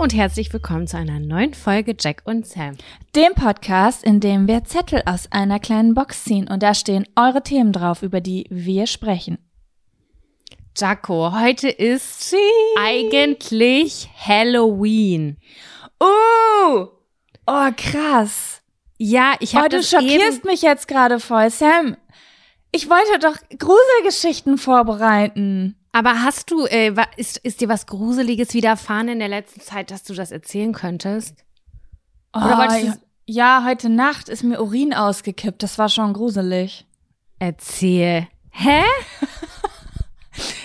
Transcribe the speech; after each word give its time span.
Und 0.00 0.14
herzlich 0.14 0.50
willkommen 0.50 0.86
zu 0.86 0.96
einer 0.96 1.20
neuen 1.20 1.52
Folge 1.52 1.94
Jack 2.00 2.22
und 2.24 2.46
Sam. 2.46 2.74
Dem 3.14 3.34
Podcast, 3.34 4.02
in 4.02 4.18
dem 4.18 4.48
wir 4.48 4.64
Zettel 4.64 5.02
aus 5.04 5.30
einer 5.30 5.60
kleinen 5.60 5.92
Box 5.92 6.24
ziehen 6.24 6.48
und 6.48 6.62
da 6.62 6.72
stehen 6.72 7.06
eure 7.16 7.42
Themen 7.42 7.70
drauf, 7.70 8.02
über 8.02 8.22
die 8.22 8.46
wir 8.48 8.86
sprechen. 8.86 9.36
Jaco, 10.74 11.38
heute 11.38 11.68
ist 11.68 12.34
eigentlich 12.78 14.08
Halloween. 14.16 15.36
Uh! 16.02 16.86
Oh, 17.46 17.68
krass. 17.76 18.62
Ja, 18.96 19.34
ich 19.40 19.54
habe 19.54 19.66
Oh, 19.66 19.68
du 19.68 19.76
das 19.76 19.90
schockierst 19.90 20.46
mich 20.46 20.62
jetzt 20.62 20.88
gerade 20.88 21.20
voll. 21.20 21.50
Sam, 21.50 21.98
ich 22.72 22.88
wollte 22.88 23.18
doch 23.18 23.36
Gruselgeschichten 23.58 24.56
vorbereiten. 24.56 25.76
Aber 25.92 26.22
hast 26.22 26.50
du, 26.50 26.66
äh, 26.66 26.94
ist, 27.16 27.38
ist 27.38 27.60
dir 27.60 27.68
was 27.68 27.86
Gruseliges 27.86 28.54
widerfahren 28.54 29.08
in 29.08 29.18
der 29.18 29.28
letzten 29.28 29.60
Zeit, 29.60 29.90
dass 29.90 30.04
du 30.04 30.14
das 30.14 30.30
erzählen 30.30 30.72
könntest? 30.72 31.44
Oder 32.34 32.54
oh, 32.54 32.58
wolltest 32.58 33.00
ja, 33.26 33.60
ja, 33.60 33.64
heute 33.66 33.88
Nacht 33.88 34.28
ist 34.28 34.44
mir 34.44 34.60
Urin 34.60 34.94
ausgekippt. 34.94 35.62
Das 35.62 35.78
war 35.78 35.88
schon 35.88 36.12
gruselig. 36.12 36.86
Erzähl. 37.38 38.28
Hä? 38.50 38.82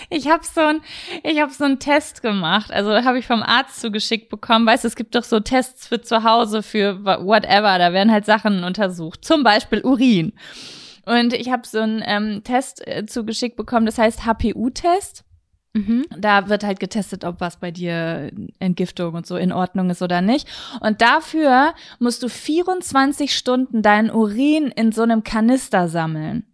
Ich 0.08 0.28
habe 0.28 0.44
so 0.44 0.60
ein, 0.60 0.80
ich 1.24 1.40
habe 1.40 1.52
so 1.52 1.64
einen 1.64 1.78
Test 1.78 2.22
gemacht. 2.22 2.70
Also 2.70 2.92
habe 2.92 3.18
ich 3.18 3.26
vom 3.26 3.42
Arzt 3.42 3.80
zugeschickt 3.80 4.28
bekommen. 4.28 4.66
Weißt 4.66 4.84
du, 4.84 4.88
es 4.88 4.96
gibt 4.96 5.14
doch 5.14 5.24
so 5.24 5.40
Tests 5.40 5.88
für 5.88 6.00
zu 6.00 6.22
Hause 6.22 6.62
für 6.62 7.04
whatever. 7.04 7.78
Da 7.78 7.92
werden 7.92 8.12
halt 8.12 8.24
Sachen 8.24 8.64
untersucht. 8.64 9.24
Zum 9.24 9.42
Beispiel 9.42 9.82
Urin. 9.82 10.32
Und 11.06 11.32
ich 11.32 11.50
habe 11.50 11.66
so 11.66 11.78
einen 11.80 12.02
ähm, 12.04 12.42
Test 12.44 12.86
äh, 12.86 13.06
zugeschickt 13.06 13.56
bekommen. 13.56 13.86
Das 13.86 13.96
heißt 13.98 14.26
HPU-Test. 14.26 15.24
Mhm. 15.74 16.04
Da 16.18 16.48
wird 16.48 16.64
halt 16.64 16.80
getestet, 16.80 17.22
ob 17.24 17.40
was 17.40 17.58
bei 17.58 17.70
dir 17.70 18.30
Entgiftung 18.58 19.14
und 19.14 19.26
so 19.26 19.36
in 19.36 19.52
Ordnung 19.52 19.90
ist 19.90 20.02
oder 20.02 20.20
nicht. 20.22 20.48
Und 20.80 21.02
dafür 21.02 21.74
musst 21.98 22.22
du 22.22 22.28
24 22.28 23.36
Stunden 23.36 23.82
deinen 23.82 24.10
Urin 24.10 24.68
in 24.74 24.90
so 24.92 25.02
einem 25.02 25.22
Kanister 25.22 25.88
sammeln. 25.88 26.46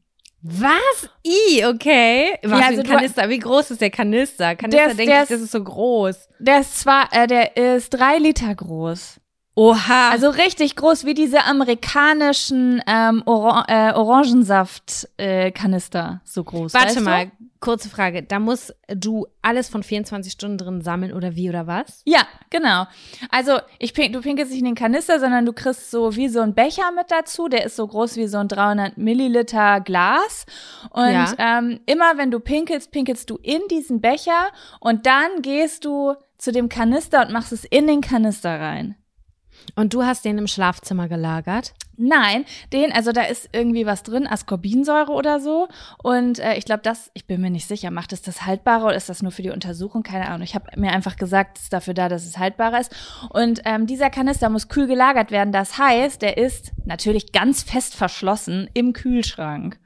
Was? 0.45 1.09
I, 1.25 1.65
okay. 1.67 2.37
Was 2.43 2.59
Ja, 2.61 2.67
also 2.67 2.83
Kanister? 2.83 3.29
Wie 3.29 3.39
groß 3.39 3.71
ist 3.71 3.81
der 3.81 3.91
Kanister? 3.91 4.57
Kanister 4.57 4.87
ist- 4.91 4.99
denke 4.99 5.13
der 5.13 5.23
ich, 5.23 5.29
das 5.29 5.39
ist- 5.39 5.45
ist 5.45 5.53
so 5.53 5.63
groß. 5.63 6.29
Der 6.41 6.59
ist 6.61 6.81
zwar, 6.81 7.09
äh, 7.13 7.29
der 7.29 7.57
ist 7.57 7.91
drei 7.91 8.19
Liter 8.19 8.53
groß. 8.53 9.21
Oha. 9.55 10.11
Also 10.11 10.31
richtig 10.31 10.77
groß 10.77 11.05
wie 11.05 11.13
diese 11.15 11.45
amerikanischen 11.45 12.81
ähm, 12.87 13.23
Oran 13.27 13.65
äh, 13.69 13.93
Orangensaft-Kanister. 13.93 16.21
so 16.25 16.45
groß. 16.45 16.75
Warte 16.75 16.87
weißt 16.89 16.97
du? 16.97 17.01
mal, 17.03 17.31
kurze 17.61 17.89
Frage. 17.91 18.23
Da 18.23 18.39
musst 18.39 18.75
du 18.89 19.27
alles 19.43 19.69
von 19.69 19.83
24 19.83 20.33
Stunden 20.33 20.59
drin 20.59 20.81
sammeln 20.83 21.13
oder 21.13 21.37
wie 21.37 21.49
oder 21.49 21.67
was? 21.67 22.03
Ja, 22.05 22.23
genau. 22.51 22.87
Also 23.31 23.59
ich 23.79 23.95
pink, 23.95 24.13
du 24.15 24.21
pinkelst 24.21 24.51
nicht 24.53 24.61
in 24.61 24.67
den 24.67 24.75
Kanister, 24.75 25.21
sondern 25.21 25.47
du 25.47 25.53
kriegst 25.53 25.91
so 25.91 26.17
wie 26.17 26.29
so 26.29 26.41
ein 26.41 26.55
Becher 26.55 26.91
mit 26.97 27.11
dazu. 27.11 27.49
Der 27.49 27.65
ist 27.65 27.77
so 27.77 27.87
groß 27.87 28.17
wie 28.17 28.27
so 28.27 28.39
ein 28.39 28.49
300 28.49 28.99
Milliliter 28.99 29.81
Glas. 29.81 30.47
Und 30.91 31.11
Ja. 31.13 31.33
ähm, 31.39 31.81
immer 31.87 32.17
wenn 32.17 32.31
du 32.31 32.41
pinkelst, 32.41 32.91
pinkelst 32.91 33.29
du 33.31 33.37
in 33.43 33.61
diesen 33.71 34.01
Becher 34.01 34.49
und 34.81 35.07
dann 35.07 35.43
gehst 35.43 35.85
du 35.85 36.15
zu 36.39 36.51
dem 36.53 36.69
Kanister 36.69 37.23
und 37.27 37.33
machst 37.33 37.53
es 37.53 37.65
in 37.65 37.87
den 37.87 38.01
Kanister 38.01 38.59
rein. 38.59 38.97
Und 39.75 39.95
du 39.95 40.05
hast 40.05 40.25
den 40.25 40.39
im 40.39 40.47
Schlafzimmer 40.47 41.09
gelagert? 41.09 41.75
Nein, 41.97 42.45
den, 42.73 42.91
also 42.91 43.13
da 43.13 43.23
ist 43.23 43.51
irgendwie 43.53 43.87
was 43.87 44.03
drin, 44.03 44.27
Ascorbinsäure 44.27 45.13
oder 45.13 45.41
so. 45.41 45.69
Und 46.03 46.39
äh, 46.39 46.55
ich 46.57 46.65
glaube, 46.65 46.83
das, 46.83 47.11
ich 47.15 47.27
bin 47.27 47.41
mir 47.41 47.51
nicht 47.51 47.69
sicher, 47.69 47.91
macht 47.91 48.13
es 48.13 48.23
das 48.23 48.47
haltbarer 48.47 48.87
oder 48.87 48.97
ist 48.97 49.09
das 49.09 49.23
nur 49.23 49.31
für 49.31 49.43
die 49.43 49.51
Untersuchung? 49.51 50.03
Keine 50.03 50.29
Ahnung. 50.29 50.43
Ich 50.43 50.55
habe 50.55 50.67
mir 50.77 50.91
einfach 50.93 51.17
gesagt, 51.17 51.59
es 51.59 51.65
ist 51.65 51.73
dafür 51.73 51.95
da, 51.95 52.09
dass 52.09 52.25
es 52.25 52.39
haltbarer 52.39 52.81
ist. 52.81 52.95
Und 53.31 53.61
ähm, 53.65 53.87
dieser 53.87 54.11
Kanister 54.11 54.49
muss 54.49 54.69
kühl 54.69 54.87
gelagert 54.87 55.31
werden. 55.31 55.53
Das 55.53 55.79
heißt, 55.79 56.23
der 56.23 56.39
ist 56.39 56.73
natürlich 56.85 57.33
ganz 57.33 57.63
fest 57.63 57.95
verschlossen 57.95 58.69
im 58.75 58.93
Kühlschrank. 58.95 59.79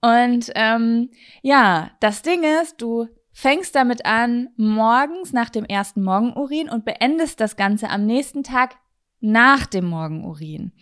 Und 0.00 0.52
ähm, 0.54 1.10
ja, 1.42 1.90
das 2.00 2.22
Ding 2.22 2.44
ist, 2.62 2.80
du 2.80 3.08
fängst 3.40 3.76
damit 3.76 4.04
an 4.04 4.48
morgens 4.56 5.32
nach 5.32 5.48
dem 5.48 5.64
ersten 5.64 6.02
Morgenurin 6.02 6.68
und 6.68 6.84
beendest 6.84 7.38
das 7.38 7.54
Ganze 7.54 7.88
am 7.88 8.04
nächsten 8.04 8.42
Tag 8.42 8.74
nach 9.20 9.64
dem 9.66 9.84
Morgenurin. 9.84 10.72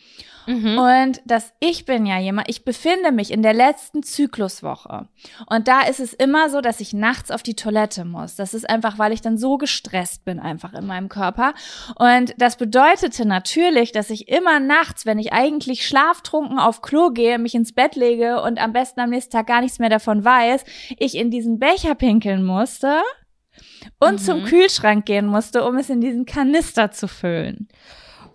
Mhm. 0.46 0.78
Und 0.78 1.22
das 1.24 1.52
ich 1.60 1.84
bin 1.84 2.06
ja 2.06 2.18
jemand, 2.18 2.48
ich 2.48 2.64
befinde 2.64 3.12
mich 3.12 3.30
in 3.32 3.42
der 3.42 3.54
letzten 3.54 4.02
Zykluswoche. 4.02 5.08
Und 5.48 5.68
da 5.68 5.82
ist 5.82 6.00
es 6.00 6.12
immer 6.12 6.50
so, 6.50 6.60
dass 6.60 6.80
ich 6.80 6.92
nachts 6.92 7.30
auf 7.30 7.42
die 7.42 7.54
Toilette 7.56 8.04
muss. 8.04 8.36
Das 8.36 8.54
ist 8.54 8.68
einfach, 8.68 8.98
weil 8.98 9.12
ich 9.12 9.20
dann 9.20 9.38
so 9.38 9.58
gestresst 9.58 10.24
bin 10.24 10.38
einfach 10.38 10.72
in 10.74 10.86
meinem 10.86 11.08
Körper. 11.08 11.54
Und 11.96 12.34
das 12.38 12.56
bedeutete 12.56 13.26
natürlich, 13.26 13.92
dass 13.92 14.10
ich 14.10 14.28
immer 14.28 14.60
nachts, 14.60 15.06
wenn 15.06 15.18
ich 15.18 15.32
eigentlich 15.32 15.86
schlaftrunken 15.86 16.58
auf 16.58 16.82
Klo 16.82 17.10
gehe, 17.10 17.38
mich 17.38 17.54
ins 17.54 17.72
Bett 17.72 17.96
lege 17.96 18.42
und 18.42 18.58
am 18.60 18.72
besten 18.72 19.00
am 19.00 19.10
nächsten 19.10 19.32
Tag 19.32 19.46
gar 19.46 19.60
nichts 19.60 19.78
mehr 19.78 19.90
davon 19.90 20.24
weiß, 20.24 20.64
ich 20.98 21.16
in 21.16 21.30
diesen 21.30 21.58
Becher 21.58 21.94
pinkeln 21.94 22.44
musste 22.44 23.00
und 23.98 24.14
Mhm. 24.14 24.18
zum 24.18 24.44
Kühlschrank 24.44 25.06
gehen 25.06 25.26
musste, 25.26 25.64
um 25.64 25.76
es 25.76 25.88
in 25.90 26.00
diesen 26.00 26.26
Kanister 26.26 26.90
zu 26.90 27.08
füllen. 27.08 27.68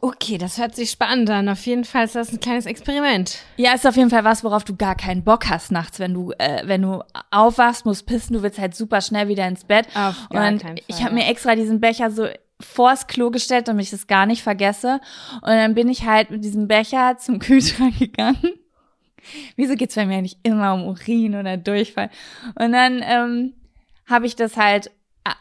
Okay, 0.03 0.39
das 0.39 0.57
hört 0.57 0.75
sich 0.75 0.89
spannend 0.89 1.29
an. 1.29 1.47
Auf 1.47 1.63
jeden 1.67 1.85
Fall 1.85 2.06
ist 2.06 2.16
das 2.16 2.31
ein 2.31 2.39
kleines 2.39 2.66
Experiment. 2.66 3.38
Ja, 3.57 3.73
ist 3.73 3.85
auf 3.85 3.95
jeden 3.95 4.09
Fall 4.09 4.23
was, 4.23 4.44
worauf 4.44 4.63
du 4.63 4.75
gar 4.75 4.95
keinen 4.95 5.23
Bock 5.23 5.47
hast 5.47 5.72
nachts, 5.72 6.00
wenn 6.00 6.16
du, 6.16 6.31
äh, 6.39 6.63
wenn 6.66 6.81
du 6.81 7.03
aufwachst, 7.29 7.85
musst 7.85 8.07
pissen, 8.07 8.34
du 8.34 8.41
willst 8.41 8.57
halt 8.57 8.75
super 8.75 9.01
schnell 9.01 9.28
wieder 9.28 9.47
ins 9.47 9.63
Bett. 9.63 9.85
Auf 9.95 10.28
gar 10.29 10.47
und 10.47 10.63
Fall, 10.63 10.75
ich 10.88 11.03
habe 11.03 11.13
mir 11.13 11.28
extra 11.28 11.56
diesen 11.56 11.79
Becher 11.79 12.09
so 12.09 12.28
vors 12.59 13.06
Klo 13.06 13.29
gestellt, 13.29 13.67
damit 13.67 13.85
ich 13.85 13.91
das 13.91 14.07
gar 14.07 14.25
nicht 14.25 14.41
vergesse. 14.41 15.00
Und 15.35 15.50
dann 15.50 15.75
bin 15.75 15.88
ich 15.88 16.03
halt 16.03 16.31
mit 16.31 16.44
diesem 16.44 16.67
Becher 16.67 17.17
zum 17.17 17.38
Kühlschrank 17.40 18.00
gegangen. 18.00 18.53
Wieso 19.56 19.75
geht's 19.75 19.94
bei 19.94 20.07
mir 20.07 20.17
eigentlich 20.17 20.38
immer 20.41 20.73
um 20.73 20.88
Urin 20.88 21.35
oder 21.35 21.57
Durchfall? 21.57 22.09
Und 22.56 22.72
dann 22.72 23.03
ähm, 23.06 23.53
habe 24.07 24.25
ich 24.25 24.35
das 24.35 24.57
halt 24.57 24.90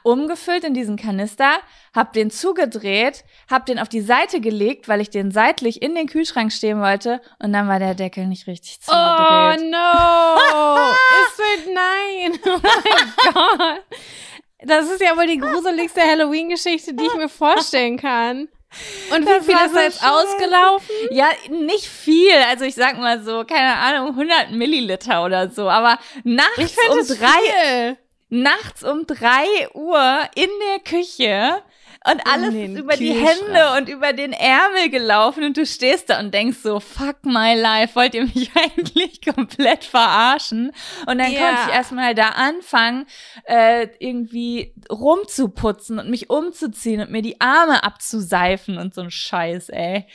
umgefüllt 0.02 0.64
in 0.64 0.74
diesen 0.74 0.96
Kanister, 0.96 1.58
hab 1.94 2.12
den 2.12 2.30
zugedreht, 2.30 3.24
hab 3.50 3.66
den 3.66 3.78
auf 3.78 3.88
die 3.88 4.00
Seite 4.00 4.40
gelegt, 4.40 4.88
weil 4.88 5.00
ich 5.00 5.10
den 5.10 5.30
seitlich 5.30 5.82
in 5.82 5.94
den 5.94 6.06
Kühlschrank 6.06 6.52
stehen 6.52 6.80
wollte 6.80 7.20
und 7.38 7.52
dann 7.52 7.68
war 7.68 7.78
der 7.78 7.94
Deckel 7.94 8.26
nicht 8.26 8.46
richtig 8.46 8.78
Oh 8.88 8.92
zugedreht. 8.92 9.70
no! 9.70 10.86
es 11.26 11.38
wird 11.38 11.74
nein! 11.74 12.40
Oh 12.46 12.60
mein 12.62 13.34
Gott! 13.34 13.84
Das 14.62 14.90
ist 14.90 15.00
ja 15.00 15.16
wohl 15.16 15.26
die 15.26 15.38
gruseligste 15.38 16.02
Halloween-Geschichte, 16.02 16.92
die 16.92 17.04
ich 17.06 17.14
mir 17.14 17.30
vorstellen 17.30 17.96
kann. 17.96 18.48
Und 19.12 19.22
wie 19.22 19.30
Das 19.32 19.46
viel 19.46 19.54
war 19.54 19.66
ist 19.66 19.74
da 19.74 19.82
jetzt 19.82 20.04
ausgelaufen? 20.04 20.94
Ja, 21.10 21.26
nicht 21.48 21.86
viel, 21.86 22.36
also 22.48 22.64
ich 22.66 22.74
sag 22.74 22.98
mal 22.98 23.22
so, 23.22 23.44
keine 23.44 23.74
Ahnung, 23.76 24.10
100 24.10 24.52
Milliliter 24.52 25.24
oder 25.24 25.48
so, 25.50 25.68
aber 25.68 25.98
nachts 26.24 26.58
Ich 26.58 26.74
finde 26.76 26.92
um 26.92 26.98
es 26.98 27.08
drei, 27.08 27.26
viel. 27.26 27.98
Nachts 28.30 28.82
um 28.82 29.06
drei 29.06 29.44
Uhr 29.74 30.20
in 30.34 30.48
der 30.72 30.80
Küche 30.84 31.62
und 32.10 32.22
alles 32.26 32.54
ist 32.54 32.76
über 32.78 32.96
die. 32.96 33.12
Hände 33.12 33.76
und 33.76 33.88
über 33.90 34.14
den 34.14 34.32
Ärmel 34.32 34.88
gelaufen 34.88 35.44
und 35.44 35.56
du 35.58 35.66
stehst 35.66 36.08
da 36.08 36.18
und 36.18 36.32
denkst 36.32 36.58
so, 36.62 36.80
fuck 36.80 37.16
my 37.24 37.54
life, 37.54 37.94
wollt 37.94 38.14
ihr 38.14 38.22
mich 38.24 38.50
eigentlich 38.56 39.20
komplett 39.20 39.84
verarschen? 39.84 40.72
Und 41.06 41.18
dann 41.18 41.32
Ja. 41.32 41.40
konnte 41.40 41.62
ich 41.66 41.74
erstmal 41.74 42.14
da 42.14 42.30
anfangen, 42.30 43.06
äh, 43.44 43.88
irgendwie 43.98 44.72
rumzuputzen 44.90 45.98
und 45.98 46.08
mich 46.08 46.30
umzuziehen 46.30 47.02
und 47.02 47.10
mir 47.10 47.22
die 47.22 47.38
Arme 47.40 47.84
abzuseifen 47.84 48.78
und 48.78 48.94
so 48.94 49.02
ein 49.02 49.10
Scheiß, 49.10 49.68
ey. 49.68 50.06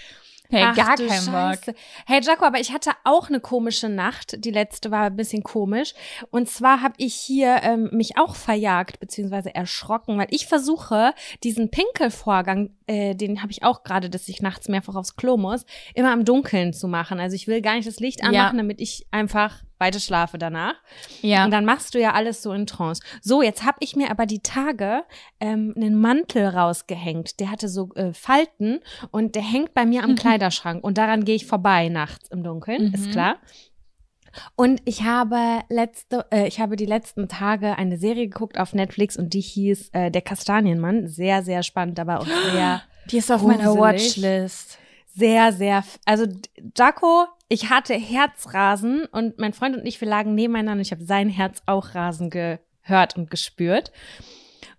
Hey, 0.49 0.63
Ach 0.63 0.75
gar 0.75 0.95
kein 0.95 1.25
Bock. 1.25 1.75
Hey 2.05 2.21
Jaco, 2.21 2.45
aber 2.45 2.59
ich 2.59 2.71
hatte 2.71 2.91
auch 3.03 3.29
eine 3.29 3.39
komische 3.39 3.89
Nacht. 3.89 4.43
Die 4.45 4.51
letzte 4.51 4.91
war 4.91 5.05
ein 5.05 5.15
bisschen 5.15 5.43
komisch. 5.43 5.93
Und 6.31 6.49
zwar 6.49 6.81
habe 6.81 6.93
ich 6.97 7.15
hier 7.15 7.59
ähm, 7.63 7.89
mich 7.91 8.17
auch 8.17 8.35
verjagt 8.35 8.99
beziehungsweise 8.99 9.53
erschrocken, 9.55 10.17
weil 10.17 10.27
ich 10.29 10.45
versuche, 10.47 11.13
diesen 11.43 11.71
Pinkelvorgang, 11.71 12.69
äh, 12.87 13.15
den 13.15 13.41
habe 13.41 13.51
ich 13.51 13.63
auch 13.63 13.83
gerade, 13.83 14.09
dass 14.09 14.27
ich 14.27 14.41
nachts 14.41 14.67
mehrfach 14.69 14.95
aufs 14.95 15.15
Klo 15.15 15.37
muss, 15.37 15.65
immer 15.93 16.13
im 16.13 16.25
Dunkeln 16.25 16.73
zu 16.73 16.87
machen. 16.87 17.19
Also 17.19 17.35
ich 17.35 17.47
will 17.47 17.61
gar 17.61 17.75
nicht 17.75 17.87
das 17.87 17.99
Licht 17.99 18.21
Ja. 18.21 18.27
anmachen, 18.27 18.57
damit 18.57 18.79
ich 18.81 19.05
einfach 19.11 19.63
weiter 19.77 19.99
schlafe 19.99 20.37
danach. 20.37 20.75
Ja. 21.21 21.45
Und 21.45 21.51
dann 21.51 21.65
machst 21.65 21.93
du 21.95 21.99
ja 21.99 22.13
alles 22.13 22.41
so 22.41 22.53
in 22.53 22.65
Trance. 22.65 23.01
So, 23.21 23.41
jetzt 23.41 23.63
habe 23.65 23.77
ich 23.81 23.95
mir 23.95 24.09
aber 24.11 24.25
die 24.25 24.39
Tage 24.39 25.03
ähm, 25.39 25.73
einen 25.75 25.95
Mantel 25.99 26.47
rausgehängt. 26.47 27.39
Der 27.39 27.51
hatte 27.51 27.67
so 27.69 27.93
äh, 27.95 28.13
Falten 28.13 28.79
und 29.11 29.35
der 29.35 29.41
hängt 29.43 29.73
bei 29.73 29.85
mir 29.85 30.03
am 30.03 30.11
Mhm. 30.11 30.15
Kleiderschrank. 30.15 30.83
Und 30.83 30.97
daran 30.97 31.25
gehe 31.25 31.35
ich 31.35 31.45
vorbei 31.45 31.89
nachts 31.89 32.29
im 32.29 32.43
Dunkeln, 32.43 32.93
ist 32.93 33.07
Mhm. 33.07 33.11
klar. 33.11 33.35
Und 34.55 34.81
ich 34.83 35.03
habe 35.03 35.61
letzte, 35.69 36.25
äh, 36.31 36.47
ich 36.47 36.59
habe 36.59 36.75
die 36.75 36.85
letzten 36.85 37.29
Tage 37.29 37.77
eine 37.77 37.97
Serie 37.97 38.27
geguckt 38.27 38.57
auf 38.59 38.73
Netflix 38.73 39.15
und 39.17 39.33
die 39.33 39.39
hieß 39.41 39.89
äh, 39.93 40.11
Der 40.11 40.21
Kastanienmann. 40.21 41.07
Sehr, 41.07 41.41
sehr 41.41 41.63
spannend, 41.63 41.99
aber 41.99 42.19
auch 42.19 42.27
sehr, 42.51 42.81
Die 43.11 43.17
ist 43.17 43.31
auf 43.31 43.43
meiner. 43.43 43.75
Watchlist. 43.77 44.77
Sehr, 45.15 45.53
sehr. 45.53 45.83
Also 46.05 46.25
Jaco, 46.77 47.25
ich 47.47 47.69
hatte 47.69 47.93
Herzrasen 47.93 49.05
und 49.05 49.39
mein 49.39 49.53
Freund 49.53 49.75
und 49.75 49.85
ich, 49.85 50.01
wir 50.01 50.07
lagen 50.07 50.35
nebeneinander 50.35 50.73
und 50.73 50.81
ich 50.81 50.91
habe 50.91 51.05
sein 51.05 51.29
Herz 51.29 51.61
auch 51.65 51.95
rasen 51.95 52.29
gehört 52.29 53.15
und 53.15 53.29
gespürt. 53.29 53.91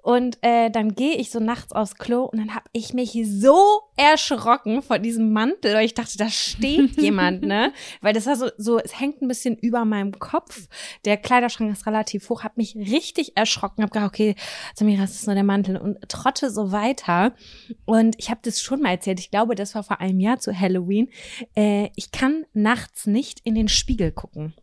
Und 0.06 0.38
äh, 0.42 0.70
dann 0.70 0.94
gehe 0.94 1.16
ich 1.16 1.32
so 1.32 1.40
nachts 1.40 1.72
aufs 1.72 1.96
Klo 1.96 2.26
und 2.26 2.38
dann 2.38 2.54
habe 2.54 2.66
ich 2.70 2.94
mich 2.94 3.18
so 3.24 3.80
erschrocken 3.96 4.80
vor 4.80 5.00
diesem 5.00 5.32
Mantel, 5.32 5.74
weil 5.74 5.84
ich 5.84 5.94
dachte, 5.94 6.16
da 6.16 6.28
steht 6.28 6.96
jemand, 7.02 7.42
ne? 7.42 7.72
Weil 8.02 8.12
das 8.12 8.26
war 8.26 8.36
so, 8.36 8.48
so, 8.56 8.78
es 8.78 9.00
hängt 9.00 9.20
ein 9.20 9.26
bisschen 9.26 9.56
über 9.56 9.84
meinem 9.84 10.16
Kopf. 10.16 10.68
Der 11.04 11.16
Kleiderschrank 11.16 11.72
ist 11.72 11.88
relativ 11.88 12.30
hoch, 12.30 12.44
habe 12.44 12.54
mich 12.56 12.76
richtig 12.76 13.36
erschrocken, 13.36 13.82
habe 13.82 13.90
gedacht, 13.90 14.06
okay, 14.06 14.36
Samira, 14.76 15.02
das 15.02 15.16
ist 15.16 15.26
nur 15.26 15.34
der 15.34 15.42
Mantel 15.42 15.76
und 15.76 15.98
trotte 16.08 16.50
so 16.52 16.70
weiter. 16.70 17.34
Und 17.84 18.14
ich 18.16 18.30
habe 18.30 18.38
das 18.44 18.60
schon 18.60 18.82
mal 18.82 18.90
erzählt, 18.90 19.18
ich 19.18 19.32
glaube, 19.32 19.56
das 19.56 19.74
war 19.74 19.82
vor 19.82 20.00
einem 20.00 20.20
Jahr 20.20 20.38
zu 20.38 20.56
Halloween. 20.56 21.08
Äh, 21.56 21.88
ich 21.96 22.12
kann 22.12 22.46
nachts 22.52 23.08
nicht 23.08 23.40
in 23.42 23.56
den 23.56 23.66
Spiegel 23.66 24.12
gucken. 24.12 24.54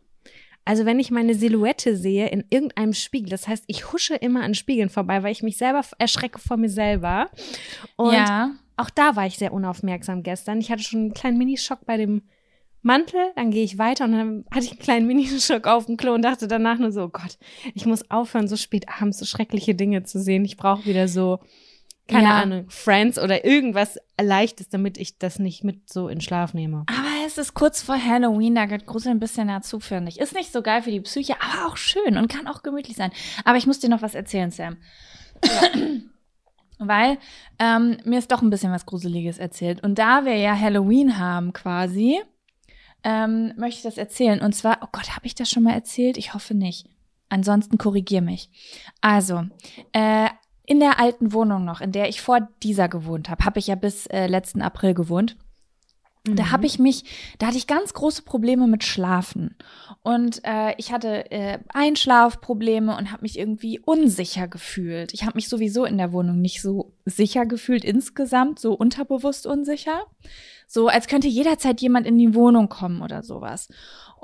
Also 0.64 0.86
wenn 0.86 0.98
ich 0.98 1.10
meine 1.10 1.34
Silhouette 1.34 1.96
sehe 1.96 2.28
in 2.28 2.44
irgendeinem 2.50 2.94
Spiegel, 2.94 3.28
das 3.28 3.46
heißt, 3.48 3.64
ich 3.66 3.92
husche 3.92 4.14
immer 4.14 4.42
an 4.42 4.54
Spiegeln 4.54 4.88
vorbei, 4.88 5.22
weil 5.22 5.32
ich 5.32 5.42
mich 5.42 5.58
selber 5.58 5.82
erschrecke 5.98 6.38
vor 6.38 6.56
mir 6.56 6.70
selber. 6.70 7.28
Und 7.96 8.14
ja. 8.14 8.52
auch 8.76 8.90
da 8.90 9.14
war 9.16 9.26
ich 9.26 9.36
sehr 9.36 9.52
unaufmerksam 9.52 10.22
gestern. 10.22 10.60
Ich 10.60 10.70
hatte 10.70 10.82
schon 10.82 11.00
einen 11.00 11.14
kleinen 11.14 11.38
Minischock 11.38 11.84
bei 11.84 11.96
dem 11.96 12.22
Mantel, 12.80 13.32
dann 13.34 13.50
gehe 13.50 13.64
ich 13.64 13.78
weiter 13.78 14.04
und 14.04 14.12
dann 14.12 14.44
hatte 14.50 14.66
ich 14.66 14.72
einen 14.72 14.80
kleinen 14.80 15.06
Minischock 15.06 15.66
auf 15.66 15.86
dem 15.86 15.96
Klo 15.96 16.12
und 16.12 16.22
dachte 16.22 16.48
danach 16.48 16.78
nur 16.78 16.92
so, 16.92 17.04
oh 17.04 17.08
Gott, 17.08 17.38
ich 17.74 17.86
muss 17.86 18.10
aufhören, 18.10 18.46
so 18.46 18.56
spät 18.56 18.86
abends 18.88 19.18
so 19.18 19.24
schreckliche 19.24 19.74
Dinge 19.74 20.02
zu 20.04 20.20
sehen. 20.20 20.44
Ich 20.44 20.56
brauche 20.56 20.84
wieder 20.84 21.08
so 21.08 21.40
keine 22.06 22.28
ja. 22.28 22.42
Ahnung, 22.42 22.66
Friends 22.68 23.18
oder 23.18 23.44
irgendwas 23.44 23.98
Leichtes, 24.20 24.68
damit 24.68 24.98
ich 24.98 25.18
das 25.18 25.38
nicht 25.38 25.64
mit 25.64 25.90
so 25.90 26.08
in 26.08 26.20
Schlaf 26.20 26.52
nehme. 26.52 26.84
Aber 26.86 27.26
es 27.26 27.38
ist 27.38 27.54
kurz 27.54 27.82
vor 27.82 27.96
Halloween, 27.96 28.54
da 28.54 28.66
geht 28.66 28.86
Grusel 28.86 29.12
ein 29.12 29.20
bisschen 29.20 29.48
dazu, 29.48 29.80
finde 29.80 30.10
ich. 30.10 30.20
Ist 30.20 30.34
nicht 30.34 30.52
so 30.52 30.60
geil 30.60 30.82
für 30.82 30.90
die 30.90 31.00
Psyche, 31.00 31.36
aber 31.40 31.66
auch 31.66 31.76
schön 31.76 32.18
und 32.18 32.28
kann 32.28 32.46
auch 32.46 32.62
gemütlich 32.62 32.96
sein. 32.96 33.10
Aber 33.44 33.56
ich 33.56 33.66
muss 33.66 33.80
dir 33.80 33.88
noch 33.88 34.02
was 34.02 34.14
erzählen, 34.14 34.50
Sam. 34.50 34.76
Ja. 35.44 35.80
Weil 36.78 37.18
ähm, 37.58 37.98
mir 38.04 38.18
ist 38.18 38.32
doch 38.32 38.42
ein 38.42 38.50
bisschen 38.50 38.72
was 38.72 38.84
Gruseliges 38.84 39.38
erzählt. 39.38 39.82
Und 39.82 39.98
da 39.98 40.24
wir 40.24 40.36
ja 40.36 40.58
Halloween 40.58 41.18
haben 41.18 41.52
quasi, 41.52 42.20
ähm, 43.04 43.52
möchte 43.56 43.78
ich 43.78 43.82
das 43.82 43.96
erzählen. 43.96 44.40
Und 44.40 44.54
zwar, 44.54 44.78
oh 44.82 44.88
Gott, 44.90 45.14
habe 45.14 45.26
ich 45.26 45.34
das 45.34 45.48
schon 45.48 45.62
mal 45.62 45.72
erzählt? 45.72 46.16
Ich 46.16 46.34
hoffe 46.34 46.54
nicht. 46.54 46.86
Ansonsten 47.28 47.78
korrigier 47.78 48.22
mich. 48.22 48.50
Also, 49.00 49.44
äh, 49.92 50.28
in 50.66 50.80
der 50.80 50.98
alten 50.98 51.32
Wohnung 51.32 51.64
noch, 51.64 51.80
in 51.80 51.92
der 51.92 52.08
ich 52.08 52.20
vor 52.20 52.48
dieser 52.62 52.88
gewohnt 52.88 53.28
habe, 53.28 53.44
habe 53.44 53.58
ich 53.58 53.66
ja 53.66 53.74
bis 53.74 54.06
äh, 54.06 54.26
letzten 54.26 54.62
April 54.62 54.94
gewohnt. 54.94 55.36
Mhm. 56.26 56.36
Da 56.36 56.50
habe 56.50 56.64
ich 56.66 56.78
mich, 56.78 57.04
da 57.38 57.48
hatte 57.48 57.58
ich 57.58 57.66
ganz 57.66 57.92
große 57.92 58.22
Probleme 58.22 58.66
mit 58.66 58.82
Schlafen. 58.82 59.56
Und 60.02 60.40
äh, 60.44 60.74
ich 60.78 60.92
hatte 60.92 61.30
äh, 61.30 61.58
Einschlafprobleme 61.72 62.96
und 62.96 63.12
habe 63.12 63.22
mich 63.22 63.38
irgendwie 63.38 63.78
unsicher 63.78 64.48
gefühlt. 64.48 65.12
Ich 65.12 65.24
habe 65.24 65.36
mich 65.36 65.48
sowieso 65.48 65.84
in 65.84 65.98
der 65.98 66.12
Wohnung 66.12 66.40
nicht 66.40 66.62
so 66.62 66.94
sicher 67.04 67.44
gefühlt 67.44 67.84
insgesamt, 67.84 68.58
so 68.58 68.72
unterbewusst 68.72 69.46
unsicher. 69.46 70.04
So 70.66 70.88
als 70.88 71.08
könnte 71.08 71.28
jederzeit 71.28 71.82
jemand 71.82 72.06
in 72.06 72.16
die 72.16 72.34
Wohnung 72.34 72.70
kommen 72.70 73.02
oder 73.02 73.22
sowas. 73.22 73.68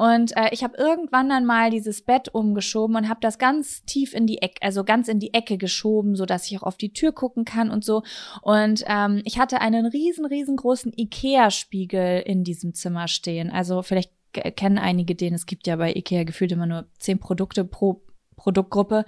Und 0.01 0.35
äh, 0.35 0.49
ich 0.53 0.65
habe 0.65 0.79
irgendwann 0.79 1.29
dann 1.29 1.45
mal 1.45 1.69
dieses 1.69 2.01
Bett 2.01 2.31
umgeschoben 2.33 2.97
und 2.97 3.11
habe 3.11 3.21
das 3.21 3.37
ganz 3.37 3.85
tief 3.85 4.15
in 4.15 4.27
die 4.27 4.41
Ecke, 4.41 4.63
also 4.63 4.83
ganz 4.83 5.09
in 5.09 5.19
die 5.19 5.35
Ecke 5.35 5.59
geschoben, 5.59 6.17
so 6.17 6.25
dass 6.25 6.51
ich 6.51 6.57
auch 6.57 6.63
auf 6.63 6.79
die 6.79 6.95
Tür 6.95 7.13
gucken 7.13 7.45
kann 7.45 7.71
und 7.71 7.85
so. 7.85 8.03
Und 8.41 8.83
ähm, 8.87 9.21
ich 9.27 9.39
hatte 9.39 9.61
einen 9.61 9.85
riesen, 9.85 10.25
riesengroßen 10.25 10.95
Ikea-Spiegel 10.97 12.23
in 12.25 12.45
diesem 12.45 12.73
Zimmer 12.73 13.09
stehen. 13.09 13.51
Also 13.51 13.83
vielleicht 13.83 14.11
kennen 14.33 14.79
einige 14.79 15.15
den. 15.15 15.35
Es 15.35 15.45
gibt 15.45 15.67
ja 15.67 15.77
bei 15.77 15.95
Ikea 15.95 16.25
gefühlt 16.25 16.53
immer 16.53 16.65
nur 16.65 16.87
zehn 16.99 17.19
Produkte 17.19 17.67
pro 17.67 18.01
Produktgruppe. 18.37 19.05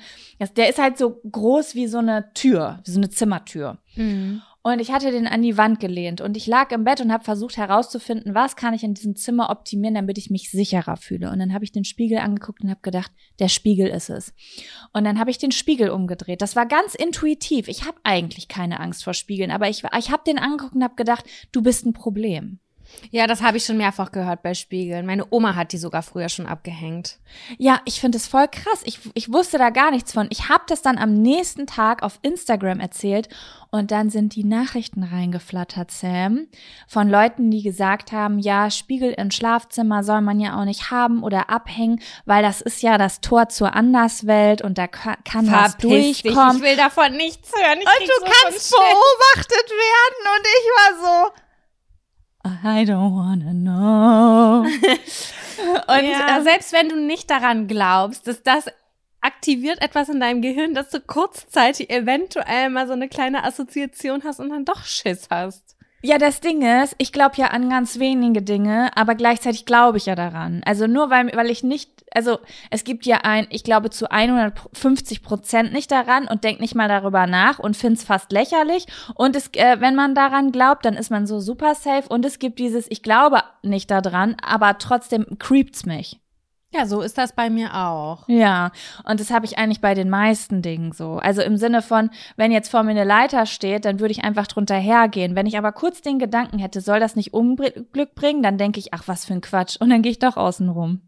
Der 0.58 0.68
ist 0.68 0.78
halt 0.78 0.98
so 0.98 1.22
groß 1.22 1.74
wie 1.74 1.86
so 1.86 1.96
eine 1.96 2.34
Tür, 2.34 2.80
wie 2.84 2.90
so 2.90 3.00
eine 3.00 3.08
Zimmertür. 3.08 3.78
Mhm. 3.96 4.42
Und 4.64 4.78
ich 4.78 4.92
hatte 4.92 5.10
den 5.10 5.26
an 5.26 5.42
die 5.42 5.56
Wand 5.56 5.80
gelehnt 5.80 6.20
und 6.20 6.36
ich 6.36 6.46
lag 6.46 6.70
im 6.70 6.84
Bett 6.84 7.00
und 7.00 7.12
habe 7.12 7.24
versucht 7.24 7.56
herauszufinden, 7.56 8.36
was 8.36 8.54
kann 8.54 8.74
ich 8.74 8.84
in 8.84 8.94
diesem 8.94 9.16
Zimmer 9.16 9.50
optimieren, 9.50 9.96
damit 9.96 10.18
ich 10.18 10.30
mich 10.30 10.52
sicherer 10.52 10.96
fühle. 10.96 11.30
Und 11.32 11.40
dann 11.40 11.52
habe 11.52 11.64
ich 11.64 11.72
den 11.72 11.84
Spiegel 11.84 12.18
angeguckt 12.18 12.62
und 12.62 12.70
habe 12.70 12.80
gedacht, 12.80 13.10
der 13.40 13.48
Spiegel 13.48 13.88
ist 13.88 14.08
es. 14.08 14.32
Und 14.92 15.02
dann 15.02 15.18
habe 15.18 15.32
ich 15.32 15.38
den 15.38 15.50
Spiegel 15.50 15.90
umgedreht. 15.90 16.42
Das 16.42 16.54
war 16.54 16.66
ganz 16.66 16.94
intuitiv. 16.94 17.66
Ich 17.66 17.86
habe 17.86 17.98
eigentlich 18.04 18.46
keine 18.46 18.78
Angst 18.78 19.02
vor 19.02 19.14
Spiegeln, 19.14 19.50
aber 19.50 19.68
ich, 19.68 19.82
ich 19.98 20.12
habe 20.12 20.22
den 20.24 20.38
angeguckt 20.38 20.76
und 20.76 20.84
habe 20.84 20.94
gedacht, 20.94 21.24
du 21.50 21.60
bist 21.60 21.84
ein 21.84 21.92
Problem. 21.92 22.60
Ja, 23.10 23.26
das 23.26 23.42
habe 23.42 23.56
ich 23.56 23.64
schon 23.64 23.76
mehrfach 23.76 24.12
gehört 24.12 24.42
bei 24.42 24.54
Spiegeln. 24.54 25.06
Meine 25.06 25.26
Oma 25.30 25.54
hat 25.54 25.72
die 25.72 25.78
sogar 25.78 26.02
früher 26.02 26.28
schon 26.28 26.46
abgehängt. 26.46 27.18
Ja, 27.58 27.80
ich 27.84 28.00
finde 28.00 28.18
es 28.18 28.26
voll 28.26 28.48
krass. 28.48 28.82
Ich, 28.84 29.00
ich 29.14 29.32
wusste 29.32 29.58
da 29.58 29.70
gar 29.70 29.90
nichts 29.90 30.12
von. 30.12 30.26
Ich 30.30 30.48
habe 30.48 30.64
das 30.66 30.82
dann 30.82 30.98
am 30.98 31.14
nächsten 31.14 31.66
Tag 31.66 32.02
auf 32.02 32.18
Instagram 32.22 32.80
erzählt 32.80 33.28
und 33.74 33.90
dann 33.90 34.10
sind 34.10 34.36
die 34.36 34.44
Nachrichten 34.44 35.02
reingeflattert, 35.02 35.90
Sam, 35.90 36.46
von 36.86 37.08
Leuten, 37.08 37.50
die 37.50 37.62
gesagt 37.62 38.12
haben, 38.12 38.38
ja, 38.38 38.70
Spiegel 38.70 39.12
im 39.12 39.30
Schlafzimmer 39.30 40.04
soll 40.04 40.20
man 40.20 40.40
ja 40.40 40.60
auch 40.60 40.66
nicht 40.66 40.90
haben 40.90 41.22
oder 41.22 41.48
abhängen, 41.48 42.00
weil 42.26 42.42
das 42.42 42.60
ist 42.60 42.82
ja 42.82 42.98
das 42.98 43.22
Tor 43.22 43.48
zur 43.48 43.74
Anderswelt 43.74 44.60
und 44.60 44.76
da 44.76 44.88
kann, 44.88 45.16
kann 45.24 45.50
was 45.50 45.78
durchkommen. 45.78 46.02
Dich, 46.02 46.24
ich 46.24 46.62
will 46.62 46.76
davon 46.76 47.16
nichts 47.16 47.50
hören. 47.52 47.78
Ich 47.80 47.86
und 47.86 48.08
du 48.08 48.14
so 48.14 48.32
kannst 48.42 48.70
beobachtet 48.70 49.70
werden 49.70 50.36
und 50.36 50.46
ich 50.46 50.66
war 50.76 51.00
so, 51.00 51.41
I 52.44 52.84
don't 52.84 53.14
wanna 53.14 53.52
know. 53.52 54.62
Und 55.86 56.04
ja. 56.04 56.38
Äh, 56.38 56.42
selbst 56.42 56.72
wenn 56.72 56.88
du 56.88 56.96
nicht 56.96 57.30
daran 57.30 57.68
glaubst, 57.68 58.26
dass 58.26 58.42
das 58.42 58.66
aktiviert 59.20 59.80
etwas 59.80 60.08
in 60.08 60.18
deinem 60.18 60.42
Gehirn, 60.42 60.74
dass 60.74 60.90
du 60.90 61.00
kurzzeitig 61.00 61.90
eventuell 61.90 62.70
mal 62.70 62.86
so 62.86 62.92
eine 62.92 63.08
kleine 63.08 63.44
Assoziation 63.44 64.24
hast 64.24 64.40
und 64.40 64.50
dann 64.50 64.64
doch 64.64 64.84
Schiss 64.84 65.28
hast. 65.30 65.76
Ja, 66.04 66.18
das 66.18 66.40
Ding 66.40 66.62
ist, 66.62 66.96
ich 66.98 67.12
glaube 67.12 67.36
ja 67.36 67.48
an 67.48 67.70
ganz 67.70 68.00
wenige 68.00 68.42
Dinge, 68.42 68.90
aber 68.96 69.14
gleichzeitig 69.14 69.66
glaube 69.66 69.98
ich 69.98 70.06
ja 70.06 70.16
daran. 70.16 70.60
Also 70.64 70.88
nur 70.88 71.10
weil, 71.10 71.30
weil 71.36 71.48
ich 71.48 71.62
nicht, 71.62 71.90
also 72.12 72.40
es 72.70 72.82
gibt 72.82 73.06
ja 73.06 73.18
ein, 73.18 73.46
ich 73.50 73.62
glaube 73.62 73.88
zu 73.90 74.10
150 74.10 75.22
Prozent 75.22 75.72
nicht 75.72 75.92
daran 75.92 76.26
und 76.26 76.42
denke 76.42 76.60
nicht 76.60 76.74
mal 76.74 76.88
darüber 76.88 77.28
nach 77.28 77.60
und 77.60 77.76
find's 77.76 78.02
fast 78.02 78.32
lächerlich. 78.32 78.86
Und 79.14 79.36
es, 79.36 79.54
äh, 79.54 79.80
wenn 79.80 79.94
man 79.94 80.16
daran 80.16 80.50
glaubt, 80.50 80.84
dann 80.86 80.94
ist 80.94 81.12
man 81.12 81.28
so 81.28 81.38
super 81.38 81.76
safe. 81.76 82.08
Und 82.08 82.24
es 82.24 82.40
gibt 82.40 82.58
dieses, 82.58 82.90
ich 82.90 83.04
glaube 83.04 83.44
nicht 83.62 83.88
daran, 83.88 84.36
aber 84.42 84.78
trotzdem 84.78 85.38
creept's 85.38 85.86
mich. 85.86 86.21
Ja, 86.74 86.86
so 86.86 87.02
ist 87.02 87.18
das 87.18 87.34
bei 87.34 87.50
mir 87.50 87.74
auch. 87.74 88.26
Ja, 88.28 88.72
und 89.04 89.20
das 89.20 89.30
habe 89.30 89.44
ich 89.44 89.58
eigentlich 89.58 89.82
bei 89.82 89.94
den 89.94 90.08
meisten 90.08 90.62
Dingen 90.62 90.92
so. 90.92 91.16
Also 91.18 91.42
im 91.42 91.58
Sinne 91.58 91.82
von, 91.82 92.10
wenn 92.36 92.50
jetzt 92.50 92.70
vor 92.70 92.82
mir 92.82 92.92
eine 92.92 93.04
Leiter 93.04 93.44
steht, 93.44 93.84
dann 93.84 94.00
würde 94.00 94.12
ich 94.12 94.24
einfach 94.24 94.46
drunter 94.46 94.76
hergehen. 94.76 95.36
Wenn 95.36 95.46
ich 95.46 95.58
aber 95.58 95.72
kurz 95.72 96.00
den 96.00 96.18
Gedanken 96.18 96.58
hätte, 96.58 96.80
soll 96.80 96.98
das 96.98 97.14
nicht 97.14 97.34
Unglück 97.34 98.14
bringen, 98.14 98.42
dann 98.42 98.56
denke 98.56 98.80
ich, 98.80 98.94
ach, 98.94 99.02
was 99.06 99.26
für 99.26 99.34
ein 99.34 99.42
Quatsch. 99.42 99.76
Und 99.78 99.90
dann 99.90 100.00
gehe 100.00 100.12
ich 100.12 100.18
doch 100.18 100.36
außen 100.38 100.68
rum. 100.70 101.02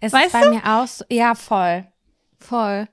Es 0.00 0.12
weißt 0.12 0.26
ist 0.26 0.32
bei 0.32 0.42
du? 0.42 0.50
mir 0.54 0.62
auch 0.64 0.86
so, 0.86 1.04
ja, 1.10 1.34
voll. 1.34 1.86
Voll. 2.38 2.88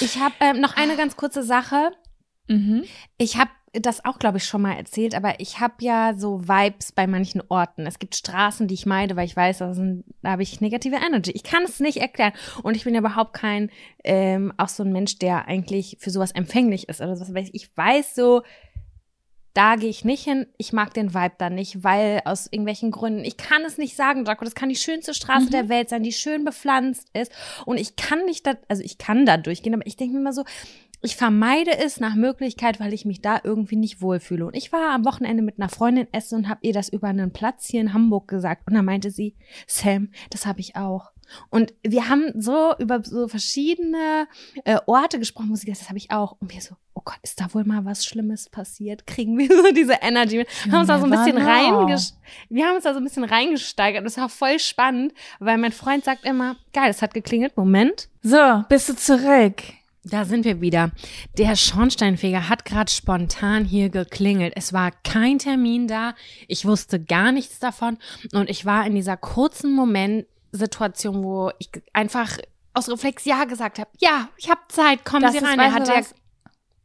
Ich 0.00 0.18
habe 0.18 0.34
ähm, 0.40 0.60
noch 0.60 0.76
eine 0.76 0.96
ganz 0.96 1.16
kurze 1.16 1.42
Sache. 1.42 1.92
Mhm. 2.48 2.84
Ich 3.18 3.36
habe 3.36 3.50
das 3.80 4.04
auch, 4.04 4.18
glaube 4.18 4.38
ich, 4.38 4.44
schon 4.44 4.62
mal 4.62 4.74
erzählt, 4.74 5.14
aber 5.14 5.40
ich 5.40 5.60
habe 5.60 5.74
ja 5.80 6.14
so 6.16 6.48
Vibes 6.48 6.92
bei 6.92 7.06
manchen 7.06 7.42
Orten. 7.48 7.86
Es 7.86 7.98
gibt 7.98 8.14
Straßen, 8.14 8.68
die 8.68 8.74
ich 8.74 8.86
meide, 8.86 9.16
weil 9.16 9.26
ich 9.26 9.36
weiß, 9.36 9.58
da, 9.58 9.74
sind, 9.74 10.04
da 10.22 10.32
habe 10.32 10.42
ich 10.42 10.60
negative 10.60 10.96
Energy. 10.96 11.32
Ich 11.32 11.42
kann 11.42 11.64
es 11.64 11.80
nicht 11.80 11.98
erklären. 11.98 12.32
Und 12.62 12.76
ich 12.76 12.84
bin 12.84 12.94
ja 12.94 13.00
überhaupt 13.00 13.34
kein, 13.34 13.70
ähm, 14.04 14.52
auch 14.56 14.68
so 14.68 14.82
ein 14.82 14.92
Mensch, 14.92 15.18
der 15.18 15.46
eigentlich 15.46 15.96
für 16.00 16.10
sowas 16.10 16.32
empfänglich 16.32 16.88
ist 16.88 17.00
oder 17.00 17.16
sowas. 17.16 17.48
Ich 17.52 17.76
weiß 17.76 18.14
so, 18.14 18.42
da 19.56 19.76
gehe 19.76 19.88
ich 19.88 20.04
nicht 20.04 20.24
hin. 20.24 20.46
Ich 20.58 20.74
mag 20.74 20.92
den 20.92 21.14
Vibe 21.14 21.36
da 21.38 21.48
nicht, 21.48 21.82
weil 21.82 22.20
aus 22.26 22.46
irgendwelchen 22.50 22.90
Gründen, 22.90 23.24
ich 23.24 23.38
kann 23.38 23.62
es 23.64 23.78
nicht 23.78 23.96
sagen, 23.96 24.26
Draco, 24.26 24.44
das 24.44 24.54
kann 24.54 24.68
die 24.68 24.76
schönste 24.76 25.14
Straße 25.14 25.46
mhm. 25.46 25.50
der 25.50 25.68
Welt 25.70 25.88
sein, 25.88 26.02
die 26.02 26.12
schön 26.12 26.44
bepflanzt 26.44 27.08
ist. 27.14 27.32
Und 27.64 27.78
ich 27.78 27.96
kann 27.96 28.26
nicht 28.26 28.46
da, 28.46 28.52
also 28.68 28.82
ich 28.82 28.98
kann 28.98 29.24
da 29.24 29.38
durchgehen, 29.38 29.72
aber 29.72 29.86
ich 29.86 29.96
denke 29.96 30.12
mir 30.12 30.20
immer 30.20 30.34
so, 30.34 30.44
ich 31.06 31.16
vermeide 31.16 31.78
es 31.78 32.00
nach 32.00 32.14
Möglichkeit, 32.14 32.80
weil 32.80 32.92
ich 32.92 33.04
mich 33.04 33.22
da 33.22 33.40
irgendwie 33.42 33.76
nicht 33.76 34.02
wohlfühle. 34.02 34.46
Und 34.46 34.56
ich 34.56 34.72
war 34.72 34.92
am 34.92 35.04
Wochenende 35.04 35.42
mit 35.42 35.58
einer 35.58 35.68
Freundin 35.68 36.08
essen 36.12 36.36
und 36.36 36.48
habe 36.48 36.60
ihr 36.62 36.72
das 36.72 36.88
über 36.88 37.08
einen 37.08 37.32
Platz 37.32 37.66
hier 37.66 37.80
in 37.80 37.94
Hamburg 37.94 38.28
gesagt. 38.28 38.66
Und 38.66 38.74
da 38.74 38.82
meinte 38.82 39.10
sie, 39.10 39.34
Sam, 39.66 40.10
das 40.30 40.46
habe 40.46 40.60
ich 40.60 40.76
auch. 40.76 41.12
Und 41.50 41.74
wir 41.82 42.08
haben 42.08 42.32
so 42.40 42.74
über 42.78 43.02
so 43.02 43.28
verschiedene 43.28 44.28
äh, 44.64 44.78
Orte 44.86 45.18
gesprochen, 45.18 45.48
Musik, 45.48 45.68
das 45.68 45.88
habe 45.88 45.98
ich 45.98 46.10
auch. 46.10 46.36
Und 46.40 46.52
wir 46.52 46.60
so, 46.60 46.76
oh 46.94 47.02
Gott, 47.04 47.18
ist 47.22 47.40
da 47.40 47.52
wohl 47.52 47.64
mal 47.64 47.84
was 47.84 48.04
Schlimmes 48.04 48.48
passiert? 48.48 49.06
Kriegen 49.06 49.36
wir 49.38 49.48
so 49.48 49.72
diese 49.72 49.94
Energy? 50.02 50.46
Wir 50.64 50.72
haben 50.72 50.80
uns 50.80 50.88
da 50.88 50.98
so 50.98 51.04
ein 51.06 51.10
bisschen. 51.10 51.36
Wir 52.48 52.66
haben 52.66 52.74
uns 52.76 52.84
da 52.84 52.92
so 52.92 53.00
ein 53.00 53.04
bisschen 53.04 53.24
reingesteigert. 53.24 54.04
Das 54.04 54.16
war 54.18 54.28
voll 54.28 54.58
spannend, 54.58 55.12
weil 55.38 55.58
mein 55.58 55.72
Freund 55.72 56.04
sagt 56.04 56.24
immer, 56.24 56.56
geil, 56.72 56.90
es 56.90 57.02
hat 57.02 57.14
geklingelt. 57.14 57.56
Moment. 57.56 58.08
So, 58.22 58.64
bist 58.68 58.88
du 58.88 58.96
zurück? 58.96 59.62
Da 60.08 60.24
sind 60.24 60.44
wir 60.44 60.60
wieder. 60.60 60.92
Der 61.36 61.56
Schornsteinfeger 61.56 62.48
hat 62.48 62.64
gerade 62.64 62.90
spontan 62.90 63.64
hier 63.64 63.88
geklingelt. 63.88 64.52
Es 64.54 64.72
war 64.72 64.92
kein 65.02 65.40
Termin 65.40 65.88
da. 65.88 66.14
Ich 66.46 66.64
wusste 66.64 67.02
gar 67.02 67.32
nichts 67.32 67.58
davon. 67.58 67.98
Und 68.32 68.48
ich 68.48 68.64
war 68.64 68.86
in 68.86 68.94
dieser 68.94 69.16
kurzen 69.16 69.72
Moment-Situation, 69.72 71.24
wo 71.24 71.50
ich 71.58 71.70
einfach 71.92 72.38
aus 72.72 72.88
Reflex 72.88 73.24
Ja 73.24 73.44
gesagt 73.44 73.80
habe. 73.80 73.90
Ja, 73.98 74.28
ich 74.36 74.48
habe 74.48 74.60
Zeit, 74.68 75.04
kommen 75.04 75.22
das 75.22 75.32
Sie 75.32 75.38
rein. 75.38 75.58
Er 75.58 75.72
hat 75.72 75.88
ja 75.88 76.00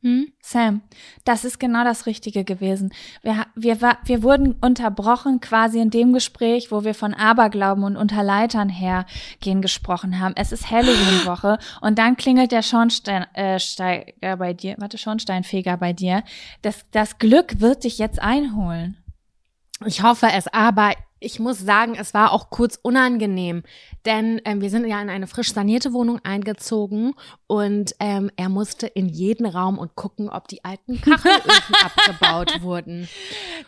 Hm? 0.03 0.33
Sam, 0.41 0.81
das 1.25 1.45
ist 1.45 1.59
genau 1.59 1.83
das 1.83 2.07
Richtige 2.07 2.43
gewesen. 2.43 2.91
Wir, 3.21 3.45
wir, 3.55 3.77
wir 4.03 4.23
wurden 4.23 4.53
unterbrochen 4.53 5.39
quasi 5.41 5.79
in 5.79 5.91
dem 5.91 6.11
Gespräch, 6.11 6.71
wo 6.71 6.83
wir 6.83 6.95
von 6.95 7.13
Aberglauben 7.13 7.83
und 7.83 7.97
Unterleitern 7.97 8.67
hergehen 8.67 9.61
gesprochen 9.61 10.19
haben. 10.19 10.33
Es 10.35 10.51
ist 10.51 10.71
Halloween-Woche 10.71 11.59
und 11.81 11.99
dann 11.99 12.17
klingelt 12.17 12.51
der 12.51 12.63
Schornsteiger 12.63 13.27
äh, 13.33 14.35
bei 14.37 14.53
dir, 14.53 14.75
warte, 14.79 14.97
Schornsteinfeger 14.97 15.77
bei 15.77 15.93
dir. 15.93 16.23
Das, 16.63 16.83
das 16.91 17.19
Glück 17.19 17.61
wird 17.61 17.83
dich 17.83 17.99
jetzt 17.99 18.19
einholen. 18.19 18.97
Ich 19.85 20.01
hoffe 20.01 20.29
es, 20.33 20.47
aber 20.47 20.93
ich 21.21 21.39
muss 21.39 21.59
sagen, 21.59 21.95
es 21.97 22.13
war 22.13 22.33
auch 22.33 22.49
kurz 22.49 22.79
unangenehm, 22.81 23.63
denn 24.05 24.41
ähm, 24.43 24.59
wir 24.59 24.71
sind 24.71 24.87
ja 24.87 24.99
in 25.01 25.09
eine 25.09 25.27
frisch 25.27 25.53
sanierte 25.53 25.93
Wohnung 25.93 26.19
eingezogen 26.23 27.13
und 27.47 27.93
ähm, 27.99 28.31
er 28.35 28.49
musste 28.49 28.87
in 28.87 29.07
jeden 29.07 29.45
Raum 29.45 29.77
und 29.77 29.95
gucken, 29.95 30.29
ob 30.29 30.47
die 30.47 30.65
alten 30.65 30.99
Kachelöfen 30.99 31.75
abgebaut 31.83 32.61
wurden. 32.61 33.07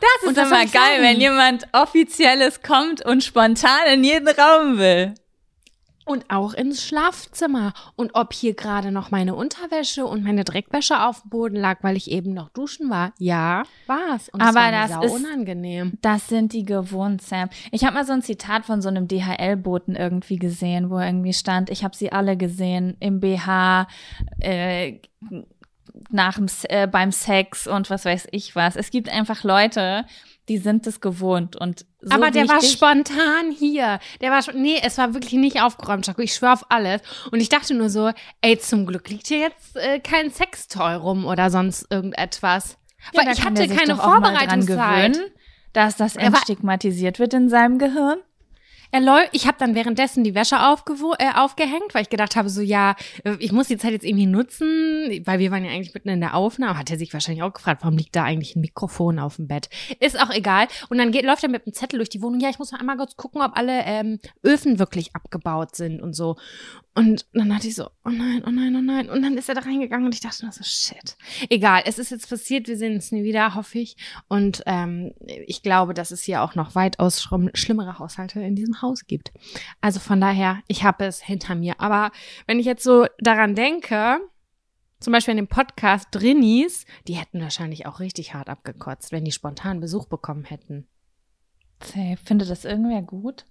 Das 0.01 0.31
ist 0.31 0.37
immer 0.37 0.65
geil, 0.65 1.01
wenn 1.01 1.21
jemand 1.21 1.67
offizielles 1.71 2.63
kommt 2.63 3.05
und 3.05 3.23
spontan 3.23 3.85
in 3.93 4.03
jeden 4.03 4.29
Raum 4.29 4.79
will. 4.79 5.13
Und 6.05 6.25
auch 6.29 6.53
ins 6.53 6.83
Schlafzimmer. 6.83 7.73
Und 7.95 8.11
ob 8.13 8.33
hier 8.33 8.53
gerade 8.53 8.91
noch 8.91 9.11
meine 9.11 9.35
Unterwäsche 9.35 10.05
und 10.05 10.23
meine 10.23 10.43
Dreckwäsche 10.43 11.01
auf 11.03 11.21
dem 11.21 11.29
Boden 11.29 11.55
lag, 11.55 11.83
weil 11.83 11.95
ich 11.95 12.11
eben 12.11 12.33
noch 12.33 12.49
duschen 12.49 12.89
war. 12.89 13.13
Ja, 13.19 13.63
war's. 13.87 14.29
Und 14.29 14.41
Aber 14.41 14.71
das, 14.71 14.91
war 14.91 15.01
das 15.01 15.05
ist 15.05 15.11
unangenehm. 15.11 15.97
Das 16.01 16.27
sind 16.27 16.53
die 16.53 16.65
gewohnt, 16.65 17.21
Sam. 17.21 17.49
Ich 17.71 17.85
habe 17.85 17.95
mal 17.95 18.05
so 18.05 18.13
ein 18.13 18.21
Zitat 18.21 18.65
von 18.65 18.81
so 18.81 18.89
einem 18.89 19.07
DHL-Boten 19.07 19.95
irgendwie 19.95 20.37
gesehen, 20.37 20.89
wo 20.89 20.99
irgendwie 20.99 21.33
stand, 21.33 21.69
ich 21.69 21.83
habe 21.83 21.95
sie 21.95 22.11
alle 22.11 22.37
gesehen 22.37 22.97
im 22.99 23.19
BH, 23.19 23.87
äh, 24.39 24.99
nach 26.09 26.35
dem, 26.35 26.47
äh, 26.63 26.87
beim 26.87 27.11
Sex 27.11 27.67
und 27.67 27.89
was 27.89 28.05
weiß 28.05 28.27
ich 28.31 28.55
was. 28.55 28.75
Es 28.75 28.91
gibt 28.91 29.09
einfach 29.09 29.43
Leute, 29.43 30.05
die 30.49 30.57
sind 30.57 30.85
es 30.87 30.99
gewohnt 30.99 31.55
und 31.55 31.85
so 32.01 32.13
Aber 32.13 32.31
der 32.31 32.47
war 32.49 32.61
spontan 32.61 33.51
hier. 33.57 33.99
Der 34.19 34.31
war 34.31 34.41
schon, 34.41 34.61
nee, 34.61 34.79
es 34.83 34.97
war 34.97 35.13
wirklich 35.13 35.33
nicht 35.33 35.61
aufgeräumt, 35.61 36.05
Jaco. 36.05 36.21
Ich 36.21 36.33
schwör 36.35 36.53
auf 36.53 36.65
alles. 36.69 37.01
Und 37.31 37.39
ich 37.39 37.49
dachte 37.49 37.73
nur 37.73 37.89
so, 37.89 38.11
ey, 38.41 38.59
zum 38.59 38.85
Glück 38.85 39.07
liegt 39.09 39.27
hier 39.27 39.39
jetzt 39.39 39.77
äh, 39.77 39.99
kein 39.99 40.31
Sextoy 40.31 40.95
rum 40.95 41.25
oder 41.25 41.49
sonst 41.49 41.87
irgendetwas. 41.89 42.77
Ja, 43.13 43.21
Weil 43.25 43.33
ich 43.33 43.43
hatte 43.43 43.67
keine 43.67 43.95
Vorbereitungszeit. 43.95 45.17
dass 45.71 45.95
das 45.95 46.15
Er 46.15 46.27
entstigmatisiert 46.27 47.19
wird 47.19 47.33
in 47.33 47.49
seinem 47.49 47.77
Gehirn. 47.79 48.17
Er 48.93 49.01
läu 49.01 49.21
ich 49.31 49.47
habe 49.47 49.57
dann 49.57 49.73
währenddessen 49.73 50.23
die 50.23 50.35
Wäsche 50.35 50.67
aufgewo 50.67 51.15
äh, 51.17 51.33
aufgehängt, 51.33 51.93
weil 51.93 52.03
ich 52.03 52.09
gedacht 52.09 52.35
habe, 52.35 52.47
so 52.47 52.61
ja, 52.61 52.95
ich 53.39 53.51
muss 53.51 53.67
die 53.67 53.77
Zeit 53.77 53.91
jetzt 53.91 54.05
irgendwie 54.05 54.27
nutzen, 54.27 55.09
weil 55.25 55.39
wir 55.39 55.49
waren 55.49 55.65
ja 55.65 55.71
eigentlich 55.71 55.95
mitten 55.95 56.09
in 56.09 56.19
der 56.19 56.35
Aufnahme. 56.35 56.77
Hat 56.77 56.91
er 56.91 56.97
sich 56.99 57.11
wahrscheinlich 57.11 57.41
auch 57.41 57.53
gefragt, 57.53 57.81
warum 57.81 57.97
liegt 57.97 58.15
da 58.15 58.23
eigentlich 58.23 58.55
ein 58.55 58.61
Mikrofon 58.61 59.17
auf 59.17 59.37
dem 59.37 59.47
Bett? 59.47 59.69
Ist 59.99 60.21
auch 60.21 60.29
egal. 60.29 60.67
Und 60.89 60.99
dann 60.99 61.11
geht, 61.11 61.25
läuft 61.25 61.43
er 61.43 61.49
mit 61.49 61.65
einem 61.65 61.73
Zettel 61.73 61.97
durch 61.97 62.09
die 62.09 62.21
Wohnung. 62.21 62.39
Ja, 62.39 62.49
ich 62.49 62.59
muss 62.59 62.71
noch 62.71 62.79
einmal 62.79 62.97
kurz 62.97 63.15
gucken, 63.15 63.41
ob 63.41 63.57
alle 63.57 63.81
ähm, 63.85 64.19
Öfen 64.43 64.77
wirklich 64.77 65.15
abgebaut 65.15 65.75
sind 65.75 65.99
und 65.99 66.13
so. 66.13 66.35
Und 66.95 67.25
dann 67.33 67.49
dachte 67.49 67.67
ich 67.67 67.73
so, 67.73 67.85
oh 68.05 68.09
nein, 68.09 68.43
oh 68.45 68.51
nein, 68.51 68.75
oh 68.75 68.81
nein. 68.81 69.09
Und 69.09 69.23
dann 69.23 69.35
ist 69.35 69.49
er 69.49 69.55
da 69.55 69.61
reingegangen 69.61 70.05
und 70.05 70.13
ich 70.13 70.21
dachte 70.21 70.45
nur 70.45 70.51
so, 70.53 70.63
shit. 70.63 71.17
Egal, 71.49 71.81
es 71.87 71.97
ist 71.97 72.11
jetzt 72.11 72.29
passiert, 72.29 72.67
wir 72.67 72.77
sehen 72.77 72.93
uns 72.93 73.11
nie 73.11 73.23
wieder, 73.23 73.55
hoffe 73.55 73.79
ich. 73.79 73.97
Und 74.27 74.61
ähm, 74.67 75.11
ich 75.47 75.63
glaube, 75.63 75.95
dass 75.95 76.11
es 76.11 76.21
hier 76.21 76.43
auch 76.43 76.53
noch 76.53 76.75
weitaus 76.75 77.19
schlimm- 77.19 77.49
schlimmere 77.55 77.97
Haushalte 77.97 78.39
in 78.41 78.55
diesem 78.55 78.82
Haus 78.82 78.82
gibt. 79.07 79.31
Also 79.81 79.99
von 79.99 80.19
daher, 80.21 80.61
ich 80.67 80.83
habe 80.83 81.05
es 81.05 81.21
hinter 81.21 81.55
mir. 81.55 81.79
Aber 81.79 82.11
wenn 82.47 82.59
ich 82.59 82.65
jetzt 82.65 82.83
so 82.83 83.05
daran 83.19 83.55
denke, 83.55 84.19
zum 84.99 85.13
Beispiel 85.13 85.33
in 85.33 85.37
dem 85.37 85.47
Podcast 85.47 86.07
Drinnies, 86.11 86.85
die 87.07 87.15
hätten 87.15 87.41
wahrscheinlich 87.41 87.85
auch 87.85 87.99
richtig 87.99 88.33
hart 88.33 88.49
abgekotzt, 88.49 89.11
wenn 89.11 89.25
die 89.25 89.31
spontan 89.31 89.79
Besuch 89.79 90.07
bekommen 90.07 90.45
hätten. 90.45 90.87
Safe. 91.81 92.17
Findet 92.23 92.49
das 92.49 92.65
irgendwer 92.65 93.01
gut? 93.01 93.45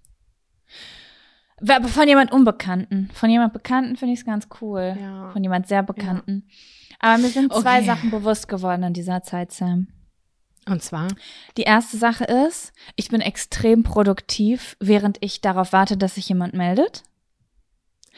Aber 1.61 1.89
von 1.89 2.09
jemand 2.09 2.33
Unbekannten. 2.33 3.11
Von 3.12 3.31
jemand 3.31 3.53
Bekannten 3.53 3.97
finde 3.97 4.15
ich 4.15 4.21
es 4.21 4.27
ganz 4.27 4.49
cool. 4.61 4.97
Ja. 4.99 5.31
Von 5.31 5.43
jemand 5.43 5.69
sehr 5.69 5.83
Bekannten. 5.83 6.49
Aber 6.99 7.19
mir 7.21 7.29
sind 7.29 7.53
zwei 7.53 7.79
Okay. 7.79 7.87
Sachen 7.87 8.11
bewusst 8.11 8.49
geworden 8.49 8.83
in 8.85 8.95
dieser 8.95 9.23
Zeit, 9.23 9.53
Sam. 9.53 9.89
Und 10.69 10.83
zwar, 10.83 11.09
Die 11.57 11.62
erste 11.62 11.97
Sache 11.97 12.25
ist, 12.25 12.73
ich 12.97 13.09
bin 13.09 13.21
extrem 13.21 13.83
produktiv, 13.83 14.76
während 14.81 15.19
ich 15.21 15.40
darauf 15.40 15.73
warte, 15.73 15.97
dass 15.97 16.14
sich 16.14 16.28
jemand 16.28 16.54
meldet. 16.54 17.02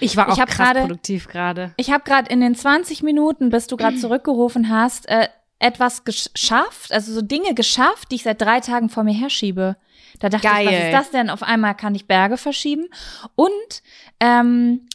ich 0.01 0.17
war 0.17 0.27
Ich 0.29 0.35
auch 0.35 0.39
hab 0.41 0.49
krass 0.49 0.69
gerade- 0.69 0.81
produktiv 0.81 1.29
gerade. 1.29 1.73
Ich 1.77 1.91
habe 1.91 2.05
gerade 2.05 2.29
in 2.31 2.41
den 2.41 2.55
20 2.55 3.03
Minuten, 3.03 3.49
bis 3.51 3.67
du 3.69 3.77
gerade 3.77 3.97
zurückgerufen 3.97 4.69
hast, 4.69 5.09
äh, 5.09 5.29
etwas 5.61 6.05
geschafft, 6.05 6.93
also 6.93 7.13
so 7.15 7.23
Dinge 7.23 7.55
geschafft, 7.55 8.11
die 8.11 8.17
ich 8.17 8.25
seit 8.25 8.41
drei 8.43 8.61
Tagen 8.61 8.89
vor 8.91 9.05
mir 9.05 9.15
herschiebe. 9.15 9.77
Da 10.19 10.29
dachte 10.29 10.47
ich, 10.47 10.53
was 10.53 10.65
Geil. 10.65 10.87
ist 10.87 10.93
das 10.93 11.11
denn? 11.13 11.31
Auf 11.31 11.43
einmal 11.43 11.75
kann 11.77 11.95
ich 11.95 12.07
Berge 12.07 12.37
verschieben. 12.37 12.89
Und 13.37 13.83
ähm, 14.21 14.87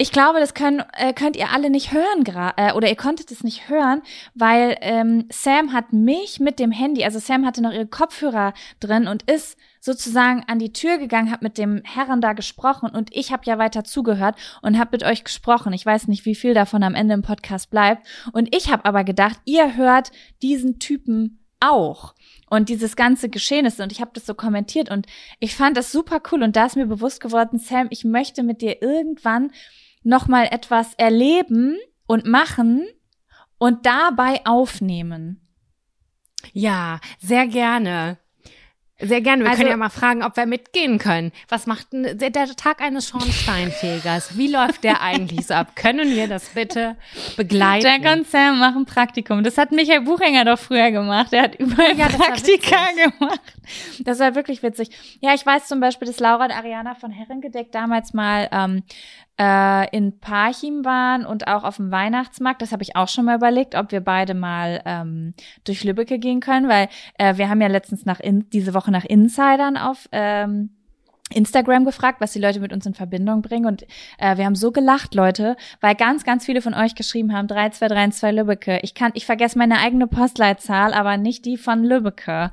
ich 0.00 0.12
glaube, 0.12 0.40
das 0.40 0.54
können, 0.54 0.82
äh, 0.96 1.12
könnt 1.12 1.36
ihr 1.36 1.50
alle 1.50 1.68
nicht 1.68 1.92
hören 1.92 2.24
äh, 2.56 2.72
oder 2.72 2.88
ihr 2.88 2.96
konntet 2.96 3.30
es 3.30 3.44
nicht 3.44 3.68
hören, 3.68 4.00
weil 4.34 4.78
ähm, 4.80 5.26
Sam 5.30 5.74
hat 5.74 5.92
mich 5.92 6.40
mit 6.40 6.58
dem 6.58 6.72
Handy, 6.72 7.04
also 7.04 7.18
Sam 7.18 7.44
hatte 7.44 7.60
noch 7.60 7.70
ihre 7.70 7.86
Kopfhörer 7.86 8.54
drin 8.80 9.06
und 9.06 9.30
ist 9.30 9.58
sozusagen 9.78 10.42
an 10.46 10.58
die 10.58 10.72
Tür 10.72 10.96
gegangen, 10.96 11.30
hat 11.30 11.42
mit 11.42 11.58
dem 11.58 11.82
Herren 11.84 12.22
da 12.22 12.32
gesprochen 12.32 12.88
und 12.88 13.14
ich 13.14 13.30
habe 13.30 13.42
ja 13.44 13.58
weiter 13.58 13.84
zugehört 13.84 14.36
und 14.62 14.78
habe 14.78 14.92
mit 14.92 15.02
euch 15.02 15.22
gesprochen. 15.22 15.74
Ich 15.74 15.84
weiß 15.84 16.08
nicht, 16.08 16.24
wie 16.24 16.34
viel 16.34 16.54
davon 16.54 16.82
am 16.82 16.94
Ende 16.94 17.12
im 17.12 17.22
Podcast 17.22 17.68
bleibt. 17.68 18.06
Und 18.32 18.54
ich 18.56 18.72
habe 18.72 18.86
aber 18.86 19.04
gedacht, 19.04 19.38
ihr 19.44 19.76
hört 19.76 20.12
diesen 20.40 20.78
Typen 20.78 21.40
auch 21.60 22.14
und 22.48 22.70
dieses 22.70 22.96
ganze 22.96 23.28
Geschehnis 23.28 23.78
und 23.80 23.92
ich 23.92 24.00
habe 24.00 24.12
das 24.14 24.24
so 24.24 24.32
kommentiert 24.32 24.90
und 24.90 25.04
ich 25.40 25.54
fand 25.54 25.76
das 25.76 25.92
super 25.92 26.22
cool 26.32 26.42
und 26.42 26.56
da 26.56 26.64
ist 26.64 26.76
mir 26.76 26.86
bewusst 26.86 27.20
geworden, 27.20 27.58
Sam, 27.58 27.88
ich 27.90 28.04
möchte 28.04 28.42
mit 28.42 28.62
dir 28.62 28.80
irgendwann 28.80 29.52
noch 30.02 30.28
mal 30.28 30.46
etwas 30.50 30.94
erleben 30.94 31.76
und 32.06 32.26
machen 32.26 32.86
und 33.58 33.84
dabei 33.86 34.40
aufnehmen. 34.44 35.46
Ja, 36.52 37.00
sehr 37.20 37.46
gerne. 37.46 38.18
Sehr 39.02 39.22
gerne. 39.22 39.44
Wir 39.44 39.50
Also- 39.50 39.60
können 39.62 39.70
ja 39.70 39.76
mal 39.78 39.88
fragen, 39.88 40.22
ob 40.22 40.36
wir 40.36 40.44
mitgehen 40.44 40.98
können. 40.98 41.32
Was 41.48 41.66
macht 41.66 41.90
denn 41.92 42.18
der, 42.18 42.32
Tag 42.54 42.82
eines 42.82 43.08
Schornsteinfegers? 43.08 44.36
Wie 44.36 44.46
läuft 44.48 44.84
der 44.84 45.00
eigentlich 45.00 45.46
so 45.46 45.54
ab? 45.54 45.74
Können 45.74 46.10
wir 46.14 46.28
das 46.28 46.50
bitte 46.50 46.96
begleiten? 47.36 47.86
Jack 47.86 48.14
und 48.14 48.26
Sam 48.26 48.58
machen 48.58 48.84
Praktikum. 48.84 49.42
Das 49.42 49.56
hat 49.56 49.72
Michael 49.72 50.02
Buchinger 50.02 50.44
doch 50.44 50.58
früher 50.58 50.90
gemacht. 50.90 51.32
Er 51.32 51.44
hat 51.44 51.54
überall 51.54 51.96
Ja, 51.96 52.08
Praktika 52.08 52.76
gemacht. 52.92 53.40
Das 54.00 54.18
war 54.18 54.34
wirklich 54.34 54.62
witzig. 54.62 54.90
Ja, 55.20 55.32
ich 55.34 55.46
weiß 55.46 55.66
zum 55.66 55.80
Beispiel, 55.80 56.06
dass 56.06 56.20
Laura 56.20 56.44
und 56.44 56.52
Ariana 56.52 56.94
von 56.94 57.10
Herrengedeck 57.10 57.72
damals 57.72 58.12
mal 58.12 58.48
ähm, 58.52 58.82
äh, 59.40 59.96
in 59.96 60.20
Parchim 60.20 60.84
waren 60.84 61.24
und 61.24 61.48
auch 61.48 61.64
auf 61.64 61.76
dem 61.76 61.90
Weihnachtsmarkt. 61.90 62.60
Das 62.60 62.72
habe 62.72 62.82
ich 62.82 62.94
auch 62.94 63.08
schon 63.08 63.24
mal 63.24 63.36
überlegt, 63.36 63.74
ob 63.74 63.90
wir 63.90 64.00
beide 64.02 64.34
mal 64.34 64.82
ähm, 64.84 65.32
durch 65.64 65.82
Lübbecke 65.82 66.18
gehen 66.18 66.40
können, 66.40 66.68
weil 66.68 66.88
äh, 67.18 67.38
wir 67.38 67.48
haben 67.48 67.62
ja 67.62 67.68
letztens 67.68 68.04
nach 68.04 68.20
in, 68.20 68.50
diese 68.50 68.74
Woche 68.74 68.90
nach 68.90 69.04
Insidern 69.04 69.78
auf 69.78 70.08
ähm, 70.12 70.70
Instagram 71.32 71.84
gefragt, 71.84 72.20
was 72.20 72.32
die 72.32 72.38
Leute 72.40 72.60
mit 72.60 72.72
uns 72.72 72.86
in 72.86 72.94
Verbindung 72.94 73.42
bringen. 73.42 73.66
Und 73.66 73.82
äh, 74.18 74.36
wir 74.36 74.44
haben 74.44 74.54
so 74.54 74.72
gelacht, 74.72 75.14
Leute, 75.14 75.56
weil 75.80 75.94
ganz, 75.94 76.24
ganz 76.24 76.44
viele 76.44 76.62
von 76.62 76.74
euch 76.74 76.94
geschrieben 76.94 77.32
haben, 77.32 77.48
3232 77.48 78.32
Lübbecke. 78.32 78.80
Ich 78.82 78.94
kann, 78.94 79.12
ich 79.14 79.26
vergesse 79.26 79.58
meine 79.58 79.78
eigene 79.78 80.06
Postleitzahl, 80.06 80.92
aber 80.92 81.16
nicht 81.16 81.44
die 81.44 81.56
von 81.56 81.84
Lübbecke. 81.84 82.50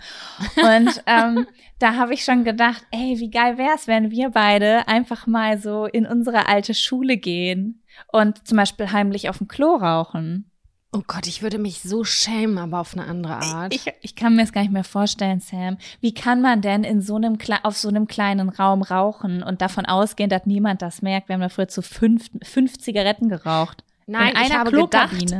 Und 0.57 1.03
ähm, 1.05 1.47
da 1.79 1.95
habe 1.95 2.13
ich 2.13 2.23
schon 2.23 2.43
gedacht, 2.43 2.85
ey, 2.91 3.19
wie 3.19 3.29
geil 3.29 3.57
wär's, 3.57 3.87
wenn 3.87 4.11
wir 4.11 4.31
beide 4.31 4.87
einfach 4.87 5.27
mal 5.27 5.57
so 5.57 5.85
in 5.85 6.05
unsere 6.05 6.47
alte 6.47 6.73
Schule 6.73 7.17
gehen 7.17 7.83
und 8.11 8.47
zum 8.47 8.57
Beispiel 8.57 8.91
heimlich 8.91 9.29
auf 9.29 9.39
dem 9.39 9.47
Klo 9.47 9.75
rauchen. 9.75 10.51
Oh 10.97 11.03
Gott, 11.05 11.27
ich 11.27 11.43
würde 11.43 11.59
mich 11.59 11.81
so 11.83 12.03
schämen, 12.03 12.57
aber 12.57 12.79
auf 12.79 12.93
eine 12.93 13.05
andere 13.05 13.35
Art. 13.35 13.71
Ich, 13.71 13.85
ich 14.01 14.15
kann 14.15 14.35
mir 14.35 14.41
das 14.41 14.51
gar 14.51 14.61
nicht 14.61 14.73
mehr 14.73 14.83
vorstellen, 14.83 15.41
Sam. 15.41 15.77
Wie 16.01 16.11
kann 16.11 16.41
man 16.41 16.61
denn 16.61 16.83
in 16.83 17.01
so 17.01 17.17
einem 17.17 17.37
auf 17.61 17.77
so 17.77 17.87
einem 17.87 18.07
kleinen 18.07 18.49
Raum 18.49 18.81
rauchen 18.81 19.43
und 19.43 19.61
davon 19.61 19.85
ausgehen, 19.85 20.27
dass 20.27 20.47
niemand 20.47 20.81
das 20.81 21.03
merkt? 21.03 21.29
Wir 21.29 21.35
haben 21.35 21.41
da 21.41 21.49
früher 21.49 21.67
zu 21.67 21.83
fünf, 21.83 22.31
fünf 22.41 22.79
Zigaretten 22.79 23.29
geraucht. 23.29 23.83
Nein, 24.07 24.31
in 24.31 24.37
einer 24.37 24.47
ich 24.47 24.53
habe 24.53 24.71
gedacht, 24.71 25.35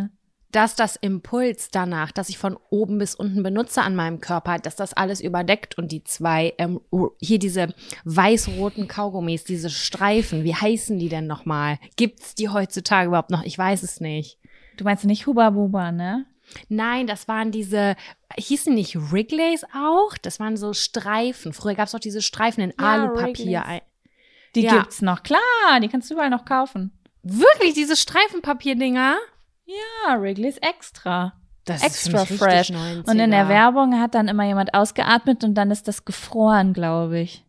dass 0.52 0.76
das 0.76 0.96
Impuls 0.96 1.72
danach, 1.72 2.12
dass 2.12 2.30
ich 2.30 2.38
von 2.38 2.56
oben 2.70 3.00
bis 3.00 3.16
unten 3.16 3.42
benutze 3.42 3.82
an 3.82 3.96
meinem 3.96 4.22
Körper, 4.22 4.60
dass 4.60 4.76
das 4.76 4.94
alles 4.94 5.22
überdeckt 5.22 5.76
und 5.80 5.92
die 5.92 6.04
zwei, 6.04 6.54
ähm, 6.60 6.82
hier 7.20 7.40
diese 7.40 7.74
weiß-roten 8.06 8.88
Kaugummis, 8.88 9.44
diese 9.44 9.72
Streifen, 9.72 10.44
wie 10.44 10.56
heißen 10.56 11.00
die 11.00 11.10
denn 11.10 11.26
nochmal? 11.26 11.80
Gibt's 11.96 12.36
die 12.36 12.50
heutzutage 12.50 13.08
überhaupt 13.08 13.32
noch? 13.32 13.44
Ich 13.44 13.58
weiß 13.58 13.82
es 13.82 14.02
nicht. 14.02 14.38
Du 14.78 14.84
meinst 14.84 15.06
nicht 15.06 15.28
Huba 15.28 15.50
Buba, 15.50 15.92
ne? 15.92 16.26
Nein, 16.70 17.08
das 17.08 17.28
waren 17.28 17.52
diese, 17.52 17.96
hießen 18.38 18.74
nicht 18.74 18.96
Wrigley's 19.12 19.66
auch? 19.76 20.18
Das 20.22 20.40
waren 20.40 20.56
so 20.56 20.74
Streifen. 20.74 21.52
Früher 21.52 21.76
gab's 21.76 21.94
auch 21.94 22.00
diese 22.00 22.22
Streifen 22.22 22.64
in 22.64 22.74
Ja, 22.80 22.94
Alupapier. 22.94 23.62
Wrigley's. 23.66 23.82
Die 24.56 24.62
Ja. 24.62 24.78
gibt's 24.78 25.02
noch. 25.02 25.24
Klar, 25.24 25.40
die 25.82 25.90
kannst 25.90 26.10
du 26.10 26.14
überall 26.14 26.30
noch 26.30 26.46
kaufen. 26.46 26.92
Wirklich, 27.24 27.74
diese 27.74 27.98
Streifenpapierdinger? 27.98 29.18
Ja, 29.66 30.22
Wrigley's 30.22 30.58
Extra. 30.60 31.34
Das 31.66 31.84
Extra 31.84 32.24
fresh. 32.26 32.70
richtig 32.72 32.78
90er. 32.78 33.10
Und 33.12 33.20
in 33.20 33.32
der 33.32 33.50
Werbung 33.50 34.00
hat 34.00 34.16
dann 34.16 34.30
immer 34.30 34.46
jemand 34.46 34.74
ausgeatmet 34.74 35.44
und 35.44 35.56
dann 35.56 35.70
ist 35.70 35.90
das 35.90 36.06
gefroren, 36.06 36.72
glaube 36.72 37.20
ich. 37.20 37.44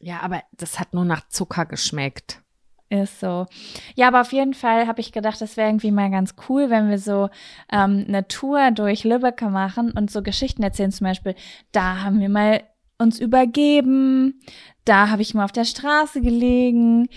Ja, 0.00 0.20
aber 0.20 0.42
das 0.52 0.78
hat 0.78 0.92
nur 0.92 1.06
nach 1.06 1.26
Zucker 1.28 1.64
geschmeckt. 1.64 2.42
Ist 2.90 3.18
so. 3.18 3.46
Ja, 3.94 4.08
aber 4.08 4.20
auf 4.20 4.32
jeden 4.32 4.54
Fall 4.54 4.86
habe 4.86 5.00
ich 5.00 5.10
gedacht, 5.10 5.40
das 5.40 5.56
wäre 5.56 5.68
irgendwie 5.68 5.90
mal 5.90 6.10
ganz 6.10 6.34
cool, 6.48 6.70
wenn 6.70 6.90
wir 6.90 6.98
so 6.98 7.28
ähm, 7.72 8.04
eine 8.06 8.28
Tour 8.28 8.70
durch 8.72 9.04
Lübeck 9.04 9.40
machen 9.42 9.90
und 9.92 10.10
so 10.10 10.22
Geschichten 10.22 10.62
erzählen. 10.62 10.92
Zum 10.92 11.06
Beispiel, 11.06 11.34
da 11.72 12.02
haben 12.02 12.20
wir 12.20 12.28
mal 12.28 12.62
uns 12.98 13.18
übergeben, 13.18 14.40
da 14.84 15.08
habe 15.08 15.22
ich 15.22 15.34
mal 15.34 15.44
auf 15.44 15.52
der 15.52 15.64
Straße 15.64 16.20
gelegen, 16.20 17.08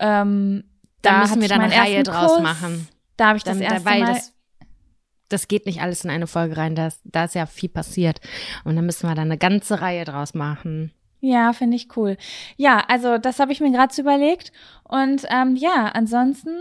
ähm, 0.00 0.64
Da 1.02 1.12
da 1.12 1.18
müssen 1.20 1.40
wir 1.40 1.48
dann 1.48 1.60
eine 1.60 1.76
Reihe 1.76 2.02
draus 2.02 2.34
Kuss, 2.34 2.42
machen. 2.42 2.88
Da 3.16 3.28
habe 3.28 3.38
ich 3.38 3.44
das 3.44 3.58
Dann, 3.58 3.62
erste 3.62 3.84
weil 3.84 4.00
Mal. 4.00 4.14
das, 4.14 4.32
das 5.28 5.48
geht 5.48 5.66
nicht 5.66 5.80
alles 5.80 6.04
in 6.04 6.10
eine 6.10 6.26
Folge 6.26 6.56
rein, 6.56 6.74
da 6.74 6.88
ist, 6.88 7.00
da 7.04 7.24
ist 7.24 7.34
ja 7.34 7.46
viel 7.46 7.68
passiert. 7.68 8.20
Und 8.64 8.76
dann 8.76 8.86
müssen 8.86 9.08
wir 9.08 9.14
da 9.14 9.22
eine 9.22 9.38
ganze 9.38 9.80
Reihe 9.80 10.04
draus 10.04 10.34
machen. 10.34 10.92
Ja, 11.20 11.52
finde 11.52 11.76
ich 11.76 11.96
cool. 11.96 12.16
Ja, 12.56 12.84
also 12.88 13.18
das 13.18 13.40
habe 13.40 13.52
ich 13.52 13.60
mir 13.60 13.70
gerade 13.70 13.92
so 13.92 14.02
überlegt. 14.02 14.52
Und 14.84 15.26
ähm, 15.30 15.56
ja, 15.56 15.90
ansonsten, 15.94 16.60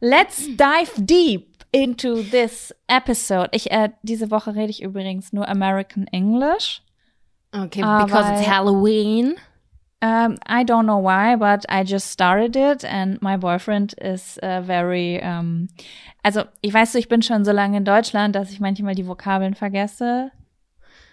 let's 0.00 0.46
dive 0.46 0.90
deep 0.98 1.64
into 1.72 2.22
this 2.22 2.74
episode. 2.88 3.48
Ich, 3.52 3.70
äh, 3.70 3.90
diese 4.02 4.30
Woche 4.30 4.54
rede 4.54 4.70
ich 4.70 4.82
übrigens 4.82 5.32
nur 5.32 5.48
American 5.48 6.06
English. 6.08 6.82
Okay, 7.52 7.82
because 7.82 8.30
it's 8.32 8.46
Halloween. 8.46 9.36
Um, 10.02 10.36
I 10.46 10.64
don't 10.64 10.86
know 10.86 10.98
why, 10.98 11.36
but 11.36 11.66
I 11.68 11.84
just 11.84 12.10
started 12.10 12.56
it 12.56 12.84
and 12.84 13.20
my 13.20 13.36
boyfriend 13.36 13.92
is 14.00 14.38
uh, 14.42 14.62
very, 14.62 15.20
um, 15.22 15.68
also 16.22 16.44
ich 16.62 16.72
weiß 16.72 16.94
ich 16.94 17.08
bin 17.08 17.20
schon 17.20 17.44
so 17.44 17.52
lange 17.52 17.76
in 17.76 17.84
Deutschland, 17.84 18.34
dass 18.34 18.50
ich 18.50 18.60
manchmal 18.60 18.94
die 18.94 19.06
Vokabeln 19.06 19.54
vergesse, 19.54 20.30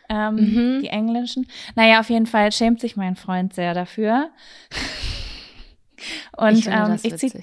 ähm, 0.10 0.36
Mhm. 0.36 0.82
die 0.82 0.88
englischen. 0.88 1.48
Naja, 1.76 2.00
auf 2.00 2.10
jeden 2.10 2.26
Fall 2.28 2.52
schämt 2.52 2.80
sich 2.82 2.96
mein 2.96 3.16
Freund 3.16 3.54
sehr 3.54 3.74
dafür. 3.74 4.30
Und 6.38 6.64
finde 6.64 6.78
ähm, 6.78 7.00
ich 7.04 7.16
ziehe 7.18 7.42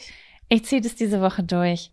ich 0.48 0.64
zieh 0.64 0.80
das 0.80 0.94
diese 0.94 1.20
Woche 1.20 1.42
durch. 1.42 1.90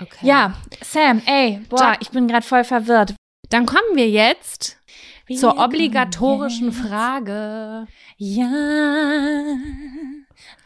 Okay. 0.00 0.26
Ja, 0.26 0.54
Sam, 0.82 1.20
ey, 1.26 1.60
boah, 1.68 1.78
Jack- 1.80 1.98
ich 2.02 2.10
bin 2.10 2.28
gerade 2.28 2.46
voll 2.46 2.64
verwirrt. 2.64 3.14
Dann 3.50 3.66
kommen 3.66 3.94
wir 3.96 4.08
jetzt 4.08 4.78
Wir 5.26 5.36
zur 5.36 5.58
obligatorischen 5.58 6.68
jetzt- 6.70 6.80
Frage. 6.80 7.86
Ja. 8.16 9.56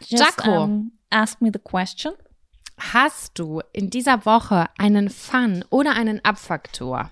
Just, 0.07 0.23
Jaco. 0.37 0.63
um, 0.63 0.91
ask 1.09 1.41
me 1.41 1.49
the 1.53 1.59
question. 1.59 2.13
Hast 2.93 3.37
du 3.37 3.61
in 3.73 3.89
dieser 3.89 4.25
Woche 4.25 4.65
einen 4.77 5.09
Fun 5.09 5.63
oder 5.69 5.91
einen 5.95 6.23
Abfaktor? 6.25 7.09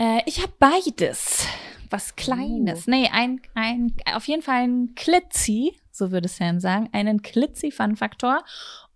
Äh, 0.00 0.22
ich 0.24 0.40
habe 0.42 0.52
beides. 0.58 1.46
Was 1.90 2.16
Kleines. 2.16 2.86
Nee, 2.86 3.08
ein, 3.12 3.40
ein, 3.54 3.92
auf 4.14 4.26
jeden 4.26 4.42
Fall 4.42 4.62
ein 4.62 4.94
Klitzi, 4.94 5.74
so 5.90 6.10
würde 6.10 6.28
Sam 6.28 6.60
sagen, 6.60 6.88
einen 6.92 7.20
Klitzi-Fun-Faktor 7.20 8.44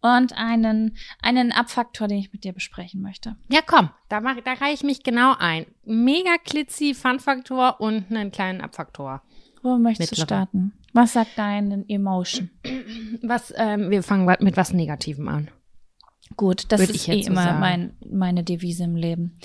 und 0.00 0.32
einen, 0.36 0.96
einen 1.20 1.50
Abfaktor, 1.50 2.08
den 2.08 2.18
ich 2.18 2.32
mit 2.32 2.44
dir 2.44 2.52
besprechen 2.52 3.02
möchte. 3.02 3.36
Ja, 3.48 3.60
komm, 3.66 3.90
da, 4.08 4.20
mach, 4.20 4.36
da 4.44 4.52
reiche 4.52 4.74
ich 4.74 4.82
mich 4.84 5.02
genau 5.02 5.34
ein. 5.38 5.66
Mega 5.84 6.36
klitzy 6.42 6.94
Fun-Faktor 6.94 7.80
und 7.80 8.10
einen 8.10 8.30
kleinen 8.30 8.60
Abfaktor. 8.60 9.22
Wo 9.62 9.76
möchtest 9.76 10.12
du 10.12 10.20
Mittlere. 10.20 10.26
starten? 10.26 10.72
Was 10.92 11.14
sagt 11.14 11.36
deine 11.36 11.84
Emotion? 11.88 12.50
Was, 13.22 13.52
ähm, 13.56 13.90
wir 13.90 14.02
fangen 14.02 14.32
mit 14.40 14.56
was 14.56 14.72
Negativem 14.72 15.26
an. 15.28 15.50
Gut, 16.36 16.66
das 16.68 16.80
Würd 16.80 16.90
ist 16.90 17.08
eh 17.08 17.22
so 17.22 17.30
immer 17.30 17.58
mein, 17.58 17.96
meine 18.08 18.44
Devise 18.44 18.84
im 18.84 18.96
Leben. 18.96 19.38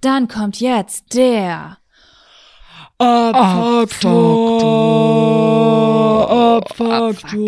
Dann 0.00 0.28
kommt 0.28 0.60
jetzt 0.60 1.14
der 1.14 1.76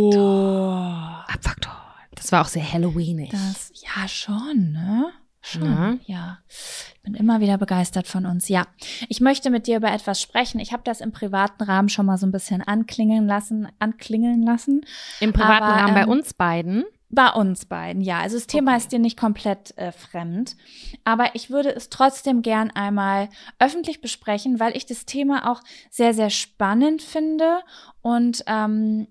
Abfaktor. 0.02 1.24
Abfaktor. 1.28 1.76
Das 2.14 2.30
war 2.30 2.42
auch 2.42 2.48
sehr 2.48 2.70
Halloweenig. 2.70 3.30
Das, 3.30 3.72
ja, 3.74 4.06
schon, 4.06 4.72
ne? 4.72 5.12
Schon, 5.40 5.62
Ne? 5.62 5.98
ja. 6.06 6.38
Ich 6.48 7.02
bin 7.02 7.14
immer 7.14 7.40
wieder 7.40 7.58
begeistert 7.58 8.06
von 8.06 8.26
uns. 8.26 8.48
Ja, 8.48 8.66
ich 9.08 9.20
möchte 9.20 9.50
mit 9.50 9.66
dir 9.66 9.78
über 9.78 9.90
etwas 9.90 10.20
sprechen. 10.22 10.60
Ich 10.60 10.72
habe 10.72 10.84
das 10.84 11.00
im 11.00 11.10
privaten 11.10 11.64
Rahmen 11.64 11.88
schon 11.88 12.06
mal 12.06 12.16
so 12.16 12.26
ein 12.26 12.32
bisschen 12.32 12.62
anklingeln 12.62 13.26
lassen, 13.26 13.66
anklingeln 13.80 14.42
lassen. 14.44 14.82
Im 15.18 15.32
privaten 15.32 15.64
Aber, 15.64 15.74
Rahmen 15.74 15.94
bei 15.94 16.02
ähm, 16.02 16.08
uns 16.10 16.32
beiden. 16.34 16.84
Bei 17.14 17.28
uns 17.28 17.66
beiden, 17.66 18.00
ja. 18.00 18.20
Also 18.20 18.38
das 18.38 18.46
Thema 18.46 18.74
ist 18.74 18.90
dir 18.90 18.98
nicht 18.98 19.18
komplett 19.18 19.76
äh, 19.76 19.92
fremd. 19.92 20.56
Aber 21.04 21.34
ich 21.34 21.50
würde 21.50 21.68
es 21.68 21.90
trotzdem 21.90 22.40
gern 22.40 22.70
einmal 22.70 23.28
öffentlich 23.58 24.00
besprechen, 24.00 24.58
weil 24.58 24.74
ich 24.74 24.86
das 24.86 25.04
Thema 25.04 25.52
auch 25.52 25.60
sehr, 25.90 26.14
sehr 26.14 26.30
spannend 26.30 27.02
finde 27.02 27.60
und 28.00 28.42
ähm, 28.46 29.08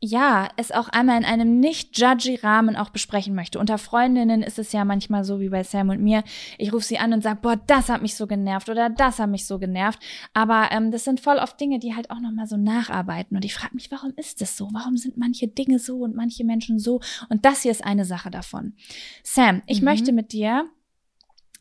ja, 0.00 0.48
es 0.56 0.70
auch 0.70 0.88
einmal 0.88 1.18
in 1.18 1.24
einem 1.24 1.58
nicht 1.58 1.98
judgy 1.98 2.36
Rahmen 2.36 2.76
auch 2.76 2.90
besprechen 2.90 3.34
möchte. 3.34 3.58
Unter 3.58 3.78
Freundinnen 3.78 4.44
ist 4.44 4.58
es 4.58 4.70
ja 4.70 4.84
manchmal 4.84 5.24
so 5.24 5.40
wie 5.40 5.48
bei 5.48 5.64
Sam 5.64 5.88
und 5.88 6.00
mir. 6.00 6.22
Ich 6.56 6.72
rufe 6.72 6.84
sie 6.84 6.98
an 6.98 7.12
und 7.12 7.22
sage, 7.22 7.40
boah, 7.42 7.56
das 7.66 7.88
hat 7.88 8.00
mich 8.00 8.14
so 8.14 8.28
genervt 8.28 8.68
oder 8.68 8.90
das 8.90 9.18
hat 9.18 9.28
mich 9.28 9.46
so 9.46 9.58
genervt. 9.58 9.98
Aber 10.34 10.68
ähm, 10.70 10.92
das 10.92 11.02
sind 11.04 11.18
voll 11.20 11.38
oft 11.38 11.60
Dinge, 11.60 11.80
die 11.80 11.96
halt 11.96 12.10
auch 12.10 12.20
nochmal 12.20 12.46
so 12.46 12.56
nacharbeiten. 12.56 13.36
Und 13.36 13.44
ich 13.44 13.54
frage 13.54 13.74
mich, 13.74 13.90
warum 13.90 14.12
ist 14.16 14.40
das 14.40 14.56
so? 14.56 14.68
Warum 14.72 14.96
sind 14.96 15.16
manche 15.16 15.48
Dinge 15.48 15.80
so 15.80 15.98
und 15.98 16.14
manche 16.14 16.44
Menschen 16.44 16.78
so? 16.78 17.00
Und 17.28 17.44
das 17.44 17.62
hier 17.62 17.72
ist 17.72 17.84
eine 17.84 18.04
Sache 18.04 18.30
davon. 18.30 18.74
Sam, 19.24 19.62
ich 19.66 19.80
Mhm. 19.80 19.84
möchte 19.84 20.12
mit 20.12 20.32
dir 20.32 20.68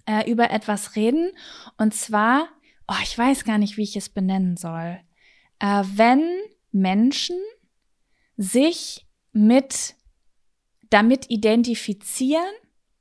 äh, 0.06 0.30
über 0.30 0.52
etwas 0.52 0.95
reden. 0.95 1.32
Und 1.80 1.95
zwar, 1.95 2.47
oh, 2.88 2.95
ich 3.02 3.17
weiß 3.17 3.45
gar 3.45 3.58
nicht, 3.58 3.78
wie 3.78 3.84
ich 3.84 3.95
es 3.95 4.10
benennen 4.10 4.58
soll. 4.58 5.00
Äh, 5.60 5.84
wenn 5.95 6.23
Menschen 6.71 7.38
sich 8.38 9.06
mit 9.34 9.95
damit 10.89 11.30
identifizieren 11.30 12.41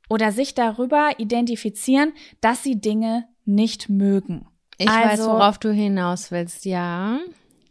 oder 0.08 0.32
sich 0.32 0.54
darüber 0.54 1.18
identifizieren, 1.18 2.12
dass 2.40 2.62
sie 2.62 2.80
Dinge 2.80 3.28
nicht 3.44 3.88
mögen. 3.88 4.46
Ich 4.78 4.88
weiß, 4.88 5.20
also- 5.20 5.30
worauf 5.32 5.58
du 5.58 5.72
hinaus 5.72 6.30
willst, 6.30 6.64
ja. 6.64 7.20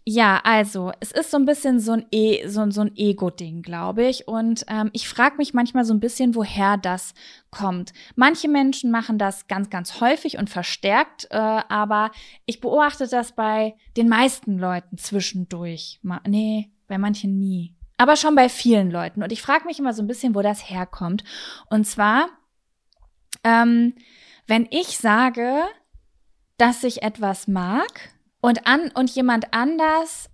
Ja, 0.07 0.39
also 0.43 0.91
es 0.99 1.11
ist 1.11 1.31
so 1.31 1.37
ein 1.37 1.45
bisschen 1.45 1.79
so 1.79 1.93
ein, 1.93 2.05
e 2.11 2.47
so, 2.47 2.69
so 2.69 2.81
ein 2.81 2.95
Ego-Ding, 2.95 3.63
glaube 3.63 4.05
ich. 4.05 4.27
Und 4.27 4.63
ähm, 4.67 4.91
ich 4.93 5.09
frage 5.09 5.37
mich 5.37 5.55
manchmal 5.55 5.83
so 5.83 5.95
ein 5.95 5.99
bisschen, 5.99 6.35
woher 6.35 6.77
das 6.77 7.15
kommt. 7.49 7.91
Manche 8.15 8.47
Menschen 8.47 8.91
machen 8.91 9.17
das 9.17 9.47
ganz, 9.47 9.71
ganz 9.71 10.01
häufig 10.01 10.37
und 10.37 10.51
verstärkt, 10.51 11.25
äh, 11.31 11.37
aber 11.37 12.11
ich 12.45 12.61
beobachte 12.61 13.07
das 13.07 13.31
bei 13.31 13.73
den 13.97 14.07
meisten 14.07 14.59
Leuten 14.59 14.99
zwischendurch. 14.99 15.99
Ma 16.03 16.21
nee, 16.27 16.69
bei 16.87 16.97
manchen 16.97 17.37
nie. 17.39 17.75
Aber 17.97 18.15
schon 18.15 18.35
bei 18.35 18.49
vielen 18.49 18.91
Leuten. 18.91 19.23
Und 19.23 19.31
ich 19.31 19.41
frage 19.41 19.65
mich 19.65 19.79
immer 19.79 19.93
so 19.93 20.03
ein 20.03 20.07
bisschen, 20.07 20.35
wo 20.35 20.41
das 20.41 20.69
herkommt. 20.69 21.23
Und 21.69 21.85
zwar, 21.85 22.27
ähm, 23.43 23.93
wenn 24.47 24.67
ich 24.69 24.97
sage, 24.97 25.63
dass 26.57 26.83
ich 26.83 27.03
etwas 27.03 27.47
mag 27.47 28.13
und 28.41 28.67
an 28.67 28.91
und 28.91 29.09
jemand 29.11 29.53
anders 29.53 30.29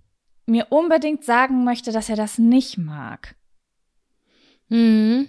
mir 0.46 0.66
unbedingt 0.70 1.24
sagen 1.24 1.64
möchte, 1.64 1.92
dass 1.92 2.08
er 2.08 2.16
das 2.16 2.38
nicht 2.38 2.78
mag. 2.78 3.36
Mhm. 4.68 5.28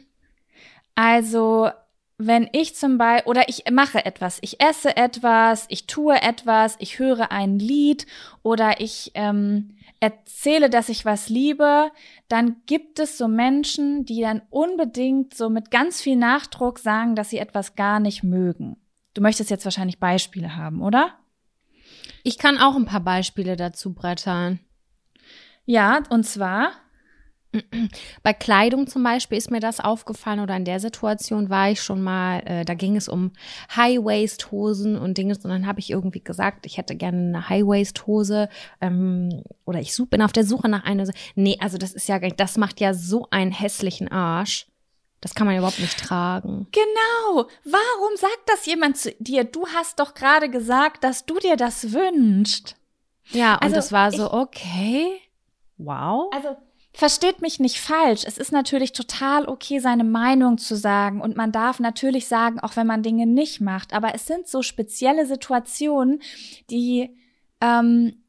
Also, 0.96 1.70
wenn 2.18 2.50
ich 2.52 2.76
zum 2.76 2.98
Beispiel, 2.98 3.30
oder 3.30 3.50
ich 3.50 3.64
mache 3.72 4.06
etwas, 4.06 4.40
ich 4.42 4.62
esse 4.62 4.96
etwas, 4.96 5.66
ich 5.70 5.88
tue 5.88 6.22
etwas, 6.22 6.76
ich 6.80 7.00
höre 7.00 7.32
ein 7.32 7.60
Lied 7.60 8.06
oder 8.44 8.80
ich 8.80 9.12
ähm, 9.16 9.78
erzähle, 10.04 10.70
dass 10.70 10.90
ich 10.90 11.06
was 11.06 11.30
liebe, 11.30 11.90
dann 12.28 12.58
gibt 12.66 13.00
es 13.00 13.18
so 13.18 13.30
Menschen, 13.30 14.04
die 14.04 14.20
dann 14.20 14.42
unbedingt 14.50 15.34
so 15.34 15.50
mit 15.50 15.72
ganz 15.72 16.02
viel 16.02 16.18
Nachdruck 16.18 16.78
sagen, 16.78 17.16
dass 17.16 17.30
sie 17.30 17.38
etwas 17.38 17.76
gar 17.76 18.02
nicht 18.02 18.22
mögen. 18.22 18.76
Du 19.14 19.22
möchtest 19.22 19.50
jetzt 19.50 19.64
wahrscheinlich 19.64 20.00
Beispiele 20.02 20.58
haben, 20.58 20.82
oder? 20.82 21.18
Ich 22.24 22.38
kann 22.38 22.58
auch 22.58 22.76
ein 22.76 22.84
paar 22.84 23.00
Beispiele 23.00 23.56
dazu 23.56 23.94
brettern. 23.94 24.60
Ja, 25.66 26.04
und 26.10 26.26
zwar, 26.26 26.72
Bei 28.24 28.34
Kleidung 28.34 28.88
zum 28.88 29.04
Beispiel 29.04 29.38
ist 29.38 29.52
mir 29.52 29.60
das 29.60 29.80
aufgefallen 29.80 30.40
oder 30.40 30.56
in 30.58 30.66
der 30.66 30.80
Situation 30.80 31.50
war 31.50 31.70
ich 31.70 31.82
schon 31.82 32.02
mal, 32.02 32.40
äh, 32.46 32.66
da 32.66 32.74
ging 32.74 32.96
es 32.96 33.08
um 33.08 33.32
High-Waist-Hosen 33.76 34.98
und 34.98 35.18
Dinge 35.18 35.36
und 35.36 35.46
dann 35.46 35.68
habe 35.68 35.80
ich 35.80 35.90
irgendwie 35.92 36.24
gesagt, 36.24 36.66
ich 36.66 36.78
hätte 36.78 36.96
gerne 36.96 37.18
eine 37.18 37.50
High-Waist-Hose 37.50 38.50
ähm, 38.82 39.44
oder 39.66 39.80
ich 39.80 39.94
such, 39.94 40.08
bin 40.08 40.22
auf 40.22 40.32
der 40.32 40.46
Suche 40.46 40.70
nach 40.70 40.84
einer. 40.84 41.08
Nee, 41.36 41.58
also 41.60 41.78
das 41.78 41.94
ist 41.94 42.08
ja, 42.08 42.20
das 42.20 42.58
macht 42.58 42.80
ja 42.80 42.94
so 42.94 43.28
einen 43.32 43.52
hässlichen 43.52 44.08
Arsch. 44.12 44.68
Das 45.22 45.36
kann 45.36 45.48
man 45.48 45.56
überhaupt 45.58 45.80
nicht 45.80 45.98
tragen. 46.00 46.68
Genau. 46.72 47.48
Warum 47.64 48.18
sagt 48.18 48.42
das 48.48 48.66
jemand 48.66 48.98
zu 48.98 49.12
dir? 49.20 49.46
Du 49.46 49.66
hast 49.68 50.00
doch 50.00 50.14
gerade 50.16 50.50
gesagt, 50.50 51.04
dass 51.06 51.26
du 51.26 51.40
dir 51.40 51.56
das 51.56 51.94
wünschst. 51.94 52.76
Ja, 53.32 53.54
und 53.56 53.64
Also 53.64 53.76
das 53.76 53.92
war 53.94 54.10
ich- 54.10 54.18
so, 54.18 54.34
okay, 54.34 55.22
wow. 55.78 56.30
Also, 56.34 56.58
versteht 56.94 57.42
mich 57.42 57.60
nicht 57.60 57.80
falsch. 57.80 58.24
Es 58.26 58.38
ist 58.38 58.52
natürlich 58.52 58.94
total 58.94 59.48
okay, 59.48 59.80
seine 59.80 60.04
Meinung 60.04 60.58
zu 60.58 60.76
sagen. 60.76 61.22
Und 61.22 61.36
man 61.36 61.52
darf 61.52 61.80
natürlich 61.80 62.28
sagen, 62.28 62.60
auch 62.60 62.76
wenn 62.76 62.88
man 62.88 63.04
Dinge 63.04 63.26
nicht 63.26 63.62
macht. 63.62 63.94
Aber 63.94 64.14
es 64.14 64.28
sind 64.28 64.48
so 64.48 64.62
spezielle 64.62 65.26
Situationen, 65.26 66.22
die 66.70 67.18
ähm, 67.62 68.14
äh, 68.14 68.23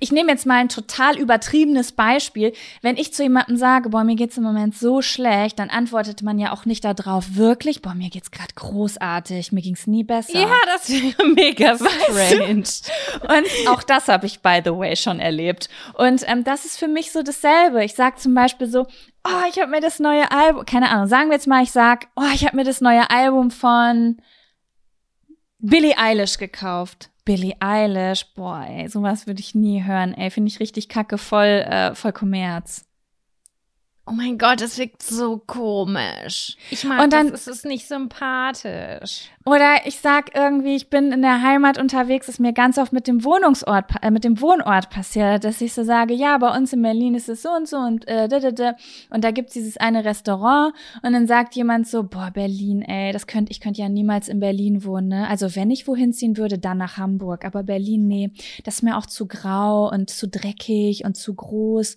ich 0.00 0.12
nehme 0.12 0.30
jetzt 0.30 0.44
mal 0.44 0.56
ein 0.56 0.68
total 0.68 1.18
übertriebenes 1.18 1.92
Beispiel. 1.92 2.52
Wenn 2.82 2.98
ich 2.98 3.14
zu 3.14 3.22
jemandem 3.22 3.56
sage, 3.56 3.88
boah, 3.88 4.04
mir 4.04 4.14
geht's 4.14 4.36
im 4.36 4.42
Moment 4.42 4.76
so 4.76 5.00
schlecht, 5.00 5.58
dann 5.58 5.70
antwortet 5.70 6.20
man 6.22 6.38
ja 6.38 6.52
auch 6.52 6.66
nicht 6.66 6.84
darauf, 6.84 7.36
wirklich, 7.36 7.80
boah, 7.80 7.94
mir 7.94 8.10
geht's 8.10 8.30
gerade 8.30 8.52
großartig, 8.54 9.52
mir 9.52 9.62
ging's 9.62 9.86
nie 9.86 10.04
besser. 10.04 10.38
Ja, 10.38 10.54
das 10.66 10.90
wäre 10.90 11.28
mega 11.28 11.76
strange. 11.76 12.64
Und 13.22 13.68
auch 13.68 13.82
das 13.82 14.08
habe 14.08 14.26
ich, 14.26 14.40
by 14.40 14.60
the 14.62 14.72
way, 14.72 14.96
schon 14.96 15.18
erlebt. 15.18 15.70
Und 15.94 16.28
ähm, 16.28 16.44
das 16.44 16.66
ist 16.66 16.78
für 16.78 16.88
mich 16.88 17.10
so 17.10 17.22
dasselbe. 17.22 17.84
Ich 17.84 17.94
sag 17.94 18.20
zum 18.20 18.34
Beispiel 18.34 18.66
so, 18.66 18.86
oh, 19.26 19.48
ich 19.48 19.58
habe 19.58 19.70
mir 19.70 19.80
das 19.80 19.98
neue 19.98 20.30
Album, 20.30 20.66
keine 20.66 20.90
Ahnung, 20.90 21.06
sagen 21.06 21.30
wir 21.30 21.36
jetzt 21.36 21.46
mal, 21.46 21.62
ich 21.62 21.72
sag, 21.72 22.08
oh, 22.16 22.30
ich 22.34 22.44
habe 22.44 22.56
mir 22.56 22.64
das 22.64 22.82
neue 22.82 23.08
Album 23.08 23.50
von 23.50 24.18
Billie 25.58 25.96
Eilish 25.96 26.36
gekauft. 26.36 27.08
Billie 27.24 27.56
Eilish, 27.60 28.34
boah, 28.34 28.66
ey, 28.68 28.88
sowas 28.88 29.26
würde 29.26 29.40
ich 29.40 29.54
nie 29.54 29.82
hören, 29.84 30.14
ey, 30.14 30.30
finde 30.30 30.48
ich 30.48 30.60
richtig 30.60 30.88
kacke, 30.88 31.18
voll, 31.18 31.64
äh, 31.66 31.94
voll 31.94 32.12
Kommerz. 32.12 32.86
Oh 34.06 34.12
mein 34.12 34.36
Gott, 34.36 34.60
es 34.60 34.76
wirkt 34.76 35.02
so 35.02 35.38
komisch. 35.38 36.58
Ich 36.70 36.84
mag 36.84 37.02
Und 37.02 37.12
dann- 37.14 37.30
das, 37.30 37.46
es 37.46 37.56
ist 37.56 37.64
nicht 37.64 37.88
sympathisch. 37.88 39.30
Oder 39.46 39.86
ich 39.86 39.98
sag 40.00 40.34
irgendwie, 40.36 40.76
ich 40.76 40.90
bin 40.90 41.10
in 41.10 41.22
der 41.22 41.40
Heimat 41.40 41.78
unterwegs, 41.78 42.28
ist 42.28 42.38
mir 42.38 42.52
ganz 42.52 42.76
oft 42.76 42.92
mit 42.92 43.06
dem 43.06 43.24
Wohnungsort, 43.24 43.86
äh, 44.02 44.10
mit 44.10 44.24
dem 44.24 44.42
Wohnort 44.42 44.90
passiert, 44.90 45.44
dass 45.44 45.60
ich 45.62 45.72
so 45.72 45.84
sage, 45.84 46.12
ja, 46.12 46.36
bei 46.36 46.54
uns 46.54 46.72
in 46.74 46.82
Berlin 46.82 47.14
ist 47.14 47.30
es 47.30 47.40
so 47.42 47.50
und 47.50 47.66
so 47.66 47.78
und 47.78 48.06
äh, 48.06 48.28
da, 48.28 48.40
da, 48.40 48.50
da. 48.50 48.76
und 49.08 49.24
da 49.24 49.30
gibt's 49.30 49.54
dieses 49.54 49.78
eine 49.78 50.04
Restaurant 50.04 50.74
und 51.02 51.12
dann 51.14 51.26
sagt 51.26 51.54
jemand 51.56 51.86
so, 51.88 52.02
boah, 52.02 52.30
Berlin, 52.30 52.82
ey, 52.82 53.10
das 53.12 53.26
könnte 53.26 53.52
ich 53.52 53.60
könnte 53.60 53.80
ja 53.80 53.88
niemals 53.88 54.28
in 54.28 54.38
Berlin 54.38 54.84
wohnen, 54.84 55.08
ne? 55.08 55.28
Also 55.28 55.56
wenn 55.56 55.70
ich 55.70 55.86
wohin 55.88 56.12
ziehen 56.12 56.36
würde, 56.36 56.58
dann 56.58 56.76
nach 56.78 56.98
Hamburg, 56.98 57.44
aber 57.46 57.62
Berlin, 57.62 58.06
nee, 58.06 58.30
das 58.64 58.76
ist 58.76 58.82
mir 58.82 58.98
auch 58.98 59.06
zu 59.06 59.26
grau 59.26 59.90
und 59.90 60.10
zu 60.10 60.28
dreckig 60.28 61.04
und 61.06 61.16
zu 61.16 61.34
groß. 61.34 61.96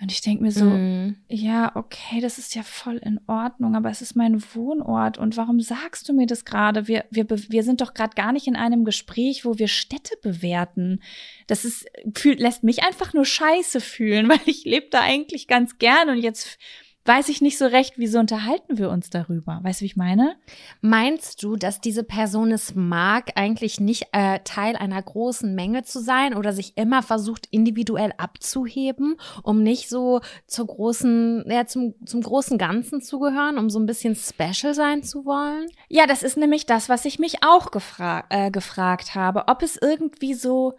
Und 0.00 0.10
ich 0.10 0.20
denk 0.20 0.40
mir 0.40 0.50
so, 0.50 0.64
Mm. 0.64 1.16
ja, 1.28 1.74
okay, 1.76 2.20
das 2.20 2.38
ist 2.38 2.54
ja 2.56 2.62
voll 2.64 2.96
in 2.96 3.20
Ordnung, 3.28 3.76
aber 3.76 3.90
es 3.90 4.02
ist 4.02 4.16
mein 4.16 4.42
Wohnort. 4.54 5.18
Und 5.18 5.36
warum 5.36 5.60
sagst 5.60 6.08
du 6.08 6.12
mir 6.12 6.26
das 6.26 6.44
gerade? 6.44 6.88
Wir, 6.88 7.04
wir, 7.10 7.26
wir 7.30 7.62
sind 7.62 7.80
doch 7.80 7.94
gerade 7.94 8.14
gar 8.16 8.32
nicht 8.32 8.48
in 8.48 8.56
einem 8.56 8.84
Gespräch, 8.84 9.44
wo 9.44 9.56
wir 9.56 9.68
Städte 9.68 10.14
bewerten. 10.20 11.00
Das 11.46 11.64
ist, 11.64 11.86
fühlt, 12.14 12.40
lässt 12.40 12.64
mich 12.64 12.82
einfach 12.84 13.14
nur 13.14 13.24
scheiße 13.24 13.80
fühlen, 13.80 14.28
weil 14.28 14.40
ich 14.46 14.64
lebe 14.64 14.88
da 14.90 15.00
eigentlich 15.00 15.46
ganz 15.46 15.78
gern 15.78 16.08
und 16.08 16.18
jetzt 16.18 16.58
weiß 17.04 17.28
ich 17.28 17.40
nicht 17.40 17.58
so 17.58 17.66
recht, 17.66 17.94
wieso 17.96 18.18
unterhalten 18.18 18.78
wir 18.78 18.90
uns 18.90 19.10
darüber. 19.10 19.60
Weißt 19.62 19.80
du, 19.80 19.82
wie 19.82 19.86
ich 19.86 19.96
meine? 19.96 20.36
Meinst 20.80 21.42
du, 21.42 21.56
dass 21.56 21.80
diese 21.80 22.02
Person 22.02 22.50
es 22.50 22.74
mag, 22.74 23.32
eigentlich 23.34 23.78
nicht 23.78 24.08
äh, 24.12 24.40
Teil 24.44 24.76
einer 24.76 25.02
großen 25.02 25.54
Menge 25.54 25.82
zu 25.84 26.00
sein 26.00 26.34
oder 26.34 26.52
sich 26.52 26.76
immer 26.76 27.02
versucht, 27.02 27.46
individuell 27.50 28.12
abzuheben, 28.16 29.16
um 29.42 29.62
nicht 29.62 29.88
so 29.88 30.20
zur 30.46 30.66
großen, 30.66 31.44
ja, 31.48 31.66
zum, 31.66 31.94
zum 32.06 32.22
großen 32.22 32.56
Ganzen 32.56 33.02
zu 33.02 33.18
gehören, 33.18 33.58
um 33.58 33.68
so 33.68 33.78
ein 33.78 33.86
bisschen 33.86 34.16
special 34.16 34.72
sein 34.72 35.02
zu 35.02 35.26
wollen? 35.26 35.66
Ja, 35.88 36.06
das 36.06 36.22
ist 36.22 36.38
nämlich 36.38 36.64
das, 36.64 36.88
was 36.88 37.04
ich 37.04 37.18
mich 37.18 37.44
auch 37.44 37.70
gefra 37.70 38.24
äh, 38.30 38.50
gefragt 38.50 39.14
habe, 39.14 39.48
ob 39.48 39.62
es 39.62 39.76
irgendwie 39.80 40.34
so 40.34 40.74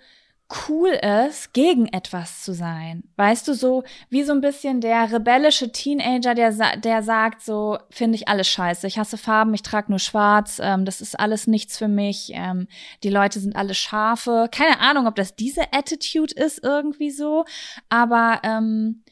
cool 0.68 0.90
ist, 0.90 1.54
gegen 1.54 1.88
etwas 1.88 2.44
zu 2.44 2.54
sein. 2.54 3.04
Weißt 3.16 3.48
du, 3.48 3.54
so 3.54 3.84
wie 4.10 4.24
so 4.24 4.34
ein 4.34 4.42
bisschen 4.42 4.82
der 4.82 5.12
rebellische 5.12 5.72
Teenager, 5.72 6.34
der, 6.34 6.78
der 6.78 7.04
sagt 7.04 7.42
so, 7.42 7.78
finde 7.90 8.16
ich 8.16 8.28
alles 8.28 8.48
scheiße, 8.48 8.88
ich 8.88 8.98
hasse 8.98 9.18
Farben, 9.18 9.54
ich 9.54 9.64
trage 9.64 9.92
nur 9.92 10.00
schwarz, 10.00 10.60
ähm, 10.62 10.86
das 10.86 11.02
ist 11.02 11.20
alles 11.20 11.48
nichts 11.48 11.78
für 11.78 11.88
mich, 11.88 12.32
ähm, 12.34 12.68
die 13.04 13.10
Leute 13.10 13.40
sind 13.40 13.56
alle 13.56 13.74
Schafe. 13.74 14.50
Keine 14.52 14.80
Ahnung, 14.80 15.08
ob 15.08 15.16
das 15.16 15.36
diese 15.36 15.74
Attitude 15.74 16.34
ist 16.34 16.64
irgendwie 16.64 17.12
so, 17.12 17.46
aber 17.90 18.40
ähm, 18.44 19.04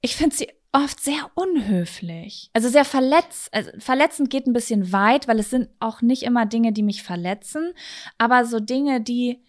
ich 0.00 0.16
finde 0.16 0.36
sie 0.36 0.48
oft 0.72 1.00
sehr 1.00 1.30
unhöflich. 1.34 2.50
Also 2.52 2.68
sehr 2.68 2.84
verletz, 2.84 3.48
also 3.52 3.70
verletzend 3.78 4.30
geht 4.30 4.46
ein 4.46 4.52
bisschen 4.52 4.92
weit, 4.92 5.26
weil 5.26 5.38
es 5.38 5.50
sind 5.50 5.68
auch 5.80 6.02
nicht 6.02 6.22
immer 6.22 6.46
Dinge, 6.46 6.72
die 6.72 6.82
mich 6.82 7.02
verletzen, 7.02 7.72
aber 8.18 8.44
so 8.44 8.60
Dinge, 8.60 9.00
die 9.00 9.42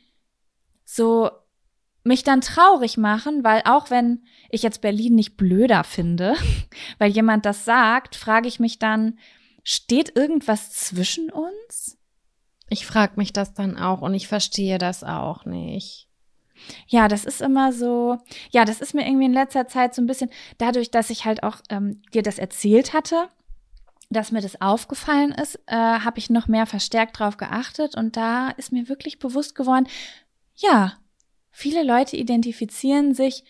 so 0.92 1.30
mich 2.04 2.24
dann 2.24 2.42
traurig 2.42 2.98
machen, 2.98 3.44
weil 3.44 3.62
auch 3.66 3.92
wenn 3.92 4.24
ich 4.50 4.64
jetzt 4.64 4.82
Berlin 4.82 5.14
nicht 5.14 5.38
blöder 5.38 5.84
finde, 5.84 6.36
weil 6.98 7.12
jemand 7.12 7.46
das 7.46 7.64
sagt, 7.64 8.16
frage 8.16 8.48
ich 8.48 8.60
mich 8.60 8.80
dann, 8.80 9.20
steht 9.64 10.16
irgendwas 10.16 10.72
zwischen 10.72 11.30
uns? 11.30 11.98
Ich 12.70 12.88
frage 12.88 13.14
mich 13.18 13.34
das 13.34 13.54
dann 13.54 13.78
auch 13.78 14.02
und 14.02 14.14
ich 14.16 14.28
verstehe 14.28 14.80
das 14.80 15.04
auch 15.04 15.46
nicht. 15.46 16.08
Ja, 16.88 17.08
das 17.08 17.24
ist 17.24 17.42
immer 17.42 17.72
so, 17.72 18.18
ja, 18.50 18.66
das 18.66 18.82
ist 18.82 18.94
mir 18.94 19.06
irgendwie 19.06 19.28
in 19.28 19.34
letzter 19.34 19.68
Zeit 19.68 19.94
so 19.94 20.02
ein 20.02 20.08
bisschen, 20.08 20.30
dadurch, 20.58 20.92
dass 20.92 21.10
ich 21.10 21.26
halt 21.26 21.44
auch 21.44 21.58
ähm, 21.70 22.02
dir 22.14 22.24
das 22.24 22.40
erzählt 22.40 22.94
hatte, 22.94 23.30
dass 24.10 24.32
mir 24.32 24.42
das 24.42 24.60
aufgefallen 24.60 25.32
ist, 25.32 25.60
äh, 25.68 25.76
habe 25.76 26.18
ich 26.18 26.30
noch 26.30 26.48
mehr 26.48 26.66
verstärkt 26.66 27.20
drauf 27.20 27.38
geachtet 27.38 27.96
und 27.96 28.18
da 28.18 28.50
ist 28.50 28.72
mir 28.72 28.90
wirklich 28.90 29.20
bewusst 29.20 29.56
geworden, 29.56 29.88
ja, 30.60 31.00
viele 31.52 31.84
Leute 31.84 32.18
identifizieren 32.18 33.14
sich 33.14 33.44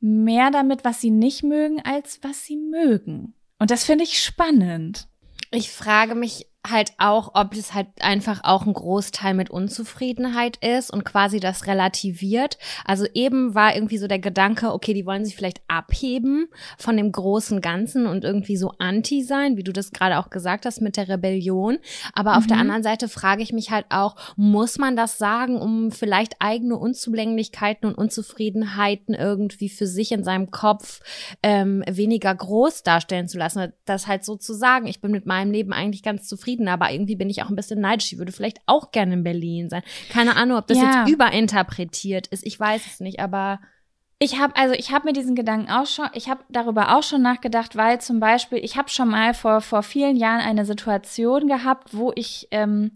mehr 0.00 0.50
damit, 0.50 0.84
was 0.84 1.00
sie 1.00 1.10
nicht 1.10 1.42
mögen, 1.42 1.80
als 1.82 2.20
was 2.22 2.44
sie 2.44 2.56
mögen. 2.56 3.34
Und 3.58 3.70
das 3.70 3.84
finde 3.84 4.04
ich 4.04 4.22
spannend. 4.22 5.08
Ich 5.50 5.72
frage 5.72 6.14
mich 6.14 6.46
halt 6.66 6.92
auch, 6.98 7.30
ob 7.34 7.54
es 7.54 7.72
halt 7.72 7.86
einfach 8.00 8.40
auch 8.42 8.66
ein 8.66 8.72
Großteil 8.72 9.32
mit 9.32 9.48
Unzufriedenheit 9.48 10.56
ist 10.58 10.90
und 10.92 11.04
quasi 11.04 11.40
das 11.40 11.66
relativiert. 11.66 12.58
Also 12.84 13.06
eben 13.14 13.54
war 13.54 13.74
irgendwie 13.74 13.98
so 13.98 14.06
der 14.06 14.18
Gedanke, 14.18 14.72
okay, 14.72 14.92
die 14.92 15.06
wollen 15.06 15.24
sich 15.24 15.36
vielleicht 15.36 15.62
abheben 15.68 16.48
von 16.76 16.96
dem 16.96 17.10
großen 17.12 17.60
Ganzen 17.60 18.06
und 18.06 18.24
irgendwie 18.24 18.56
so 18.56 18.72
anti 18.78 19.22
sein, 19.22 19.56
wie 19.56 19.62
du 19.62 19.72
das 19.72 19.92
gerade 19.92 20.18
auch 20.18 20.30
gesagt 20.30 20.66
hast 20.66 20.80
mit 20.80 20.96
der 20.96 21.08
Rebellion. 21.08 21.78
Aber 22.12 22.36
auf 22.36 22.46
der 22.46 22.56
Mhm. 22.56 22.62
anderen 22.62 22.82
Seite 22.82 23.08
frage 23.08 23.42
ich 23.42 23.52
mich 23.52 23.70
halt 23.70 23.86
auch, 23.90 24.16
muss 24.36 24.78
man 24.78 24.96
das 24.96 25.16
sagen, 25.16 25.60
um 25.60 25.90
vielleicht 25.90 26.36
eigene 26.40 26.76
Unzulänglichkeiten 26.76 27.88
und 27.88 27.96
Unzufriedenheiten 27.96 29.14
irgendwie 29.14 29.68
für 29.68 29.86
sich 29.86 30.12
in 30.12 30.24
seinem 30.24 30.50
Kopf 30.50 31.00
ähm, 31.42 31.82
weniger 31.88 32.34
groß 32.34 32.82
darstellen 32.82 33.28
zu 33.28 33.38
lassen? 33.38 33.72
Das 33.84 34.06
halt 34.06 34.24
so 34.24 34.36
zu 34.36 34.52
sagen, 34.54 34.86
ich 34.86 35.00
bin 35.00 35.10
mit 35.12 35.24
meinem 35.24 35.50
Leben 35.50 35.72
eigentlich 35.72 36.02
ganz 36.02 36.28
zufrieden, 36.58 36.68
aber 36.68 36.90
irgendwie 36.92 37.16
bin 37.16 37.30
ich 37.30 37.42
auch 37.42 37.48
ein 37.48 37.56
bisschen 37.56 37.80
neidisch. 37.80 38.12
Ich 38.12 38.18
würde 38.18 38.32
vielleicht 38.32 38.58
auch 38.66 38.90
gerne 38.90 39.14
in 39.14 39.24
Berlin 39.24 39.68
sein. 39.68 39.82
Keine 40.10 40.36
Ahnung, 40.36 40.58
ob 40.58 40.66
das 40.66 40.78
Ja. 40.78 41.04
jetzt 41.06 41.12
überinterpretiert 41.14 42.26
ist. 42.28 42.46
Ich 42.46 42.58
weiß 42.58 42.86
es 42.86 43.00
nicht, 43.00 43.20
aber 43.20 43.60
Ich 44.20 44.40
habe 44.40 44.56
also 44.56 44.74
ich 44.74 44.90
habe 44.90 45.06
mir 45.06 45.12
diesen 45.12 45.36
Gedanken 45.36 45.70
auch 45.70 45.86
schon, 45.86 46.08
ich 46.12 46.28
habe 46.28 46.40
darüber 46.48 46.96
auch 46.96 47.04
schon 47.04 47.22
nachgedacht, 47.22 47.76
weil 47.76 48.00
zum 48.00 48.18
Beispiel 48.18 48.58
ich 48.58 48.76
habe 48.76 48.88
schon 48.88 49.08
mal 49.10 49.32
vor 49.32 49.60
vor 49.60 49.84
vielen 49.84 50.16
Jahren 50.16 50.40
eine 50.40 50.64
Situation 50.64 51.46
gehabt, 51.46 51.94
wo 51.96 52.10
ich 52.16 52.48
ähm, 52.50 52.90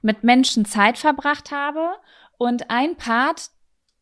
mit 0.00 0.22
Menschen 0.22 0.64
Zeit 0.64 0.96
verbracht 0.96 1.50
habe 1.50 1.88
und 2.38 2.70
ein 2.70 2.94
Part 2.96 3.50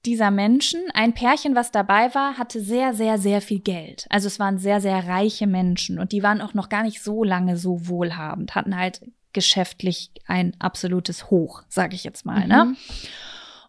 dieser 0.08 0.30
Menschen, 0.30 0.80
ein 0.94 1.12
Pärchen, 1.12 1.54
was 1.54 1.70
dabei 1.70 2.14
war, 2.14 2.38
hatte 2.38 2.60
sehr, 2.60 2.94
sehr, 2.94 3.18
sehr 3.18 3.42
viel 3.42 3.60
Geld. 3.60 4.06
Also 4.08 4.26
es 4.26 4.38
waren 4.38 4.58
sehr, 4.58 4.80
sehr 4.80 5.06
reiche 5.06 5.46
Menschen 5.46 5.98
und 5.98 6.12
die 6.12 6.22
waren 6.22 6.40
auch 6.40 6.54
noch 6.54 6.70
gar 6.70 6.82
nicht 6.82 7.02
so 7.02 7.22
lange 7.22 7.58
so 7.58 7.86
wohlhabend, 7.88 8.54
hatten 8.54 8.74
halt 8.74 9.02
geschäftlich 9.34 10.10
ein 10.26 10.56
absolutes 10.58 11.30
Hoch, 11.30 11.62
sage 11.68 11.94
ich 11.94 12.04
jetzt 12.04 12.24
mal. 12.24 12.46
Ne? 12.46 12.64
Mhm. 12.64 12.76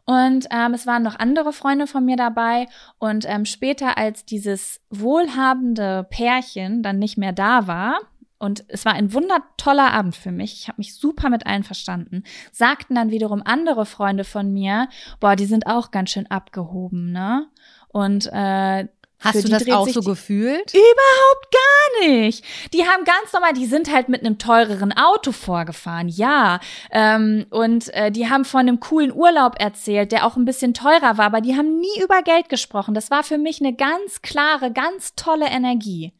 Und 0.05 0.47
ähm, 0.49 0.73
es 0.73 0.87
waren 0.87 1.03
noch 1.03 1.19
andere 1.19 1.51
Freunde 1.51 1.85
von 1.85 2.05
mir 2.05 2.15
dabei. 2.15 2.67
Und 2.97 3.25
ähm, 3.27 3.45
später, 3.45 3.97
als 3.97 4.25
dieses 4.25 4.81
wohlhabende 4.89 6.07
Pärchen 6.09 6.81
dann 6.81 6.97
nicht 6.97 7.17
mehr 7.17 7.33
da 7.33 7.67
war, 7.67 7.99
und 8.39 8.63
es 8.69 8.85
war 8.85 8.93
ein 8.93 9.13
wundertoller 9.13 9.91
Abend 9.91 10.15
für 10.15 10.31
mich, 10.31 10.53
ich 10.53 10.67
habe 10.67 10.77
mich 10.79 10.95
super 10.95 11.29
mit 11.29 11.45
allen 11.45 11.63
verstanden, 11.63 12.23
sagten 12.51 12.95
dann 12.95 13.11
wiederum 13.11 13.41
andere 13.43 13.85
Freunde 13.85 14.23
von 14.23 14.51
mir, 14.51 14.87
boah, 15.19 15.35
die 15.35 15.45
sind 15.45 15.67
auch 15.67 15.91
ganz 15.91 16.11
schön 16.11 16.31
abgehoben, 16.31 17.11
ne? 17.11 17.47
Und 17.89 18.27
äh, 18.31 18.87
Hast 19.21 19.43
du 19.43 19.49
das 19.49 19.69
auch 19.69 19.87
so 19.89 19.99
gefühlt? 19.99 20.73
Überhaupt 20.73 21.51
gar 21.51 22.07
nicht. 22.07 22.45
Die 22.73 22.85
haben 22.85 23.03
ganz 23.03 23.33
normal, 23.33 23.51
die 23.51 23.65
sind 23.65 23.91
halt 23.91 24.07
mit 24.07 24.21
einem 24.21 24.37
teureren 24.37 24.93
Auto 24.93 25.33
vorgefahren, 25.33 26.07
ja. 26.07 26.61
Ähm, 26.89 27.45
und 27.49 27.93
äh, 27.93 28.11
die 28.11 28.29
haben 28.29 28.45
von 28.45 28.61
einem 28.61 28.79
coolen 28.79 29.13
Urlaub 29.13 29.59
erzählt, 29.59 30.13
der 30.13 30.25
auch 30.25 30.37
ein 30.37 30.45
bisschen 30.45 30.73
teurer 30.73 31.17
war, 31.17 31.25
aber 31.25 31.41
die 31.41 31.57
haben 31.57 31.79
nie 31.81 32.01
über 32.01 32.21
Geld 32.21 32.47
gesprochen. 32.47 32.93
Das 32.93 33.11
war 33.11 33.23
für 33.23 33.37
mich 33.37 33.59
eine 33.59 33.75
ganz 33.75 34.21
klare, 34.21 34.71
ganz 34.71 35.15
tolle 35.15 35.47
Energie. 35.47 36.13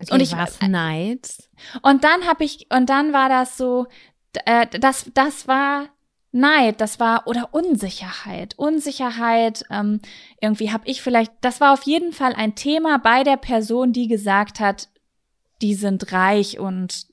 Und 0.00 0.12
Und 0.12 0.20
ich 0.20 0.32
ich- 0.32 0.36
war's 0.38 0.58
Neid. 0.60 1.28
Und 1.82 2.04
dann 2.04 2.26
habe 2.26 2.44
ich, 2.44 2.66
und 2.70 2.88
dann 2.88 3.12
war 3.12 3.28
das 3.28 3.56
so, 3.56 3.86
äh, 4.44 4.66
das, 4.78 5.10
das 5.14 5.48
war 5.48 5.86
Neid, 6.30 6.80
das 6.80 7.00
war 7.00 7.26
oder 7.26 7.48
Unsicherheit, 7.52 8.54
Unsicherheit. 8.58 9.64
Ähm, 9.70 10.00
irgendwie 10.40 10.70
habe 10.70 10.86
ich 10.86 11.02
vielleicht, 11.02 11.32
das 11.40 11.60
war 11.60 11.72
auf 11.72 11.82
jeden 11.84 12.12
Fall 12.12 12.34
ein 12.34 12.54
Thema 12.54 12.98
bei 12.98 13.24
der 13.24 13.38
Person, 13.38 13.92
die 13.92 14.06
gesagt 14.08 14.60
hat, 14.60 14.88
die 15.62 15.74
sind 15.74 16.12
reich 16.12 16.58
und 16.60 17.06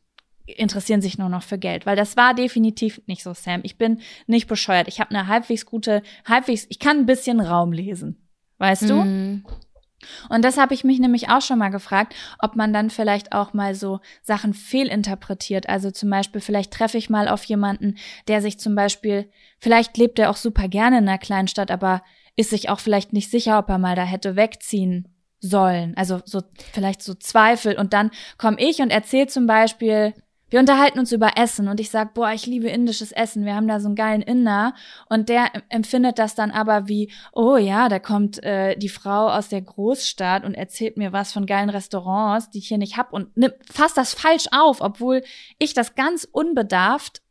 interessieren 0.46 1.02
sich 1.02 1.18
nur 1.18 1.30
noch 1.30 1.42
für 1.42 1.58
Geld, 1.58 1.88
weil 1.88 1.96
das 1.96 2.18
war 2.18 2.36
definitiv 2.36 3.02
nicht 3.08 3.24
so, 3.24 3.34
Sam. 3.34 3.62
Ich 3.64 3.80
bin 3.80 4.02
nicht 4.28 4.48
bescheuert. 4.48 4.88
Ich 4.88 5.00
habe 5.00 5.10
eine 5.10 5.26
halbwegs 5.28 5.66
gute, 5.66 6.04
halbwegs, 6.26 6.68
ich 6.70 6.78
kann 6.78 6.98
ein 6.98 7.06
bisschen 7.08 7.40
Raum 7.40 7.72
lesen, 7.72 8.28
weißt 8.60 8.84
du? 8.90 9.42
Und 10.30 10.44
das 10.44 10.58
habe 10.58 10.74
ich 10.74 10.84
mich 10.84 11.00
nämlich 11.00 11.30
auch 11.30 11.42
schon 11.42 11.60
mal 11.60 11.70
gefragt, 11.70 12.16
ob 12.40 12.56
man 12.56 12.74
dann 12.74 12.90
vielleicht 12.90 13.34
auch 13.34 13.54
mal 13.54 13.76
so 13.76 14.00
Sachen 14.22 14.54
fehlinterpretiert. 14.54 15.70
Also 15.70 15.92
zum 15.92 16.10
Beispiel, 16.10 16.42
vielleicht 16.42 16.74
treffe 16.74 16.98
ich 16.98 17.10
mal 17.10 17.28
auf 17.28 17.44
jemanden, 17.46 17.96
der 18.28 18.42
sich 18.42 18.60
zum 18.60 18.76
Beispiel, 18.76 19.30
vielleicht 19.60 19.98
lebt 19.98 20.20
er 20.20 20.30
auch 20.30 20.38
super 20.38 20.68
gerne 20.68 20.98
in 21.00 21.08
einer 21.08 21.18
kleinen 21.18 21.48
Stadt, 21.48 21.72
aber 21.72 22.02
ist 22.36 22.50
sich 22.50 22.70
auch 22.70 22.80
vielleicht 22.80 23.14
nicht 23.14 23.32
sicher, 23.32 23.60
ob 23.60 23.70
er 23.70 23.78
mal 23.78 23.96
da 23.96 24.04
hätte 24.04 24.36
wegziehen 24.36 25.08
sollen. 25.40 25.96
Also 25.96 26.22
so 26.26 26.42
vielleicht 26.74 27.02
so 27.02 27.14
Zweifel. 27.14 27.78
Und 27.78 27.94
dann 27.94 28.12
komme 28.38 28.58
ich 28.60 28.82
und 28.82 28.90
erzähle 28.90 29.28
zum 29.28 29.48
Beispiel, 29.48 30.14
wir 30.56 30.62
unterhalten 30.62 31.00
uns 31.00 31.12
über 31.12 31.32
Essen 31.36 31.68
und 31.68 31.82
ich 31.82 31.90
sag, 31.90 32.14
boah, 32.14 32.32
ich 32.32 32.46
liebe 32.46 32.70
indisches 32.70 33.12
Essen. 33.12 33.44
Wir 33.44 33.56
haben 33.56 33.68
da 33.68 33.82
so 33.82 33.88
einen 33.90 33.96
geilen 33.98 34.22
Inder 34.22 34.74
und 35.10 35.28
der 35.28 35.52
empfindet 35.68 36.18
das 36.18 36.34
dann 36.34 36.50
aber 36.50 36.88
wie, 36.88 37.12
oh 37.34 37.58
ja, 37.58 37.90
da 37.90 38.00
kommt 38.00 38.42
äh, 38.42 38.78
die 38.78 38.88
Frau 38.88 39.28
aus 39.28 39.50
der 39.50 39.62
Großstadt 39.62 40.46
und 40.46 40.54
erzählt 40.54 40.96
mir 40.96 41.12
was 41.12 41.34
von 41.34 41.46
geilen 41.46 41.70
Restaurants, 41.70 42.52
die 42.52 42.60
ich 42.60 42.70
hier 42.70 42.78
nicht 42.78 42.96
hab 42.96 43.12
und 43.12 43.36
nimmt 43.36 43.56
fasst 43.70 43.98
das 43.98 44.14
falsch 44.14 44.46
auf, 44.54 44.80
obwohl 44.80 45.24
ich 45.60 45.74
das 45.74 45.94
ganz 45.96 46.26
unbedarft, 46.32 47.22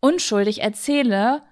unschuldig 0.00 0.62
erzähle, 0.62 1.42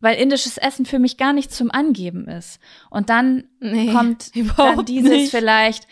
weil 0.00 0.16
indisches 0.18 0.56
Essen 0.56 0.86
für 0.86 0.98
mich 0.98 1.18
gar 1.18 1.34
nicht 1.34 1.52
zum 1.52 1.70
Angeben 1.70 2.26
ist. 2.28 2.60
Und 2.88 3.10
dann 3.10 3.44
Nee, 3.60 3.92
kommt 3.92 4.34
dann 4.56 4.86
dieses 4.86 5.10
nicht. 5.10 5.30
vielleicht, 5.30 5.86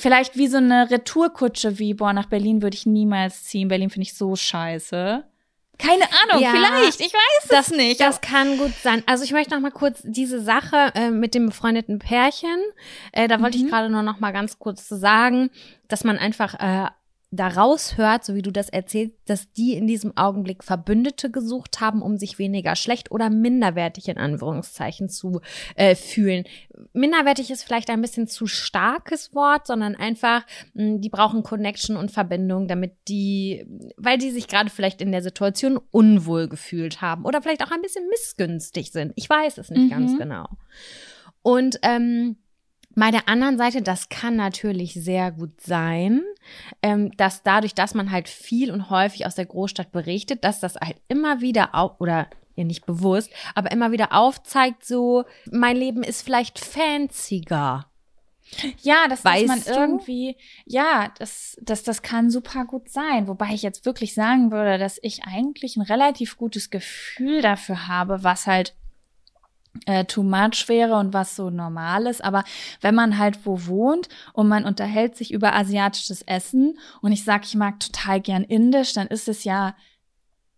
vielleicht 0.00 0.36
wie 0.36 0.48
so 0.48 0.56
eine 0.56 0.90
Retourkutsche 0.90 1.78
wie, 1.78 1.94
boah, 1.94 2.12
nach 2.12 2.26
Berlin 2.26 2.62
würde 2.62 2.74
ich 2.76 2.86
niemals 2.86 3.44
ziehen. 3.44 3.68
Berlin 3.68 3.90
finde 3.90 4.04
ich 4.04 4.14
so 4.14 4.34
scheiße. 4.36 5.24
Keine 5.78 6.04
Ahnung, 6.04 6.42
Ja, 6.42 6.50
vielleicht, 6.50 7.00
ich 7.00 7.12
weiß 7.14 7.48
Das 7.48 7.70
es 7.70 7.76
nicht. 7.76 8.00
Das 8.00 8.20
kann 8.20 8.58
gut 8.58 8.72
sein. 8.82 9.02
Also 9.06 9.24
ich 9.24 9.32
möchte 9.32 9.54
noch 9.54 9.60
mal 9.62 9.70
kurz 9.70 10.00
diese 10.04 10.38
Sache 10.40 10.92
äh, 10.94 11.10
mit 11.10 11.34
dem 11.34 11.46
befreundeten 11.46 11.98
Pärchen. 11.98 12.58
Äh, 13.12 13.28
da 13.28 13.40
wollte 13.40 13.56
ich 13.56 13.64
Mhm. 13.64 13.68
gerade 13.68 13.88
nur 13.88 14.02
noch 14.02 14.20
mal 14.20 14.30
ganz 14.32 14.58
kurz 14.58 14.86
zu 14.86 14.98
sagen, 14.98 15.48
dass 15.88 16.04
man 16.04 16.18
einfach 16.18 16.52
äh, 16.60 16.90
daraus 17.32 17.96
hört, 17.96 18.24
so 18.24 18.34
wie 18.34 18.42
du 18.42 18.50
das 18.50 18.68
erzählst, 18.68 19.14
dass 19.26 19.52
die 19.52 19.74
in 19.74 19.86
diesem 19.86 20.16
Augenblick 20.16 20.64
Verbündete 20.64 21.30
gesucht 21.30 21.80
haben, 21.80 22.02
um 22.02 22.16
sich 22.16 22.38
weniger 22.40 22.74
schlecht 22.74 23.12
oder 23.12 23.30
minderwertig 23.30 24.08
in 24.08 24.18
Anführungszeichen 24.18 25.08
zu 25.08 25.40
äh, 25.76 25.94
fühlen. 25.94 26.42
Minderwertig 26.92 27.50
ist 27.52 27.62
vielleicht 27.62 27.88
ein 27.88 28.00
bisschen 28.02 28.26
zu 28.26 28.48
starkes 28.48 29.32
Wort, 29.32 29.68
sondern 29.68 29.94
einfach, 29.94 30.44
mh, 30.74 30.98
die 30.98 31.08
brauchen 31.08 31.44
Connection 31.44 31.96
und 31.96 32.10
Verbindung, 32.10 32.66
damit 32.66 32.94
die, 33.06 33.64
weil 33.96 34.18
die 34.18 34.30
sich 34.30 34.48
gerade 34.48 34.68
vielleicht 34.70 35.00
in 35.00 35.12
der 35.12 35.22
Situation 35.22 35.78
unwohl 35.92 36.48
gefühlt 36.48 37.00
haben 37.00 37.24
oder 37.24 37.40
vielleicht 37.42 37.62
auch 37.62 37.70
ein 37.70 37.82
bisschen 37.82 38.08
missgünstig 38.08 38.90
sind. 38.90 39.12
Ich 39.14 39.30
weiß 39.30 39.58
es 39.58 39.70
nicht 39.70 39.84
Mhm. 39.84 39.90
ganz 39.90 40.18
genau. 40.18 40.48
Und 41.42 41.78
ähm, 41.82 42.36
bei 43.00 43.10
der 43.10 43.28
anderen 43.28 43.56
Seite, 43.56 43.80
das 43.80 44.10
kann 44.10 44.36
natürlich 44.36 44.92
sehr 44.92 45.32
gut 45.32 45.58
sein, 45.60 46.22
ähm, 46.82 47.10
dass 47.16 47.42
dadurch, 47.42 47.74
dass 47.74 47.94
man 47.94 48.10
halt 48.10 48.28
viel 48.28 48.70
und 48.70 48.90
häufig 48.90 49.26
aus 49.26 49.34
der 49.34 49.46
Großstadt 49.46 49.90
berichtet, 49.90 50.44
dass 50.44 50.60
das 50.60 50.76
halt 50.76 51.00
immer 51.08 51.40
wieder 51.40 51.74
auch 51.74 51.98
oder 51.98 52.28
ja 52.56 52.64
nicht 52.64 52.84
bewusst, 52.84 53.30
aber 53.54 53.72
immer 53.72 53.90
wieder 53.90 54.12
aufzeigt, 54.12 54.84
so 54.84 55.24
mein 55.50 55.76
Leben 55.76 56.02
ist 56.02 56.22
vielleicht 56.22 56.58
fancier. 56.58 57.86
Ja, 58.82 59.06
das 59.08 59.22
dass 59.22 59.46
man 59.46 59.62
du? 59.62 59.70
irgendwie, 59.70 60.36
ja, 60.66 61.10
das, 61.18 61.56
das, 61.62 61.82
das 61.82 62.02
kann 62.02 62.30
super 62.30 62.66
gut 62.66 62.90
sein. 62.90 63.28
Wobei 63.28 63.54
ich 63.54 63.62
jetzt 63.62 63.86
wirklich 63.86 64.12
sagen 64.12 64.50
würde, 64.50 64.76
dass 64.76 64.98
ich 65.02 65.24
eigentlich 65.24 65.76
ein 65.76 65.82
relativ 65.82 66.36
gutes 66.36 66.68
Gefühl 66.68 67.40
dafür 67.40 67.88
habe, 67.88 68.24
was 68.24 68.46
halt 68.46 68.74
äh, 69.86 70.04
too 70.04 70.22
much 70.22 70.68
wäre 70.68 70.96
und 70.96 71.12
was 71.12 71.36
so 71.36 71.50
normal 71.50 72.06
ist. 72.06 72.22
Aber 72.24 72.44
wenn 72.80 72.94
man 72.94 73.18
halt 73.18 73.44
wo 73.44 73.66
wohnt 73.66 74.08
und 74.32 74.48
man 74.48 74.64
unterhält 74.64 75.16
sich 75.16 75.32
über 75.32 75.54
asiatisches 75.54 76.22
Essen 76.22 76.78
und 77.00 77.12
ich 77.12 77.24
sage, 77.24 77.44
ich 77.44 77.54
mag 77.54 77.80
total 77.80 78.20
gern 78.20 78.44
indisch, 78.44 78.92
dann 78.92 79.06
ist 79.06 79.28
es 79.28 79.44
ja 79.44 79.74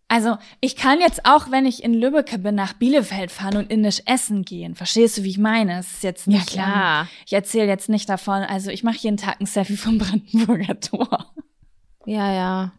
also, 0.09 0.37
ich 0.61 0.75
kann 0.75 0.99
jetzt 0.99 1.25
auch, 1.25 1.49
wenn 1.49 1.65
ich 1.65 1.83
in 1.83 1.95
Lübbecke 1.95 2.37
bin, 2.37 2.53
nach 2.53 2.73
Bielefeld 2.73 3.31
fahren 3.31 3.57
und 3.57 3.71
indisch 3.71 3.99
essen 4.05 4.43
gehen. 4.43 4.75
Verstehst 4.75 5.17
du, 5.17 5.23
wie 5.23 5.29
ich 5.31 5.39
meine? 5.39 5.79
Es 5.79 5.91
ist 5.91 6.03
jetzt 6.03 6.27
nicht, 6.27 6.55
ähm, 6.55 7.07
ich 7.25 7.33
erzähle 7.33 7.65
jetzt 7.65 7.89
nicht 7.89 8.07
davon, 8.07 8.43
also 8.43 8.69
ich 8.69 8.83
mache 8.83 8.97
jeden 8.99 9.17
Tag 9.17 9.41
ein 9.41 9.47
Selfie 9.47 9.75
vom 9.75 9.97
Brandenburger 9.97 10.79
Tor. 10.79 11.33
Ja, 12.05 12.31
ja. 12.31 12.73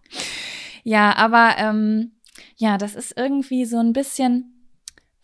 Ja, 0.85 1.17
aber 1.17 1.55
ähm, 1.59 2.13
ja, 2.57 2.79
das 2.79 2.95
ist 2.95 3.17
irgendwie 3.17 3.65
so 3.65 3.79
ein 3.79 3.93
bisschen, 3.93 4.54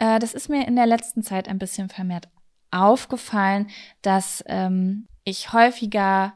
äh, 0.01 0.19
das 0.19 0.35
ist 0.35 0.49
mir 0.49 0.67
in 0.67 0.77
der 0.77 0.87
letzten 0.87 1.23
Zeit 1.23 1.49
ein 1.49 1.59
bisschen 1.59 1.89
vermehrt 1.89 2.29
aufgefallen, 2.71 3.69
dass 4.03 4.43
ähm, 4.47 5.07
ich 5.25 5.53
häufiger 5.53 6.33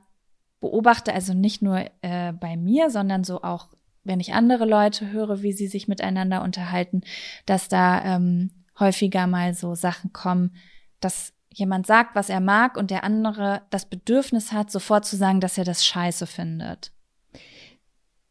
beobachte, 0.61 1.13
also 1.13 1.33
nicht 1.35 1.63
nur 1.63 1.85
äh, 2.03 2.33
bei 2.33 2.57
mir, 2.57 2.91
sondern 2.91 3.25
so 3.25 3.43
auch, 3.43 3.69
wenn 4.05 4.21
ich 4.21 4.35
andere 4.35 4.67
Leute 4.67 5.11
höre, 5.11 5.43
wie 5.43 5.53
sie 5.53 5.67
sich 5.67 5.89
miteinander 5.89 6.43
unterhalten, 6.43 7.03
dass 7.47 7.69
da 7.69 8.05
ähm, 8.05 8.51
häufiger 8.79 9.27
mal 9.27 9.55
so 9.55 9.75
Sachen 9.75 10.13
kommen, 10.13 10.55
dass 11.01 11.33
jemand 11.51 11.87
sagt, 11.87 12.15
was 12.15 12.29
er 12.29 12.41
mag 12.41 12.77
und 12.77 12.91
der 12.91 13.03
andere 13.03 13.63
das 13.71 13.87
Bedürfnis 13.87 14.53
hat, 14.53 14.71
sofort 14.71 15.07
zu 15.07 15.17
sagen, 15.17 15.41
dass 15.41 15.57
er 15.57 15.65
das 15.65 15.87
scheiße 15.87 16.27
findet. 16.27 16.93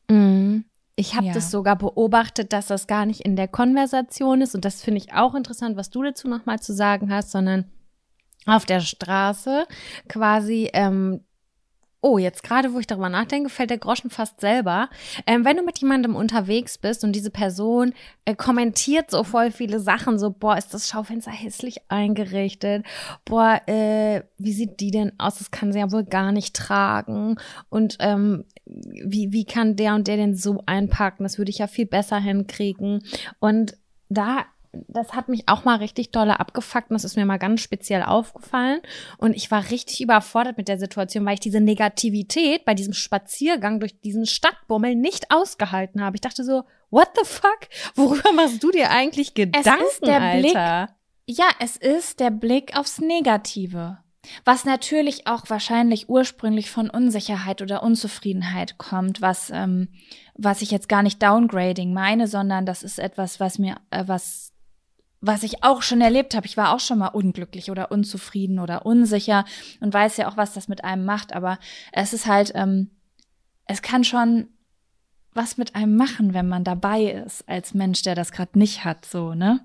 Mhm. 0.09 0.65
Ich 0.95 1.15
habe 1.15 1.27
Ja. 1.27 1.33
das 1.33 1.49
sogar 1.49 1.75
beobachtet, 1.75 2.53
dass 2.53 2.67
das 2.67 2.85
gar 2.87 3.05
nicht 3.05 3.21
in 3.21 3.35
der 3.35 3.47
Konversation 3.47 4.41
ist. 4.41 4.53
Und 4.53 4.63
das 4.63 4.83
finde 4.83 4.99
ich 4.99 5.13
auch 5.13 5.33
interessant, 5.33 5.75
was 5.75 5.89
du 5.89 6.03
dazu 6.03 6.27
nochmal 6.27 6.59
zu 6.59 6.73
sagen 6.73 7.11
hast, 7.11 7.31
sondern 7.31 7.65
auf 8.45 8.65
der 8.65 8.81
Straße 8.81 9.65
quasi, 10.07 10.69
ähm, 10.73 11.21
oh, 12.03 12.17
jetzt 12.17 12.43
gerade, 12.43 12.73
wo 12.73 12.79
ich 12.79 12.85
darüber 12.85 13.09
nachdenke, 13.09 13.49
fällt 13.49 13.69
der 13.69 13.77
Groschen 13.77 14.09
fast 14.09 14.41
selber. 14.41 14.89
Ähm, 15.25 15.45
wenn 15.45 15.57
du 15.57 15.63
mit 15.63 15.79
jemandem 15.79 16.15
unterwegs 16.15 16.77
bist 16.77 17.03
und 17.03 17.13
diese 17.13 17.31
Person 17.31 17.93
äh, 18.25 18.35
kommentiert 18.35 19.09
so 19.09 19.23
voll 19.23 19.51
viele 19.51 19.79
Sachen, 19.79 20.19
so, 20.19 20.29
boah, 20.29 20.57
ist 20.57 20.73
das 20.73 20.89
Schaufenster 20.89 21.31
hässlich 21.31 21.77
eingerichtet, 21.87 22.85
boah, 23.23 23.61
äh, 23.67 24.21
wie 24.37 24.51
sieht 24.51 24.81
die 24.81 24.91
denn 24.91 25.13
aus? 25.17 25.37
Das 25.37 25.49
kann 25.49 25.71
sie 25.71 25.79
ja 25.79 25.91
wohl 25.91 26.03
gar 26.03 26.33
nicht 26.33 26.55
tragen. 26.55 27.37
Und 27.69 27.95
ähm, 27.99 28.43
wie, 28.65 29.31
wie 29.31 29.45
kann 29.45 29.77
der 29.77 29.95
und 29.95 30.07
der 30.07 30.17
denn 30.17 30.35
so 30.35 30.61
einpacken? 30.65 31.23
Das 31.23 31.37
würde 31.37 31.51
ich 31.51 31.59
ja 31.59 31.67
viel 31.67 31.85
besser 31.85 32.19
hinkriegen. 32.19 33.03
Und 33.39 33.77
da, 34.09 34.45
das 34.87 35.13
hat 35.13 35.29
mich 35.29 35.47
auch 35.47 35.65
mal 35.65 35.77
richtig 35.77 36.11
dolle 36.11 36.39
abgefuckt 36.39 36.89
und 36.89 36.95
das 36.95 37.03
ist 37.03 37.15
mir 37.15 37.25
mal 37.25 37.37
ganz 37.37 37.61
speziell 37.61 38.03
aufgefallen. 38.03 38.81
Und 39.17 39.35
ich 39.35 39.51
war 39.51 39.69
richtig 39.69 40.01
überfordert 40.01 40.57
mit 40.57 40.67
der 40.67 40.79
Situation, 40.79 41.25
weil 41.25 41.35
ich 41.35 41.39
diese 41.39 41.61
Negativität 41.61 42.65
bei 42.65 42.73
diesem 42.73 42.93
Spaziergang 42.93 43.79
durch 43.79 43.99
diesen 44.01 44.25
Stadtbummel 44.25 44.95
nicht 44.95 45.31
ausgehalten 45.31 46.01
habe. 46.01 46.17
Ich 46.17 46.21
dachte 46.21 46.43
so, 46.43 46.63
what 46.89 47.09
the 47.15 47.25
fuck? 47.25 47.59
Worüber 47.95 48.31
machst 48.33 48.63
du 48.63 48.71
dir 48.71 48.89
eigentlich 48.89 49.33
Gedanken, 49.33 49.85
ist 49.87 50.05
der 50.05 50.37
Blick- 50.39 50.55
Alter? 50.55 50.95
Ja, 51.25 51.45
es 51.59 51.77
ist 51.77 52.19
der 52.19 52.31
Blick 52.31 52.77
aufs 52.77 52.99
Negative. 52.99 53.99
Was 54.45 54.65
natürlich 54.65 55.27
auch 55.27 55.49
wahrscheinlich 55.49 56.09
ursprünglich 56.09 56.71
von 56.71 56.89
Unsicherheit 56.89 57.61
oder 57.61 57.83
Unzufriedenheit 57.83 58.77
kommt, 58.77 59.21
was, 59.21 59.49
ähm, 59.49 59.89
was 60.35 60.61
ich 60.61 60.71
jetzt 60.71 60.87
gar 60.87 61.03
nicht 61.03 61.21
downgrading 61.21 61.93
meine, 61.93 62.27
sondern 62.27 62.65
das 62.65 62.83
ist 62.83 62.99
etwas, 62.99 63.39
was 63.39 63.59
mir, 63.59 63.77
äh, 63.91 64.03
was, 64.07 64.52
was 65.25 65.43
ich 65.43 65.63
auch 65.63 65.81
schon 65.81 66.01
erlebt 66.01 66.35
habe. 66.35 66.45
Ich 66.45 66.57
war 66.57 66.73
auch 66.73 66.81
schon 66.81 66.99
mal 66.99 67.07
unglücklich 67.07 67.71
oder 67.71 67.91
unzufrieden 67.91 68.59
oder 68.59 68.85
unsicher 68.85 69.45
und 69.79 69.93
weiß 69.93 70.17
ja 70.17 70.27
auch, 70.27 70.35
was 70.35 70.53
das 70.53 70.67
mit 70.67 70.83
einem 70.83 71.05
macht. 71.05 71.33
Aber 71.33 71.59
es 71.93 72.11
ist 72.11 72.27
halt, 72.27 72.51
ähm, 72.55 72.89
es 73.65 73.81
kann 73.81 74.03
schon 74.03 74.49
was 75.31 75.57
mit 75.57 75.75
einem 75.75 75.95
machen, 75.95 76.33
wenn 76.33 76.49
man 76.49 76.65
dabei 76.65 77.05
ist, 77.05 77.47
als 77.47 77.73
Mensch, 77.73 78.01
der 78.03 78.15
das 78.15 78.33
gerade 78.33 78.59
nicht 78.59 78.83
hat, 78.83 79.05
so, 79.05 79.33
ne? 79.33 79.61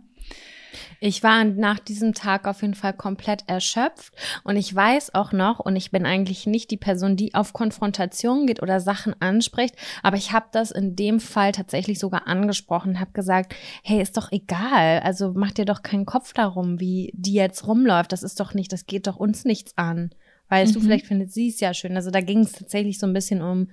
Ich 1.01 1.23
war 1.23 1.45
nach 1.45 1.79
diesem 1.79 2.15
Tag 2.15 2.47
auf 2.47 2.63
jeden 2.63 2.75
Fall 2.75 2.93
komplett 2.93 3.45
erschöpft 3.49 4.13
und 4.45 4.57
ich 4.57 4.75
weiß 4.75 5.15
auch 5.15 5.33
noch, 5.33 5.61
und 5.61 5.77
ich 5.77 5.91
bin 5.91 6.07
eigentlich 6.07 6.47
nicht 6.47 6.71
die 6.71 6.77
Person, 6.77 7.17
die 7.17 7.35
auf 7.35 7.53
Konfrontation 7.53 8.47
geht 8.47 8.63
oder 8.63 8.81
Sachen 8.81 9.15
anspricht, 9.21 9.75
aber 10.03 10.17
ich 10.17 10.33
habe 10.33 10.47
das 10.53 10.71
in 10.71 10.97
dem 10.97 11.21
Fall 11.21 11.53
tatsächlich 11.53 11.99
sogar 11.99 12.27
angesprochen, 12.27 13.01
habe 13.01 13.13
gesagt, 13.13 13.55
hey, 13.83 14.01
ist 14.01 14.17
doch 14.17 14.33
egal, 14.33 15.01
also 15.01 15.33
mach 15.35 15.53
dir 15.53 15.65
doch 15.65 15.83
keinen 15.83 16.07
Kopf 16.07 16.33
darum, 16.33 16.81
wie 16.81 17.11
die 17.15 17.35
jetzt 17.35 17.67
rumläuft, 17.67 18.13
das 18.13 18.23
ist 18.23 18.41
doch 18.41 18.55
nicht, 18.55 18.73
das 18.73 18.87
geht 18.87 19.07
doch 19.07 19.17
uns 19.17 19.45
nichts 19.45 19.77
an. 19.77 20.11
Weißt 20.51 20.75
du, 20.75 20.81
Mhm. 20.81 20.85
vielleicht 20.85 21.07
findet 21.07 21.31
sie 21.31 21.49
es 21.49 21.61
ja 21.61 21.75
schön. 21.75 21.95
Also 21.95 22.11
da 22.11 22.23
ging 22.23 22.41
es 22.41 22.53
tatsächlich 22.53 22.99
so 22.99 23.07
ein 23.07 23.13
bisschen 23.13 23.43
um 23.43 23.69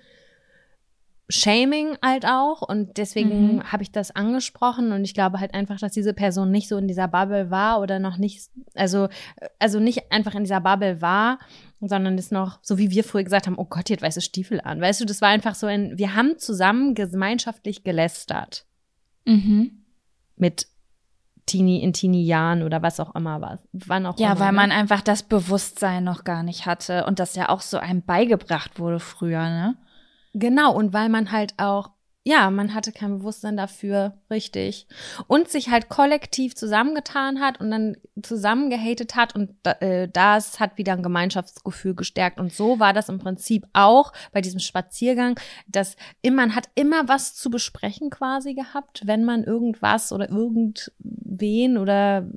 Shaming 1.27 1.97
halt 2.03 2.25
auch 2.25 2.61
und 2.61 2.97
deswegen 2.97 3.55
Mhm. 3.55 3.63
habe 3.71 3.81
ich 3.81 3.91
das 3.91 4.11
angesprochen 4.15 4.91
und 4.91 5.03
ich 5.03 5.13
glaube 5.15 5.39
halt 5.39 5.53
einfach, 5.55 5.79
dass 5.79 5.91
diese 5.93 6.13
Person 6.13 6.51
nicht 6.51 6.67
so 6.67 6.77
in 6.77 6.87
dieser 6.87 7.07
Bubble 7.07 7.49
war 7.49 7.81
oder 7.81 7.97
noch 7.99 8.17
nicht, 8.17 8.49
also, 8.75 9.07
also 9.57 9.79
nicht 9.79 10.11
einfach 10.11 10.35
in 10.35 10.43
dieser 10.43 10.61
Bubble 10.61 11.01
war, 11.01 11.39
sondern 11.81 12.17
ist 12.19 12.31
noch, 12.31 12.59
so 12.61 12.77
wie 12.77 12.91
wir 12.91 13.03
früher 13.03 13.23
gesagt 13.23 13.47
haben, 13.47 13.57
oh 13.57 13.65
Gott, 13.65 13.89
hat 13.89 14.01
weiße 14.03 14.21
Stiefel 14.21 14.61
an. 14.61 14.79
Weißt 14.81 15.01
du, 15.01 15.05
das 15.05 15.21
war 15.21 15.29
einfach 15.29 15.55
so 15.55 15.65
ein, 15.65 15.97
wir 15.97 16.13
haben 16.15 16.37
zusammen 16.37 16.93
gemeinschaftlich 16.93 17.83
gelästert 17.83 18.65
Mhm. 19.25 19.83
mit 20.35 20.67
Teenie 21.47 21.81
in 21.83 21.93
Teenie-Jahren 21.93 22.63
oder 22.63 22.81
was 22.81 22.99
auch 22.99 23.13
immer 23.15 23.39
war. 23.41 23.59
Wann 23.71 24.05
auch 24.05 24.19
Ja, 24.19 24.31
immer. 24.31 24.39
weil 24.39 24.51
ne? 24.51 24.57
man 24.57 24.71
einfach 24.71 25.01
das 25.01 25.23
Bewusstsein 25.23 26.03
noch 26.03 26.23
gar 26.23 26.43
nicht 26.43 26.65
hatte 26.65 27.05
und 27.05 27.19
das 27.19 27.35
ja 27.35 27.49
auch 27.49 27.61
so 27.61 27.77
einem 27.77 28.01
beigebracht 28.03 28.79
wurde 28.79 28.99
früher, 28.99 29.43
ne? 29.43 29.75
Genau, 30.37 30.75
und 30.75 30.91
weil 30.91 31.07
man 31.07 31.31
halt 31.31 31.53
auch, 31.55 31.91
ja, 32.25 32.49
man 32.49 32.73
hatte 32.73 32.91
kein 32.91 33.19
Bewusstsein 33.19 33.55
dafür, 33.55 34.17
richtig. 34.29 34.85
Und 35.27 35.47
sich 35.47 35.69
halt 35.69 35.87
kollektiv 35.87 36.55
zusammengetan 36.55 37.39
hat 37.39 37.61
und 37.61 37.71
dann 37.71 37.95
zusammengehatet 38.21 39.15
hat 39.15 39.33
und 39.33 39.53
äh, 39.63 40.09
das 40.11 40.59
hat 40.59 40.77
wieder 40.77 40.91
ein 40.91 41.03
Gemeinschaftsgefühl 41.03 41.95
gestärkt. 41.95 42.37
Und 42.37 42.51
so 42.51 42.79
war 42.79 42.91
das 42.91 43.07
im 43.07 43.19
Prinzip 43.19 43.65
auch 43.71 44.11
bei 44.33 44.41
diesem 44.41 44.59
Spaziergang, 44.59 45.39
dass 45.67 45.95
man 46.29 46.53
hat 46.53 46.67
immer 46.75 47.07
was 47.07 47.33
zu 47.33 47.49
besprechen 47.49 48.09
quasi 48.09 48.55
gehabt, 48.55 49.03
wenn 49.05 49.23
man 49.23 49.45
irgendwas 49.45 50.11
oder 50.11 50.29
irgendwen 50.29 51.77
oder 51.77 52.27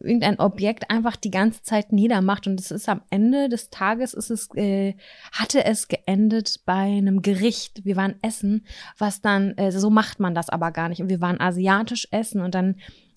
irgendein 0.00 0.38
Objekt 0.38 0.90
einfach 0.90 1.16
die 1.16 1.30
ganze 1.30 1.62
Zeit 1.62 1.92
niedermacht 1.92 2.46
und 2.46 2.58
es 2.60 2.70
ist 2.70 2.88
am 2.88 3.02
Ende 3.10 3.48
des 3.48 3.70
Tages 3.70 4.14
ist 4.14 4.30
es 4.30 4.48
äh, 4.54 4.94
hatte 5.32 5.64
es 5.64 5.88
geendet 5.88 6.60
bei 6.64 6.72
einem 6.72 7.22
Gericht. 7.22 7.84
Wir 7.84 7.96
waren 7.96 8.16
essen, 8.22 8.66
was 8.98 9.20
dann 9.20 9.56
äh, 9.56 9.72
so 9.72 9.90
macht 9.90 10.20
man 10.20 10.34
das 10.34 10.48
aber 10.48 10.72
gar 10.72 10.88
nicht 10.88 11.02
und 11.02 11.08
wir 11.08 11.20
waren 11.20 11.40
asiatisch 11.40 12.08
essen 12.10 12.40
und 12.40 12.54
dann 12.54 12.76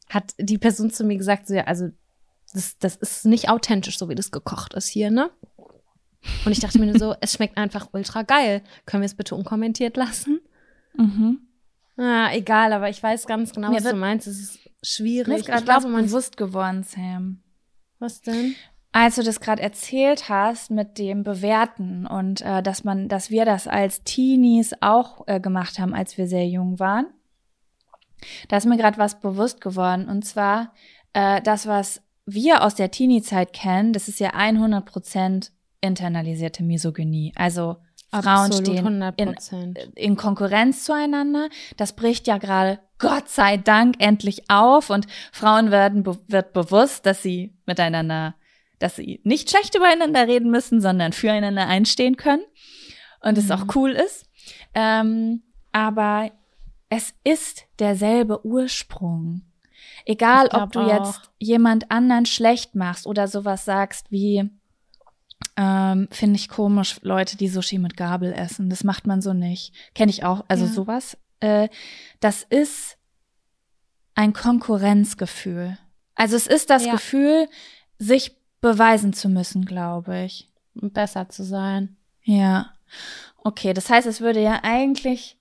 hat 0.09 0.33
die 0.37 0.57
Person 0.57 0.91
zu 0.91 1.03
mir 1.03 1.17
gesagt 1.17 1.47
so 1.47 1.53
ja, 1.53 1.63
also 1.63 1.89
das 2.53 2.77
das 2.77 2.95
ist 2.95 3.25
nicht 3.25 3.49
authentisch 3.49 3.97
so 3.97 4.09
wie 4.09 4.15
das 4.15 4.31
gekocht 4.31 4.73
ist 4.73 4.87
hier, 4.87 5.09
ne? 5.09 5.31
Und 6.45 6.51
ich 6.51 6.59
dachte 6.59 6.79
mir 6.79 6.85
nur 6.85 6.99
so, 6.99 7.15
es 7.21 7.33
schmeckt 7.33 7.57
einfach 7.57 7.89
ultra 7.91 8.21
geil. 8.21 8.61
Können 8.85 9.01
wir 9.01 9.07
es 9.07 9.15
bitte 9.15 9.35
unkommentiert 9.35 9.97
lassen? 9.97 10.39
Mhm. 10.95 11.39
Ah, 11.97 12.33
egal, 12.33 12.73
aber 12.73 12.89
ich 12.89 13.01
weiß 13.01 13.27
ganz 13.27 13.53
genau, 13.53 13.69
Mir 13.69 13.77
was 13.77 13.83
du 13.83 13.95
meinst. 13.95 14.27
Es 14.27 14.39
ist 14.39 14.62
schwierig. 14.83 15.27
Mir 15.27 15.35
ist 15.35 15.41
Ich 15.41 15.47
gerade 15.47 15.63
glaube, 15.63 15.83
was 15.85 15.91
man 15.91 16.05
bewusst 16.05 16.37
geworden, 16.37 16.83
Sam. 16.83 17.41
was 17.99 18.21
denn? 18.21 18.55
Als 18.91 19.15
du 19.15 19.23
das 19.23 19.39
gerade 19.39 19.61
erzählt 19.61 20.29
hast 20.29 20.69
mit 20.69 20.99
dem 20.99 21.23
Bewerten 21.23 22.05
und 22.05 22.41
äh, 22.41 22.61
dass 22.61 22.83
man, 22.83 23.09
dass 23.09 23.31
wir 23.31 23.43
das 23.43 23.67
als 23.67 24.03
Teenies 24.03 24.73
auch 24.81 25.27
äh, 25.27 25.39
gemacht 25.39 25.79
haben, 25.79 25.95
als 25.95 26.15
wir 26.17 26.27
sehr 26.27 26.47
jung 26.47 26.79
waren, 26.79 27.07
da 28.49 28.57
ist 28.57 28.65
mir 28.67 28.77
gerade 28.77 28.99
was 28.99 29.19
bewusst 29.19 29.61
geworden 29.61 30.07
und 30.07 30.23
zwar 30.25 30.73
äh, 31.13 31.41
das, 31.41 31.65
was 31.65 32.03
wir 32.25 32.63
aus 32.63 32.75
der 32.75 32.91
Teenie-Zeit 32.91 33.51
kennen, 33.51 33.93
das 33.93 34.07
ist 34.07 34.19
ja 34.19 34.31
100% 34.33 35.49
internalisierte 35.81 36.63
Misogynie. 36.63 37.33
Also 37.35 37.77
Frauen 38.13 38.51
Absolut, 38.51 38.67
stehen 38.67 38.77
100 38.85 39.19
in, 39.19 39.35
in 39.95 40.15
Konkurrenz 40.15 40.83
zueinander. 40.85 41.49
Das 41.77 41.93
bricht 41.95 42.27
ja 42.27 42.37
gerade 42.37 42.79
Gott 42.99 43.27
sei 43.29 43.57
Dank 43.57 43.95
endlich 43.99 44.49
auf 44.49 44.89
und 44.89 45.07
Frauen 45.31 45.71
werden 45.71 46.05
wird 46.27 46.53
bewusst, 46.53 47.05
dass 47.05 47.21
sie 47.21 47.53
miteinander, 47.65 48.35
dass 48.79 48.95
sie 48.95 49.19
nicht 49.23 49.49
schlecht 49.49 49.75
übereinander 49.75 50.27
reden 50.27 50.49
müssen, 50.51 50.79
sondern 50.79 51.11
füreinander 51.11 51.67
einstehen 51.67 52.15
können 52.15 52.43
und 53.21 53.37
es 53.37 53.45
Mhm. 53.47 53.51
auch 53.51 53.75
cool 53.75 53.91
ist. 53.91 54.29
Ähm, 54.73 55.43
aber 55.71 56.31
es 56.89 57.13
ist 57.23 57.65
derselbe 57.79 58.45
Ursprung. 58.45 59.41
Egal, 60.05 60.47
ob 60.51 60.71
du 60.71 60.79
auch. 60.79 60.87
jetzt 60.87 61.21
jemand 61.39 61.89
anderen 61.91 62.25
schlecht 62.25 62.75
machst 62.75 63.07
oder 63.07 63.27
sowas 63.27 63.65
sagst 63.65 64.11
wie, 64.11 64.49
ähm, 65.57 66.07
finde 66.11 66.35
ich 66.37 66.49
komisch, 66.49 66.99
Leute, 67.03 67.37
die 67.37 67.47
Sushi 67.47 67.77
mit 67.77 67.95
Gabel 67.97 68.33
essen. 68.33 68.69
Das 68.69 68.83
macht 68.83 69.05
man 69.07 69.21
so 69.21 69.33
nicht. 69.33 69.73
Kenne 69.93 70.09
ich 70.09 70.23
auch. 70.23 70.43
Also 70.47 70.65
Ja. 70.65 70.71
sowas. 70.71 71.17
Äh, 71.39 71.69
das 72.19 72.43
ist 72.43 72.97
ein 74.15 74.33
Konkurrenzgefühl. 74.33 75.77
Also 76.15 76.35
es 76.35 76.47
ist 76.47 76.69
das 76.69 76.85
Ja. 76.85 76.93
Gefühl, 76.93 77.47
sich 77.97 78.35
beweisen 78.61 79.13
zu 79.13 79.29
müssen, 79.29 79.65
glaube 79.65 80.23
ich. 80.23 80.49
Besser 80.75 81.29
zu 81.29 81.43
sein. 81.43 81.97
Ja. 82.23 82.73
Okay, 83.37 83.73
das 83.73 83.89
heißt, 83.89 84.07
es 84.07 84.21
würde 84.21 84.41
ja 84.41 84.59
eigentlich 84.63 85.37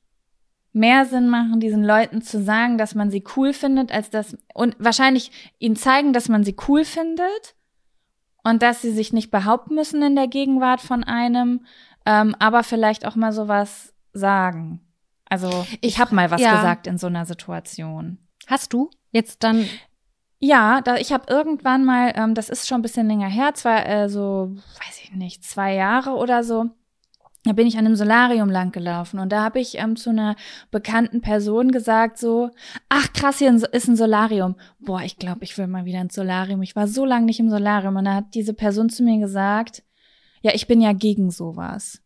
mehr 0.72 1.04
Sinn 1.04 1.28
machen, 1.28 1.60
diesen 1.60 1.84
Leuten 1.84 2.22
zu 2.22 2.42
sagen, 2.42 2.78
dass 2.78 2.94
man 2.94 3.10
sie 3.10 3.22
cool 3.36 3.52
findet, 3.52 3.92
als 3.92 4.10
dass 4.10 4.36
und 4.54 4.74
wahrscheinlich 4.78 5.30
ihnen 5.58 5.76
zeigen, 5.76 6.12
dass 6.12 6.28
man 6.28 6.44
sie 6.44 6.56
cool 6.66 6.84
findet 6.84 7.54
und 8.44 8.62
dass 8.62 8.82
sie 8.82 8.92
sich 8.92 9.12
nicht 9.12 9.30
behaupten 9.30 9.74
müssen 9.74 10.02
in 10.02 10.16
der 10.16 10.28
Gegenwart 10.28 10.80
von 10.80 11.04
einem, 11.04 11.64
ähm, 12.06 12.34
aber 12.38 12.62
vielleicht 12.62 13.06
auch 13.06 13.16
mal 13.16 13.32
sowas 13.32 13.94
sagen. 14.12 14.80
Also 15.28 15.66
ich 15.80 15.98
habe 15.98 16.14
mal 16.14 16.30
was 16.30 16.40
ja. 16.40 16.56
gesagt 16.56 16.86
in 16.86 16.98
so 16.98 17.06
einer 17.06 17.24
Situation. 17.24 18.18
Hast 18.46 18.72
du 18.72 18.90
jetzt 19.12 19.42
dann 19.44 19.66
Ja, 20.38 20.80
da, 20.80 20.96
ich 20.96 21.12
habe 21.12 21.32
irgendwann 21.32 21.84
mal, 21.84 22.12
ähm, 22.16 22.34
das 22.34 22.48
ist 22.48 22.66
schon 22.66 22.80
ein 22.80 22.82
bisschen 22.82 23.06
länger 23.06 23.28
her, 23.28 23.54
zwar 23.54 23.86
äh, 23.86 24.08
so, 24.08 24.56
weiß 24.84 25.00
ich 25.04 25.12
nicht, 25.12 25.44
zwei 25.44 25.74
Jahre 25.74 26.10
oder 26.16 26.42
so, 26.42 26.70
da 27.44 27.52
bin 27.52 27.66
ich 27.66 27.76
an 27.76 27.86
einem 27.86 27.96
Solarium 27.96 28.48
lang 28.48 28.70
gelaufen 28.70 29.18
und 29.18 29.32
da 29.32 29.42
habe 29.42 29.58
ich 29.58 29.78
ähm, 29.78 29.96
zu 29.96 30.10
einer 30.10 30.36
bekannten 30.70 31.20
Person 31.20 31.72
gesagt 31.72 32.18
so, 32.18 32.50
ach 32.88 33.12
krass, 33.12 33.38
hier 33.38 33.52
ist 33.52 33.88
ein 33.88 33.96
Solarium. 33.96 34.54
Boah, 34.78 35.02
ich 35.02 35.16
glaube, 35.16 35.42
ich 35.42 35.58
will 35.58 35.66
mal 35.66 35.84
wieder 35.84 36.00
ins 36.00 36.14
Solarium. 36.14 36.62
Ich 36.62 36.76
war 36.76 36.86
so 36.86 37.04
lange 37.04 37.26
nicht 37.26 37.40
im 37.40 37.50
Solarium 37.50 37.96
und 37.96 38.04
da 38.04 38.14
hat 38.14 38.34
diese 38.34 38.54
Person 38.54 38.90
zu 38.90 39.02
mir 39.02 39.18
gesagt, 39.18 39.82
ja, 40.42 40.52
ich 40.54 40.66
bin 40.66 40.80
ja 40.80 40.92
gegen 40.92 41.30
sowas. 41.30 42.00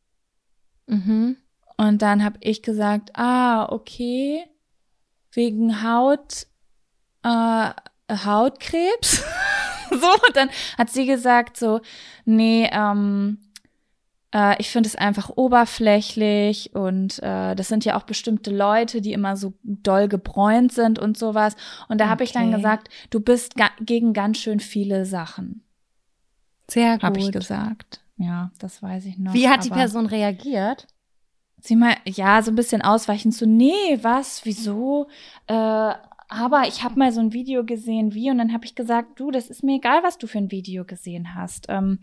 mhm. 0.86 1.36
Und 1.78 2.00
dann 2.00 2.24
habe 2.24 2.38
ich 2.40 2.62
gesagt, 2.62 3.10
ah, 3.18 3.70
okay, 3.70 4.42
wegen 5.32 5.82
Haut, 5.82 6.46
äh, 7.22 7.70
Hautkrebs. 8.10 9.22
so, 9.90 10.06
und 10.26 10.34
dann 10.36 10.48
hat 10.78 10.88
sie 10.88 11.04
gesagt 11.04 11.58
so, 11.58 11.82
nee, 12.24 12.66
ähm, 12.72 13.45
äh, 14.36 14.56
ich 14.58 14.70
finde 14.70 14.88
es 14.88 14.96
einfach 14.96 15.30
oberflächlich 15.34 16.74
und 16.74 17.22
äh, 17.22 17.54
das 17.54 17.68
sind 17.68 17.84
ja 17.86 17.96
auch 17.96 18.02
bestimmte 18.02 18.54
Leute, 18.54 19.00
die 19.00 19.12
immer 19.12 19.36
so 19.36 19.54
doll 19.62 20.08
gebräunt 20.08 20.72
sind 20.72 20.98
und 20.98 21.16
sowas. 21.16 21.56
Und 21.88 22.00
da 22.00 22.08
habe 22.08 22.22
ich 22.22 22.32
dann 22.32 22.48
Okay. 22.48 22.56
gesagt, 22.56 22.88
du 23.10 23.20
bist 23.20 23.54
gegen 23.80 24.12
ganz 24.12 24.38
schön 24.38 24.60
viele 24.60 25.06
Sachen, 25.06 25.62
sehr 26.68 26.94
gut. 26.94 27.02
habe 27.02 27.18
ich 27.18 27.32
gesagt. 27.32 28.00
Ja, 28.18 28.50
das 28.58 28.82
weiß 28.82 29.06
ich 29.06 29.18
noch. 29.18 29.32
Wie 29.32 29.48
hat 29.48 29.64
die 29.64 29.70
Person 29.70 30.06
reagiert? 30.06 30.86
Sie 31.60 31.76
mal, 31.76 31.96
ja, 32.04 32.42
so 32.42 32.50
ein 32.50 32.56
bisschen 32.56 32.82
ausweichend 32.82 33.34
so, 33.34 33.46
nee, 33.46 33.98
was, 34.02 34.44
wieso? 34.44 35.08
Äh, 35.46 35.92
aber 36.28 36.64
ich 36.66 36.82
habe 36.82 36.98
mal 36.98 37.12
so 37.12 37.20
ein 37.20 37.32
Video 37.32 37.64
gesehen, 37.64 38.12
wie, 38.12 38.30
und 38.30 38.38
dann 38.38 38.52
habe 38.52 38.64
ich 38.64 38.74
gesagt, 38.74 39.20
du, 39.20 39.30
das 39.30 39.48
ist 39.48 39.62
mir 39.62 39.76
egal, 39.76 40.02
was 40.02 40.18
du 40.18 40.26
für 40.26 40.38
ein 40.38 40.50
Video 40.50 40.84
gesehen 40.84 41.36
hast. 41.36 41.66
Ähm, 41.68 42.00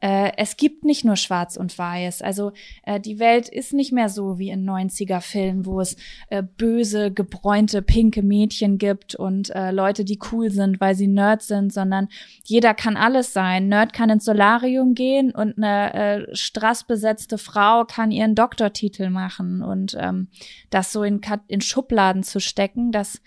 äh, 0.00 0.30
es 0.36 0.56
gibt 0.56 0.84
nicht 0.84 1.04
nur 1.04 1.16
Schwarz 1.16 1.56
und 1.56 1.76
Weiß. 1.76 2.22
Also 2.22 2.52
äh, 2.84 3.00
die 3.00 3.18
Welt 3.18 3.48
ist 3.48 3.72
nicht 3.72 3.92
mehr 3.92 4.08
so 4.08 4.38
wie 4.38 4.50
in 4.50 4.68
90er-Filmen, 4.68 5.66
wo 5.66 5.80
es 5.80 5.96
äh, 6.28 6.42
böse, 6.42 7.10
gebräunte, 7.10 7.82
pinke 7.82 8.22
Mädchen 8.22 8.78
gibt 8.78 9.16
und 9.16 9.50
äh, 9.50 9.72
Leute, 9.72 10.04
die 10.04 10.20
cool 10.30 10.50
sind, 10.50 10.80
weil 10.80 10.94
sie 10.94 11.08
Nerds 11.08 11.48
sind, 11.48 11.72
sondern 11.72 12.08
jeder 12.44 12.74
kann 12.74 12.96
alles 12.96 13.32
sein. 13.32 13.68
Nerd 13.68 13.92
kann 13.92 14.08
ins 14.08 14.24
Solarium 14.24 14.94
gehen 14.94 15.32
und 15.32 15.58
eine 15.58 15.94
äh, 15.94 16.36
strassbesetzte 16.36 17.38
Frau 17.38 17.84
kann 17.84 18.12
ihren 18.12 18.36
Doktortitel 18.36 19.10
machen 19.10 19.62
und 19.62 19.96
ähm, 19.98 20.28
das 20.70 20.92
so 20.92 21.02
in, 21.02 21.20
in 21.48 21.60
Schubladen 21.60 22.22
zu 22.22 22.38
stecken, 22.38 22.92
das 22.92 23.20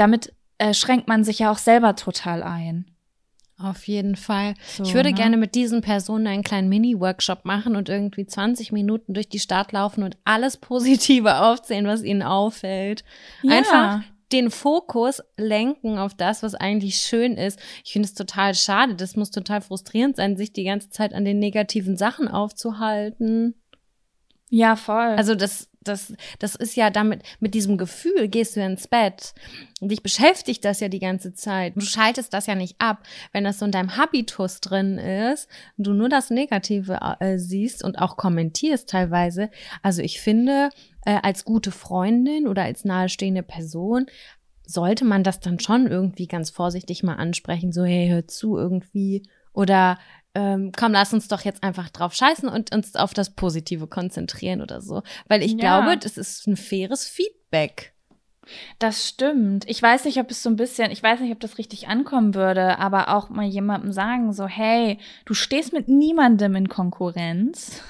damit 0.00 0.32
äh, 0.58 0.74
schränkt 0.74 1.08
man 1.08 1.24
sich 1.24 1.40
ja 1.40 1.50
auch 1.50 1.58
selber 1.58 1.94
total 1.94 2.42
ein. 2.42 2.86
Auf 3.58 3.86
jeden 3.86 4.16
Fall. 4.16 4.54
So, 4.66 4.84
ich 4.84 4.94
würde 4.94 5.10
ne? 5.10 5.14
gerne 5.14 5.36
mit 5.36 5.54
diesen 5.54 5.82
Personen 5.82 6.26
einen 6.26 6.42
kleinen 6.42 6.70
Mini-Workshop 6.70 7.44
machen 7.44 7.76
und 7.76 7.90
irgendwie 7.90 8.24
20 8.24 8.72
Minuten 8.72 9.12
durch 9.12 9.28
die 9.28 9.38
Stadt 9.38 9.72
laufen 9.72 10.02
und 10.02 10.16
alles 10.24 10.56
Positive 10.56 11.36
aufzählen, 11.42 11.86
was 11.86 12.02
ihnen 12.02 12.22
auffällt. 12.22 13.04
Ja. 13.42 13.58
Einfach 13.58 14.02
den 14.32 14.50
Fokus 14.50 15.22
lenken 15.36 15.98
auf 15.98 16.14
das, 16.14 16.42
was 16.42 16.54
eigentlich 16.54 16.96
schön 16.96 17.34
ist. 17.34 17.58
Ich 17.84 17.92
finde 17.92 18.06
es 18.06 18.14
total 18.14 18.54
schade. 18.54 18.94
Das 18.94 19.16
muss 19.16 19.30
total 19.30 19.60
frustrierend 19.60 20.16
sein, 20.16 20.36
sich 20.36 20.52
die 20.52 20.64
ganze 20.64 20.88
Zeit 20.88 21.12
an 21.12 21.24
den 21.26 21.38
negativen 21.38 21.96
Sachen 21.96 22.28
aufzuhalten. 22.28 23.54
Ja, 24.48 24.76
voll. 24.76 25.14
Also 25.16 25.34
das, 25.34 25.68
das, 25.82 26.12
das 26.38 26.54
ist 26.54 26.76
ja 26.76 26.90
damit, 26.90 27.22
mit 27.40 27.54
diesem 27.54 27.78
Gefühl 27.78 28.28
gehst 28.28 28.56
du 28.56 28.60
ins 28.60 28.86
Bett. 28.86 29.34
Und 29.80 29.90
dich 29.90 30.02
beschäftigt 30.02 30.64
das 30.64 30.80
ja 30.80 30.88
die 30.88 30.98
ganze 30.98 31.32
Zeit. 31.32 31.74
Du 31.74 31.80
schaltest 31.80 32.34
das 32.34 32.46
ja 32.46 32.54
nicht 32.54 32.76
ab. 32.78 33.02
Wenn 33.32 33.44
das 33.44 33.58
so 33.58 33.64
in 33.64 33.72
deinem 33.72 33.96
Habitus 33.96 34.60
drin 34.60 34.98
ist, 34.98 35.48
und 35.78 35.86
du 35.86 35.92
nur 35.94 36.10
das 36.10 36.30
Negative 36.30 36.98
äh, 37.20 37.38
siehst 37.38 37.82
und 37.82 37.98
auch 37.98 38.16
kommentierst 38.16 38.90
teilweise. 38.90 39.50
Also 39.82 40.02
ich 40.02 40.20
finde, 40.20 40.68
äh, 41.06 41.18
als 41.22 41.44
gute 41.44 41.70
Freundin 41.70 42.46
oder 42.46 42.64
als 42.64 42.84
nahestehende 42.84 43.42
Person 43.42 44.06
sollte 44.66 45.04
man 45.04 45.24
das 45.24 45.40
dann 45.40 45.58
schon 45.58 45.86
irgendwie 45.86 46.26
ganz 46.26 46.50
vorsichtig 46.50 47.02
mal 47.02 47.14
ansprechen. 47.14 47.72
So, 47.72 47.84
hey, 47.84 48.08
hör 48.08 48.28
zu 48.28 48.56
irgendwie. 48.56 49.22
Oder 49.52 49.98
ähm, 50.34 50.72
komm, 50.76 50.92
lass 50.92 51.12
uns 51.12 51.28
doch 51.28 51.42
jetzt 51.42 51.62
einfach 51.62 51.90
drauf 51.90 52.14
scheißen 52.14 52.48
und 52.48 52.72
uns 52.74 52.94
auf 52.94 53.14
das 53.14 53.34
Positive 53.34 53.86
konzentrieren 53.86 54.62
oder 54.62 54.80
so. 54.80 55.02
Weil 55.28 55.42
ich 55.42 55.52
ja. 55.52 55.58
glaube, 55.58 55.98
das 55.98 56.16
ist 56.16 56.46
ein 56.46 56.56
faires 56.56 57.06
Feedback. 57.06 57.92
Das 58.78 59.08
stimmt. 59.08 59.68
Ich 59.68 59.82
weiß 59.82 60.04
nicht, 60.04 60.18
ob 60.18 60.30
es 60.30 60.42
so 60.42 60.50
ein 60.50 60.56
bisschen, 60.56 60.90
ich 60.90 61.02
weiß 61.02 61.20
nicht, 61.20 61.32
ob 61.32 61.40
das 61.40 61.58
richtig 61.58 61.88
ankommen 61.88 62.34
würde, 62.34 62.78
aber 62.78 63.08
auch 63.14 63.28
mal 63.28 63.44
jemandem 63.44 63.92
sagen, 63.92 64.32
so, 64.32 64.46
hey, 64.46 64.98
du 65.24 65.34
stehst 65.34 65.72
mit 65.72 65.88
niemandem 65.88 66.54
in 66.56 66.68
Konkurrenz. 66.68 67.82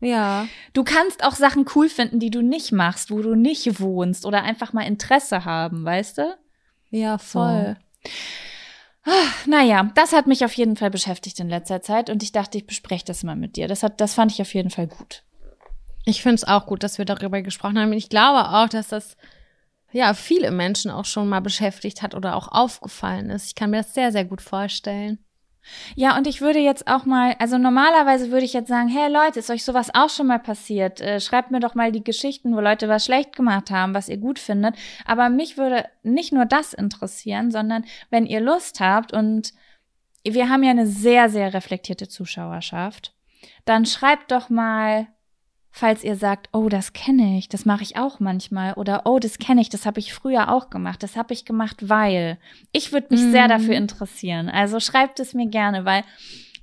Ja. 0.00 0.46
Du 0.74 0.84
kannst 0.84 1.24
auch 1.24 1.34
Sachen 1.34 1.64
cool 1.74 1.88
finden, 1.88 2.20
die 2.20 2.30
du 2.30 2.42
nicht 2.42 2.72
machst, 2.72 3.10
wo 3.10 3.22
du 3.22 3.34
nicht 3.34 3.80
wohnst 3.80 4.26
oder 4.26 4.42
einfach 4.42 4.72
mal 4.72 4.82
Interesse 4.82 5.44
haben, 5.44 5.84
weißt 5.84 6.18
du? 6.18 6.36
Ja, 6.90 7.18
voll. 7.18 7.76
So. 8.02 8.10
Naja, 9.46 9.90
das 9.94 10.12
hat 10.12 10.26
mich 10.26 10.44
auf 10.44 10.54
jeden 10.54 10.76
Fall 10.76 10.90
beschäftigt 10.90 11.38
in 11.40 11.48
letzter 11.48 11.82
Zeit 11.82 12.08
und 12.08 12.22
ich 12.22 12.32
dachte, 12.32 12.58
ich 12.58 12.66
bespreche 12.66 13.04
das 13.04 13.22
mal 13.22 13.36
mit 13.36 13.56
dir. 13.56 13.68
Das, 13.68 13.82
hat, 13.82 14.00
das 14.00 14.14
fand 14.14 14.32
ich 14.32 14.40
auf 14.40 14.54
jeden 14.54 14.70
Fall 14.70 14.86
gut. 14.86 15.22
Ich 16.06 16.22
finde 16.22 16.36
es 16.36 16.44
auch 16.44 16.66
gut, 16.66 16.82
dass 16.82 16.98
wir 16.98 17.04
darüber 17.04 17.42
gesprochen 17.42 17.78
haben. 17.78 17.92
Ich 17.92 18.08
glaube 18.08 18.48
auch, 18.48 18.68
dass 18.68 18.88
das 18.88 19.16
ja 19.92 20.12
viele 20.14 20.50
Menschen 20.50 20.90
auch 20.90 21.04
schon 21.04 21.28
mal 21.28 21.40
beschäftigt 21.40 22.02
hat 22.02 22.14
oder 22.14 22.36
auch 22.36 22.48
aufgefallen 22.48 23.30
ist. 23.30 23.46
Ich 23.46 23.54
kann 23.54 23.70
mir 23.70 23.78
das 23.78 23.94
sehr, 23.94 24.12
sehr 24.12 24.24
gut 24.24 24.42
vorstellen. 24.42 25.23
Ja, 25.96 26.16
und 26.16 26.26
ich 26.26 26.40
würde 26.40 26.58
jetzt 26.58 26.86
auch 26.86 27.04
mal, 27.04 27.34
also 27.38 27.58
normalerweise 27.58 28.30
würde 28.30 28.44
ich 28.44 28.52
jetzt 28.52 28.68
sagen, 28.68 28.88
hey 28.88 29.10
Leute, 29.10 29.38
ist 29.38 29.50
euch 29.50 29.64
sowas 29.64 29.90
auch 29.94 30.10
schon 30.10 30.26
mal 30.26 30.38
passiert? 30.38 31.00
Äh, 31.00 31.20
schreibt 31.20 31.50
mir 31.50 31.60
doch 31.60 31.74
mal 31.74 31.92
die 31.92 32.04
Geschichten, 32.04 32.54
wo 32.54 32.60
Leute 32.60 32.88
was 32.88 33.04
schlecht 33.04 33.36
gemacht 33.36 33.70
haben, 33.70 33.94
was 33.94 34.08
ihr 34.08 34.18
gut 34.18 34.38
findet. 34.38 34.76
Aber 35.04 35.28
mich 35.28 35.56
würde 35.56 35.86
nicht 36.02 36.32
nur 36.32 36.44
das 36.44 36.72
interessieren, 36.72 37.50
sondern 37.50 37.84
wenn 38.10 38.26
ihr 38.26 38.40
Lust 38.40 38.80
habt 38.80 39.12
und 39.12 39.52
wir 40.24 40.48
haben 40.48 40.62
ja 40.62 40.70
eine 40.70 40.86
sehr, 40.86 41.28
sehr 41.28 41.52
reflektierte 41.52 42.08
Zuschauerschaft, 42.08 43.14
dann 43.64 43.86
schreibt 43.86 44.30
doch 44.30 44.48
mal 44.48 45.06
falls 45.76 46.04
ihr 46.04 46.14
sagt, 46.14 46.50
oh, 46.52 46.68
das 46.68 46.92
kenne 46.92 47.36
ich, 47.36 47.48
das 47.48 47.64
mache 47.64 47.82
ich 47.82 47.96
auch 47.96 48.20
manchmal 48.20 48.74
oder 48.74 49.02
oh, 49.06 49.18
das 49.18 49.38
kenne 49.38 49.60
ich, 49.60 49.68
das 49.68 49.86
habe 49.86 49.98
ich 49.98 50.14
früher 50.14 50.52
auch 50.52 50.70
gemacht, 50.70 51.02
das 51.02 51.16
habe 51.16 51.34
ich 51.34 51.44
gemacht, 51.44 51.88
weil 51.88 52.38
ich 52.70 52.92
würde 52.92 53.08
mich 53.10 53.22
mhm. 53.22 53.32
sehr 53.32 53.48
dafür 53.48 53.74
interessieren. 53.74 54.48
Also 54.48 54.78
schreibt 54.78 55.18
es 55.18 55.34
mir 55.34 55.48
gerne, 55.48 55.84
weil 55.84 56.04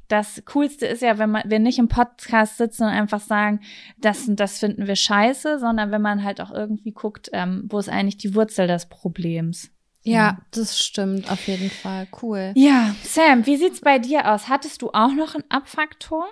das 0.07 0.41
Coolste 0.45 0.85
ist 0.85 1.01
ja, 1.01 1.17
wenn 1.17 1.31
man, 1.31 1.43
wir 1.45 1.59
nicht 1.59 1.77
im 1.77 1.89
Podcast 1.89 2.57
sitzen 2.57 2.83
und 2.83 2.89
einfach 2.89 3.19
sagen, 3.19 3.59
das 3.97 4.29
und 4.29 4.39
das 4.39 4.59
finden 4.59 4.87
wir 4.87 4.95
scheiße, 4.95 5.59
sondern 5.59 5.91
wenn 5.91 6.01
man 6.01 6.23
halt 6.23 6.39
auch 6.39 6.51
irgendwie 6.51 6.91
guckt, 6.91 7.29
ähm, 7.33 7.65
wo 7.69 7.79
ist 7.79 7.89
eigentlich 7.89 8.17
die 8.17 8.33
Wurzel 8.33 8.67
des 8.67 8.85
Problems. 8.85 9.71
Ja, 10.03 10.37
das 10.51 10.79
stimmt 10.79 11.29
auf 11.29 11.47
jeden 11.47 11.69
Fall. 11.69 12.07
Cool. 12.21 12.53
Ja, 12.55 12.95
Sam, 13.03 13.45
wie 13.45 13.57
sieht's 13.57 13.81
bei 13.81 13.99
dir 13.99 14.31
aus? 14.31 14.47
Hattest 14.47 14.81
du 14.81 14.89
auch 14.93 15.11
noch 15.11 15.35
einen 15.35 15.43
Abfaktor? 15.49 16.27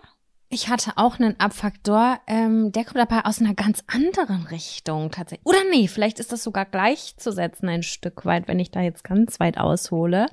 Ich 0.52 0.68
hatte 0.68 0.94
auch 0.96 1.20
einen 1.20 1.40
Abfaktor, 1.40 2.20
ähm, 2.26 2.72
der 2.72 2.84
kommt 2.84 2.98
aber 2.98 3.28
aus 3.28 3.40
einer 3.40 3.54
ganz 3.54 3.84
anderen 3.86 4.48
Richtung 4.48 5.12
tatsächlich. 5.12 5.46
Oder 5.46 5.60
nee, 5.70 5.88
vielleicht 5.88 6.20
ist 6.20 6.32
das 6.32 6.44
sogar 6.44 6.66
gleichzusetzen 6.66 7.70
ein 7.70 7.84
Stück 7.84 8.26
weit, 8.26 8.48
wenn 8.48 8.58
ich 8.58 8.72
da 8.72 8.82
jetzt 8.82 9.04
ganz 9.04 9.40
weit 9.40 9.60
aushole. 9.60 10.26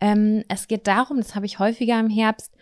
Ähm, 0.00 0.42
es 0.48 0.68
geht 0.68 0.86
darum, 0.86 1.18
das 1.18 1.34
habe 1.34 1.44
ich 1.44 1.58
häufiger 1.58 2.00
im 2.00 2.08
Herbst, 2.08 2.54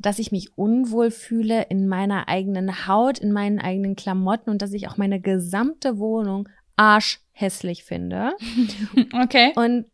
dass 0.00 0.18
ich 0.18 0.32
mich 0.32 0.58
unwohl 0.58 1.12
fühle 1.12 1.62
in 1.62 1.86
meiner 1.86 2.26
eigenen 2.26 2.88
Haut, 2.88 3.18
in 3.18 3.30
meinen 3.30 3.60
eigenen 3.60 3.94
Klamotten 3.94 4.50
und 4.50 4.60
dass 4.60 4.72
ich 4.72 4.88
auch 4.88 4.96
meine 4.96 5.20
gesamte 5.20 5.98
Wohnung 5.98 6.48
arschhässlich 6.76 7.84
finde. 7.84 8.32
Okay. 9.12 9.52
Und 9.54 9.86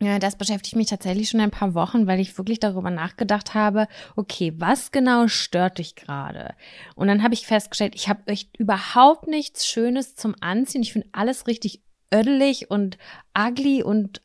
ja, 0.00 0.18
das 0.18 0.36
beschäftigt 0.36 0.76
mich 0.76 0.88
tatsächlich 0.88 1.30
schon 1.30 1.40
ein 1.40 1.50
paar 1.50 1.74
Wochen, 1.74 2.06
weil 2.06 2.20
ich 2.20 2.36
wirklich 2.36 2.58
darüber 2.58 2.90
nachgedacht 2.90 3.54
habe, 3.54 3.86
okay, 4.16 4.52
was 4.56 4.90
genau 4.90 5.28
stört 5.28 5.78
dich 5.78 5.94
gerade? 5.94 6.54
Und 6.94 7.08
dann 7.08 7.22
habe 7.22 7.34
ich 7.34 7.46
festgestellt, 7.46 7.94
ich 7.94 8.08
habe 8.08 8.26
echt 8.26 8.56
überhaupt 8.58 9.28
nichts 9.28 9.66
Schönes 9.66 10.14
zum 10.14 10.34
Anziehen. 10.40 10.82
Ich 10.82 10.92
finde 10.92 11.08
alles 11.12 11.46
richtig 11.46 11.80
ödelig 12.12 12.70
und 12.70 12.98
ugly 13.38 13.82
und 13.82 14.20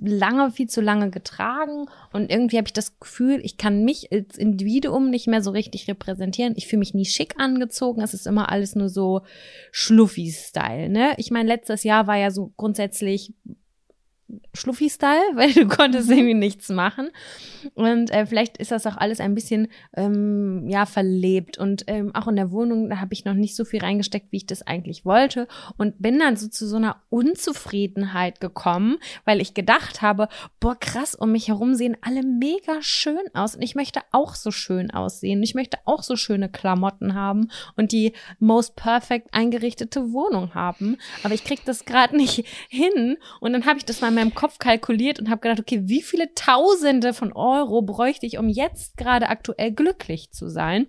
lange, 0.00 0.50
viel 0.50 0.68
zu 0.68 0.80
lange 0.80 1.10
getragen. 1.10 1.86
Und 2.12 2.30
irgendwie 2.30 2.56
habe 2.56 2.66
ich 2.66 2.72
das 2.72 2.98
Gefühl, 2.98 3.40
ich 3.42 3.56
kann 3.56 3.84
mich 3.84 4.12
als 4.12 4.36
Individuum 4.36 5.10
nicht 5.10 5.28
mehr 5.28 5.42
so 5.42 5.50
richtig 5.50 5.88
repräsentieren. 5.88 6.54
Ich 6.56 6.66
fühle 6.66 6.80
mich 6.80 6.94
nie 6.94 7.04
schick 7.04 7.34
angezogen. 7.38 8.02
Es 8.02 8.14
ist 8.14 8.26
immer 8.26 8.50
alles 8.50 8.74
nur 8.74 8.88
so 8.88 9.22
Schluffi-Style, 9.70 10.88
ne? 10.88 11.14
Ich 11.18 11.30
meine, 11.30 11.48
letztes 11.48 11.84
Jahr 11.84 12.06
war 12.06 12.16
ja 12.16 12.30
so 12.30 12.52
grundsätzlich 12.56 13.34
Schluffi-Style, 14.54 15.22
weil 15.34 15.52
du 15.52 15.66
konntest 15.66 16.08
mhm. 16.08 16.16
irgendwie 16.16 16.34
nichts 16.34 16.68
machen. 16.68 17.10
Und 17.74 18.10
äh, 18.10 18.26
vielleicht 18.26 18.58
ist 18.58 18.70
das 18.70 18.86
auch 18.86 18.96
alles 18.96 19.20
ein 19.20 19.34
bisschen 19.34 19.68
ähm, 19.96 20.66
ja 20.68 20.86
verlebt. 20.86 21.58
Und 21.58 21.84
ähm, 21.86 22.14
auch 22.14 22.28
in 22.28 22.36
der 22.36 22.50
Wohnung, 22.50 22.90
da 22.90 23.00
habe 23.00 23.12
ich 23.12 23.24
noch 23.24 23.34
nicht 23.34 23.56
so 23.56 23.64
viel 23.64 23.80
reingesteckt, 23.80 24.32
wie 24.32 24.38
ich 24.38 24.46
das 24.46 24.66
eigentlich 24.66 25.04
wollte. 25.04 25.48
Und 25.76 26.00
bin 26.00 26.18
dann 26.18 26.36
so 26.36 26.48
zu 26.48 26.66
so 26.66 26.76
einer 26.76 26.96
Unzufriedenheit 27.10 28.40
gekommen, 28.40 28.98
weil 29.24 29.40
ich 29.40 29.54
gedacht 29.54 30.02
habe, 30.02 30.28
boah, 30.60 30.78
krass, 30.78 31.14
um 31.14 31.32
mich 31.32 31.48
herum 31.48 31.74
sehen 31.74 31.96
alle 32.00 32.22
mega 32.22 32.78
schön 32.80 33.22
aus. 33.34 33.56
Und 33.56 33.62
ich 33.62 33.74
möchte 33.74 34.00
auch 34.12 34.34
so 34.34 34.50
schön 34.50 34.90
aussehen. 34.90 35.42
Ich 35.42 35.54
möchte 35.54 35.78
auch 35.84 36.02
so 36.02 36.16
schöne 36.16 36.48
Klamotten 36.48 37.14
haben 37.14 37.50
und 37.76 37.92
die 37.92 38.12
most 38.38 38.76
perfect 38.76 39.28
eingerichtete 39.32 40.12
Wohnung 40.12 40.54
haben. 40.54 40.96
Aber 41.22 41.34
ich 41.34 41.44
krieg 41.44 41.64
das 41.64 41.84
gerade 41.84 42.16
nicht 42.16 42.46
hin. 42.68 43.18
Und 43.40 43.52
dann 43.52 43.66
habe 43.66 43.78
ich 43.78 43.84
das 43.84 44.00
mal 44.00 44.10
meinem 44.22 44.34
Kopf 44.34 44.58
kalkuliert 44.58 45.18
und 45.18 45.28
habe 45.28 45.40
gedacht, 45.40 45.60
okay, 45.60 45.82
wie 45.84 46.02
viele 46.02 46.32
Tausende 46.34 47.12
von 47.12 47.32
Euro 47.32 47.82
bräuchte 47.82 48.26
ich, 48.26 48.38
um 48.38 48.48
jetzt 48.48 48.96
gerade 48.96 49.28
aktuell 49.28 49.72
glücklich 49.72 50.30
zu 50.30 50.48
sein? 50.48 50.86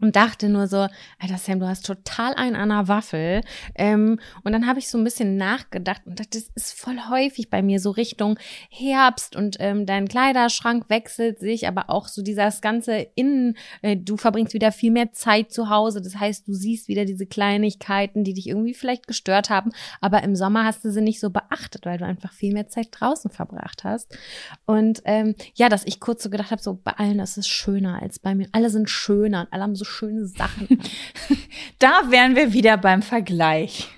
Und 0.00 0.16
dachte 0.16 0.48
nur 0.48 0.66
so, 0.66 0.86
Alter 1.18 1.38
Sam, 1.38 1.60
du 1.60 1.66
hast 1.66 1.84
total 1.84 2.34
einen 2.34 2.56
an 2.56 2.68
der 2.68 2.88
Waffel. 2.88 3.40
Ähm, 3.74 4.18
und 4.44 4.52
dann 4.52 4.66
habe 4.66 4.78
ich 4.78 4.88
so 4.88 4.98
ein 4.98 5.04
bisschen 5.04 5.36
nachgedacht 5.36 6.02
und 6.06 6.18
dachte, 6.18 6.38
das 6.38 6.50
ist 6.54 6.78
voll 6.78 6.98
häufig 7.10 7.50
bei 7.50 7.62
mir 7.62 7.80
so 7.80 7.90
Richtung 7.90 8.38
Herbst 8.70 9.34
und 9.34 9.56
ähm, 9.60 9.86
dein 9.86 10.08
Kleiderschrank 10.08 10.88
wechselt 10.88 11.40
sich, 11.40 11.66
aber 11.66 11.90
auch 11.90 12.08
so 12.08 12.22
dieses 12.22 12.60
ganze 12.60 13.08
Innen, 13.14 13.56
äh, 13.82 13.96
du 13.96 14.16
verbringst 14.16 14.54
wieder 14.54 14.72
viel 14.72 14.92
mehr 14.92 15.12
Zeit 15.12 15.52
zu 15.52 15.68
Hause. 15.68 16.00
Das 16.00 16.16
heißt, 16.16 16.46
du 16.46 16.52
siehst 16.52 16.88
wieder 16.88 17.04
diese 17.04 17.26
Kleinigkeiten, 17.26 18.24
die 18.24 18.34
dich 18.34 18.48
irgendwie 18.48 18.74
vielleicht 18.74 19.06
gestört 19.06 19.50
haben, 19.50 19.72
aber 20.00 20.22
im 20.22 20.36
Sommer 20.36 20.64
hast 20.64 20.84
du 20.84 20.92
sie 20.92 21.00
nicht 21.00 21.20
so 21.20 21.30
beachtet, 21.30 21.86
weil 21.86 21.98
du 21.98 22.04
einfach 22.04 22.32
viel 22.32 22.52
mehr 22.52 22.68
Zeit 22.68 22.88
draußen 22.92 23.30
verbracht 23.30 23.84
hast. 23.84 24.16
Und 24.64 25.02
ähm, 25.04 25.34
ja, 25.54 25.68
dass 25.68 25.84
ich 25.84 26.00
kurz 26.00 26.22
so 26.22 26.30
gedacht 26.30 26.50
habe, 26.50 26.62
so 26.62 26.78
bei 26.82 26.92
allen 26.92 27.18
ist 27.18 27.36
es 27.36 27.48
schöner 27.48 28.00
als 28.00 28.18
bei 28.18 28.34
mir. 28.34 28.48
Alle 28.52 28.70
sind 28.70 28.88
schöner 28.88 29.42
und 29.42 29.52
alle 29.52 29.62
haben 29.62 29.74
so 29.74 29.84
schöne 29.88 30.26
Sachen. 30.26 30.68
da 31.78 32.02
wären 32.10 32.36
wir 32.36 32.52
wieder 32.52 32.76
beim 32.76 33.02
Vergleich. 33.02 33.88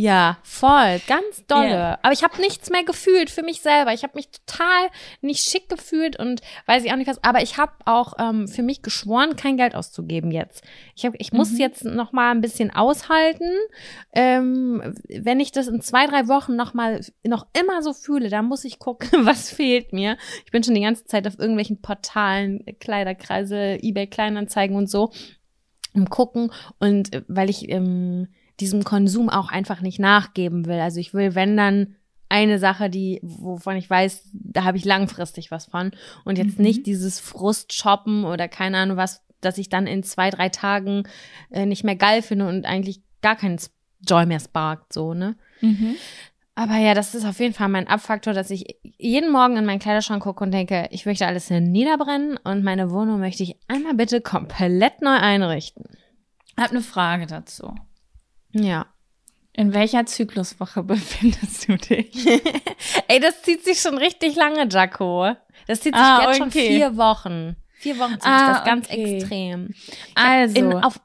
Ja, 0.00 0.38
voll, 0.44 1.00
ganz 1.08 1.44
dolle. 1.48 1.70
Yeah. 1.70 1.98
Aber 2.02 2.12
ich 2.12 2.22
habe 2.22 2.40
nichts 2.40 2.70
mehr 2.70 2.84
gefühlt 2.84 3.30
für 3.30 3.42
mich 3.42 3.62
selber. 3.62 3.92
Ich 3.92 4.04
habe 4.04 4.12
mich 4.14 4.28
total 4.30 4.90
nicht 5.22 5.42
schick 5.42 5.68
gefühlt 5.68 6.16
und 6.16 6.40
weiß 6.66 6.84
ich 6.84 6.92
auch 6.92 6.96
nicht 6.96 7.08
was. 7.08 7.24
Aber 7.24 7.42
ich 7.42 7.58
habe 7.58 7.72
auch 7.84 8.12
ähm, 8.20 8.46
für 8.46 8.62
mich 8.62 8.82
geschworen, 8.82 9.34
kein 9.34 9.56
Geld 9.56 9.74
auszugeben 9.74 10.30
jetzt. 10.30 10.62
Ich, 10.94 11.04
hab, 11.04 11.14
ich 11.18 11.32
mhm. 11.32 11.38
muss 11.38 11.58
jetzt 11.58 11.84
noch 11.84 12.12
mal 12.12 12.30
ein 12.30 12.40
bisschen 12.40 12.72
aushalten. 12.72 13.50
Ähm, 14.12 14.94
wenn 15.08 15.40
ich 15.40 15.50
das 15.50 15.66
in 15.66 15.80
zwei, 15.80 16.06
drei 16.06 16.28
Wochen 16.28 16.54
noch 16.54 16.74
mal 16.74 17.00
noch 17.26 17.48
immer 17.58 17.82
so 17.82 17.92
fühle, 17.92 18.28
dann 18.28 18.44
muss 18.44 18.64
ich 18.64 18.78
gucken, 18.78 19.08
was 19.26 19.50
fehlt 19.50 19.92
mir. 19.92 20.16
Ich 20.44 20.52
bin 20.52 20.62
schon 20.62 20.76
die 20.76 20.82
ganze 20.82 21.06
Zeit 21.06 21.26
auf 21.26 21.40
irgendwelchen 21.40 21.80
Portalen, 21.80 22.64
Kleiderkreise, 22.78 23.82
eBay 23.82 24.06
Kleinanzeigen 24.06 24.76
und 24.76 24.88
so 24.88 25.10
um 25.94 26.08
gucken 26.08 26.52
und 26.78 27.12
äh, 27.14 27.22
weil 27.26 27.50
ich 27.50 27.68
ähm, 27.68 28.28
diesem 28.60 28.84
Konsum 28.84 29.28
auch 29.28 29.50
einfach 29.50 29.80
nicht 29.80 29.98
nachgeben 29.98 30.66
will. 30.66 30.80
Also 30.80 31.00
ich 31.00 31.14
will, 31.14 31.34
wenn 31.34 31.56
dann 31.56 31.96
eine 32.28 32.58
Sache, 32.58 32.90
die, 32.90 33.20
wovon 33.22 33.76
ich 33.76 33.88
weiß, 33.88 34.28
da 34.32 34.64
habe 34.64 34.76
ich 34.76 34.84
langfristig 34.84 35.50
was 35.50 35.66
von. 35.66 35.92
Und 36.24 36.38
jetzt 36.38 36.58
mhm. 36.58 36.64
nicht 36.64 36.86
dieses 36.86 37.20
Frust-Shoppen 37.20 38.24
oder 38.24 38.48
keine 38.48 38.78
Ahnung 38.78 38.96
was, 38.96 39.22
dass 39.40 39.58
ich 39.58 39.68
dann 39.68 39.86
in 39.86 40.02
zwei, 40.02 40.30
drei 40.30 40.48
Tagen 40.48 41.04
äh, 41.50 41.64
nicht 41.64 41.84
mehr 41.84 41.96
geil 41.96 42.22
finde 42.22 42.48
und 42.48 42.66
eigentlich 42.66 43.02
gar 43.22 43.36
keinen 43.36 43.58
Joy 44.06 44.26
mehr 44.26 44.40
sparkt, 44.40 44.92
so, 44.92 45.14
ne? 45.14 45.36
Mhm. 45.60 45.96
Aber 46.54 46.76
ja, 46.76 46.92
das 46.92 47.14
ist 47.14 47.24
auf 47.24 47.38
jeden 47.38 47.54
Fall 47.54 47.68
mein 47.68 47.86
Abfaktor, 47.86 48.32
dass 48.32 48.50
ich 48.50 48.78
jeden 48.82 49.30
Morgen 49.30 49.56
in 49.56 49.64
meinen 49.64 49.78
Kleiderschrank 49.78 50.24
gucke 50.24 50.42
und 50.42 50.50
denke, 50.50 50.88
ich 50.90 51.06
möchte 51.06 51.24
alles 51.24 51.50
niederbrennen 51.50 52.36
und 52.36 52.64
meine 52.64 52.90
Wohnung 52.90 53.20
möchte 53.20 53.44
ich 53.44 53.56
einmal 53.68 53.94
bitte 53.94 54.20
komplett 54.20 55.00
neu 55.00 55.14
einrichten. 55.14 55.84
habe 56.56 56.70
eine 56.70 56.80
Frage 56.80 57.26
dazu. 57.26 57.74
Ja. 58.62 58.86
In 59.52 59.74
welcher 59.74 60.06
Zykluswoche 60.06 60.82
befindest 60.84 61.68
du 61.68 61.76
dich? 61.76 62.26
Ey, 63.08 63.18
das 63.20 63.42
zieht 63.42 63.64
sich 63.64 63.80
schon 63.80 63.98
richtig 63.98 64.36
lange, 64.36 64.68
Jaco. 64.70 65.34
Das 65.66 65.80
zieht 65.80 65.94
sich 65.94 66.02
Ah, 66.04 66.26
jetzt 66.28 66.38
schon 66.38 66.48
okay. 66.48 66.68
vier 66.76 66.96
Wochen. 66.96 67.56
Vier 67.74 67.98
Wochen 67.98 68.12
zieht 68.12 68.22
sich 68.22 68.30
Ah, 68.30 68.52
das 68.54 68.64
ganz 68.64 68.88
okay. 68.88 69.16
extrem. 69.18 69.68
Ich 69.70 70.14
hab 70.16 70.24
Also. 70.26 70.54
in, 70.56 70.72
auf, 70.74 71.00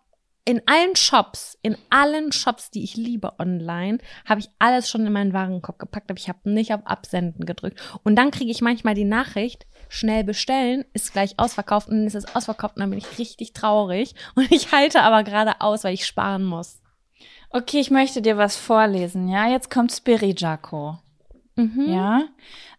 in 0.45 0.62
allen 0.68 0.95
Shops, 0.95 1.58
in 1.62 1.78
allen 1.89 2.32
Shops, 2.32 2.70
die 2.70 2.84
ich 2.84 2.95
liebe 2.95 3.39
online, 3.39 3.97
habe 4.26 4.41
ich 4.41 4.49
alles 4.60 4.89
schon 4.89 5.06
in 5.08 5.14
meinen 5.14 5.34
Warenkorb 5.34 5.80
gepackt, 5.80 6.12
aber 6.12 6.20
ich 6.20 6.30
habe 6.30 6.49
nicht 6.49 6.74
auf 6.74 6.86
Absenden 6.86 7.45
gedrückt. 7.45 7.80
Und 8.04 8.16
dann 8.18 8.30
kriege 8.32 8.51
ich 8.51 8.62
manchmal 8.62 8.93
die 8.93 9.06
Nachricht, 9.06 9.66
schnell 9.89 10.24
bestellen, 10.24 10.86
ist 10.93 11.14
gleich 11.14 11.39
ausverkauft 11.39 11.88
und 11.88 11.95
dann 11.97 12.08
ist 12.08 12.16
es 12.16 12.36
ausverkauft 12.36 12.76
und 12.76 12.82
dann 12.82 12.89
bin 12.89 12.99
ich 12.99 13.18
richtig 13.18 13.54
traurig. 13.54 14.14
Und 14.36 14.51
ich 14.51 14.72
halte 14.72 15.01
aber 15.01 15.24
gerade 15.24 15.62
aus, 15.62 15.84
weil 15.84 15.93
ich 15.93 16.06
sparen 16.06 16.43
muss. 16.43 16.82
Okay, 17.54 17.80
ich 17.80 17.91
möchte 17.91 18.22
dir 18.22 18.36
was 18.38 18.56
vorlesen, 18.58 19.30
ja? 19.30 19.47
Jetzt 19.47 19.70
kommt 19.70 19.91
Spiri 19.91 20.34
Jaco. 20.36 20.97
Mhm. 21.56 21.86
Ja? 21.88 22.24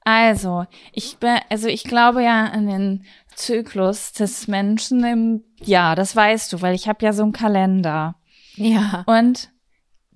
Also, 0.04 0.66
ich 0.92 1.16
bin, 1.18 1.36
also 1.48 1.68
ich 1.68 1.84
glaube 1.84 2.24
ja 2.24 2.46
an 2.46 2.66
den 2.66 3.04
Zyklus 3.36 4.12
des 4.12 4.48
Menschen 4.48 5.04
im 5.04 5.44
Jahr, 5.62 5.94
das 5.96 6.14
weißt 6.14 6.52
du, 6.52 6.60
weil 6.60 6.74
ich 6.74 6.88
habe 6.88 7.04
ja 7.04 7.12
so 7.12 7.22
einen 7.22 7.32
Kalender. 7.32 8.16
Ja. 8.56 9.04
Und 9.06 9.50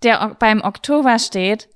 der 0.02 0.36
beim 0.38 0.61
Oktober 0.61 1.18
steht, 1.18 1.68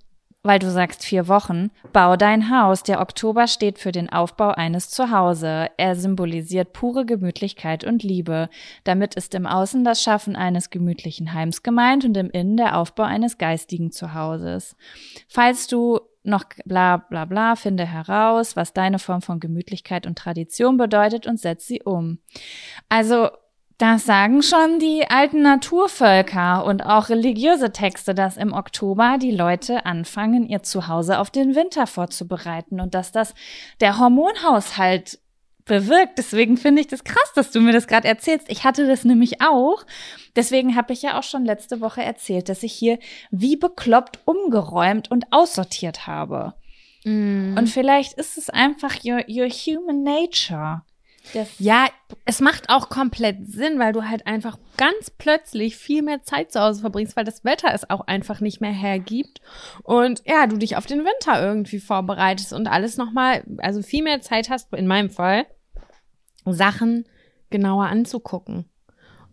weil 0.43 0.59
du 0.59 0.71
sagst 0.71 1.05
vier 1.05 1.29
Wochen, 1.29 1.71
bau 1.93 2.17
dein 2.17 2.51
Haus. 2.51 2.83
Der 2.83 3.01
Oktober 3.01 3.47
steht 3.47 3.79
für 3.79 3.93
den 3.93 4.11
Aufbau 4.11 4.51
eines 4.51 4.91
Zuhause. 4.91 5.69
Er 5.77 5.95
symbolisiert 5.95 6.73
pure 6.73 7.07
Gemütlichkeit 7.07 7.85
und 7.85 8.03
Liebe. 8.03 8.49
Damit 8.85 9.15
ist 9.15 9.35
im 9.35 9.47
Außen 9.47 9.85
das 9.85 10.03
Schaffen 10.03 10.35
eines 10.35 10.71
gemütlichen 10.71 11.33
Heims 11.33 11.63
gemeint 11.63 12.05
und 12.05 12.17
im 12.17 12.31
Innen 12.31 12.57
der 12.57 12.77
Aufbau 12.77 13.05
eines 13.05 13.39
geistigen 13.39 13.93
Zuhauses. 13.93 14.77
Falls 15.29 15.69
du 15.69 16.01
noch 16.25 16.45
bla 16.65 16.99
bla 16.99 17.25
bla, 17.25 17.57
finde 17.57 17.85
heraus, 17.85 18.57
was 18.57 18.73
deine 18.73 18.99
Form 18.99 19.23
von 19.23 19.41
Gemütlichkeit 19.41 20.07
und 20.07 20.19
Tradition 20.19 20.77
bedeutet 20.77 21.27
und 21.27 21.39
setz 21.41 21.67
sie 21.67 21.83
um. 21.83 22.19
Also 22.89 23.31
das 23.83 24.07
sagen 24.07 24.43
schon 24.43 24.79
die 24.79 25.11
alten 25.11 25.43
Naturvölker 25.43 26.65
und 26.65 26.87
auch 26.87 27.09
religiöse 27.09 27.73
Texte, 27.73 28.15
dass 28.15 28.37
im 28.37 28.53
Oktober 28.53 29.17
die 29.21 29.33
Leute 29.33 29.85
anfangen, 29.87 30.49
ihr 30.49 30.63
Zuhause 30.63 31.19
auf 31.19 31.31
den 31.31 31.57
Winter 31.57 31.89
vorzubereiten 31.89 32.81
und 32.81 32.95
dass 32.95 33.11
das 33.11 33.35
der 33.81 33.99
Hormonhaushalt 33.99 35.19
bewirkt. 35.65 36.17
Deswegen 36.19 36.59
finde 36.59 36.81
ich 36.81 36.87
das 36.87 37.03
krass, 37.03 37.33
dass 37.35 37.51
du 37.51 37.61
mir 37.61 37.73
das 37.73 37.89
gerade 37.89 38.07
erzählst. 38.07 38.49
Ich 38.51 38.63
hatte 38.63 38.87
das 38.87 39.05
nämlich 39.05 39.43
auch. 39.43 39.85
Deswegen 40.37 40.77
habe 40.77 40.93
ich 40.93 41.03
ja 41.03 41.19
auch 41.19 41.25
schon 41.25 41.45
letzte 41.45 41.81
Woche 41.81 42.05
erzählt, 42.05 42.49
dass 42.49 42.63
ich 42.63 42.73
hier 42.73 43.01
wie 43.33 43.57
bekloppt 43.57 44.21
umgeräumt 44.27 45.11
und 45.11 45.25
aussortiert 45.33 46.07
habe. 46.07 46.55
Mhm. 47.03 47.57
Und 47.59 47.69
vielleicht 47.69 48.13
ist 48.13 48.39
es 48.39 48.49
einfach 48.49 48.99
your, 49.05 49.25
your 49.29 49.49
human 49.49 50.05
nature. 50.05 50.83
Ja, 51.59 51.87
es 52.25 52.41
macht 52.41 52.69
auch 52.69 52.89
komplett 52.89 53.47
Sinn, 53.47 53.79
weil 53.79 53.93
du 53.93 54.09
halt 54.09 54.27
einfach 54.27 54.59
ganz 54.77 55.11
plötzlich 55.11 55.77
viel 55.77 56.03
mehr 56.03 56.23
Zeit 56.23 56.53
zu 56.53 56.61
Hause 56.61 56.81
verbringst, 56.81 57.17
weil 57.17 57.25
das 57.25 57.45
Wetter 57.45 57.73
es 57.73 57.89
auch 57.89 58.03
einfach 58.03 58.41
nicht 58.41 58.61
mehr 58.61 58.73
hergibt. 58.73 59.41
Und 59.83 60.23
ja, 60.27 60.47
du 60.47 60.57
dich 60.57 60.77
auf 60.77 60.87
den 60.87 61.05
Winter 61.05 61.43
irgendwie 61.43 61.81
vorbereitest 61.81 62.53
und 62.53 62.67
alles 62.67 62.97
nochmal, 62.97 63.45
also 63.59 63.83
viel 63.83 64.03
mehr 64.03 64.21
Zeit 64.21 64.51
hast, 64.51 64.73
in 64.75 64.87
meinem 64.87 65.11
Fall, 65.11 65.47
Sachen 66.45 67.07
genauer 67.51 67.87
anzugucken. 67.87 68.69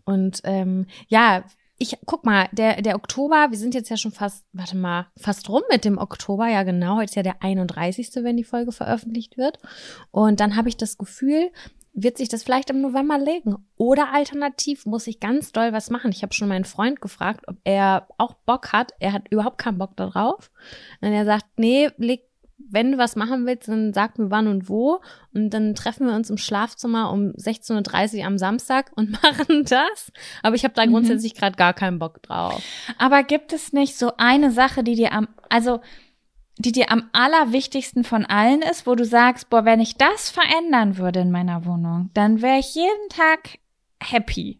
Und 0.04 0.40
ähm, 0.44 0.86
ja, 1.08 1.44
ich 1.82 1.96
guck 2.04 2.26
mal, 2.26 2.46
der, 2.52 2.82
der 2.82 2.94
Oktober, 2.94 3.46
wir 3.50 3.56
sind 3.56 3.74
jetzt 3.74 3.88
ja 3.88 3.96
schon 3.96 4.12
fast, 4.12 4.44
warte 4.52 4.76
mal, 4.76 5.06
fast 5.16 5.48
rum 5.48 5.62
mit 5.70 5.86
dem 5.86 5.96
Oktober, 5.96 6.46
ja 6.46 6.62
genau, 6.62 6.96
heute 6.96 7.06
ist 7.06 7.14
ja 7.14 7.22
der 7.22 7.42
31., 7.42 8.10
wenn 8.16 8.36
die 8.36 8.44
Folge 8.44 8.70
veröffentlicht 8.70 9.38
wird. 9.38 9.58
Und 10.10 10.40
dann 10.40 10.56
habe 10.56 10.68
ich 10.68 10.76
das 10.76 10.98
Gefühl, 10.98 11.50
wird 11.92 12.18
sich 12.18 12.28
das 12.28 12.44
vielleicht 12.44 12.70
im 12.70 12.80
November 12.80 13.18
legen. 13.18 13.56
Oder 13.76 14.12
alternativ 14.12 14.86
muss 14.86 15.06
ich 15.06 15.20
ganz 15.20 15.52
doll 15.52 15.72
was 15.72 15.90
machen. 15.90 16.12
Ich 16.12 16.22
habe 16.22 16.32
schon 16.32 16.48
meinen 16.48 16.64
Freund 16.64 17.00
gefragt, 17.00 17.46
ob 17.48 17.56
er 17.64 18.06
auch 18.16 18.34
Bock 18.34 18.72
hat. 18.72 18.92
Er 19.00 19.12
hat 19.12 19.28
überhaupt 19.30 19.58
keinen 19.58 19.78
Bock 19.78 19.96
darauf. 19.96 20.50
Und 21.00 21.12
er 21.12 21.24
sagt, 21.24 21.46
nee, 21.58 21.90
leg, 21.96 22.22
wenn 22.72 22.92
du 22.92 22.98
was 22.98 23.16
machen 23.16 23.46
willst, 23.46 23.68
dann 23.68 23.92
sag 23.92 24.18
mir 24.18 24.30
wann 24.30 24.46
und 24.46 24.68
wo. 24.68 25.00
Und 25.34 25.50
dann 25.50 25.74
treffen 25.74 26.06
wir 26.06 26.14
uns 26.14 26.30
im 26.30 26.36
Schlafzimmer 26.36 27.10
um 27.10 27.30
16.30 27.32 28.20
Uhr 28.20 28.26
am 28.26 28.38
Samstag 28.38 28.92
und 28.94 29.10
machen 29.22 29.64
das. 29.64 30.12
Aber 30.42 30.54
ich 30.54 30.62
habe 30.64 30.74
da 30.74 30.86
Mhm. 30.86 30.90
grundsätzlich 30.92 31.34
gerade 31.34 31.56
gar 31.56 31.74
keinen 31.74 31.98
Bock 31.98 32.22
drauf. 32.22 32.62
Aber 32.98 33.24
gibt 33.24 33.52
es 33.52 33.72
nicht 33.72 33.96
so 33.96 34.12
eine 34.16 34.52
Sache, 34.52 34.84
die 34.84 34.94
dir 34.94 35.12
am, 35.12 35.28
also 35.48 35.80
die 36.60 36.72
dir 36.72 36.90
am 36.90 37.08
allerwichtigsten 37.12 38.04
von 38.04 38.26
allen 38.26 38.60
ist, 38.62 38.86
wo 38.86 38.94
du 38.94 39.04
sagst, 39.04 39.48
boah, 39.48 39.64
wenn 39.64 39.80
ich 39.80 39.96
das 39.96 40.30
verändern 40.30 40.98
würde 40.98 41.20
in 41.20 41.30
meiner 41.30 41.64
Wohnung, 41.64 42.10
dann 42.12 42.42
wäre 42.42 42.58
ich 42.58 42.74
jeden 42.74 43.08
Tag 43.08 43.58
happy. 44.02 44.58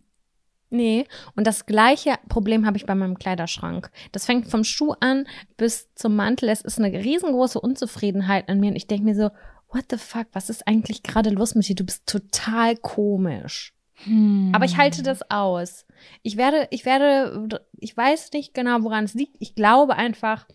Nee, 0.70 1.04
und 1.34 1.46
das 1.46 1.66
gleiche 1.66 2.14
Problem 2.28 2.64
habe 2.64 2.76
ich 2.76 2.86
bei 2.86 2.94
meinem 2.94 3.18
Kleiderschrank. 3.18 3.90
Das 4.12 4.24
fängt 4.24 4.48
vom 4.48 4.62
Schuh 4.62 4.94
an 5.00 5.26
bis 5.56 5.92
zum 5.94 6.14
Mantel. 6.14 6.48
Es 6.48 6.60
ist 6.60 6.78
eine 6.78 6.92
riesengroße 6.92 7.60
Unzufriedenheit 7.60 8.48
an 8.48 8.60
mir 8.60 8.70
und 8.70 8.76
ich 8.76 8.86
denke 8.86 9.04
mir 9.04 9.16
so, 9.16 9.30
what 9.72 9.86
the 9.90 9.98
fuck, 9.98 10.28
was 10.32 10.48
ist 10.48 10.66
eigentlich 10.66 11.02
gerade 11.02 11.30
los 11.30 11.54
mit 11.54 11.68
dir? 11.68 11.74
Du 11.74 11.84
bist 11.84 12.06
total 12.06 12.76
komisch. 12.76 13.74
Hm. 14.04 14.52
Aber 14.54 14.64
ich 14.64 14.78
halte 14.78 15.02
das 15.02 15.28
aus. 15.30 15.86
Ich 16.22 16.36
werde, 16.36 16.68
ich 16.70 16.84
werde, 16.84 17.66
ich 17.78 17.94
weiß 17.94 18.32
nicht 18.32 18.54
genau, 18.54 18.82
woran 18.82 19.04
es 19.04 19.14
liegt. 19.14 19.36
Ich 19.40 19.54
glaube 19.54 19.96
einfach, 19.96 20.46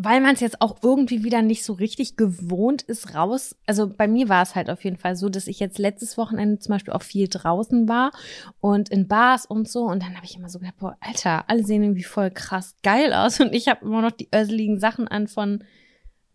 weil 0.00 0.20
man 0.20 0.34
es 0.34 0.40
jetzt 0.40 0.60
auch 0.60 0.76
irgendwie 0.80 1.24
wieder 1.24 1.42
nicht 1.42 1.64
so 1.64 1.72
richtig 1.72 2.16
gewohnt 2.16 2.82
ist, 2.82 3.16
raus. 3.16 3.56
Also 3.66 3.88
bei 3.88 4.06
mir 4.06 4.28
war 4.28 4.42
es 4.42 4.54
halt 4.54 4.70
auf 4.70 4.84
jeden 4.84 4.96
Fall 4.96 5.16
so, 5.16 5.28
dass 5.28 5.48
ich 5.48 5.58
jetzt 5.58 5.78
letztes 5.78 6.16
Wochenende 6.16 6.60
zum 6.60 6.74
Beispiel 6.74 6.94
auch 6.94 7.02
viel 7.02 7.26
draußen 7.26 7.88
war 7.88 8.12
und 8.60 8.90
in 8.90 9.08
Bars 9.08 9.44
und 9.44 9.68
so. 9.68 9.82
Und 9.82 10.04
dann 10.04 10.14
habe 10.14 10.24
ich 10.24 10.36
immer 10.36 10.48
so 10.48 10.60
gedacht, 10.60 10.76
boah, 10.78 10.96
Alter, 11.00 11.48
alle 11.48 11.64
sehen 11.64 11.82
irgendwie 11.82 12.04
voll 12.04 12.30
krass 12.30 12.76
geil 12.84 13.12
aus. 13.12 13.40
Und 13.40 13.52
ich 13.52 13.66
habe 13.66 13.84
immer 13.84 14.00
noch 14.00 14.12
die 14.12 14.28
öseligen 14.32 14.78
Sachen 14.78 15.08
an 15.08 15.26
von, 15.26 15.64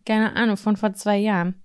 keine 0.04 0.36
Ahnung, 0.36 0.58
von 0.58 0.76
vor 0.76 0.92
zwei 0.92 1.16
Jahren. 1.16 1.62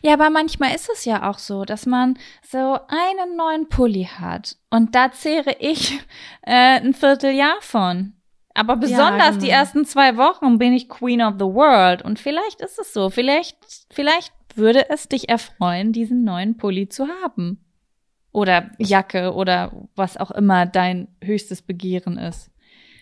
Ja, 0.00 0.14
aber 0.14 0.30
manchmal 0.30 0.74
ist 0.74 0.88
es 0.90 1.04
ja 1.04 1.28
auch 1.28 1.38
so, 1.38 1.66
dass 1.66 1.84
man 1.84 2.18
so 2.42 2.78
einen 2.88 3.36
neuen 3.36 3.68
Pulli 3.68 4.04
hat 4.04 4.56
und 4.70 4.94
da 4.94 5.12
zehre 5.12 5.56
ich 5.60 6.00
äh, 6.40 6.80
ein 6.80 6.94
Vierteljahr 6.94 7.58
von. 7.60 8.17
Aber 8.58 8.76
besonders 8.76 9.36
genau. 9.36 9.44
die 9.44 9.50
ersten 9.50 9.84
zwei 9.84 10.16
Wochen 10.16 10.58
bin 10.58 10.72
ich 10.72 10.88
Queen 10.88 11.22
of 11.22 11.34
the 11.34 11.46
World 11.46 12.02
und 12.02 12.18
vielleicht 12.18 12.60
ist 12.60 12.78
es 12.78 12.92
so, 12.92 13.08
vielleicht, 13.08 13.56
vielleicht 13.90 14.32
würde 14.56 14.90
es 14.90 15.08
dich 15.08 15.28
erfreuen, 15.28 15.92
diesen 15.92 16.24
neuen 16.24 16.56
Pulli 16.56 16.88
zu 16.88 17.06
haben. 17.22 17.64
Oder 18.32 18.70
Jacke 18.78 19.32
oder 19.32 19.72
was 19.94 20.16
auch 20.16 20.30
immer 20.30 20.66
dein 20.66 21.08
höchstes 21.22 21.62
Begehren 21.62 22.18
ist. 22.18 22.50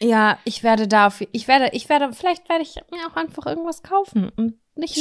Ja, 0.01 0.39
ich 0.45 0.63
werde 0.63 0.87
dafür, 0.87 1.27
ich 1.33 1.49
werde, 1.49 1.71
ich 1.73 1.89
werde, 1.89 2.13
vielleicht 2.13 2.49
werde 2.49 2.63
ich 2.63 2.77
mir 2.93 3.07
auch 3.11 3.17
einfach 3.17 3.47
irgendwas 3.47 3.83
kaufen 3.83 4.31
und 4.37 4.55
nicht 4.77 4.97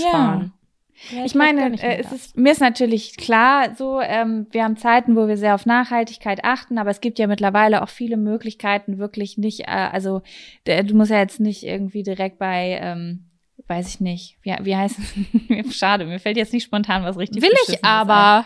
Ja. 1.10 1.10
sparen. 1.10 1.26
Ich 1.26 1.36
meine, 1.36 1.82
äh, 1.82 1.98
es 2.00 2.12
ist, 2.12 2.38
mir 2.38 2.52
ist 2.52 2.62
natürlich 2.62 3.18
klar, 3.18 3.76
so, 3.76 4.00
ähm, 4.02 4.48
wir 4.52 4.64
haben 4.64 4.78
Zeiten, 4.78 5.16
wo 5.16 5.28
wir 5.28 5.38
sehr 5.38 5.56
auf 5.56 5.66
Nachhaltigkeit 5.66 6.44
achten, 6.44 6.78
aber 6.78 6.90
es 6.90 7.02
gibt 7.02 7.20
ja 7.20 7.28
mittlerweile 7.28 7.84
auch 7.84 7.90
viele 7.90 8.18
Möglichkeiten, 8.18 8.98
wirklich 8.98 9.38
nicht, 9.38 9.62
äh, 9.62 9.90
also 9.92 10.22
d- 10.68 10.82
du 10.84 10.96
musst 10.96 11.12
ja 11.12 11.20
jetzt 11.20 11.40
nicht 11.40 11.64
irgendwie 11.64 12.04
direkt 12.04 12.40
bei, 12.40 12.80
ähm, 12.82 13.26
weiß 13.68 13.88
ich 13.90 14.00
nicht, 14.00 14.38
wie, 14.42 14.56
wie 14.62 14.76
heißt 14.76 14.98
es? 15.00 15.76
Schade, 15.78 16.06
mir 16.06 16.20
fällt 16.20 16.38
jetzt 16.38 16.54
nicht 16.54 16.64
spontan 16.66 17.04
was 17.04 17.18
richtig 17.18 17.42
will 17.42 17.52
ich 17.68 17.84
aber. 17.84 18.46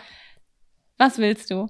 Was 0.98 1.18
willst 1.18 1.50
du? 1.50 1.68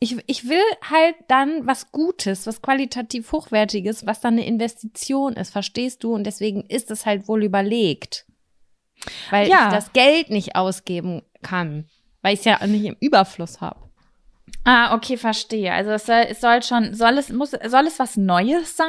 Ich, 0.00 0.16
ich 0.26 0.48
will 0.48 0.62
halt 0.90 1.14
dann 1.28 1.66
was 1.66 1.92
Gutes, 1.92 2.46
was 2.46 2.60
qualitativ 2.62 3.30
Hochwertiges, 3.32 4.04
was 4.06 4.20
dann 4.20 4.34
eine 4.34 4.46
Investition 4.46 5.34
ist, 5.34 5.50
verstehst 5.50 6.02
du? 6.02 6.12
Und 6.14 6.24
deswegen 6.24 6.62
ist 6.66 6.90
es 6.90 7.06
halt 7.06 7.28
wohl 7.28 7.44
überlegt. 7.44 8.26
Weil 9.30 9.48
Ja. 9.48 9.68
ich 9.68 9.74
das 9.74 9.92
Geld 9.92 10.30
nicht 10.30 10.56
ausgeben 10.56 11.22
kann. 11.42 11.86
Weil 12.22 12.34
ich 12.34 12.40
es 12.40 12.44
ja 12.44 12.64
nicht 12.66 12.84
im 12.84 12.96
Überfluss 13.00 13.60
habe. 13.60 13.80
Ah, 14.64 14.94
okay, 14.94 15.16
verstehe. 15.16 15.72
Also 15.72 15.90
es 15.90 16.06
soll, 16.06 16.26
es 16.28 16.40
soll 16.40 16.62
schon, 16.62 16.94
soll 16.94 17.18
es, 17.18 17.30
muss, 17.30 17.50
soll 17.50 17.86
es 17.86 17.98
was 17.98 18.16
Neues 18.16 18.76
sein? 18.76 18.86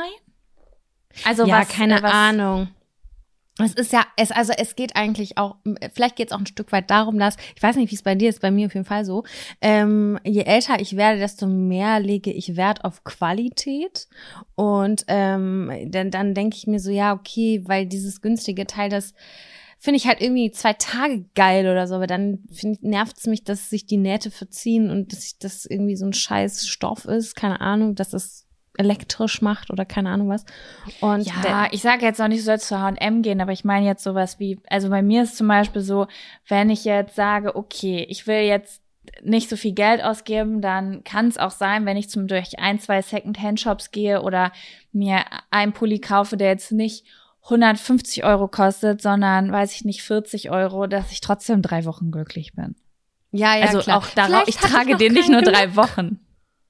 Also 1.26 1.46
ja, 1.46 1.62
was, 1.62 1.70
keine 1.70 2.02
was, 2.02 2.12
Ahnung. 2.12 2.68
Es 3.60 3.74
ist 3.76 3.94
ja, 3.94 4.04
es, 4.18 4.32
also 4.32 4.52
es 4.58 4.76
geht 4.76 4.96
eigentlich 4.96 5.38
auch, 5.38 5.58
vielleicht 5.94 6.16
geht 6.16 6.30
es 6.30 6.34
auch 6.34 6.40
ein 6.40 6.48
Stück 6.48 6.72
weit 6.72 6.90
darum, 6.90 7.20
dass, 7.20 7.38
ich 7.56 7.62
weiß 7.62 7.76
nicht, 7.76 7.92
wie 7.92 7.96
es 7.96 8.02
bei 8.02 8.16
dir 8.16 8.30
ist, 8.30 8.42
bei 8.42 8.50
mir 8.50 8.66
auf 8.66 8.74
jeden 8.74 8.86
Fall 8.86 9.06
so, 9.06 9.26
ähm, 9.62 10.20
je 10.24 10.42
älter 10.42 10.80
ich 10.80 10.98
werde, 10.98 11.20
desto 11.20 11.46
mehr 11.46 12.00
lege 12.00 12.32
ich 12.32 12.56
Wert 12.56 12.84
auf 12.84 13.04
Qualität. 13.04 14.08
Und 14.56 15.06
ähm, 15.08 15.72
dann, 15.88 16.10
dann 16.10 16.34
denke 16.34 16.58
ich 16.58 16.66
mir 16.66 16.80
so, 16.80 16.90
ja, 16.90 17.14
okay, 17.14 17.62
weil 17.66 17.86
dieses 17.86 18.22
günstige 18.22 18.66
Teil, 18.66 18.90
das 18.90 19.14
finde 19.84 19.98
ich 19.98 20.08
halt 20.08 20.22
irgendwie 20.22 20.50
zwei 20.50 20.72
Tage 20.72 21.26
geil 21.36 21.68
oder 21.68 21.88
so, 21.88 21.96
aber 21.96 22.08
dann 22.08 22.40
nervt 22.80 23.18
es 23.18 23.28
mich, 23.28 23.44
dass 23.44 23.70
sich 23.70 23.86
die 23.86 23.98
Nähte 23.98 24.32
verziehen 24.32 24.90
und 24.90 25.12
dass 25.12 25.26
ich 25.26 25.40
das 25.40 25.66
irgendwie 25.66 25.98
so 25.98 26.06
ein 26.06 26.14
scheiß 26.14 26.70
Stoff 26.70 27.04
ist, 27.04 27.36
keine 27.36 27.60
Ahnung, 27.60 27.94
dass 27.94 28.14
es 28.14 28.48
elektrisch 28.78 29.42
macht 29.42 29.72
oder 29.72 29.84
keine 29.84 30.10
Ahnung 30.10 30.30
was. 30.30 30.46
Und 31.02 31.28
Ja, 31.28 31.68
ich 31.72 31.82
sage 31.82 32.06
jetzt 32.06 32.22
auch 32.22 32.30
nicht, 32.30 32.40
du 32.40 32.46
sollst 32.46 32.68
zu 32.70 32.80
H&M 32.80 33.22
gehen, 33.24 33.42
aber 33.42 33.52
ich 33.52 33.66
meine 33.66 33.86
jetzt 33.86 34.06
sowas 34.06 34.40
wie, 34.40 34.58
also 34.70 34.90
bei 34.90 35.02
mir 35.02 35.24
ist 35.24 35.36
zum 35.36 35.50
Beispiel 35.50 35.82
so, 35.82 36.08
wenn 36.48 36.70
ich 36.70 36.86
jetzt 36.86 37.18
sage, 37.18 37.58
okay, 37.58 38.06
ich 38.08 38.26
will 38.26 38.44
jetzt 38.44 38.82
nicht 39.22 39.50
so 39.50 39.58
viel 39.58 39.74
Geld 39.74 40.02
ausgeben, 40.02 40.62
dann 40.62 41.04
kann 41.04 41.28
es 41.28 41.38
auch 41.38 41.52
sein, 41.52 41.86
wenn 41.86 41.98
ich 41.98 42.10
zum 42.10 42.28
durch 42.28 42.58
ein, 42.58 42.80
zwei 42.80 43.02
Second-Hand-Shops 43.02 43.92
gehe 43.92 44.22
oder 44.22 44.54
mir 44.94 45.26
einen 45.52 45.74
Pulli 45.74 46.00
kaufe, 46.00 46.38
der 46.38 46.48
jetzt 46.48 46.72
nicht 46.72 47.06
150 47.44 48.24
Euro 48.24 48.48
kostet, 48.48 49.02
sondern, 49.02 49.52
weiß 49.52 49.76
ich 49.76 49.84
nicht, 49.84 50.02
40 50.04 50.50
Euro, 50.50 50.88
dass 50.88 51.12
ich 51.12 51.22
trotzdem 51.22 51.62
drei 51.62 51.86
Wochen 51.86 52.12
glücklich 52.12 52.54
bin. 52.54 52.76
ja, 53.32 53.58
ja, 53.58 53.66
also 53.66 53.80
klar. 53.80 53.98
auch 53.98 54.08
darauf, 54.08 54.48
ich 54.48 54.56
trage 54.56 54.92
noch 54.92 54.98
den 54.98 55.14
nicht 55.14 55.30
nur 55.30 55.42
Glück. 55.42 55.54
drei 55.54 55.76
Wochen. 55.76 56.20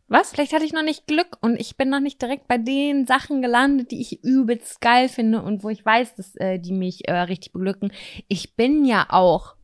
Was? 0.07 0.32
Vielleicht 0.32 0.53
hatte 0.53 0.65
ich 0.65 0.74
noch 0.74 0.84
nicht 0.84 1.07
Glück 1.07 1.38
und 1.41 1.59
ich 1.59 1.78
bin 1.78 1.89
noch 1.89 1.99
nicht 1.99 2.21
direkt 2.21 2.47
bei 2.47 2.57
den 2.57 3.07
Sachen 3.07 3.41
gelandet, 3.41 3.91
die 3.91 4.01
ich 4.01 4.24
übelst 4.24 4.82
geil 4.82 5.09
finde 5.09 5.41
und 5.41 5.63
wo 5.63 5.69
ich 5.69 5.84
weiß, 5.84 6.15
dass 6.15 6.36
äh, 6.36 6.59
die 6.59 6.74
mich 6.74 7.07
äh, 7.07 7.13
richtig 7.13 7.53
beglücken. 7.53 7.91
Ich 8.28 8.55
bin 8.55 8.86
ja 8.86 9.07
auch 9.09 9.55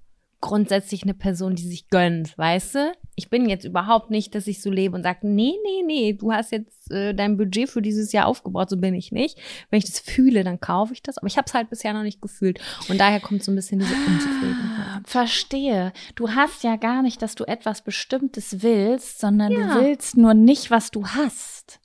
grundsätzlich 0.42 1.04
eine 1.04 1.14
Person, 1.14 1.56
die 1.56 1.68
sich 1.68 1.90
gönnt, 1.90 2.38
weißt 2.38 2.76
du? 2.76 2.92
Ich 3.16 3.30
bin 3.30 3.50
jetzt 3.50 3.66
überhaupt 3.66 4.10
nicht, 4.10 4.34
dass 4.36 4.48
ich 4.48 4.62
so 4.62 4.72
lebe 4.72 4.96
und 4.96 5.04
sage, 5.04 5.28
nee, 5.28 5.54
nee, 5.66 5.84
nee, 5.86 6.14
du 6.14 6.32
hast 6.32 6.52
jetzt 6.54 6.90
äh, 6.92 7.14
dein 7.14 7.36
Budget 7.36 7.70
für 7.70 7.82
dieses 7.82 8.14
Jahr 8.14 8.26
aufgebaut, 8.28 8.70
so 8.70 8.78
bin 8.78 8.94
ich 8.94 9.12
nicht. 9.12 9.38
Wenn 9.70 9.80
ich 9.80 9.86
das 9.86 10.00
fühle, 10.00 10.44
dann 10.46 10.60
kaufe 10.62 10.94
ich 10.94 11.02
das, 11.04 11.18
aber 11.18 11.28
ich 11.28 11.38
habe 11.38 11.46
es 11.48 11.54
halt 11.54 11.70
bisher 11.70 11.94
noch 11.94 12.04
nicht 12.04 12.22
gefühlt 12.22 12.60
und 12.88 12.98
daher 13.00 13.20
kommt 13.20 13.44
so 13.44 13.52
ein 13.52 13.56
bisschen 13.56 13.80
diese 13.80 13.94
Unzufriedenheit. 13.94 15.08
Verstehe. 15.08 15.92
Du 16.16 16.30
hast 16.30 16.64
ja 16.64 16.78
gar 16.78 17.02
nicht, 17.02 17.22
dass 17.22 17.36
du 17.36 17.44
etwas 17.44 17.82
Bestimmtes 17.82 18.62
willst, 18.64 19.20
sondern 19.20 19.52
Ja. 19.52 19.74
du 19.76 19.82
willst 19.86 20.16
nur 20.18 20.34
nicht, 20.34 20.72
was 20.72 20.92
du 20.92 21.06
hast. 21.06 21.79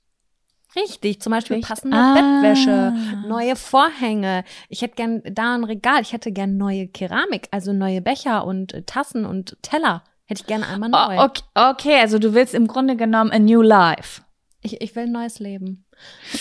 Richtig, 0.75 1.21
zum 1.21 1.31
Beispiel 1.31 1.57
Richtig. 1.57 1.69
passende 1.69 1.97
Ah. 1.97 2.13
Bettwäsche, 2.13 2.93
neue 3.27 3.55
Vorhänge. 3.55 4.43
Ich 4.69 4.81
hätte 4.81 4.95
gern 4.95 5.21
da 5.25 5.55
ein 5.55 5.63
Regal. 5.63 6.01
Ich 6.01 6.13
hätte 6.13 6.31
gern 6.31 6.57
neue 6.57 6.87
Keramik, 6.87 7.47
also 7.51 7.71
neue 7.73 8.01
Becher 8.01 8.45
und 8.45 8.73
äh, 8.73 8.81
Tassen 8.83 9.25
und 9.25 9.57
Teller. 9.61 10.03
Hätte 10.25 10.41
ich 10.41 10.47
gerne 10.47 10.67
einmal 10.67 10.89
neu. 10.89 11.19
Okay, 11.23 11.41
okay, 11.53 11.99
also 11.99 12.17
du 12.19 12.33
willst 12.33 12.53
im 12.55 12.67
Grunde 12.67 12.95
genommen 12.95 13.31
a 13.31 13.39
new 13.39 13.61
life. 13.61 14.21
Ich, 14.61 14.81
ich 14.81 14.95
will 14.95 15.03
ein 15.03 15.11
neues 15.11 15.37
Leben. 15.39 15.85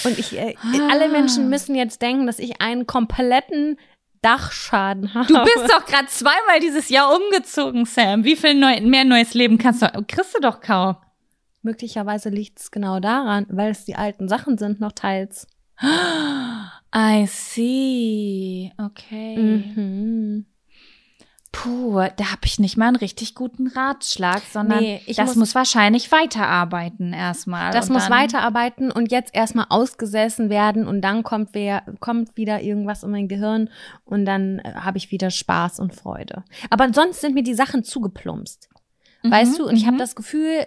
Und 0.04 0.18
ich, 0.18 0.36
äh, 0.38 0.54
Ah. 0.62 0.88
alle 0.90 1.08
Menschen 1.10 1.48
müssen 1.50 1.74
jetzt 1.74 2.00
denken, 2.02 2.26
dass 2.26 2.38
ich 2.38 2.60
einen 2.62 2.86
kompletten 2.86 3.78
Dachschaden 4.22 5.12
habe. 5.12 5.26
Du 5.26 5.34
bist 5.44 5.70
doch 5.70 5.84
gerade 5.84 6.06
zweimal 6.06 6.58
dieses 6.60 6.88
Jahr 6.88 7.14
umgezogen, 7.14 7.84
Sam. 7.84 8.24
Wie 8.24 8.36
viel 8.36 8.54
neu, 8.54 8.80
mehr 8.80 9.04
neues 9.04 9.34
Leben 9.34 9.58
kannst 9.58 9.82
du? 9.82 9.86
Kriegst 10.08 10.34
du 10.34 10.40
doch 10.40 10.60
kaum. 10.60 10.96
Möglicherweise 11.64 12.28
liegt 12.28 12.60
es 12.60 12.70
genau 12.70 13.00
daran, 13.00 13.46
weil 13.48 13.70
es 13.70 13.84
die 13.84 13.96
alten 13.96 14.28
Sachen 14.28 14.58
sind 14.58 14.80
noch 14.80 14.92
teils. 14.92 15.46
I 16.94 17.26
see. 17.26 18.70
Okay. 18.78 19.36
Mhm. 19.36 20.46
Puh, 21.52 22.00
da 22.16 22.32
habe 22.32 22.40
ich 22.46 22.58
nicht 22.58 22.76
mal 22.76 22.88
einen 22.88 22.96
richtig 22.96 23.36
guten 23.36 23.68
Ratschlag, 23.68 24.42
sondern 24.52 24.80
Nee, 24.80 25.00
das 25.06 25.28
muss- 25.28 25.36
muss, 25.36 25.54
wahrscheinlich 25.54 26.10
weiterarbeiten 26.10 27.12
erstmal. 27.12 27.70
Das 27.70 27.90
muss 27.90 28.10
weiterarbeiten 28.10 28.90
und 28.90 29.12
jetzt 29.12 29.32
erstmal 29.34 29.66
ausgesessen 29.68 30.50
werden 30.50 30.86
und 30.86 31.00
dann 31.00 31.22
kommt, 31.22 31.50
wer, 31.52 31.84
kommt 32.00 32.36
wieder 32.36 32.60
irgendwas 32.60 33.04
in 33.04 33.12
mein 33.12 33.28
Gehirn 33.28 33.70
und 34.04 34.24
dann 34.24 34.58
äh, 34.58 34.74
habe 34.74 34.98
ich 34.98 35.12
wieder 35.12 35.30
Spaß 35.30 35.78
und 35.78 35.94
Freude. 35.94 36.42
Aber 36.70 36.92
sonst 36.92 37.20
sind 37.20 37.34
mir 37.34 37.44
die 37.44 37.54
Sachen 37.54 37.84
zugeplumpst. 37.84 38.68
Mhm, 39.22 39.30
Weißt 39.30 39.58
du? 39.58 39.66
Und 39.68 39.76
ich 39.76 39.86
habe 39.86 39.94
mhm. 39.94 40.00
das 40.00 40.16
Gefühl, 40.16 40.66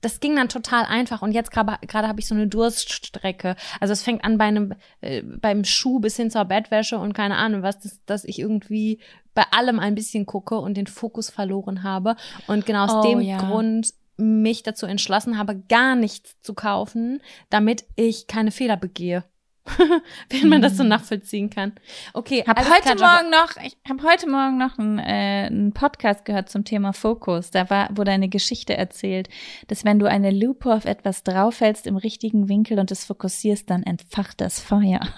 das 0.00 0.20
ging 0.20 0.36
dann 0.36 0.48
total 0.48 0.84
einfach 0.84 1.22
und 1.22 1.32
jetzt 1.32 1.50
gerade 1.50 2.08
habe 2.08 2.20
ich 2.20 2.26
so 2.26 2.34
eine 2.34 2.48
Durststrecke. 2.48 3.56
Also 3.80 3.92
es 3.92 4.02
fängt 4.02 4.24
an 4.24 4.38
bei 4.38 4.44
einem 4.44 4.74
äh, 5.00 5.22
beim 5.22 5.64
Schuh 5.64 6.00
bis 6.00 6.16
hin 6.16 6.30
zur 6.30 6.44
Bettwäsche 6.44 6.98
und 6.98 7.12
keine 7.12 7.36
Ahnung 7.36 7.62
was, 7.62 7.78
dass, 7.80 8.04
dass 8.04 8.24
ich 8.24 8.38
irgendwie 8.38 9.00
bei 9.34 9.44
allem 9.50 9.78
ein 9.78 9.94
bisschen 9.94 10.26
gucke 10.26 10.58
und 10.58 10.76
den 10.76 10.86
Fokus 10.86 11.30
verloren 11.30 11.82
habe 11.82 12.16
und 12.46 12.66
genau 12.66 12.84
aus 12.84 12.94
Oh, 12.94 13.02
dem 13.02 13.20
ja. 13.20 13.38
Grund 13.38 13.92
mich 14.16 14.62
dazu 14.62 14.86
entschlossen 14.86 15.36
habe, 15.36 15.56
gar 15.68 15.94
nichts 15.94 16.40
zu 16.40 16.54
kaufen, 16.54 17.20
damit 17.50 17.84
ich 17.96 18.26
keine 18.26 18.50
Fehler 18.50 18.76
begehe. 18.76 19.24
Wenn 20.30 20.48
man 20.48 20.62
das 20.62 20.76
so 20.76 20.82
Mhm. 20.82 20.90
nachvollziehen 20.90 21.50
kann. 21.50 21.72
Okay, 22.14 22.44
Hab 22.46 22.58
heute 22.58 22.98
Morgen 22.98 23.30
noch, 23.30 23.56
ich 23.64 23.76
habe 23.88 24.02
heute 24.02 24.28
Morgen 24.28 24.58
noch 24.58 24.78
einen, 24.78 24.98
äh, 24.98 25.46
einen 25.46 25.72
Podcast 25.72 26.24
gehört 26.24 26.48
zum 26.48 26.64
Thema 26.64 26.92
Fokus. 26.92 27.50
Da 27.50 27.68
war, 27.70 27.88
wurde 27.96 28.10
eine 28.12 28.28
Geschichte 28.28 28.76
erzählt, 28.76 29.28
dass 29.68 29.84
wenn 29.84 29.98
du 29.98 30.06
eine 30.08 30.30
Lupe 30.30 30.72
auf 30.72 30.84
etwas 30.84 31.22
draufhältst 31.24 31.86
im 31.86 31.96
richtigen 31.96 32.48
Winkel 32.48 32.78
und 32.78 32.90
es 32.90 33.04
fokussierst, 33.04 33.68
dann 33.70 33.82
entfacht 33.82 34.40
das 34.40 34.60
Feuer. 34.60 35.00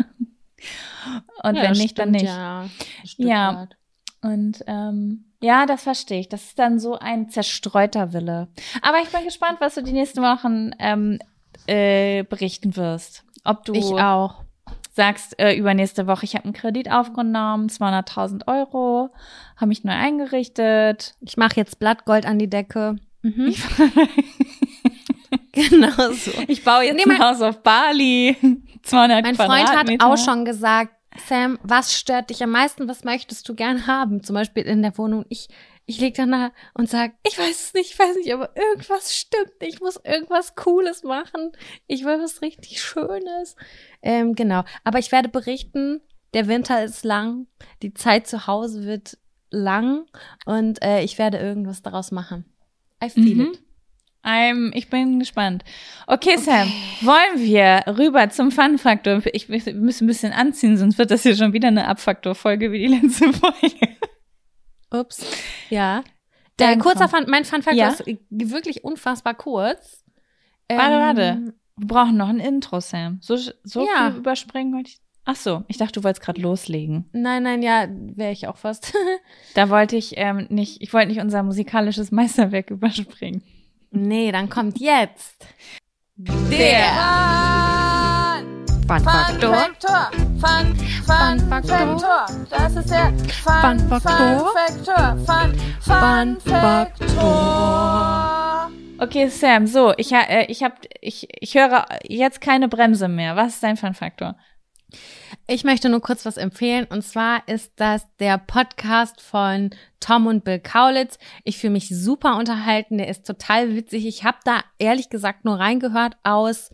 Und 1.44 1.54
Ja, 1.54 1.62
wenn 1.62 1.72
nicht, 1.72 1.98
dann 1.98 2.08
stimmt, 2.08 2.22
nicht. 2.22 2.24
Ja, 2.24 2.68
Ja. 3.16 3.68
Und 4.22 4.64
ähm, 4.66 5.26
ja, 5.40 5.66
das 5.66 5.84
verstehe 5.84 6.18
ich. 6.18 6.28
Das 6.28 6.42
ist 6.42 6.58
dann 6.58 6.80
so 6.80 6.98
ein 6.98 7.28
zerstreuter 7.30 8.12
Wille. 8.12 8.48
Aber 8.82 8.98
ich 9.00 9.08
bin 9.10 9.22
gespannt, 9.24 9.58
was 9.60 9.76
du 9.76 9.82
die 9.84 9.92
nächsten 9.92 10.20
Wochen 10.20 10.72
ähm, 10.80 11.20
äh, 11.68 12.24
berichten 12.24 12.74
wirst. 12.76 13.24
Ob 13.44 13.64
du 13.64 13.72
Ich 13.74 13.84
auch. 13.92 14.42
sagst 14.94 15.38
äh, 15.38 15.54
übernächste 15.56 16.06
Woche, 16.06 16.24
ich 16.24 16.34
habe 16.34 16.44
einen 16.44 16.52
Kredit 16.54 16.90
aufgenommen, 16.90 17.68
200.000 17.68 18.46
Euro, 18.48 19.10
habe 19.56 19.68
mich 19.68 19.84
neu 19.84 19.92
eingerichtet. 19.92 21.14
Ich 21.20 21.36
mache 21.36 21.56
jetzt 21.56 21.78
Blattgold 21.78 22.26
an 22.26 22.38
die 22.38 22.50
Decke. 22.50 22.96
Mhm. 23.22 23.46
Ich, 23.48 23.62
genau 25.52 26.12
so. 26.12 26.30
ich 26.46 26.64
baue 26.64 26.84
jetzt 26.84 26.96
Nee, 26.96 27.02
ein 27.02 27.18
mein- 27.18 27.20
Haus 27.20 27.40
auf 27.42 27.62
Bali, 27.62 28.36
200 28.82 29.22
Mein 29.24 29.34
Freund 29.36 29.68
hat 29.68 29.88
auch 30.02 30.16
schon 30.16 30.44
gesagt, 30.44 30.92
Sam, 31.26 31.58
was 31.62 31.94
stört 31.98 32.30
dich 32.30 32.42
am 32.44 32.50
meisten? 32.50 32.88
Was 32.88 33.02
möchtest 33.02 33.48
du 33.48 33.54
gern 33.54 33.86
haben? 33.88 34.22
Zum 34.22 34.34
Beispiel 34.34 34.62
in 34.64 34.82
der 34.82 34.96
Wohnung. 34.98 35.24
Ich, 35.28 35.48
ich 35.88 35.98
leg 36.00 36.14
dann 36.14 36.30
da 36.32 36.52
und 36.74 36.88
sag, 36.90 37.12
ich 37.26 37.38
weiß 37.38 37.50
es 37.68 37.74
nicht, 37.74 37.92
ich 37.92 37.98
weiß 37.98 38.16
nicht, 38.16 38.32
aber 38.32 38.50
irgendwas 38.54 39.16
stimmt. 39.16 39.54
Ich 39.60 39.80
muss 39.80 39.98
irgendwas 40.04 40.54
Cooles 40.54 41.02
machen. 41.02 41.50
Ich 41.86 42.04
will 42.04 42.20
was 42.20 42.42
richtig 42.42 42.80
Schönes. 42.82 43.56
Ähm, 44.02 44.34
genau. 44.34 44.64
Aber 44.84 44.98
ich 44.98 45.10
werde 45.12 45.30
berichten, 45.30 46.02
der 46.34 46.46
Winter 46.46 46.84
ist 46.84 47.04
lang, 47.04 47.46
die 47.82 47.94
Zeit 47.94 48.26
zu 48.26 48.46
Hause 48.46 48.84
wird 48.84 49.16
lang 49.50 50.04
und 50.44 50.82
äh, 50.84 51.00
ich 51.02 51.16
werde 51.16 51.38
irgendwas 51.38 51.80
daraus 51.80 52.10
machen. 52.10 52.44
I 53.02 53.08
feel 53.08 53.34
Mhm. 53.34 53.40
it. 53.52 53.62
I'm, 54.22 54.72
ich 54.74 54.90
bin 54.90 55.18
gespannt. 55.20 55.64
Okay, 56.06 56.36
Sam, 56.36 56.70
wollen 57.00 57.36
wir 57.42 57.84
rüber 57.96 58.28
zum 58.28 58.50
Fun-Faktor? 58.50 59.22
Ich 59.32 59.48
wir 59.48 59.72
müssen 59.74 60.04
ein 60.04 60.08
bisschen 60.08 60.34
anziehen, 60.34 60.76
sonst 60.76 60.98
wird 60.98 61.10
das 61.10 61.22
hier 61.22 61.34
schon 61.34 61.54
wieder 61.54 61.68
eine 61.68 61.86
Abfaktor-Folge 61.88 62.72
wie 62.72 62.80
die 62.80 62.94
letzte 62.94 63.32
Folge. 63.32 63.96
Ups. 64.90 65.24
Ja. 65.70 66.02
Der 66.58 66.68
Dann 66.70 66.80
kurzer. 66.80 67.08
Fun, 67.08 67.24
mein 67.28 67.44
Fun 67.44 67.62
Fact 67.62 67.76
Ja? 67.76 67.88
ist 67.90 68.04
wirklich 68.30 68.84
unfassbar 68.84 69.34
kurz. 69.34 70.04
Warte, 70.68 70.82
Ähm, 70.94 71.00
warte. 71.00 71.52
Wir 71.76 71.86
brauchen 71.86 72.16
noch 72.16 72.28
ein 72.28 72.40
Intro, 72.40 72.80
Sam. 72.80 73.18
So, 73.22 73.36
so 73.36 73.86
Ja. 73.86 74.10
viel 74.10 74.18
überspringen 74.18 74.74
wollte 74.74 74.90
ich. 74.90 74.98
Ach 75.24 75.36
so, 75.36 75.62
ich 75.68 75.76
dachte, 75.76 76.00
du 76.00 76.04
wolltest 76.04 76.24
gerade 76.24 76.40
loslegen. 76.40 77.04
Nein, 77.12 77.42
nein, 77.42 77.62
ja, 77.62 77.86
wäre 77.90 78.32
ich 78.32 78.46
auch 78.48 78.56
fast. 78.56 78.94
Da 79.54 79.68
wollte 79.70 79.96
ich 79.96 80.14
ähm, 80.16 80.46
nicht, 80.50 80.80
ich 80.82 80.92
wollte 80.92 81.08
nicht 81.08 81.20
unser 81.20 81.42
musikalisches 81.42 82.10
Meisterwerk 82.10 82.70
überspringen. 82.70 83.42
nee, 83.90 84.32
dann 84.32 84.48
kommt 84.48 84.78
jetzt 84.80 85.46
Der 86.16 86.86
Fun 88.88 89.00
Faktor. 89.00 89.54
Faktor. 89.54 90.27
Fun, 90.40 90.74
Fun 91.04 91.38
Fun 91.38 91.40
Faktor. 91.48 91.98
Faktor. 91.98 92.26
Das 92.50 92.76
ist 92.76 92.90
der 92.90 93.12
Fun, 93.42 93.78
Fun 93.78 94.00
Faktor. 94.00 94.38
Fun 94.38 94.54
Faktor. 94.54 95.16
Fun, 95.26 95.54
Fun 95.80 96.40
Fun 96.40 96.52
Faktor. 96.52 98.18
Okay, 99.00 99.28
Sam, 99.28 99.66
so, 99.66 99.94
ich, 99.96 100.12
äh, 100.12 100.46
ich, 100.48 100.62
hab, 100.62 100.78
ich, 101.00 101.28
ich 101.40 101.54
höre 101.54 101.86
jetzt 102.04 102.40
keine 102.40 102.68
Bremse 102.68 103.08
mehr. 103.08 103.36
Was 103.36 103.54
ist 103.54 103.62
dein 103.62 103.76
Fun-Faktor? 103.76 104.36
Ich 105.46 105.64
möchte 105.64 105.88
nur 105.88 106.00
kurz 106.00 106.24
was 106.26 106.36
empfehlen 106.36 106.86
und 106.90 107.02
zwar 107.02 107.46
ist 107.48 107.72
das 107.76 108.06
der 108.18 108.38
Podcast 108.38 109.20
von 109.20 109.70
Tom 110.00 110.26
und 110.26 110.44
Bill 110.44 110.60
Kaulitz. 110.60 111.18
Ich 111.44 111.58
fühle 111.58 111.72
mich 111.72 111.88
super 111.88 112.36
unterhalten, 112.36 112.98
der 112.98 113.08
ist 113.08 113.26
total 113.26 113.74
witzig. 113.74 114.06
Ich 114.06 114.24
habe 114.24 114.38
da 114.44 114.60
ehrlich 114.78 115.10
gesagt 115.10 115.44
nur 115.44 115.58
reingehört 115.58 116.16
aus, 116.22 116.70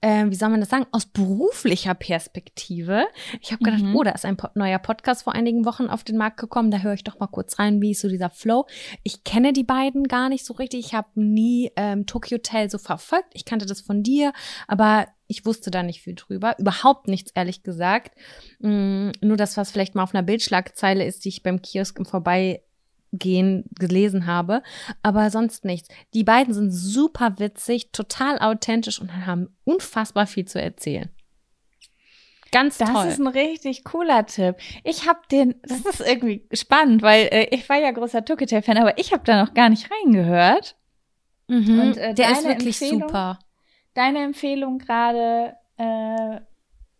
äh, 0.00 0.26
wie 0.26 0.36
soll 0.36 0.50
man 0.50 0.60
das 0.60 0.68
sagen, 0.70 0.86
aus 0.92 1.06
beruflicher 1.06 1.94
Perspektive. 1.94 3.06
Ich 3.40 3.50
habe 3.52 3.64
gedacht, 3.64 3.82
Mhm. 3.82 3.96
oh, 3.96 4.02
da 4.04 4.12
ist 4.12 4.24
ein 4.24 4.36
neuer 4.54 4.78
Podcast 4.78 5.24
vor 5.24 5.34
einigen 5.34 5.64
Wochen 5.64 5.86
auf 5.88 6.04
den 6.04 6.16
Markt 6.16 6.38
gekommen, 6.38 6.70
da 6.70 6.78
höre 6.78 6.94
ich 6.94 7.04
doch 7.04 7.18
mal 7.18 7.26
kurz 7.26 7.58
rein, 7.58 7.82
wie 7.82 7.90
ist 7.90 8.00
so 8.02 8.08
dieser 8.08 8.30
Flow. 8.30 8.66
Ich 9.02 9.24
kenne 9.24 9.52
die 9.52 9.64
beiden 9.64 10.04
gar 10.04 10.28
nicht 10.28 10.44
so 10.44 10.54
richtig, 10.54 10.80
ich 10.86 10.94
habe 10.94 11.08
nie 11.14 11.72
ähm, 11.76 12.06
Tokyo 12.06 12.36
Hotel 12.36 12.70
so 12.70 12.78
verfolgt. 12.78 13.30
Ich 13.32 13.44
kannte 13.44 13.66
das 13.66 13.80
von 13.80 14.02
dir, 14.02 14.32
aber 14.68 15.06
ich 15.30 15.46
wusste 15.46 15.70
da 15.70 15.82
nicht 15.82 16.02
viel 16.02 16.16
drüber. 16.16 16.56
Überhaupt 16.58 17.06
nichts, 17.06 17.30
ehrlich 17.34 17.62
gesagt. 17.62 18.18
Mm, 18.58 19.10
nur 19.20 19.36
das, 19.36 19.56
was 19.56 19.70
vielleicht 19.70 19.94
mal 19.94 20.02
auf 20.02 20.12
einer 20.14 20.24
Bildschlagzeile 20.24 21.04
ist, 21.04 21.24
die 21.24 21.28
ich 21.28 21.42
beim 21.42 21.62
Kiosk 21.62 21.98
im 21.98 22.04
Vorbei 22.04 22.62
gehen 23.12 23.64
gelesen 23.78 24.26
habe, 24.26 24.62
aber 25.02 25.30
sonst 25.30 25.64
nichts. 25.64 25.88
Die 26.14 26.24
beiden 26.24 26.52
sind 26.54 26.70
super 26.70 27.34
witzig, 27.38 27.90
total 27.92 28.38
authentisch 28.38 29.00
und 29.00 29.26
haben 29.26 29.48
unfassbar 29.64 30.26
viel 30.26 30.44
zu 30.44 30.60
erzählen. 30.60 31.10
Ganz 32.52 32.78
Das 32.78 32.92
toll. 32.92 33.06
ist 33.06 33.18
ein 33.20 33.28
richtig 33.28 33.84
cooler 33.84 34.26
Tipp. 34.26 34.56
Ich 34.82 35.08
habe 35.08 35.20
den, 35.30 35.54
das 35.62 35.80
ist 35.80 36.00
irgendwie 36.00 36.48
spannend, 36.52 37.02
weil 37.02 37.28
äh, 37.30 37.54
ich 37.54 37.68
war 37.68 37.78
ja 37.80 37.92
großer 37.92 38.24
Tokyo-Fan, 38.24 38.78
aber 38.78 38.98
ich 38.98 39.12
habe 39.12 39.22
da 39.24 39.44
noch 39.44 39.54
gar 39.54 39.68
nicht 39.68 39.88
reingehört. 39.90 40.76
Mhm. 41.46 41.80
Und, 41.80 41.96
äh, 41.96 42.14
der 42.14 42.32
ist 42.32 42.44
wirklich 42.44 42.80
Empfehlung? 42.80 43.08
super. 43.08 43.38
Deine 43.94 44.22
Empfehlung 44.24 44.78
gerade 44.78 45.56
äh, 45.76 46.40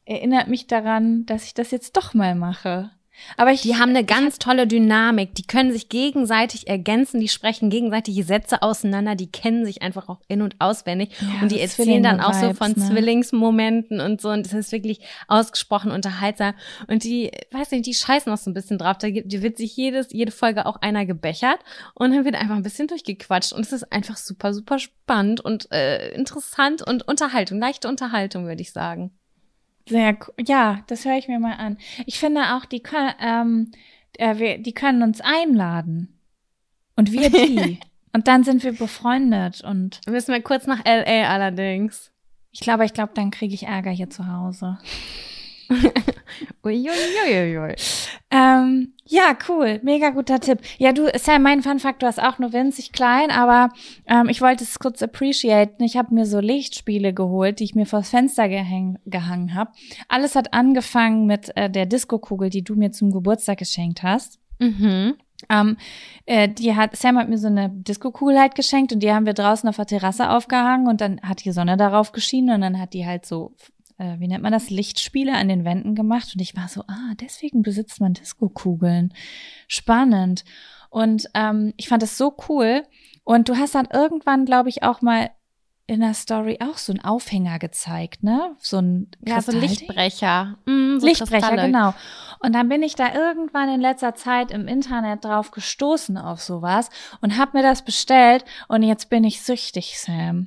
erinnert 0.05 0.49
mich 0.49 0.66
daran, 0.66 1.24
dass 1.26 1.45
ich 1.45 1.55
das 1.55 1.70
jetzt 1.70 1.97
doch 1.97 2.14
mal 2.14 2.34
mache. 2.34 2.91
Aber 3.37 3.53
ich, 3.53 3.62
Die 3.62 3.77
haben 3.77 3.91
eine 3.91 4.05
ganz 4.05 4.39
tolle 4.39 4.66
Dynamik. 4.66 5.35
Die 5.35 5.43
können 5.43 5.73
sich 5.73 5.89
gegenseitig 5.89 6.68
ergänzen. 6.68 7.21
Die 7.21 7.29
sprechen 7.29 7.71
gegenseitige 7.71 8.23
Sätze 8.25 8.62
auseinander. 8.62 9.14
Die 9.14 9.31
kennen 9.31 9.64
sich 9.64 9.83
einfach 9.83 10.09
auch 10.09 10.21
in- 10.29 10.43
und 10.43 10.57
auswendig. 10.59 11.11
Ja, 11.21 11.43
und 11.43 11.53
die 11.53 11.61
erzählen 11.61 12.03
dann 12.03 12.21
auch 12.21 12.35
so 12.35 12.55
von 12.55 12.73
ne? 12.73 12.77
Zwillingsmomenten 12.77 14.01
und 14.01 14.21
so. 14.21 14.31
Und 14.31 14.47
das 14.47 14.53
ist 14.53 14.73
wirklich 14.73 15.01
ausgesprochen 15.29 15.91
unterhaltsam. 15.91 16.55
Und 16.89 17.05
die, 17.05 17.31
weiß 17.53 17.71
nicht, 17.73 17.87
die 17.87 17.95
scheißen 17.95 18.33
auch 18.33 18.39
so 18.39 18.51
ein 18.51 18.55
bisschen 18.55 18.79
drauf. 18.79 18.99
Da 18.99 19.11
gibt, 19.11 19.33
die 19.33 19.43
wird 19.43 19.57
sich 19.57 19.77
jedes, 19.77 20.12
jede 20.12 20.33
Folge 20.33 20.66
auch 20.66 20.77
einer 20.77 21.07
gebechert. 21.07 21.59
Und 21.95 22.12
dann 22.12 22.25
wird 22.25 22.35
einfach 22.35 22.57
ein 22.57 22.62
bisschen 22.62 22.89
durchgequatscht. 22.89 23.53
Und 23.53 23.66
es 23.66 23.73
ist 23.73 23.93
einfach 23.93 24.16
super, 24.16 24.55
super 24.55 24.79
spannend 24.79 25.41
und 25.41 25.71
äh, 25.73 26.12
interessant 26.14 26.87
und 26.87 27.07
Unterhaltung. 27.07 27.59
Leichte 27.59 27.89
Unterhaltung, 27.89 28.47
würde 28.47 28.62
ich 28.62 28.73
sagen. 28.73 29.12
Sehr 29.91 30.16
cool. 30.20 30.34
Ja, 30.47 30.84
das 30.86 31.05
höre 31.05 31.18
ich 31.18 31.26
mir 31.26 31.41
mal 31.41 31.55
an. 31.55 31.76
Ich 32.07 32.20
finde 32.20 32.55
auch, 32.55 32.64
die 32.64 32.80
können, 32.80 33.12
ähm, 33.20 33.72
äh, 34.18 34.38
wir, 34.38 34.59
die 34.59 34.72
können 34.72 35.03
uns 35.03 35.20
einladen. 35.20 36.16
Und 36.95 37.11
wir 37.11 37.28
die. 37.30 37.80
und 38.12 38.28
dann 38.28 38.45
sind 38.45 38.62
wir 38.62 38.72
befreundet. 38.72 39.62
Und 39.62 40.01
Müssen 40.09 40.32
wir 40.32 40.43
kurz 40.43 40.68
nach 40.68 40.84
L.A. 40.84 41.28
allerdings. 41.28 42.12
ich 42.53 42.61
glaube, 42.61 42.84
ich 42.84 42.95
glaube, 42.95 43.12
dann 43.14 43.32
kriege 43.32 43.53
ich 43.53 43.64
Ärger 43.64 43.91
hier 43.91 44.11
zu 44.11 44.28
Hause. 44.28 44.78
Uiuiuiui. 46.64 47.75
Ähm, 48.31 48.93
ja, 49.05 49.37
cool. 49.49 49.81
Mega 49.83 50.11
guter 50.11 50.41
Tipp. 50.41 50.61
Ja, 50.79 50.93
du, 50.93 51.09
Sam, 51.18 51.43
mein 51.43 51.62
Fun-Faktor 51.62 52.09
ist 52.09 52.23
auch 52.23 52.39
nur 52.39 52.53
winzig 52.53 52.93
klein, 52.93 53.31
aber 53.31 53.71
ähm, 54.07 54.29
ich 54.29 54.41
wollte 54.41 54.64
es 54.64 54.79
kurz 54.79 55.03
appreciaten. 55.03 55.83
Ich 55.83 55.97
habe 55.97 56.14
mir 56.14 56.27
so 56.27 56.41
Lichtspiele 56.41 57.12
geholt, 57.12 57.61
die 57.61 57.64
ich 57.64 57.75
mir 57.75 57.87
vors 57.87 58.11
Fenster 58.11 58.49
gehäng, 58.49 58.99
gehangen 59.07 59.55
habe. 59.55 59.73
Alles 60.09 60.37
hat 60.37 60.53
angefangen 60.55 61.27
mit 61.27 61.57
äh, 61.57 61.71
der 61.71 61.87
Disco-Kugel, 61.87 62.51
die 62.51 62.62
du 62.62 62.77
mir 62.77 62.93
zum 62.93 63.11
Geburtstag 63.11 63.59
geschenkt 63.59 64.03
hast. 64.03 64.39
Mhm. 64.59 65.16
Ähm, 65.49 65.77
äh, 66.27 66.49
die 66.49 66.77
hat, 66.77 66.95
Sam 66.97 67.18
hat 67.18 67.29
mir 67.29 67.39
so 67.39 67.47
eine 67.47 67.71
Disco-Kugel 67.71 68.39
halt 68.39 68.55
geschenkt 68.55 68.93
und 68.93 69.03
die 69.03 69.12
haben 69.12 69.27
wir 69.27 69.33
draußen 69.33 69.68
auf 69.68 69.77
der 69.77 69.87
Terrasse 69.87 70.31
aufgehangen 70.31 70.87
und 70.87 71.01
dann 71.01 71.21
hat 71.23 71.45
die 71.45 71.53
Sonne 71.53 71.77
darauf 71.77 72.12
geschienen 72.12 72.55
und 72.55 72.61
dann 72.61 72.79
hat 72.79 72.93
die 72.93 73.07
halt 73.07 73.25
so, 73.25 73.55
äh, 74.01 74.18
wie 74.18 74.28
nennt 74.28 74.42
man 74.42 74.53
das, 74.53 74.70
Lichtspiele 74.70 75.34
an 75.34 75.48
den 75.48 75.64
Wänden 75.64 75.94
gemacht 75.94 76.30
und 76.34 76.40
ich 76.40 76.57
war 76.57 76.68
so, 76.68 76.82
ah, 76.88 77.12
deswegen 77.20 77.62
besitzt 77.62 78.01
man 78.01 78.14
Disco-Kugeln. 78.14 79.12
Spannend. 79.68 80.44
Und 80.88 81.28
ähm, 81.34 81.74
ich 81.76 81.88
fand 81.88 82.03
das 82.03 82.16
so 82.16 82.34
cool 82.48 82.82
und 83.24 83.48
du 83.48 83.57
hast 83.57 83.74
dann 83.74 83.88
irgendwann, 83.92 84.46
glaube 84.46 84.70
ich, 84.70 84.82
auch 84.82 85.03
mal 85.03 85.30
in 85.86 86.01
der 86.01 86.14
Story 86.14 86.59
auch 86.62 86.78
so 86.78 86.92
einen 86.92 87.05
Aufhänger 87.05 87.59
gezeigt, 87.59 88.22
ne? 88.22 88.55
So 88.59 88.78
ein 88.78 89.11
Ja, 89.26 89.42
so? 89.42 89.53
Lichtbrecher. 89.53 90.57
Mm, 90.64 90.98
so 90.98 91.07
Lichtbrecher, 91.07 91.48
Kristalle. 91.48 91.66
genau. 91.66 91.94
Und 92.38 92.55
dann 92.55 92.68
bin 92.68 92.82
ich 92.82 92.94
da 92.94 93.12
irgendwann 93.12 93.68
in 93.68 93.80
letzter 93.80 94.14
Zeit 94.14 94.51
im 94.53 94.66
Internet 94.68 95.24
drauf 95.24 95.51
gestoßen 95.51 96.16
auf 96.16 96.40
sowas 96.40 96.90
und 97.20 97.36
habe 97.36 97.59
mir 97.59 97.62
das 97.64 97.84
bestellt 97.84 98.44
und 98.68 98.82
jetzt 98.82 99.11
bin 99.11 99.24
ich 99.24 99.42
süchtig, 99.42 99.98
Sam. 99.98 100.46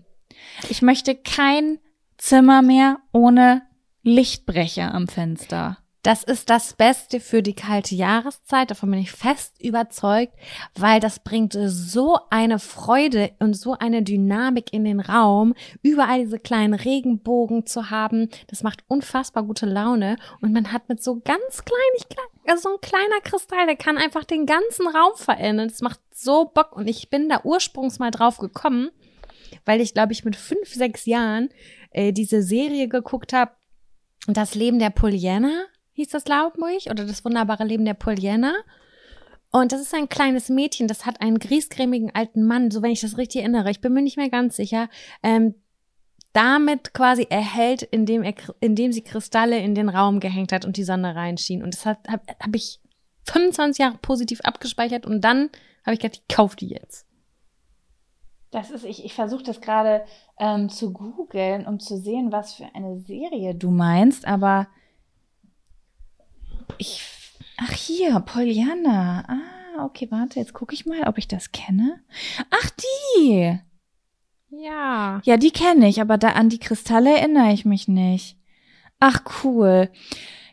Ich 0.69 0.81
möchte 0.81 1.13
kein 1.13 1.77
Zimmer 2.23 2.61
mehr 2.61 2.99
ohne 3.11 3.63
Lichtbrecher 4.01 4.93
am 4.93 5.09
Fenster. 5.09 5.79
Das 6.03 6.23
ist 6.23 6.49
das 6.49 6.73
Beste 6.73 7.19
für 7.19 7.43
die 7.43 7.53
kalte 7.53 7.95
Jahreszeit. 7.95 8.71
Davon 8.71 8.91
bin 8.91 9.01
ich 9.01 9.11
fest 9.11 9.61
überzeugt, 9.61 10.33
weil 10.73 11.01
das 11.01 11.19
bringt 11.19 11.53
so 11.53 12.17
eine 12.29 12.59
Freude 12.59 13.31
und 13.39 13.55
so 13.55 13.75
eine 13.77 14.03
Dynamik 14.03 14.71
in 14.71 14.85
den 14.85 15.01
Raum, 15.01 15.53
überall 15.81 16.23
diese 16.23 16.39
kleinen 16.39 16.75
Regenbogen 16.75 17.65
zu 17.65 17.89
haben. 17.89 18.29
Das 18.47 18.63
macht 18.63 18.85
unfassbar 18.87 19.43
gute 19.43 19.65
Laune 19.65 20.15
und 20.39 20.53
man 20.53 20.71
hat 20.71 20.87
mit 20.87 21.03
so 21.03 21.19
ganz 21.19 21.65
kleinig, 21.65 22.07
also 22.47 22.69
so 22.69 22.75
ein 22.75 22.81
kleiner 22.81 23.19
Kristall, 23.25 23.65
der 23.65 23.75
kann 23.75 23.97
einfach 23.97 24.23
den 24.23 24.45
ganzen 24.45 24.87
Raum 24.87 25.17
verändern. 25.17 25.67
Das 25.67 25.81
macht 25.81 25.99
so 26.13 26.45
Bock 26.45 26.77
und 26.77 26.87
ich 26.87 27.09
bin 27.09 27.27
da 27.27 27.41
ursprünglich 27.43 27.99
mal 27.99 28.11
drauf 28.11 28.37
gekommen, 28.37 28.91
weil 29.65 29.81
ich 29.81 29.93
glaube 29.93 30.13
ich 30.13 30.23
mit 30.23 30.37
fünf, 30.37 30.73
sechs 30.73 31.05
Jahren 31.05 31.49
äh, 31.93 32.11
diese 32.11 32.41
Serie 32.41 32.87
geguckt 32.87 33.33
habe. 33.33 33.51
Das 34.27 34.55
Leben 34.55 34.79
der 34.79 34.89
Pollyanna 34.89 35.65
hieß 35.93 36.09
das, 36.09 36.23
glaube 36.23 36.57
ich, 36.75 36.89
oder 36.89 37.05
das 37.05 37.23
wunderbare 37.25 37.63
Leben 37.63 37.85
der 37.85 37.93
Pollyanna. 37.93 38.53
Und 39.51 39.71
das 39.71 39.81
ist 39.81 39.93
ein 39.93 40.09
kleines 40.09 40.49
Mädchen, 40.49 40.87
das 40.87 41.05
hat 41.05 41.21
einen 41.21 41.37
griesgrämigen 41.37 42.09
alten 42.13 42.43
Mann, 42.43 42.71
so 42.71 42.81
wenn 42.81 42.91
ich 42.91 43.01
das 43.01 43.17
richtig 43.17 43.41
erinnere, 43.41 43.69
ich 43.69 43.81
bin 43.81 43.93
mir 43.93 44.01
nicht 44.01 44.17
mehr 44.17 44.29
ganz 44.29 44.55
sicher, 44.55 44.89
ähm, 45.21 45.53
damit 46.33 46.95
quasi 46.95 47.27
erhält, 47.29 47.83
indem, 47.83 48.23
er, 48.23 48.33
indem 48.59 48.91
sie 48.91 49.03
Kristalle 49.03 49.59
in 49.59 49.75
den 49.75 49.89
Raum 49.89 50.19
gehängt 50.19 50.51
hat 50.51 50.65
und 50.65 50.77
die 50.77 50.83
Sonne 50.83 51.15
reinschien. 51.15 51.61
Und 51.61 51.75
das 51.75 51.85
habe 51.85 51.99
hab 52.09 52.55
ich 52.55 52.79
25 53.25 53.79
Jahre 53.79 53.97
positiv 54.01 54.41
abgespeichert 54.41 55.05
und 55.05 55.21
dann 55.21 55.49
habe 55.85 55.93
ich 55.93 55.99
gedacht, 55.99 56.21
ich 56.27 56.35
kaufe 56.35 56.57
die 56.57 56.69
jetzt. 56.69 57.05
Das 58.53 58.69
ist, 58.69 58.85
ich, 58.85 59.03
ich 59.03 59.15
versuche 59.15 59.41
das 59.41 59.61
gerade 59.61 60.05
ähm, 60.37 60.69
zu 60.69 60.93
googeln, 60.93 61.65
um 61.65 61.79
zu 61.79 61.97
sehen, 61.97 62.31
was 62.31 62.53
für 62.53 62.67
eine 62.75 62.99
Serie 62.99 63.55
du 63.55 63.71
meinst, 63.71 64.27
aber 64.27 64.67
ich. 66.77 67.01
Ach 67.57 67.71
hier, 67.71 68.19
Pollyanna. 68.19 69.25
Ah, 69.27 69.85
okay, 69.85 70.07
warte, 70.11 70.39
jetzt 70.39 70.53
gucke 70.53 70.75
ich 70.75 70.85
mal, 70.85 71.07
ob 71.07 71.17
ich 71.17 71.27
das 71.27 71.51
kenne. 71.51 72.01
Ach, 72.51 72.69
die! 73.17 73.59
Ja. 74.49 75.21
Ja, 75.23 75.37
die 75.37 75.51
kenne 75.51 75.87
ich, 75.87 75.99
aber 75.99 76.19
da 76.19 76.29
an 76.29 76.49
die 76.49 76.59
Kristalle 76.59 77.17
erinnere 77.17 77.53
ich 77.53 77.65
mich 77.65 77.87
nicht. 77.87 78.37
Ach, 78.99 79.21
cool. 79.43 79.89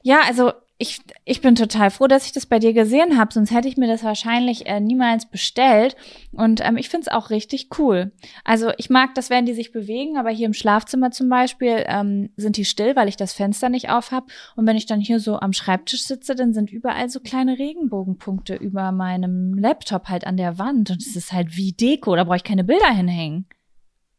Ja, 0.03 0.20
also 0.26 0.53
ich, 0.81 1.03
ich 1.26 1.43
bin 1.43 1.57
total 1.57 1.91
froh, 1.91 2.07
dass 2.07 2.24
ich 2.24 2.33
das 2.33 2.47
bei 2.47 2.59
dir 2.59 2.72
gesehen 2.72 3.18
habe, 3.18 3.35
sonst 3.35 3.51
hätte 3.51 3.68
ich 3.68 3.76
mir 3.76 3.87
das 3.87 4.03
wahrscheinlich 4.03 4.66
äh, 4.66 4.81
niemals 4.81 5.26
bestellt. 5.26 5.95
Und 6.33 6.64
ähm, 6.64 6.78
ich 6.78 6.89
finde 6.89 7.03
es 7.07 7.12
auch 7.12 7.28
richtig 7.28 7.68
cool. 7.78 8.12
Also 8.45 8.72
ich 8.78 8.89
mag 8.89 9.14
das, 9.14 9.28
wenn 9.28 9.45
die 9.45 9.53
sich 9.53 9.72
bewegen, 9.72 10.16
aber 10.16 10.31
hier 10.31 10.47
im 10.47 10.55
Schlafzimmer 10.55 11.11
zum 11.11 11.28
Beispiel 11.28 11.85
ähm, 11.87 12.31
sind 12.37 12.57
die 12.57 12.64
still, 12.64 12.97
weil 12.97 13.09
ich 13.09 13.18
das 13.18 13.35
Fenster 13.35 13.68
nicht 13.68 13.91
auf 13.91 14.11
habe. 14.11 14.28
Und 14.57 14.66
wenn 14.66 14.76
ich 14.78 14.87
dann 14.87 15.01
hier 15.01 15.20
so 15.20 15.39
am 15.39 15.53
Schreibtisch 15.53 16.05
sitze, 16.05 16.35
dann 16.35 16.55
sind 16.55 16.72
überall 16.72 17.11
so 17.11 17.20
kleine 17.20 17.59
Regenbogenpunkte 17.59 18.55
über 18.55 18.91
meinem 18.91 19.53
Laptop 19.59 20.09
halt 20.09 20.26
an 20.26 20.39
der 20.39 20.59
Wand. 20.59 20.91
Und 20.91 21.03
es 21.03 21.14
ist 21.14 21.31
halt 21.31 21.59
wie 21.59 21.72
Deko, 21.72 22.16
da 22.16 22.24
brauche 22.24 22.37
ich 22.37 22.45
keine 22.45 22.64
Bilder 22.64 22.91
hinhängen. 22.91 23.45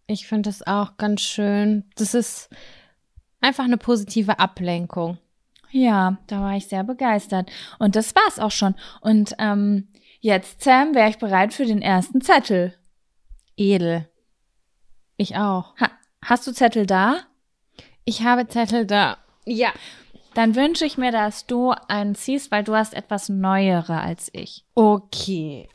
Ich 0.05 0.27
finde 0.27 0.49
das 0.49 0.67
auch 0.67 0.97
ganz 0.97 1.21
schön. 1.21 1.85
Das 1.95 2.13
ist 2.13 2.49
einfach 3.39 3.63
eine 3.63 3.77
positive 3.77 4.37
Ablenkung. 4.37 5.17
Ja, 5.71 6.17
da 6.27 6.41
war 6.41 6.55
ich 6.55 6.67
sehr 6.67 6.83
begeistert. 6.83 7.49
Und 7.79 7.95
das 7.95 8.13
war's 8.15 8.39
auch 8.39 8.51
schon. 8.51 8.75
Und 8.99 9.35
ähm, 9.39 9.87
jetzt, 10.19 10.61
Sam, 10.61 10.93
wäre 10.93 11.09
ich 11.09 11.17
bereit 11.17 11.53
für 11.53 11.65
den 11.65 11.81
ersten 11.81 12.21
Zettel. 12.21 12.75
Edel. 13.55 14.09
Ich 15.17 15.35
auch. 15.37 15.75
Ha 15.79 15.89
hast 16.23 16.45
du 16.45 16.51
Zettel 16.51 16.85
da? 16.85 17.21
Ich 18.05 18.23
habe 18.23 18.47
Zettel 18.47 18.85
da. 18.85 19.17
Ja. 19.45 19.69
Dann 20.33 20.55
wünsche 20.55 20.85
ich 20.85 20.97
mir, 20.97 21.11
dass 21.11 21.45
du 21.45 21.73
einen 21.87 22.15
ziehst, 22.15 22.51
weil 22.51 22.63
du 22.63 22.75
hast 22.75 22.93
etwas 22.93 23.27
Neuere 23.27 23.99
als 23.99 24.29
ich. 24.33 24.65
Okay. 24.75 25.67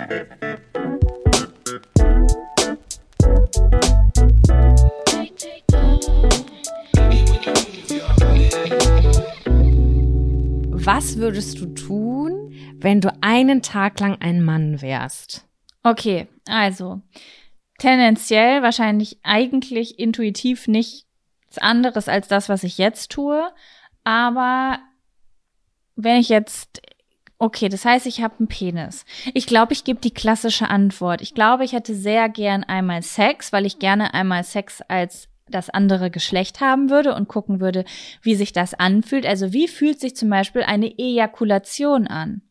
Was 10.87 11.17
würdest 11.17 11.59
du 11.59 11.67
tun, 11.75 12.55
wenn 12.77 13.01
du 13.01 13.13
einen 13.21 13.61
Tag 13.61 13.99
lang 13.99 14.19
ein 14.21 14.41
Mann 14.41 14.81
wärst? 14.83 15.45
Okay, 15.83 16.29
also 16.49 17.01
tendenziell 17.79 18.63
wahrscheinlich 18.63 19.19
eigentlich 19.25 19.99
intuitiv 19.99 20.69
nichts 20.69 21.05
anderes 21.59 22.09
als 22.09 22.29
das, 22.29 22.49
was 22.49 22.63
ich 22.63 22.79
jetzt 22.79 23.11
tue. 23.11 23.51
Aber 24.05 24.79
wenn 25.97 26.21
ich 26.21 26.29
jetzt, 26.29 26.81
okay, 27.39 27.69
das 27.69 27.85
heißt, 27.85 28.07
ich 28.07 28.23
habe 28.23 28.37
einen 28.39 28.47
Penis. 28.47 29.05
Ich 29.35 29.49
glaube, 29.49 29.73
ich 29.73 29.83
gebe 29.83 29.99
die 29.99 30.15
klassische 30.15 30.71
Antwort. 30.71 31.21
Ich 31.21 31.35
glaube, 31.35 31.65
ich 31.65 31.73
hätte 31.73 31.97
sehr 31.97 32.29
gern 32.29 32.63
einmal 32.63 33.03
Sex, 33.03 33.53
weil 33.53 33.67
ich 33.67 33.81
gerne 33.81 34.15
einmal 34.15 34.45
Sex 34.45 34.83
als 34.83 35.29
das 35.49 35.71
andere 35.71 36.11
Geschlecht 36.11 36.61
haben 36.61 36.91
würde 36.91 37.15
und 37.15 37.29
gucken 37.29 37.61
würde, 37.61 37.85
wie 38.23 38.35
sich 38.35 38.53
das 38.53 38.75
anfühlt. 38.75 39.27
Also 39.27 39.53
wie 39.53 39.69
fühlt 39.69 40.01
sich 40.01 40.17
zum 40.17 40.29
Beispiel 40.29 40.63
eine 40.63 40.87
Ejakulation 40.99 42.07
an? 42.07 42.43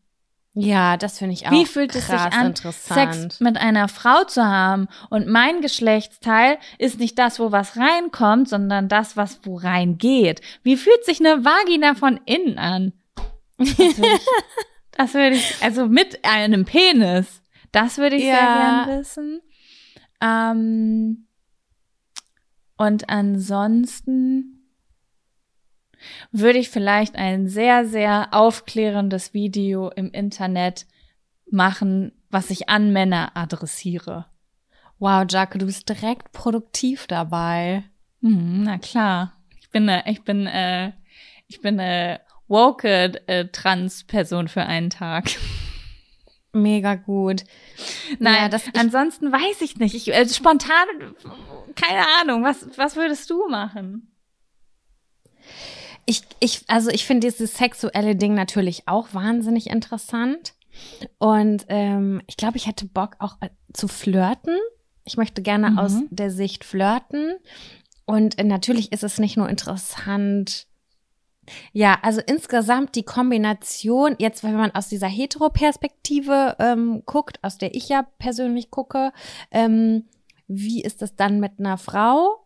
Ja, 0.58 0.96
das 0.96 1.20
finde 1.20 1.34
ich 1.34 1.48
auch 1.48 1.52
Wie 1.52 1.66
fühlt 1.66 1.94
es 1.96 2.08
sich 2.08 2.16
krass 2.16 2.34
an. 2.34 2.56
Sex 2.56 3.42
mit 3.42 3.58
einer 3.58 3.90
Frau 3.90 4.24
zu 4.24 4.46
haben? 4.46 4.88
Und 5.10 5.28
mein 5.28 5.60
Geschlechtsteil 5.60 6.58
ist 6.78 6.98
nicht 6.98 7.20
das, 7.20 7.40
wo 7.42 7.52
was 7.52 7.76
reinkommt, 7.76 8.48
sondern 8.48 8.88
das, 8.88 9.18
was 9.18 9.42
wo 9.44 9.58
reingeht. 9.58 10.40
Wie 10.64 10.78
fühlt 10.78 11.04
sich 11.04 11.20
eine 11.20 11.44
Vagina 11.44 11.96
von 11.96 12.22
innen 12.26 12.58
an? 12.58 12.94
Das 13.58 13.78
würde 13.78 14.16
ich, 14.16 14.26
das 14.92 15.14
würde 15.14 15.36
ich 15.36 15.56
also 15.62 15.88
mit 15.88 16.24
einem 16.24 16.64
Penis. 16.64 17.42
Das 17.74 17.98
würde 17.98 18.16
ich 18.16 18.24
sehr 18.24 18.34
Ja. 18.34 18.86
gern 18.86 19.00
wissen. 19.00 19.42
Ähm, 20.22 21.25
und 22.78 23.10
ansonsten 23.10 24.56
würde 26.32 26.60
ich 26.60 26.70
vielleicht 26.70 27.16
ein 27.16 27.48
sehr, 27.48 27.86
sehr 27.86 28.30
aufklärendes 28.32 29.34
Video 29.34 29.90
im 29.90 30.12
Internet 30.12 30.86
machen, 31.50 32.12
was 32.30 32.50
ich 32.50 32.70
an 32.70 32.92
Männer 32.92 33.36
adressiere. 33.36 34.26
Wow, 35.00 35.26
Jaco, 35.30 35.58
du 35.58 35.66
bist 35.66 35.90
direkt 35.90 36.32
produktiv 36.32 37.08
dabei. 37.08 37.84
Hm, 38.22 38.64
na 38.64 38.78
klar. 38.78 39.34
Ich 39.60 39.70
bin 39.70 39.90
eine, 39.90 40.10
ich 40.10 40.24
bin, 40.24 40.48
äh, 40.48 40.94
ich 41.48 41.62
bin 41.62 41.80
eine 41.80 42.22
woke 42.48 42.88
äh, 43.28 43.48
Trans-Person 43.48 44.48
für 44.48 44.64
einen 44.64 44.90
Tag. 44.90 45.32
Mega 46.56 46.96
gut. 46.96 47.44
Nein, 48.20 48.36
Ja, 48.44 48.50
das- 48.50 48.68
ich- 48.68 48.76
ansonsten 48.80 49.32
weiß 49.32 49.62
ich 49.62 49.78
nicht. 49.78 49.94
Ich, 49.94 50.14
äh, 50.14 50.28
spontan, 50.30 50.88
keine 51.76 52.06
Ahnung. 52.22 52.44
Was, 52.44 52.66
was 52.78 52.96
würdest 52.96 53.30
du 53.30 53.48
machen? 53.50 54.12
Ich, 56.06 56.22
ich, 56.40 56.64
also 56.68 56.90
ich 56.92 57.06
finde 57.06 57.28
dieses 57.28 57.56
sexuelle 57.58 58.16
Ding 58.16 58.36
natürlich 58.36 58.88
auch 58.88 59.10
wahnsinnig 59.14 59.68
interessant. 59.68 60.54
Und 61.18 61.66
ähm, 61.70 62.22
ich 62.28 62.38
glaube, 62.38 62.58
ich 62.58 62.68
hätte 62.68 62.86
Bock 62.86 63.16
auch 63.20 63.38
äh, 63.42 63.50
zu 63.74 63.88
flirten. 63.88 64.58
Ich 65.04 65.18
möchte 65.18 65.42
gerne 65.42 65.72
Mhm. 65.72 65.80
aus 65.80 65.94
der 66.10 66.32
Sicht 66.32 66.64
flirten. 66.64 67.36
Und 68.06 68.38
äh, 68.40 68.44
natürlich 68.44 68.92
ist 68.92 69.04
es 69.04 69.18
nicht 69.20 69.36
nur 69.36 69.50
interessant. 69.50 70.68
Ja, 71.74 72.00
also 72.02 72.22
insgesamt 72.26 72.96
die 72.96 73.04
Kombination, 73.04 74.16
jetzt 74.20 74.44
wenn 74.44 74.56
man 74.56 74.72
aus 74.72 74.88
dieser 74.88 75.08
Hetero-Perspektive 75.08 76.56
ähm, 76.60 77.04
guckt, 77.06 77.44
aus 77.44 77.58
der 77.58 77.76
ich 77.76 77.90
ja 77.90 78.04
persönlich 78.18 78.72
gucke, 78.72 79.12
ähm, 79.52 80.06
wie 80.48 80.82
ist 80.82 81.02
das 81.02 81.16
dann 81.16 81.40
mit 81.40 81.60
einer 81.60 81.78
Frau? 81.78 82.42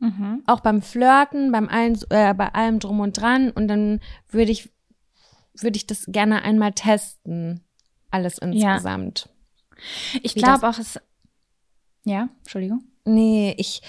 Mhm. 0.00 0.42
auch 0.46 0.60
beim 0.60 0.82
Flirten, 0.82 1.52
beim 1.52 1.68
allen, 1.68 1.98
äh, 2.10 2.34
bei 2.34 2.52
allem 2.52 2.78
drum 2.78 3.00
und 3.00 3.12
dran 3.12 3.50
und 3.50 3.68
dann 3.68 4.00
würde 4.28 4.50
ich 4.50 4.70
würde 5.54 5.76
ich 5.76 5.86
das 5.86 6.06
gerne 6.08 6.42
einmal 6.42 6.72
testen, 6.72 7.60
alles 8.10 8.38
insgesamt. 8.38 9.28
Ich 10.22 10.34
Wie 10.34 10.40
glaube 10.40 10.68
auch, 10.68 10.78
es. 10.78 11.00
Ja, 12.04 12.28
Entschuldigung. 12.40 12.84
Nee, 13.06 13.54
ich 13.58 13.82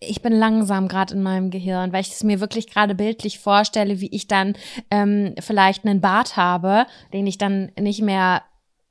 ich 0.00 0.22
bin 0.22 0.32
langsam 0.32 0.86
gerade 0.86 1.14
in 1.14 1.22
meinem 1.22 1.50
Gehirn, 1.50 1.92
weil 1.92 2.02
ich 2.02 2.12
es 2.12 2.22
mir 2.22 2.38
wirklich 2.38 2.68
gerade 2.68 2.94
bildlich 2.94 3.40
vorstelle, 3.40 4.00
wie 4.00 4.14
ich 4.14 4.28
dann 4.28 4.54
ähm, 4.92 5.34
vielleicht 5.40 5.84
einen 5.84 6.00
Bart 6.00 6.36
habe, 6.36 6.86
den 7.12 7.26
ich 7.26 7.36
dann 7.36 7.72
nicht 7.78 8.00
mehr 8.00 8.42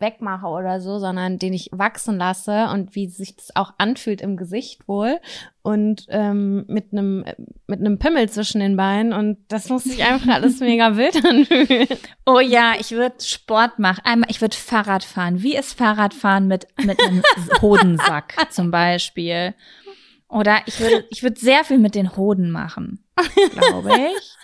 wegmache 0.04 0.48
oder 0.48 0.82
so, 0.82 1.00
sondern 1.00 1.40
den 1.40 1.54
ich 1.54 1.70
wachsen 1.72 2.18
lasse 2.18 2.68
und 2.74 2.94
wie 2.94 3.08
sich 3.08 3.36
das 3.36 3.56
auch 3.56 3.74
anfühlt 3.78 4.22
im 4.22 4.36
Gesicht 4.36 4.88
wohl 4.88 5.20
und 5.62 6.06
ähm, 6.10 6.66
mit 6.68 6.92
einem 6.92 7.24
mit 7.68 7.80
einem 7.80 7.98
Pimmel 7.98 8.30
zwischen 8.30 8.60
den 8.60 8.76
Beinen 8.76 9.14
und 9.14 9.38
das 9.48 9.70
muss 9.70 9.86
sich 9.86 10.04
einfach 10.04 10.28
alles 10.28 10.60
mega 10.60 10.98
wild 10.98 11.26
anfühlen. 11.26 11.88
Oh 12.26 12.40
ja, 12.40 12.74
ich 12.78 12.92
würde 12.92 13.16
Sport 13.24 13.80
machen. 13.80 14.02
Einmal, 14.04 14.30
ich 14.30 14.42
würde 14.42 14.56
Fahrrad 14.56 15.04
fahren. 15.04 15.42
Wie 15.42 15.56
ist 15.56 15.78
Fahrradfahren 15.78 16.48
mit, 16.48 16.68
mit 16.84 17.02
einem 17.02 17.24
Hodensack 17.62 18.36
zum 18.52 18.70
Beispiel? 18.70 19.56
Oder 20.28 20.62
ich 20.66 20.80
würde, 20.80 21.06
ich 21.12 21.24
würde 21.24 21.40
sehr 21.40 21.64
viel 21.64 21.78
mit 21.78 21.96
den 21.96 22.18
Hoden 22.18 22.52
machen, 22.52 23.03
glaube 23.16 23.92
ich. 23.96 24.30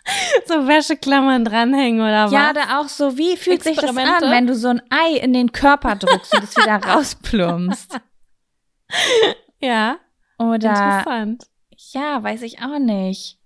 So 0.47 0.67
Wäscheklammern 0.67 1.45
dranhängen 1.45 2.01
oder 2.01 2.25
was? 2.25 2.31
Ja, 2.31 2.51
da 2.51 2.79
auch 2.79 2.87
so, 2.87 3.15
wie 3.17 3.37
fühlt 3.37 3.61
sich 3.61 3.77
das 3.77 3.95
an, 3.95 4.31
wenn 4.31 4.47
du 4.47 4.55
so 4.55 4.69
ein 4.69 4.81
Ei 4.89 5.17
in 5.17 5.33
den 5.33 5.51
Körper 5.51 5.95
drückst 5.95 6.33
und 6.35 6.43
es 6.45 6.57
wieder 6.57 6.77
rausplumpst? 6.83 7.99
ja, 9.59 9.97
Oder, 10.39 10.69
interessant. 10.69 11.45
ja, 11.91 12.23
weiß 12.23 12.41
ich 12.41 12.59
auch 12.63 12.79
nicht. 12.79 13.37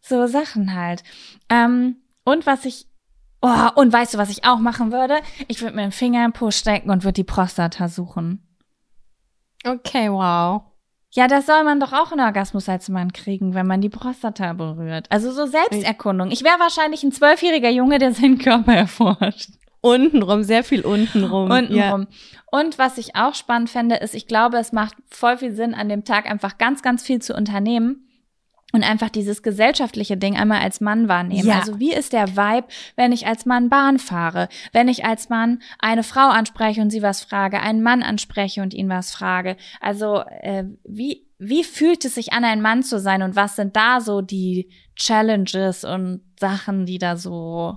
So 0.00 0.26
Sachen 0.26 0.74
halt. 0.74 1.04
Ähm, 1.48 1.98
und 2.24 2.46
was 2.46 2.64
ich, 2.64 2.88
oh, 3.40 3.68
und 3.76 3.92
weißt 3.92 4.14
du, 4.14 4.18
was 4.18 4.30
ich 4.30 4.44
auch 4.44 4.58
machen 4.58 4.90
würde? 4.90 5.20
Ich 5.46 5.60
würde 5.62 5.76
mir 5.76 5.82
einen 5.82 5.92
Finger 5.92 6.24
im 6.24 6.32
Po 6.32 6.50
stecken 6.50 6.90
und 6.90 7.04
würde 7.04 7.14
die 7.14 7.24
Prostata 7.24 7.88
suchen. 7.88 8.44
Okay, 9.64 10.10
wow. 10.10 10.62
Ja, 11.16 11.28
das 11.28 11.46
soll 11.46 11.62
man 11.62 11.78
doch 11.78 11.92
auch 11.92 12.10
einen 12.10 12.26
Orgasmus 12.26 12.68
als 12.68 12.88
Mann 12.88 13.12
kriegen, 13.12 13.54
wenn 13.54 13.68
man 13.68 13.80
die 13.80 13.88
Prostata 13.88 14.52
berührt. 14.52 15.06
Also 15.10 15.30
so 15.30 15.46
Selbsterkundung. 15.46 16.32
Ich 16.32 16.42
wäre 16.42 16.58
wahrscheinlich 16.58 17.04
ein 17.04 17.12
zwölfjähriger 17.12 17.70
Junge, 17.70 17.98
der 17.98 18.12
seinen 18.12 18.38
Körper 18.38 18.74
erforscht. 18.74 19.50
Untenrum, 19.80 20.42
sehr 20.42 20.64
viel 20.64 20.80
untenrum. 20.80 21.50
Untenrum. 21.50 22.08
Und 22.50 22.78
was 22.78 22.98
ich 22.98 23.14
auch 23.14 23.34
spannend 23.34 23.70
fände, 23.70 23.96
ist, 23.96 24.14
ich 24.14 24.26
glaube, 24.26 24.56
es 24.58 24.72
macht 24.72 24.94
voll 25.08 25.38
viel 25.38 25.52
Sinn, 25.52 25.74
an 25.74 25.88
dem 25.88 26.04
Tag 26.04 26.28
einfach 26.28 26.58
ganz, 26.58 26.82
ganz 26.82 27.04
viel 27.04 27.20
zu 27.20 27.34
unternehmen. 27.34 28.08
Und 28.74 28.82
einfach 28.82 29.08
dieses 29.08 29.44
gesellschaftliche 29.44 30.16
Ding 30.16 30.36
einmal 30.36 30.60
als 30.60 30.80
Mann 30.80 31.06
wahrnehmen. 31.06 31.46
Ja. 31.46 31.60
Also 31.60 31.78
wie 31.78 31.92
ist 31.92 32.12
der 32.12 32.36
Vibe, 32.36 32.66
wenn 32.96 33.12
ich 33.12 33.24
als 33.24 33.46
Mann 33.46 33.68
Bahn 33.68 34.00
fahre? 34.00 34.48
Wenn 34.72 34.88
ich 34.88 35.04
als 35.04 35.28
Mann 35.28 35.62
eine 35.78 36.02
Frau 36.02 36.28
anspreche 36.28 36.80
und 36.82 36.90
sie 36.90 37.00
was 37.00 37.22
frage, 37.22 37.60
einen 37.60 37.82
Mann 37.84 38.02
anspreche 38.02 38.62
und 38.62 38.74
ihn 38.74 38.88
was 38.88 39.12
frage? 39.14 39.56
Also 39.80 40.24
äh, 40.40 40.64
wie, 40.82 41.24
wie 41.38 41.62
fühlt 41.62 42.04
es 42.04 42.16
sich 42.16 42.32
an, 42.32 42.44
ein 42.44 42.60
Mann 42.60 42.82
zu 42.82 42.98
sein? 42.98 43.22
Und 43.22 43.36
was 43.36 43.54
sind 43.54 43.76
da 43.76 44.00
so 44.00 44.22
die 44.22 44.68
Challenges 44.96 45.84
und 45.84 46.22
Sachen, 46.40 46.84
die 46.84 46.98
da 46.98 47.16
so 47.16 47.76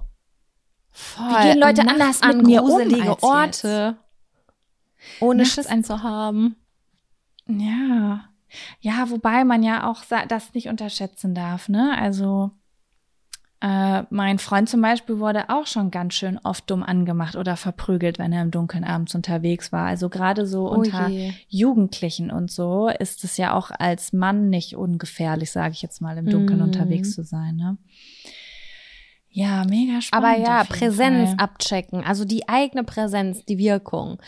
Voll. 0.89 1.29
Wie 1.29 1.43
gehen 1.49 1.59
Leute 1.59 1.81
anders 1.81 2.23
an 2.23 2.37
mit 2.37 2.47
mir 2.47 2.63
um 2.63 2.69
gruselige 2.69 3.11
als 3.11 3.21
Orte, 3.21 3.97
ohne 5.19 5.43
Nachts 5.43 5.53
Schiss 5.53 5.67
an- 5.67 5.83
zu 5.83 6.01
haben. 6.01 6.55
Ja. 7.47 8.29
Ja, 8.79 9.09
wobei 9.09 9.43
man 9.43 9.63
ja 9.63 9.89
auch 9.89 10.03
das 10.27 10.53
nicht 10.53 10.67
unterschätzen 10.69 11.35
darf, 11.35 11.67
ne? 11.69 11.97
Also 11.99 12.51
äh, 13.59 14.03
mein 14.11 14.37
Freund 14.37 14.69
zum 14.69 14.81
Beispiel 14.81 15.17
wurde 15.17 15.49
auch 15.49 15.65
schon 15.65 15.89
ganz 15.89 16.13
schön 16.13 16.37
oft 16.43 16.69
dumm 16.69 16.83
angemacht 16.83 17.35
oder 17.35 17.57
verprügelt, 17.57 18.19
wenn 18.19 18.31
er 18.31 18.43
im 18.43 18.51
Dunkeln 18.51 18.83
abends 18.83 19.15
unterwegs 19.15 19.71
war. 19.71 19.87
Also 19.87 20.09
gerade 20.09 20.45
so 20.45 20.67
unter 20.69 21.09
je. 21.09 21.31
Jugendlichen 21.49 22.29
und 22.29 22.51
so 22.51 22.87
ist 22.87 23.23
es 23.23 23.35
ja 23.37 23.53
auch 23.53 23.71
als 23.71 24.13
Mann 24.13 24.49
nicht 24.49 24.75
ungefährlich, 24.75 25.51
sage 25.51 25.71
ich 25.73 25.81
jetzt 25.81 26.01
mal, 26.01 26.17
im 26.19 26.29
Dunkeln 26.29 26.59
Mm. 26.59 26.63
unterwegs 26.65 27.15
zu 27.15 27.23
sein, 27.23 27.55
ne? 27.55 27.77
Ja, 29.29 29.65
mega 29.65 30.01
spannend. 30.01 30.25
Aber 30.25 30.37
ja, 30.39 30.63
Präsenz 30.63 31.29
Fall. 31.31 31.39
abchecken, 31.39 32.03
also 32.03 32.25
die 32.25 32.47
eigene 32.49 32.83
Präsenz, 32.83 33.43
die 33.45 33.57
Wirkung. 33.57 34.19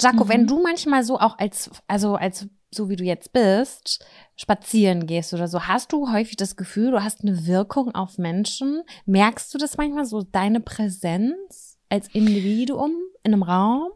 Jaco, 0.00 0.24
Mhm. 0.24 0.28
wenn 0.28 0.46
du 0.46 0.62
manchmal 0.62 1.04
so 1.04 1.18
auch 1.18 1.38
als, 1.38 1.70
also 1.86 2.16
als 2.16 2.48
so 2.70 2.88
wie 2.88 2.96
du 2.96 3.04
jetzt 3.04 3.32
bist, 3.32 4.04
spazieren 4.36 5.06
gehst 5.06 5.32
oder 5.32 5.48
so, 5.48 5.66
hast 5.66 5.92
du 5.92 6.12
häufig 6.12 6.36
das 6.36 6.56
Gefühl, 6.56 6.90
du 6.90 7.02
hast 7.02 7.22
eine 7.22 7.46
Wirkung 7.46 7.94
auf 7.94 8.18
Menschen? 8.18 8.82
Merkst 9.06 9.52
du 9.54 9.58
das 9.58 9.76
manchmal 9.76 10.04
so, 10.04 10.22
deine 10.22 10.60
Präsenz 10.60 11.78
als 11.88 12.08
Individuum 12.08 12.92
in 13.22 13.32
einem 13.32 13.42
Raum? 13.42 13.90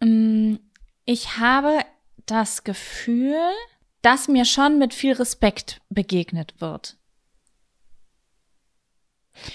Mm, 0.00 0.56
Ich 1.04 1.38
habe 1.38 1.80
das 2.26 2.64
Gefühl, 2.64 3.36
dass 4.02 4.28
mir 4.28 4.44
schon 4.44 4.78
mit 4.78 4.94
viel 4.94 5.12
Respekt 5.12 5.80
begegnet 5.90 6.60
wird. 6.60 6.96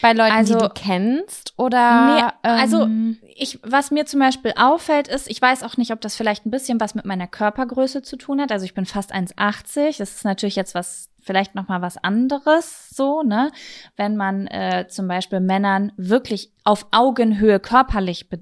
Bei 0.02 0.14
Leuten, 0.14 0.32
Also- 0.32 0.54
die 0.56 0.60
du 0.60 0.70
kennst 0.70 1.54
oder? 1.58 2.16
Nee, 2.16 2.50
also 2.50 2.84
ähm, 2.84 3.18
ich, 3.36 3.60
was 3.64 3.92
mir 3.92 4.06
zum 4.06 4.20
Beispiel 4.20 4.54
auffällt, 4.56 5.08
ist, 5.08 5.30
ich 5.30 5.42
weiß 5.42 5.64
auch 5.64 5.78
nicht, 5.78 5.92
ob 5.92 6.02
das 6.02 6.16
vielleicht 6.16 6.46
ein 6.46 6.52
bisschen 6.52 6.80
was 6.80 6.96
mit 6.96 7.06
meiner 7.06 7.28
Körpergröße 7.28 8.02
zu 8.02 8.16
tun 8.18 8.42
hat. 8.42 8.52
Also 8.52 8.66
ich 8.66 8.74
bin 8.74 8.86
fast 8.86 9.14
1,80. 9.14 9.98
Das 9.98 10.16
ist 10.16 10.26
natürlich 10.26 10.56
jetzt 10.56 10.76
was, 10.76 11.10
vielleicht 11.22 11.56
noch 11.56 11.68
mal 11.68 11.82
was 11.82 11.98
anderes, 11.98 12.90
so 12.90 13.22
ne, 13.24 13.52
wenn 13.96 14.16
man 14.16 14.48
äh, 14.48 14.88
zum 14.88 15.08
Beispiel 15.08 15.40
Männern 15.40 15.92
wirklich 15.98 16.52
auf 16.64 16.88
Augenhöhe 16.92 17.60
körperlich 17.60 18.30
be 18.30 18.40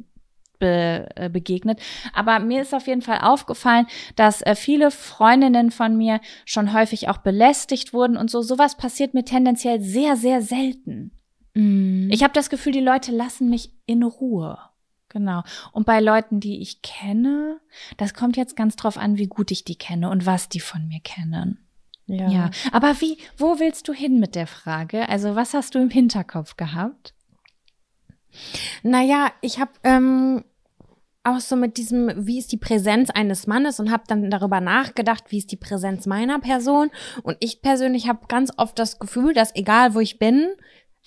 be 0.57 1.09
äh, 1.15 1.29
begegnet. 1.29 1.81
Aber 2.13 2.39
mir 2.39 2.61
ist 2.61 2.73
auf 2.73 2.87
jeden 2.87 3.01
Fall 3.01 3.19
aufgefallen, 3.21 3.87
dass 4.15 4.41
äh, 4.41 4.55
viele 4.55 4.89
Freundinnen 4.89 5.69
von 5.69 5.97
mir 5.97 6.21
schon 6.45 6.73
häufig 6.73 7.09
auch 7.09 7.17
belästigt 7.17 7.93
wurden 7.93 8.15
und 8.15 8.31
so. 8.31 8.41
Sowas 8.41 8.77
passiert 8.77 9.13
mir 9.13 9.25
tendenziell 9.25 9.81
sehr, 9.81 10.15
sehr 10.15 10.41
selten. 10.41 11.11
Mm, 11.55 12.09
Ich 12.11 12.23
habe 12.23 12.33
das 12.33 12.49
Gefühl, 12.49 12.71
die 12.71 12.79
Leute 12.79 13.11
lassen 13.11 13.49
mich 13.49 13.71
in 13.85 14.03
Ruhe. 14.03 14.59
Genau. 15.09 15.43
Und 15.71 15.85
bei 15.85 16.01
Leuten, 16.01 16.39
die 16.39 16.61
ich 16.61 16.81
kenne, 16.81 17.59
das 17.97 18.13
kommt 18.13 18.37
jetzt 18.37 18.55
ganz 18.55 18.75
drauf 18.75 18.97
an, 18.97 19.17
wie 19.17 19.27
gut 19.27 19.49
ich 19.49 19.63
die 19.63 19.77
kenne 19.77 20.09
und 20.09 20.25
was 20.25 20.49
die 20.49 20.59
von 20.59 20.87
mir 20.87 20.99
kennen. 20.99 21.65
ja. 22.05 22.29
Ja. 22.29 22.51
Aber 22.71 22.99
wie, 23.01 23.17
wo 23.37 23.59
willst 23.59 23.87
du 23.87 23.93
hin 23.93 24.19
mit 24.19 24.35
der 24.35 24.47
Frage? 24.47 25.07
Also, 25.09 25.35
was 25.35 25.53
hast 25.53 25.73
du 25.73 25.79
im 25.79 25.89
Hinterkopf 25.89 26.57
gehabt? 26.57 27.13
Naja, 28.83 29.31
ich 29.41 29.59
habe 29.59 29.71
ähm, 29.83 30.43
auch 31.23 31.39
so 31.39 31.55
mit 31.55 31.77
diesem, 31.77 32.27
wie 32.27 32.37
ist 32.37 32.51
die 32.51 32.57
Präsenz 32.57 33.09
eines 33.09 33.47
Mannes 33.47 33.79
und 33.79 33.91
habe 33.91 34.03
dann 34.07 34.29
darüber 34.29 34.61
nachgedacht, 34.61 35.25
wie 35.29 35.39
ist 35.39 35.51
die 35.51 35.57
Präsenz 35.57 36.05
meiner 36.05 36.39
Person. 36.39 36.91
Und 37.23 37.37
ich 37.39 37.61
persönlich 37.61 38.07
habe 38.07 38.27
ganz 38.27 38.51
oft 38.57 38.77
das 38.77 38.99
Gefühl, 38.99 39.33
dass 39.33 39.55
egal 39.55 39.95
wo 39.95 39.99
ich 39.99 40.19
bin, 40.19 40.49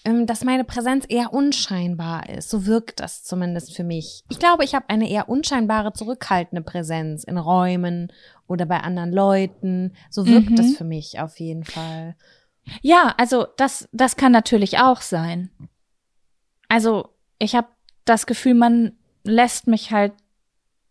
dass 0.05 0.44
meine 0.44 0.64
Präsenz 0.64 1.05
eher 1.09 1.34
unscheinbar 1.34 2.28
ist. 2.30 2.49
So 2.49 2.64
wirkt 2.66 3.01
das 3.01 3.24
zumindest 3.24 3.76
für 3.76 3.84
mich. 3.84 4.22
Ich 4.30 4.38
glaube, 4.38 4.64
ich 4.64 4.74
habe 4.74 4.88
eine 4.88 5.11
eher 5.11 5.28
unscheinbare, 5.28 5.92
zurückhaltende 5.92 6.62
Präsenz 6.62 7.24
in 7.24 7.36
Räumen 7.36 8.11
oder 8.46 8.64
bei 8.64 8.80
anderen 8.80 9.12
Leuten. 9.12 9.92
So 10.09 10.26
wirkt 10.26 10.51
Mhm. 10.51 10.57
das 10.57 10.76
für 10.76 10.84
mich 10.84 11.20
auf 11.20 11.38
jeden 11.40 11.64
Fall. 11.64 12.16
Ja, 12.80 13.14
also 13.18 13.46
das, 13.57 13.88
das 13.92 14.16
kann 14.16 14.32
natürlich 14.32 14.78
auch 14.78 15.01
sein. 15.03 15.51
Also 16.68 17.11
ich 17.38 17.55
habe 17.55 17.68
das 18.05 18.26
Gefühl, 18.26 18.55
man 18.55 18.92
lässt 19.24 19.66
mich 19.66 19.90
halt 19.90 20.12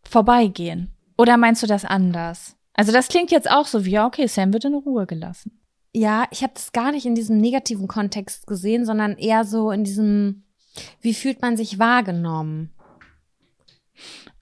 vorbeigehen. 0.03 0.91
Oder 1.17 1.37
meinst 1.37 1.63
du 1.63 1.67
das 1.67 1.85
anders? 1.85 2.55
Also 2.73 2.91
das 2.91 3.07
klingt 3.07 3.31
jetzt 3.31 3.49
auch 3.49 3.65
so 3.65 3.85
wie, 3.85 3.91
ja, 3.91 4.05
okay, 4.05 4.27
Sam 4.27 4.53
wird 4.53 4.65
in 4.65 4.75
Ruhe 4.75 5.07
gelassen. 5.07 5.59
Ja, 5.93 6.25
ich 6.31 6.43
habe 6.43 6.53
das 6.53 6.71
gar 6.71 6.91
nicht 6.91 7.05
in 7.05 7.15
diesem 7.15 7.37
negativen 7.37 7.87
Kontext 7.87 8.47
gesehen, 8.47 8.85
sondern 8.85 9.17
eher 9.17 9.45
so 9.45 9.71
in 9.71 9.83
diesem, 9.83 10.43
wie 11.01 11.13
fühlt 11.13 11.41
man 11.41 11.57
sich 11.57 11.79
wahrgenommen? 11.79 12.71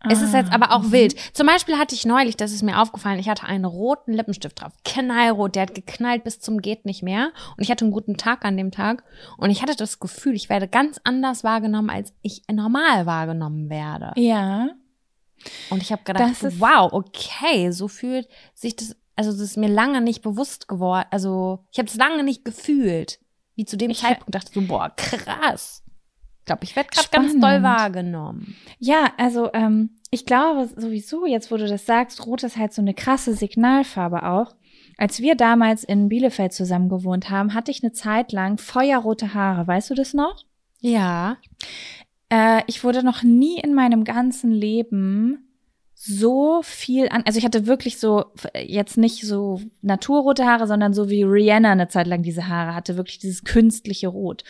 Es 0.09 0.21
ist 0.21 0.33
jetzt 0.33 0.51
aber 0.51 0.71
auch 0.71 0.91
wild. 0.91 1.15
Zum 1.33 1.47
Beispiel 1.47 1.77
hatte 1.77 1.95
ich 1.95 2.05
neulich, 2.05 2.37
das 2.37 2.51
ist 2.51 2.63
mir 2.63 2.79
aufgefallen, 2.79 3.19
ich 3.19 3.29
hatte 3.29 3.45
einen 3.45 3.65
roten 3.65 4.13
Lippenstift 4.13 4.61
drauf. 4.61 4.73
Knallrot, 4.83 5.55
der 5.55 5.63
hat 5.63 5.75
geknallt 5.75 6.23
bis 6.23 6.39
zum 6.39 6.61
geht 6.61 6.85
nicht 6.85 7.03
mehr. 7.03 7.31
Und 7.57 7.63
ich 7.63 7.71
hatte 7.71 7.85
einen 7.85 7.91
guten 7.91 8.17
Tag 8.17 8.45
an 8.45 8.57
dem 8.57 8.71
Tag. 8.71 9.03
Und 9.37 9.49
ich 9.49 9.61
hatte 9.61 9.75
das 9.75 9.99
Gefühl, 9.99 10.35
ich 10.35 10.49
werde 10.49 10.67
ganz 10.67 10.99
anders 11.03 11.43
wahrgenommen, 11.43 11.89
als 11.89 12.13
ich 12.21 12.43
normal 12.51 13.05
wahrgenommen 13.05 13.69
werde. 13.69 14.11
Ja. 14.15 14.69
Und 15.69 15.81
ich 15.81 15.91
habe 15.91 16.03
gedacht, 16.03 16.35
wow, 16.59 16.91
okay, 16.91 17.71
so 17.71 17.87
fühlt 17.87 18.27
sich 18.53 18.75
das, 18.75 18.95
also 19.15 19.31
das 19.31 19.39
ist 19.41 19.57
mir 19.57 19.69
lange 19.69 20.01
nicht 20.01 20.21
bewusst 20.21 20.67
geworden. 20.67 21.05
Also 21.11 21.65
ich 21.71 21.79
habe 21.79 21.87
es 21.87 21.95
lange 21.95 22.23
nicht 22.23 22.43
gefühlt. 22.45 23.19
Wie 23.55 23.65
zu 23.65 23.77
dem 23.77 23.91
Ich- 23.91 23.99
Zeitpunkt 24.01 24.35
dachte 24.35 24.51
so, 24.53 24.61
boah, 24.61 24.89
krass. 24.95 25.83
Ich 26.39 26.45
glaube, 26.45 26.63
ich 26.63 26.75
werde 26.75 26.89
gerade 26.89 27.07
ganz 27.09 27.33
doll 27.39 27.63
wahrgenommen. 27.63 28.55
Ja, 28.77 29.13
also 29.17 29.49
ähm, 29.53 29.97
ich 30.11 30.25
glaube 30.25 30.69
sowieso, 30.75 31.25
jetzt 31.25 31.49
wo 31.51 31.57
du 31.57 31.67
das 31.67 31.85
sagst, 31.87 32.25
Rot 32.27 32.43
ist 32.43 32.57
halt 32.57 32.71
so 32.73 32.81
eine 32.81 32.93
krasse 32.93 33.33
Signalfarbe 33.33 34.23
auch. 34.23 34.55
Als 34.97 35.19
wir 35.21 35.35
damals 35.35 35.83
in 35.83 36.07
Bielefeld 36.07 36.53
zusammen 36.53 36.87
gewohnt 36.87 37.29
haben, 37.29 37.53
hatte 37.53 37.71
ich 37.71 37.83
eine 37.83 37.93
Zeit 37.93 38.31
lang 38.31 38.57
feuerrote 38.59 39.33
Haare. 39.33 39.65
Weißt 39.67 39.89
du 39.89 39.95
das 39.95 40.13
noch? 40.13 40.45
Ja. 40.81 41.37
Äh, 42.29 42.61
ich 42.67 42.83
wurde 42.83 43.03
noch 43.03 43.23
nie 43.23 43.59
in 43.59 43.73
meinem 43.73 44.03
ganzen 44.03 44.51
Leben 44.51 45.44
so 45.97 46.61
viel 46.61 47.07
an, 47.09 47.23
also 47.25 47.39
ich 47.39 47.45
hatte 47.45 47.67
wirklich 47.67 47.97
so, 47.99 48.25
jetzt 48.53 48.97
nicht 48.97 49.25
so 49.25 49.61
naturrote 49.81 50.45
Haare, 50.45 50.67
sondern 50.67 50.93
so 50.93 51.09
wie 51.09 51.23
Rihanna 51.23 51.71
eine 51.71 51.87
Zeit 51.87 52.05
lang 52.05 52.21
diese 52.21 52.47
Haare 52.47 52.75
hatte, 52.75 52.97
wirklich 52.97 53.17
dieses 53.17 53.43
künstliche 53.43 54.09
Rot. 54.09 54.43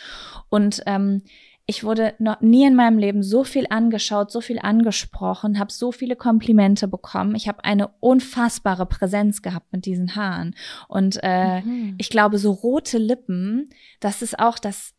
Und 0.48 0.82
ähm, 0.86 1.22
ich 1.68 1.82
wurde 1.82 2.14
noch 2.18 2.40
nie 2.40 2.64
in 2.64 2.76
meinem 2.76 2.98
Leben 2.98 3.22
so 3.22 3.42
viel 3.42 3.66
angeschaut, 3.70 4.30
so 4.30 4.40
viel 4.40 4.58
angesprochen, 4.60 5.58
habe 5.58 5.72
so 5.72 5.90
viele 5.90 6.14
Komplimente 6.14 6.86
bekommen. 6.86 7.34
Ich 7.34 7.48
habe 7.48 7.64
eine 7.64 7.88
unfassbare 7.98 8.86
Präsenz 8.86 9.42
gehabt 9.42 9.72
mit 9.72 9.84
diesen 9.84 10.14
Haaren. 10.14 10.54
Und 10.88 11.18
äh, 11.22 11.60
Mhm. 11.62 11.94
ich 11.98 12.10
glaube, 12.10 12.38
so 12.38 12.52
rote 12.52 12.98
Lippen, 12.98 13.70
das 13.98 14.22
ist 14.22 14.38
auch 14.38 14.58
das, 14.58 14.94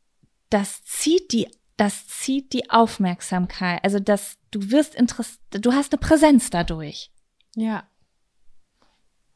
das 0.49 0.83
zieht 0.83 1.31
die, 1.31 1.47
das 1.77 2.07
zieht 2.07 2.53
die 2.53 2.69
Aufmerksamkeit. 2.69 3.79
Also 3.83 3.99
das, 3.99 4.37
du 4.51 4.71
wirst 4.71 4.95
interess, 4.95 5.39
du 5.51 5.73
hast 5.73 5.93
eine 5.93 5.99
Präsenz 5.99 6.49
dadurch. 6.49 7.11
Ja. 7.55 7.87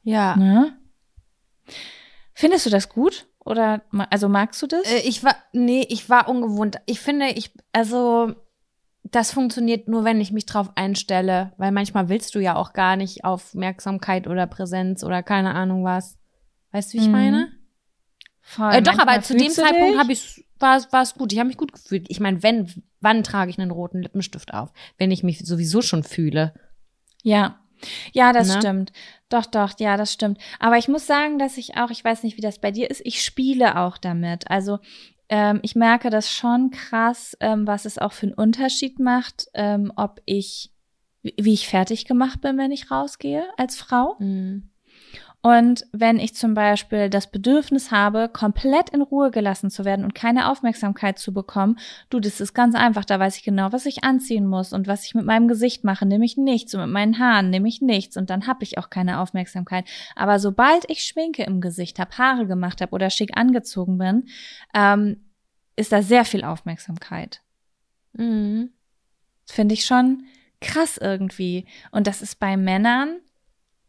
Ja. 0.03 0.35
Ne? 0.35 0.77
Findest 2.33 2.65
du 2.65 2.69
das 2.69 2.89
gut? 2.89 3.27
Oder, 3.43 3.81
also 4.09 4.29
magst 4.29 4.61
du 4.61 4.67
das? 4.67 4.83
Äh, 4.91 4.99
ich 4.99 5.23
war, 5.23 5.35
nee, 5.53 5.85
ich 5.89 6.09
war 6.09 6.27
ungewohnt. 6.29 6.77
Ich 6.85 6.99
finde, 6.99 7.29
ich, 7.29 7.51
also, 7.71 8.35
das 9.03 9.31
funktioniert 9.31 9.87
nur, 9.87 10.03
wenn 10.03 10.21
ich 10.21 10.31
mich 10.31 10.45
drauf 10.45 10.69
einstelle, 10.75 11.53
weil 11.57 11.71
manchmal 11.71 12.07
willst 12.09 12.35
du 12.35 12.39
ja 12.39 12.55
auch 12.55 12.73
gar 12.73 12.95
nicht 12.95 13.23
Aufmerksamkeit 13.25 14.27
oder 14.27 14.45
Präsenz 14.47 15.03
oder 15.03 15.23
keine 15.23 15.53
Ahnung 15.55 15.83
was. 15.83 16.17
Weißt 16.71 16.93
du, 16.93 16.97
wie 16.97 17.01
ich 17.01 17.07
Mhm. 17.07 17.11
meine? 17.11 17.51
Voll. 18.41 18.73
Äh, 18.73 18.81
doch, 18.81 18.97
aber 18.99 19.21
zu 19.21 19.35
dem 19.35 19.49
Zeitpunkt 19.49 19.97
habe 19.97 20.11
ich 20.11 20.45
war 20.61 21.01
es 21.01 21.13
gut. 21.15 21.31
Ich 21.33 21.39
habe 21.39 21.47
mich 21.47 21.57
gut 21.57 21.73
gefühlt. 21.73 22.05
Ich 22.09 22.19
meine, 22.19 22.43
wenn 22.43 22.71
wann 22.99 23.23
trage 23.23 23.49
ich 23.49 23.59
einen 23.59 23.71
roten 23.71 24.01
Lippenstift 24.01 24.53
auf, 24.53 24.71
wenn 24.97 25.11
ich 25.11 25.23
mich 25.23 25.39
sowieso 25.39 25.81
schon 25.81 26.03
fühle. 26.03 26.53
Ja. 27.23 27.57
Ja, 28.13 28.31
das 28.31 28.49
Ne? 28.49 28.61
stimmt. 28.61 28.91
Doch, 29.29 29.47
doch, 29.47 29.73
ja, 29.79 29.97
das 29.97 30.13
stimmt. 30.13 30.37
Aber 30.59 30.77
ich 30.77 30.87
muss 30.87 31.07
sagen, 31.07 31.39
dass 31.39 31.57
ich 31.57 31.77
auch, 31.77 31.89
ich 31.89 32.03
weiß 32.03 32.21
nicht, 32.23 32.37
wie 32.37 32.41
das 32.41 32.59
bei 32.59 32.69
dir 32.69 32.89
ist, 32.91 33.01
ich 33.03 33.23
spiele 33.23 33.79
auch 33.79 33.97
damit. 33.97 34.51
Also 34.51 34.77
ähm, 35.29 35.59
ich 35.63 35.75
merke 35.75 36.09
das 36.11 36.31
schon 36.31 36.69
krass, 36.69 37.35
ähm, 37.39 37.65
was 37.65 37.85
es 37.85 37.97
auch 37.97 38.11
für 38.13 38.27
einen 38.27 38.35
Unterschied 38.35 38.99
macht, 38.99 39.47
ähm, 39.55 39.91
ob 39.95 40.21
ich, 40.25 40.71
wie 41.23 41.33
wie 41.39 41.53
ich 41.53 41.67
fertig 41.67 42.05
gemacht 42.05 42.41
bin, 42.41 42.57
wenn 42.59 42.71
ich 42.71 42.91
rausgehe 42.91 43.45
als 43.57 43.77
Frau. 43.77 44.15
Und 45.43 45.87
wenn 45.91 46.19
ich 46.19 46.35
zum 46.35 46.53
Beispiel 46.53 47.09
das 47.09 47.31
Bedürfnis 47.31 47.89
habe, 47.89 48.29
komplett 48.31 48.91
in 48.91 49.01
Ruhe 49.01 49.31
gelassen 49.31 49.71
zu 49.71 49.85
werden 49.85 50.05
und 50.05 50.13
keine 50.13 50.49
Aufmerksamkeit 50.51 51.17
zu 51.17 51.33
bekommen, 51.33 51.79
du, 52.11 52.19
das 52.19 52.39
ist 52.39 52.53
ganz 52.53 52.75
einfach. 52.75 53.05
Da 53.05 53.19
weiß 53.19 53.37
ich 53.37 53.43
genau, 53.43 53.71
was 53.71 53.87
ich 53.87 54.03
anziehen 54.03 54.45
muss 54.45 54.71
und 54.71 54.87
was 54.87 55.03
ich 55.03 55.15
mit 55.15 55.25
meinem 55.25 55.47
Gesicht 55.47 55.83
mache. 55.83 56.05
Nehme 56.05 56.25
ich 56.25 56.37
nichts 56.37 56.75
und 56.75 56.81
mit 56.81 56.91
meinen 56.91 57.17
Haaren 57.17 57.49
nehme 57.49 57.67
ich 57.67 57.81
nichts 57.81 58.17
und 58.17 58.29
dann 58.29 58.45
habe 58.45 58.63
ich 58.63 58.77
auch 58.77 58.91
keine 58.91 59.19
Aufmerksamkeit. 59.19 59.85
Aber 60.15 60.37
sobald 60.37 60.87
ich 60.89 61.03
Schminke 61.03 61.43
im 61.43 61.59
Gesicht 61.59 61.97
habe, 61.97 62.15
Haare 62.19 62.45
gemacht 62.45 62.79
habe 62.79 62.91
oder 62.91 63.09
schick 63.09 63.35
angezogen 63.35 63.97
bin, 63.97 64.27
ähm, 64.75 65.25
ist 65.75 65.91
da 65.91 66.03
sehr 66.03 66.25
viel 66.25 66.43
Aufmerksamkeit. 66.43 67.41
Mhm. 68.13 68.69
Finde 69.47 69.73
ich 69.73 69.85
schon 69.85 70.25
krass 70.59 70.97
irgendwie. 70.97 71.65
Und 71.91 72.05
das 72.05 72.21
ist 72.21 72.39
bei 72.39 72.57
Männern 72.57 73.21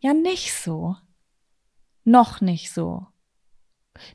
ja 0.00 0.14
nicht 0.14 0.54
so. 0.54 0.96
Noch 2.04 2.40
nicht 2.40 2.72
so. 2.72 3.06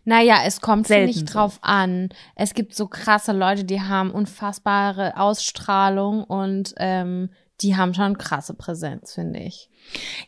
Naja, 0.06 0.40
es 0.46 0.62
kommt 0.62 0.90
nicht 0.90 1.28
so. 1.28 1.34
drauf 1.34 1.60
an. 1.62 2.10
Es 2.36 2.54
gibt 2.54 2.76
so 2.76 2.88
krasse 2.88 3.32
Leute, 3.32 3.64
die 3.64 3.82
haben 3.82 4.12
unfassbare 4.12 5.18
Ausstrahlung 5.18 6.24
und 6.24 6.74
ähm, 6.78 7.30
die 7.62 7.76
haben 7.76 7.94
schon 7.94 8.18
krasse 8.18 8.54
Präsenz, 8.54 9.14
finde 9.14 9.40
ich. 9.40 9.70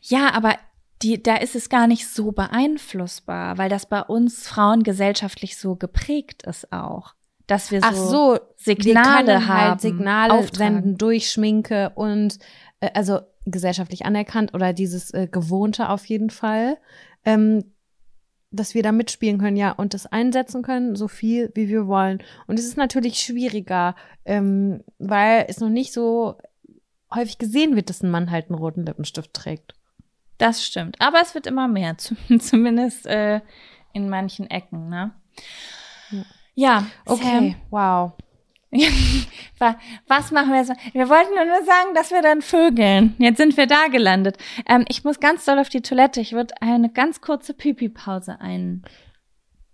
Ja, 0.01 0.33
aber 0.33 0.55
die, 1.01 1.21
da 1.21 1.35
ist 1.35 1.55
es 1.55 1.69
gar 1.69 1.87
nicht 1.87 2.07
so 2.07 2.31
beeinflussbar, 2.31 3.57
weil 3.57 3.69
das 3.69 3.85
bei 3.85 4.01
uns 4.01 4.47
Frauen 4.47 4.83
gesellschaftlich 4.83 5.57
so 5.57 5.75
geprägt 5.75 6.43
ist 6.43 6.71
auch. 6.71 7.13
Dass 7.47 7.71
wir 7.71 7.81
so, 7.81 7.87
Ach 7.87 7.95
so, 7.95 8.39
Signale 8.57 9.27
wir 9.27 9.33
können 9.33 9.47
haben, 9.47 9.69
halt 9.69 9.81
Signale 9.81 10.33
auftragen. 10.33 10.75
senden 10.75 10.97
durch 10.97 11.31
Schminke 11.31 11.91
und 11.95 12.37
äh, 12.79 12.91
also 12.93 13.21
gesellschaftlich 13.45 14.05
anerkannt 14.05 14.53
oder 14.53 14.73
dieses 14.73 15.11
äh, 15.11 15.27
Gewohnte 15.27 15.89
auf 15.89 16.05
jeden 16.05 16.29
Fall, 16.29 16.77
ähm, 17.25 17.63
dass 18.51 18.73
wir 18.73 18.81
da 18.81 18.91
mitspielen 18.91 19.37
können, 19.37 19.57
ja, 19.57 19.71
und 19.71 19.93
das 19.93 20.07
einsetzen 20.07 20.63
können, 20.63 20.95
so 20.95 21.07
viel 21.07 21.51
wie 21.53 21.67
wir 21.69 21.85
wollen. 21.87 22.23
Und 22.47 22.57
es 22.57 22.65
ist 22.65 22.77
natürlich 22.77 23.19
schwieriger, 23.19 23.95
ähm, 24.25 24.83
weil 24.97 25.45
es 25.47 25.59
noch 25.59 25.69
nicht 25.69 25.93
so 25.93 26.37
häufig 27.13 27.37
gesehen 27.37 27.75
wird, 27.75 27.89
dass 27.89 28.01
ein 28.01 28.09
Mann 28.11 28.31
halt 28.31 28.49
einen 28.49 28.57
roten 28.57 28.85
Lippenstift 28.85 29.33
trägt. 29.33 29.75
Das 30.39 30.65
stimmt. 30.65 30.95
Aber 30.99 31.21
es 31.21 31.35
wird 31.35 31.45
immer 31.47 31.67
mehr, 31.67 31.97
zum- 31.99 32.39
zumindest 32.39 33.05
äh, 33.05 33.41
in 33.93 34.09
manchen 34.09 34.49
Ecken, 34.49 34.89
ne? 34.89 35.11
Ja. 36.11 36.25
Ja, 36.55 36.85
Okay, 37.05 37.55
wow. 37.69 38.13
Wa- 39.57 39.77
Was 40.07 40.31
machen 40.31 40.51
wir 40.51 40.57
jetzt? 40.59 40.71
Wir 40.93 41.09
wollten 41.09 41.33
nur 41.33 41.65
sagen, 41.65 41.93
dass 41.95 42.11
wir 42.11 42.21
dann 42.21 42.41
vögeln. 42.41 43.15
Jetzt 43.17 43.37
sind 43.37 43.57
wir 43.57 43.65
da 43.65 43.87
gelandet. 43.87 44.37
Ähm, 44.67 44.85
ich 44.89 45.03
muss 45.03 45.19
ganz 45.19 45.45
doll 45.45 45.57
auf 45.59 45.69
die 45.69 45.81
Toilette. 45.81 46.21
Ich 46.21 46.33
würde 46.33 46.53
eine 46.61 46.89
ganz 46.89 47.19
kurze 47.21 47.53
Pipi-Pause 47.53 48.37
ein. 48.39 48.83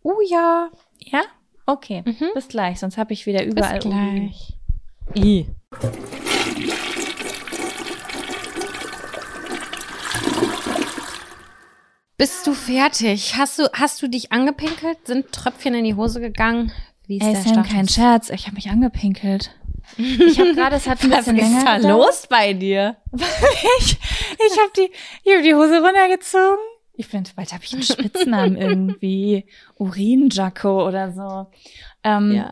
Oh 0.01 0.19
ja. 0.29 0.69
Ja? 0.99 1.23
Okay. 1.65 2.03
Mhm. 2.05 2.29
Bis 2.33 2.47
gleich, 2.47 2.79
sonst 2.79 2.97
habe 2.97 3.11
ich 3.13 3.25
wieder 3.25 3.39
Bis 3.43 3.53
überall. 3.53 3.79
Urin. 3.85 4.31
gleich. 4.31 4.53
I. 5.23 5.45
Bist 12.17 12.47
du 12.47 12.53
fertig? 12.53 13.35
Hast 13.37 13.59
du, 13.59 13.63
hast 13.73 14.01
du 14.01 14.07
dich 14.07 14.31
angepinkelt? 14.31 15.05
Sind 15.05 15.31
Tröpfchen 15.33 15.73
in 15.73 15.83
die 15.83 15.95
Hose 15.95 16.21
gegegangen? 16.21 16.71
Wie 17.07 17.19
Ey, 17.19 17.33
der 17.33 17.41
Sam, 17.41 17.53
Status? 17.53 17.71
kein 17.71 17.87
Scherz. 17.87 18.29
Ich 18.29 18.45
habe 18.45 18.55
mich 18.55 18.69
angepinkelt. 18.69 19.51
Ich 19.97 20.39
habe 20.39 20.55
gerade, 20.55 20.75
es 20.75 20.87
hat 20.87 21.03
ein 21.03 21.11
Was 21.11 21.25
bisschen 21.25 21.37
ist 21.37 21.43
länger 21.43 21.63
da 21.65 21.77
gedauert. 21.77 22.05
los 22.07 22.27
bei 22.27 22.53
dir? 22.53 22.97
ich 23.79 23.97
ich 23.97 24.59
habe 24.59 24.71
die, 24.77 24.91
ich 25.23 25.35
hab 25.35 25.43
die 25.43 25.53
Hose 25.53 25.81
runtergezogen. 25.81 26.57
Ich 26.97 27.09
bin, 27.09 27.23
bald 27.35 27.51
habe 27.53 27.63
ich 27.63 27.73
einen 27.73 27.83
Spitznamen 27.83 28.55
irgendwie. 28.57 29.45
Urin-Jacko 29.77 30.87
oder 30.87 31.11
so. 31.11 31.47
Ähm, 32.03 32.31
Ja. 32.31 32.51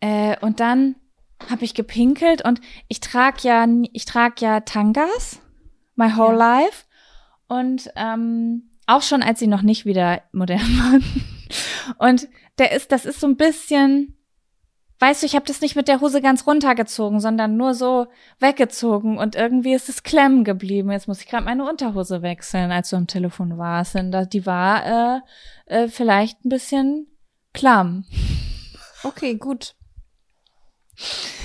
Äh, 0.00 0.36
und 0.40 0.60
dann 0.60 0.94
habe 1.50 1.64
ich 1.64 1.74
gepinkelt 1.74 2.44
und 2.44 2.60
ich 2.88 3.00
trage 3.00 3.38
ja, 3.42 3.66
ich 3.92 4.04
trage 4.04 4.34
ja 4.44 4.60
Tangas 4.60 5.40
my 5.96 6.16
whole 6.16 6.36
life 6.36 6.84
und 7.48 7.90
ähm, 7.96 8.70
auch 8.86 9.02
schon 9.02 9.22
als 9.22 9.38
sie 9.40 9.46
noch 9.48 9.62
nicht 9.62 9.86
wieder 9.86 10.22
modern 10.32 10.60
waren. 10.78 11.04
Und 11.98 12.28
der 12.58 12.72
ist, 12.72 12.92
das 12.92 13.04
ist 13.04 13.20
so 13.20 13.26
ein 13.26 13.36
bisschen, 13.36 14.16
weißt 15.00 15.22
du, 15.22 15.26
ich 15.26 15.34
habe 15.34 15.46
das 15.46 15.60
nicht 15.60 15.76
mit 15.76 15.88
der 15.88 16.00
Hose 16.00 16.20
ganz 16.20 16.46
runtergezogen, 16.46 17.20
sondern 17.20 17.56
nur 17.56 17.74
so 17.74 18.06
weggezogen 18.40 19.18
und 19.18 19.34
irgendwie 19.36 19.74
ist 19.74 19.88
es 19.88 20.02
klemmen 20.02 20.44
geblieben. 20.44 20.90
Jetzt 20.90 21.08
muss 21.08 21.20
ich 21.20 21.28
gerade 21.28 21.44
meine 21.44 21.68
Unterhose 21.68 22.22
wechseln, 22.22 22.70
als 22.72 22.90
du 22.90 22.96
am 22.96 23.06
Telefon 23.06 23.58
warst. 23.58 23.94
Da- 23.94 24.24
die 24.24 24.44
war 24.46 24.86
äh, 24.86 25.20
äh, 25.66 25.88
vielleicht 25.88 26.44
ein 26.44 26.48
bisschen 26.48 27.06
klamm. 27.54 28.04
Okay, 29.04 29.34
gut. 29.36 29.74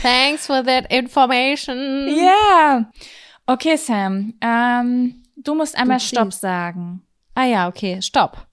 Thanks 0.02 0.48
for 0.48 0.64
that 0.64 0.92
information. 0.92 2.08
Ja. 2.18 2.90
Okay, 3.46 3.76
Sam. 3.76 4.34
Ähm, 4.42 5.24
du 5.36 5.54
musst 5.54 5.78
einmal 5.78 6.00
Du 6.00 6.04
Stopp 6.06 6.34
sagen. 6.34 7.04
Ah 7.36 7.46
ja, 7.46 7.68
okay, 7.68 8.02
stopp. 8.02 8.48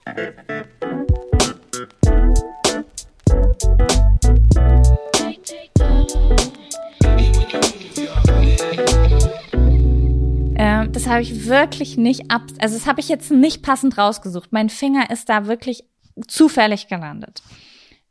Ähm, 10.57 10.91
das 10.91 11.07
habe 11.07 11.21
ich 11.21 11.45
wirklich 11.47 11.97
nicht 11.97 12.29
ab, 12.31 12.43
also 12.59 12.75
das 12.77 12.85
habe 12.85 12.99
ich 12.99 13.09
jetzt 13.09 13.31
nicht 13.31 13.63
passend 13.63 13.97
rausgesucht. 13.97 14.51
Mein 14.51 14.69
Finger 14.69 15.09
ist 15.09 15.29
da 15.29 15.47
wirklich 15.47 15.83
zufällig 16.27 16.87
gelandet. 16.87 17.41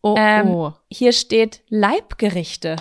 Oh, 0.02 0.14
Ähm, 0.18 0.72
Hier 0.90 1.12
steht 1.12 1.62
Leibgerichte. 1.68 2.76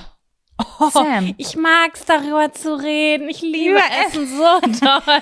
oh. 0.80 0.90
Sam. 0.90 1.34
Ich 1.38 1.56
mag's 1.56 2.06
darüber 2.06 2.52
zu 2.54 2.76
reden. 2.82 3.30
Ich 3.30 3.42
liebe 3.42 3.80
Essen 4.08 4.26
so 4.28 4.60
toll. 4.80 5.22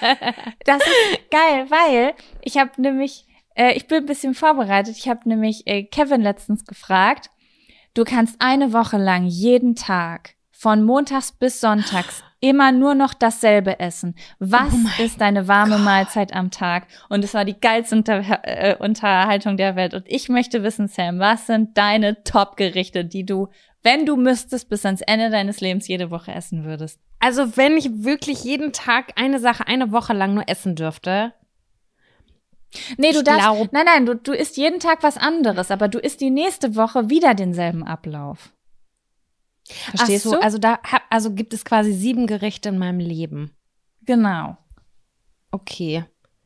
Das 0.66 0.78
ist 0.82 1.30
geil, 1.32 1.66
weil 1.70 2.14
ich 2.42 2.58
habe 2.58 2.72
nämlich, 2.78 3.26
äh, 3.56 3.74
ich 3.74 3.88
bin 3.88 3.98
ein 4.00 4.06
bisschen 4.06 4.34
vorbereitet. 4.36 4.96
Ich 4.98 5.10
habe 5.10 5.28
nämlich 5.28 5.66
äh, 5.68 5.84
Kevin 5.84 6.22
letztens 6.22 6.66
gefragt, 6.66 7.32
du 7.98 8.04
kannst 8.04 8.36
eine 8.40 8.74
Woche 8.74 8.98
lang 8.98 9.26
jeden 9.26 9.76
Tag 9.76 10.36
von 10.52 10.84
montags 10.84 11.32
bis 11.32 11.60
sonntags 11.60 12.24
immer 12.40 12.72
nur 12.72 12.94
noch 12.94 13.16
dasselbe 13.16 13.80
essen. 13.80 14.16
Was 14.38 14.74
Oh 14.74 15.04
ist 15.04 15.20
deine 15.20 15.48
warme 15.48 15.80
Mahlzeit 15.80 16.34
am 16.34 16.52
Tag? 16.52 16.88
Und 17.10 17.24
es 17.24 17.34
war 17.34 17.46
die 17.46 17.60
geilste 17.60 17.96
Unter 17.96 18.24
äh, 18.44 18.76
Unterhaltung 18.78 19.58
der 19.58 19.76
Welt. 19.76 19.96
Und 19.96 20.04
ich 20.08 20.30
möchte 20.30 20.62
wissen, 20.62 20.88
Sam, 20.88 21.18
was 21.18 21.48
sind 21.48 21.76
deine 21.78 22.24
Top-Gerichte, 22.24 23.06
die 23.06 23.26
du, 23.26 23.48
wenn 23.82 24.06
du 24.06 24.16
müsstest, 24.16 24.70
bis 24.70 24.86
ans 24.86 25.02
Ende 25.02 25.32
deines 25.32 25.62
Lebens 25.62 25.88
jede 25.88 26.12
Woche 26.12 26.32
essen 26.32 26.64
würdest? 26.64 27.00
Also, 27.20 27.58
wenn 27.58 27.78
ich 27.78 28.04
wirklich 28.04 28.44
jeden 28.44 28.74
Tag 28.74 29.14
eine 29.16 29.40
Sache 29.40 29.66
eine 29.68 29.92
Woche 29.92 30.14
lang 30.14 30.36
nur 30.36 30.48
essen 30.48 30.76
dürfte. 30.76 31.34
Nee, 32.98 33.12
du 33.14 33.24
darfst. 33.24 33.42
glaub- 33.42 33.74
nein, 33.74 33.86
nein, 33.86 34.06
du, 34.06 34.16
du 34.16 34.34
isst 34.34 34.58
jeden 34.58 34.80
Tag 34.80 35.02
was 35.04 35.18
anderes, 35.18 35.72
aber 35.72 35.88
du 35.88 36.00
isst 36.00 36.22
die 36.22 36.30
nächste 36.30 36.76
Woche 36.76 37.10
wieder 37.10 37.34
denselben 37.34 37.84
Ablauf. 37.84 38.52
Verstehst 39.66 40.24
so, 40.24 40.32
du? 40.32 40.42
Also 40.42 40.58
da 40.58 40.80
hab, 40.84 41.02
also 41.10 41.34
gibt 41.34 41.54
es 41.54 41.66
quasi 41.66 41.92
sieben 41.94 42.28
Gerichte 42.28 42.70
in 42.70 42.78
meinem 42.78 43.00
Leben. 43.00 43.52
genau. 44.06 44.58
Okay. 45.52 46.04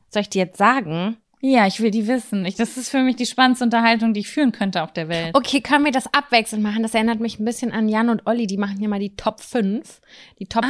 Soll 0.10 0.22
ich 0.22 0.30
dir 0.30 0.44
jetzt 0.44 0.58
sagen? 0.58 1.18
Ja, 1.42 1.66
ich 1.66 1.80
will 1.82 1.90
die 1.90 2.06
wissen. 2.08 2.46
Ich, 2.46 2.56
das 2.56 2.78
ist 2.78 2.90
für 2.90 3.02
mich 3.02 3.16
die 3.16 3.26
spannendste 3.26 3.66
Unterhaltung, 3.66 4.14
die 4.14 4.20
ich 4.20 4.30
führen 4.30 4.52
könnte 4.52 4.84
auf 4.84 4.94
der 4.94 5.10
Welt. 5.10 5.36
Okay, 5.36 5.60
können 5.62 5.86
wir 5.86 5.92
das 5.92 6.14
abwechselnd 6.14 6.62
machen? 6.64 6.84
Das 6.84 6.94
erinnert 6.94 7.20
mich 7.20 7.40
ein 7.40 7.46
bisschen 7.46 7.72
an 7.72 7.90
Jan 7.90 8.10
und 8.10 8.28
Olli. 8.28 8.46
Die 8.46 8.58
machen 8.58 8.78
hier 8.78 8.90
mal 8.90 9.00
die 9.00 9.16
Top 9.16 9.42
5. 9.42 10.02
Die 10.38 10.46
Top 10.46 10.66
Ah, 10.66 10.70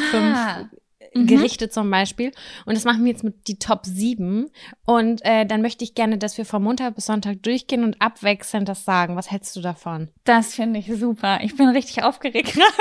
5 0.69 0.80
mhm. 1.13 1.27
Gerichte 1.27 1.69
zum 1.69 1.89
Beispiel. 1.89 2.31
Und 2.65 2.75
das 2.75 2.85
machen 2.85 3.03
wir 3.03 3.11
jetzt 3.11 3.23
mit 3.23 3.47
die 3.47 3.59
Top 3.59 3.85
7. 3.85 4.49
Und 4.85 5.23
äh, 5.23 5.45
dann 5.45 5.61
möchte 5.61 5.83
ich 5.83 5.95
gerne, 5.95 6.17
dass 6.17 6.37
wir 6.37 6.45
von 6.45 6.63
Montag 6.63 6.95
bis 6.95 7.05
Sonntag 7.05 7.43
durchgehen 7.43 7.83
und 7.83 8.01
abwechselnd 8.01 8.67
das 8.67 8.85
sagen. 8.85 9.15
Was 9.15 9.31
hältst 9.31 9.55
du 9.55 9.61
davon? 9.61 10.09
Das 10.23 10.55
finde 10.55 10.79
ich 10.79 10.91
super. 10.93 11.39
Ich 11.41 11.55
bin 11.55 11.69
richtig 11.69 12.03
aufgeregt 12.03 12.53
gerade. 12.53 12.71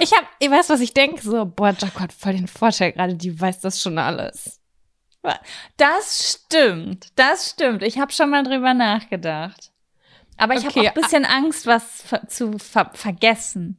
Ich 0.00 0.12
hab, 0.12 0.24
ich 0.38 0.50
weiß, 0.50 0.70
was 0.70 0.80
ich 0.80 0.94
denke. 0.94 1.22
So, 1.22 1.44
boah, 1.44 1.74
Jaco 1.78 2.00
hat 2.00 2.12
voll 2.12 2.34
den 2.34 2.48
Vorteil 2.48 2.92
gerade. 2.92 3.14
Die 3.14 3.40
weiß 3.40 3.60
das 3.60 3.80
schon 3.80 3.98
alles. 3.98 4.60
Das 5.76 6.38
stimmt. 6.38 7.08
Das 7.16 7.50
stimmt. 7.50 7.82
Ich 7.82 7.98
habe 7.98 8.12
schon 8.12 8.30
mal 8.30 8.42
drüber 8.42 8.74
nachgedacht. 8.74 9.70
Aber 10.36 10.54
ich 10.54 10.66
Okay, 10.66 10.80
habe 10.80 10.90
auch 10.90 10.96
ein 10.96 11.02
bisschen 11.02 11.24
Angst, 11.24 11.66
was 11.66 12.04
zu 12.28 12.58
ver 12.58 12.90
vergessen. 12.94 13.78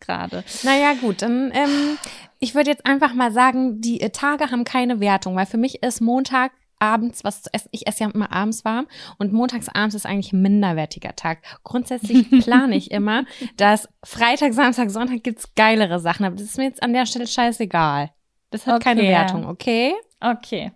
Gerade. 0.00 0.44
Naja, 0.64 0.94
gut, 0.94 1.22
dann, 1.22 1.50
ähm, 1.54 1.98
ich 2.44 2.54
würde 2.54 2.70
jetzt 2.70 2.84
einfach 2.86 3.14
mal 3.14 3.32
sagen, 3.32 3.80
die 3.80 4.00
äh, 4.00 4.10
Tage 4.10 4.50
haben 4.50 4.64
keine 4.64 5.00
Wertung, 5.00 5.34
weil 5.36 5.46
für 5.46 5.56
mich 5.56 5.82
ist 5.82 6.00
Montag 6.00 6.52
abends 6.78 7.24
was 7.24 7.42
zu 7.42 7.50
essen. 7.54 7.68
Ich 7.72 7.86
esse 7.86 8.04
ja 8.04 8.10
immer 8.10 8.30
abends 8.32 8.64
warm 8.64 8.86
und 9.18 9.32
montags 9.32 9.68
abends 9.70 9.94
ist 9.94 10.04
eigentlich 10.04 10.32
ein 10.34 10.42
minderwertiger 10.42 11.16
Tag. 11.16 11.38
Grundsätzlich 11.62 12.28
plane 12.44 12.76
ich 12.76 12.90
immer, 12.90 13.24
dass 13.56 13.88
Freitag, 14.04 14.52
Samstag, 14.52 14.90
Sonntag 14.90 15.22
gibt's 15.24 15.54
geilere 15.54 15.98
Sachen, 16.00 16.26
aber 16.26 16.36
das 16.36 16.44
ist 16.44 16.58
mir 16.58 16.64
jetzt 16.64 16.82
an 16.82 16.92
der 16.92 17.06
Stelle 17.06 17.26
scheißegal. 17.26 18.10
Das 18.50 18.66
hat 18.66 18.82
keine 18.82 19.00
Okay, 19.00 19.10
ja. 19.10 19.18
Wertung, 19.20 19.46
okay? 19.46 19.94
Okay. 20.20 20.72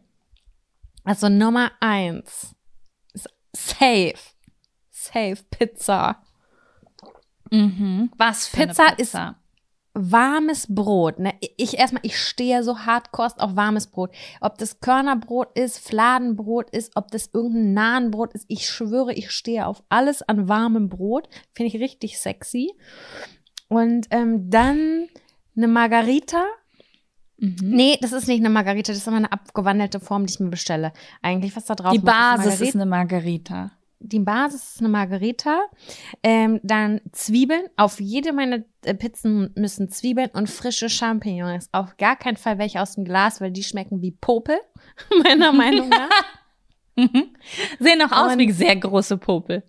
Also 1.05 1.29
Nummer 1.29 1.71
eins 1.81 2.55
ist 3.13 3.29
safe. 3.55 4.15
Safe 4.91 5.39
Pizza. 5.51 6.23
Mhm. 7.51 8.11
Was 8.17 8.47
für 8.47 8.67
Pizza 8.67 8.83
eine 8.89 8.93
ist- 8.97 9.13
Pizza? 9.13 9.37
Warmes 9.99 10.67
Brot. 10.69 11.19
Ne? 11.19 11.35
Ich 11.57 11.79
erstmal, 11.79 12.03
ich 12.05 12.19
stehe 12.19 12.63
so 12.63 12.79
hardkost 12.81 13.41
auf 13.41 13.57
warmes 13.57 13.89
Brot. 13.89 14.11
Ob 14.41 14.59
das 14.59 14.81
Körnerbrot 14.81 15.57
ist, 15.59 15.79
Fladenbrot 15.79 16.71
ist, 16.71 16.93
ob 16.97 17.11
das 17.11 17.31
irgendein 17.33 17.75
Nahenbrot 17.75 18.33
ist, 18.33 18.45
ich 18.49 18.69
schwöre, 18.69 19.13
ich 19.13 19.31
stehe 19.31 19.67
auf 19.67 19.83
alles 19.89 20.23
an 20.23 20.49
warmem 20.49 20.89
Brot. 20.89 21.29
Finde 21.53 21.75
ich 21.75 21.83
richtig 21.83 22.19
sexy. 22.19 22.73
Und 23.69 24.07
ähm, 24.11 24.51
dann 24.51 25.09
eine 25.57 25.69
Margarita. 25.69 26.45
Mhm. 27.39 27.57
Nee, 27.61 27.99
das 28.01 28.13
ist 28.13 28.27
nicht 28.29 28.41
eine 28.41 28.51
Margarita, 28.51 28.93
das 28.93 28.99
ist 29.03 29.07
immer 29.07 29.17
eine 29.19 29.33
abgewandelte 29.33 30.01
Form, 30.01 30.27
die 30.27 30.33
ich 30.33 30.41
mir 30.41 30.49
bestelle. 30.51 30.93
Eigentlich, 31.23 31.55
was 31.55 31.67
da 31.67 31.75
drauf 31.75 31.93
Die 31.93 31.99
ist 31.99 32.05
Basis 32.05 32.45
Margarita. 32.47 32.65
ist 32.65 32.75
eine 32.75 32.87
Margarita. 32.87 33.71
Die 34.01 34.21
Basis 34.21 34.75
ist 34.75 34.81
eine 34.81 34.89
Margarita. 34.89 35.63
Ähm, 36.23 36.61
dann 36.63 37.01
Zwiebeln. 37.13 37.63
Auf 37.77 38.01
jede 38.01 38.33
meiner 38.33 38.61
äh, 38.85 38.95
Pizzen 38.95 39.51
müssen 39.57 39.89
Zwiebeln 39.91 40.31
und 40.33 40.49
frische 40.49 40.89
Champignons. 40.89 41.69
Auf 41.73 41.97
gar 41.97 42.17
keinen 42.17 42.37
Fall 42.37 42.59
welche 42.59 42.81
aus 42.81 42.95
dem 42.95 43.05
Glas, 43.05 43.41
weil 43.41 43.51
die 43.51 43.65
schmecken 43.65 44.01
wie 44.03 44.13
Popel, 44.13 44.59
meiner 45.25 45.53
Meinung 45.53 45.89
nach. 45.89 46.11
Sehen 47.79 48.03
auch 48.03 48.13
aus 48.13 48.33
Und- 48.33 48.39
wie 48.39 48.51
sehr 48.53 48.77
große 48.77 49.17
Popel. 49.19 49.63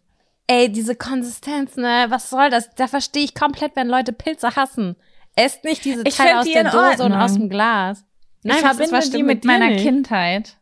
Ey, 0.48 0.72
diese 0.72 0.96
Konsistenz, 0.96 1.76
ne? 1.76 2.06
Was 2.10 2.30
soll 2.32 2.50
das? 2.50 2.74
Da 2.76 2.88
verstehe 2.88 3.24
ich 3.24 3.36
komplett, 3.36 3.76
wenn 3.76 3.88
Leute 3.88 4.14
Pilze 4.14 4.56
hassen. 4.56 4.96
Esst 5.36 5.64
nicht 5.64 5.86
diese 5.86 6.02
Ich 6.08 6.18
Teile 6.18 6.40
aus 6.40 6.46
die 6.46 6.54
der 6.54 6.64
Dose 6.64 6.78
und 7.04 7.12
Ordnung. 7.12 7.14
aus 7.22 7.34
dem 7.36 7.50
Glas. 7.50 8.04
ich 8.44 8.52
was 8.52 8.80
ist- 8.80 8.90
verbinde 8.90 9.18
die 9.18 9.24
mit 9.24 9.46
meiner? 9.46 9.76
Kindheit. 9.76 10.58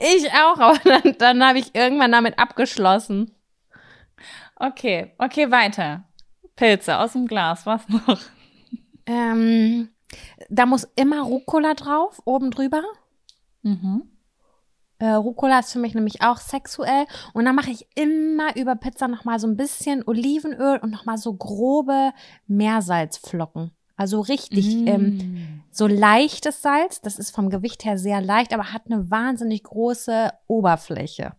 Ich 0.00 0.30
auch, 0.32 0.58
aber 0.58 0.78
dann, 0.84 1.16
dann 1.18 1.44
habe 1.44 1.58
ich 1.58 1.74
irgendwann 1.74 2.12
damit 2.12 2.38
abgeschlossen. 2.38 3.34
Okay, 4.56 5.12
okay, 5.18 5.50
weiter. 5.50 6.04
Pilze 6.56 6.98
aus 6.98 7.12
dem 7.12 7.26
Glas, 7.26 7.66
was 7.66 7.88
noch? 7.88 8.20
Ähm, 9.06 9.90
da 10.48 10.66
muss 10.66 10.88
immer 10.96 11.22
Rucola 11.22 11.74
drauf, 11.74 12.20
oben 12.24 12.50
drüber. 12.50 12.82
Mhm. 13.62 14.10
Äh, 14.98 15.10
Rucola 15.10 15.60
ist 15.60 15.72
für 15.72 15.78
mich 15.78 15.94
nämlich 15.94 16.22
auch 16.22 16.38
sexuell. 16.38 17.06
Und 17.32 17.44
dann 17.44 17.54
mache 17.54 17.70
ich 17.70 17.86
immer 17.94 18.56
über 18.56 18.74
Pizza 18.74 19.06
nochmal 19.06 19.38
so 19.38 19.46
ein 19.46 19.56
bisschen 19.56 20.02
Olivenöl 20.06 20.78
und 20.78 20.90
nochmal 20.90 21.18
so 21.18 21.34
grobe 21.34 22.12
Meersalzflocken. 22.48 23.70
Also 23.98 24.20
richtig, 24.20 24.74
Mm. 24.76 24.86
ähm, 24.88 25.62
so 25.70 25.86
leichtes 25.86 26.62
Salz. 26.62 27.02
Das 27.02 27.18
ist 27.18 27.34
vom 27.34 27.50
Gewicht 27.50 27.84
her 27.84 27.98
sehr 27.98 28.22
leicht, 28.22 28.54
aber 28.54 28.72
hat 28.72 28.82
eine 28.86 29.10
wahnsinnig 29.10 29.64
große 29.64 30.30
Oberfläche. 30.46 31.34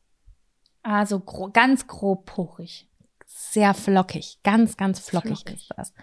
Also 0.83 1.19
gro 1.21 1.49
ganz 1.51 1.87
grob 1.87 2.25
pochig. 2.25 2.87
Sehr 3.25 3.73
flockig. 3.73 4.39
Ganz, 4.43 4.77
ganz 4.77 4.99
flockig, 4.99 5.39
Flockig. 5.39 5.55
ist 5.55 5.71
das. 5.75 5.93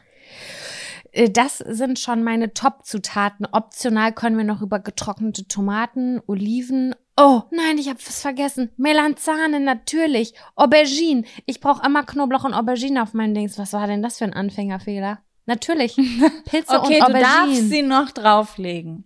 Äh, 1.13 1.31
Das 1.31 1.59
sind 1.59 1.99
schon 1.99 2.25
meine 2.25 2.53
Top-Zutaten. 2.55 3.47
Optional 3.53 4.13
können 4.13 4.37
wir 4.39 4.45
noch 4.45 4.63
über 4.63 4.79
getrocknete 4.81 5.47
Tomaten, 5.49 6.21
Oliven. 6.27 6.95
Oh, 7.19 7.43
nein, 7.51 7.79
ich 7.79 7.89
habe 7.89 7.99
was 7.99 8.21
vergessen. 8.21 8.71
Melanzane, 8.77 9.61
natürlich. 9.61 10.35
Aubergine. 10.55 11.25
Ich 11.47 11.61
brauche 11.61 11.85
immer 11.87 12.05
Knoblauch 12.05 12.45
und 12.45 12.55
Aubergine 12.55 13.03
auf 13.03 13.13
meinen 13.15 13.35
Dings. 13.35 13.59
Was 13.59 13.73
war 13.73 13.87
denn 13.87 14.03
das 14.03 14.19
für 14.19 14.25
ein 14.25 14.35
Anfängerfehler? 14.35 15.19
Natürlich. 15.47 15.97
Pilze 16.45 16.81
Okay, 16.81 17.01
und 17.01 17.09
du 17.09 17.13
darfst 17.13 17.39
Aubergine. 17.43 17.63
sie 17.69 17.83
noch 17.83 18.11
drauflegen. 18.11 19.05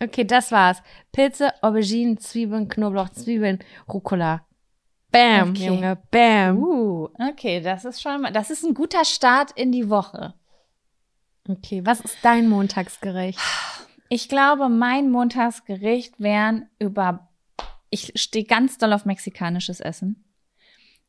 Okay, 0.00 0.24
das 0.24 0.52
war's. 0.52 0.82
Pilze, 1.12 1.50
Auberginen, 1.62 2.18
Zwiebeln, 2.18 2.68
Knoblauch, 2.68 3.08
Zwiebeln, 3.10 3.58
Rucola. 3.88 4.44
Bam, 5.10 5.50
Okay. 5.50 5.66
Junge, 5.66 5.96
bam. 6.10 6.58
Uh, 6.62 7.08
okay, 7.30 7.60
das 7.60 7.84
ist 7.84 8.02
schon 8.02 8.20
mal, 8.20 8.32
das 8.32 8.50
ist 8.50 8.62
ein 8.64 8.74
guter 8.74 9.04
Start 9.04 9.52
in 9.52 9.72
die 9.72 9.88
Woche. 9.88 10.34
Okay, 11.48 11.80
was 11.86 12.00
ist 12.00 12.18
dein 12.22 12.48
Montagsgericht? 12.48 13.38
Ich 14.10 14.28
glaube, 14.28 14.68
mein 14.68 15.10
Montagsgericht 15.10 16.20
wären 16.20 16.68
über. 16.78 17.28
Ich 17.90 18.12
stehe 18.16 18.44
ganz 18.44 18.76
doll 18.76 18.92
auf 18.92 19.06
mexikanisches 19.06 19.80
Essen. 19.80 20.24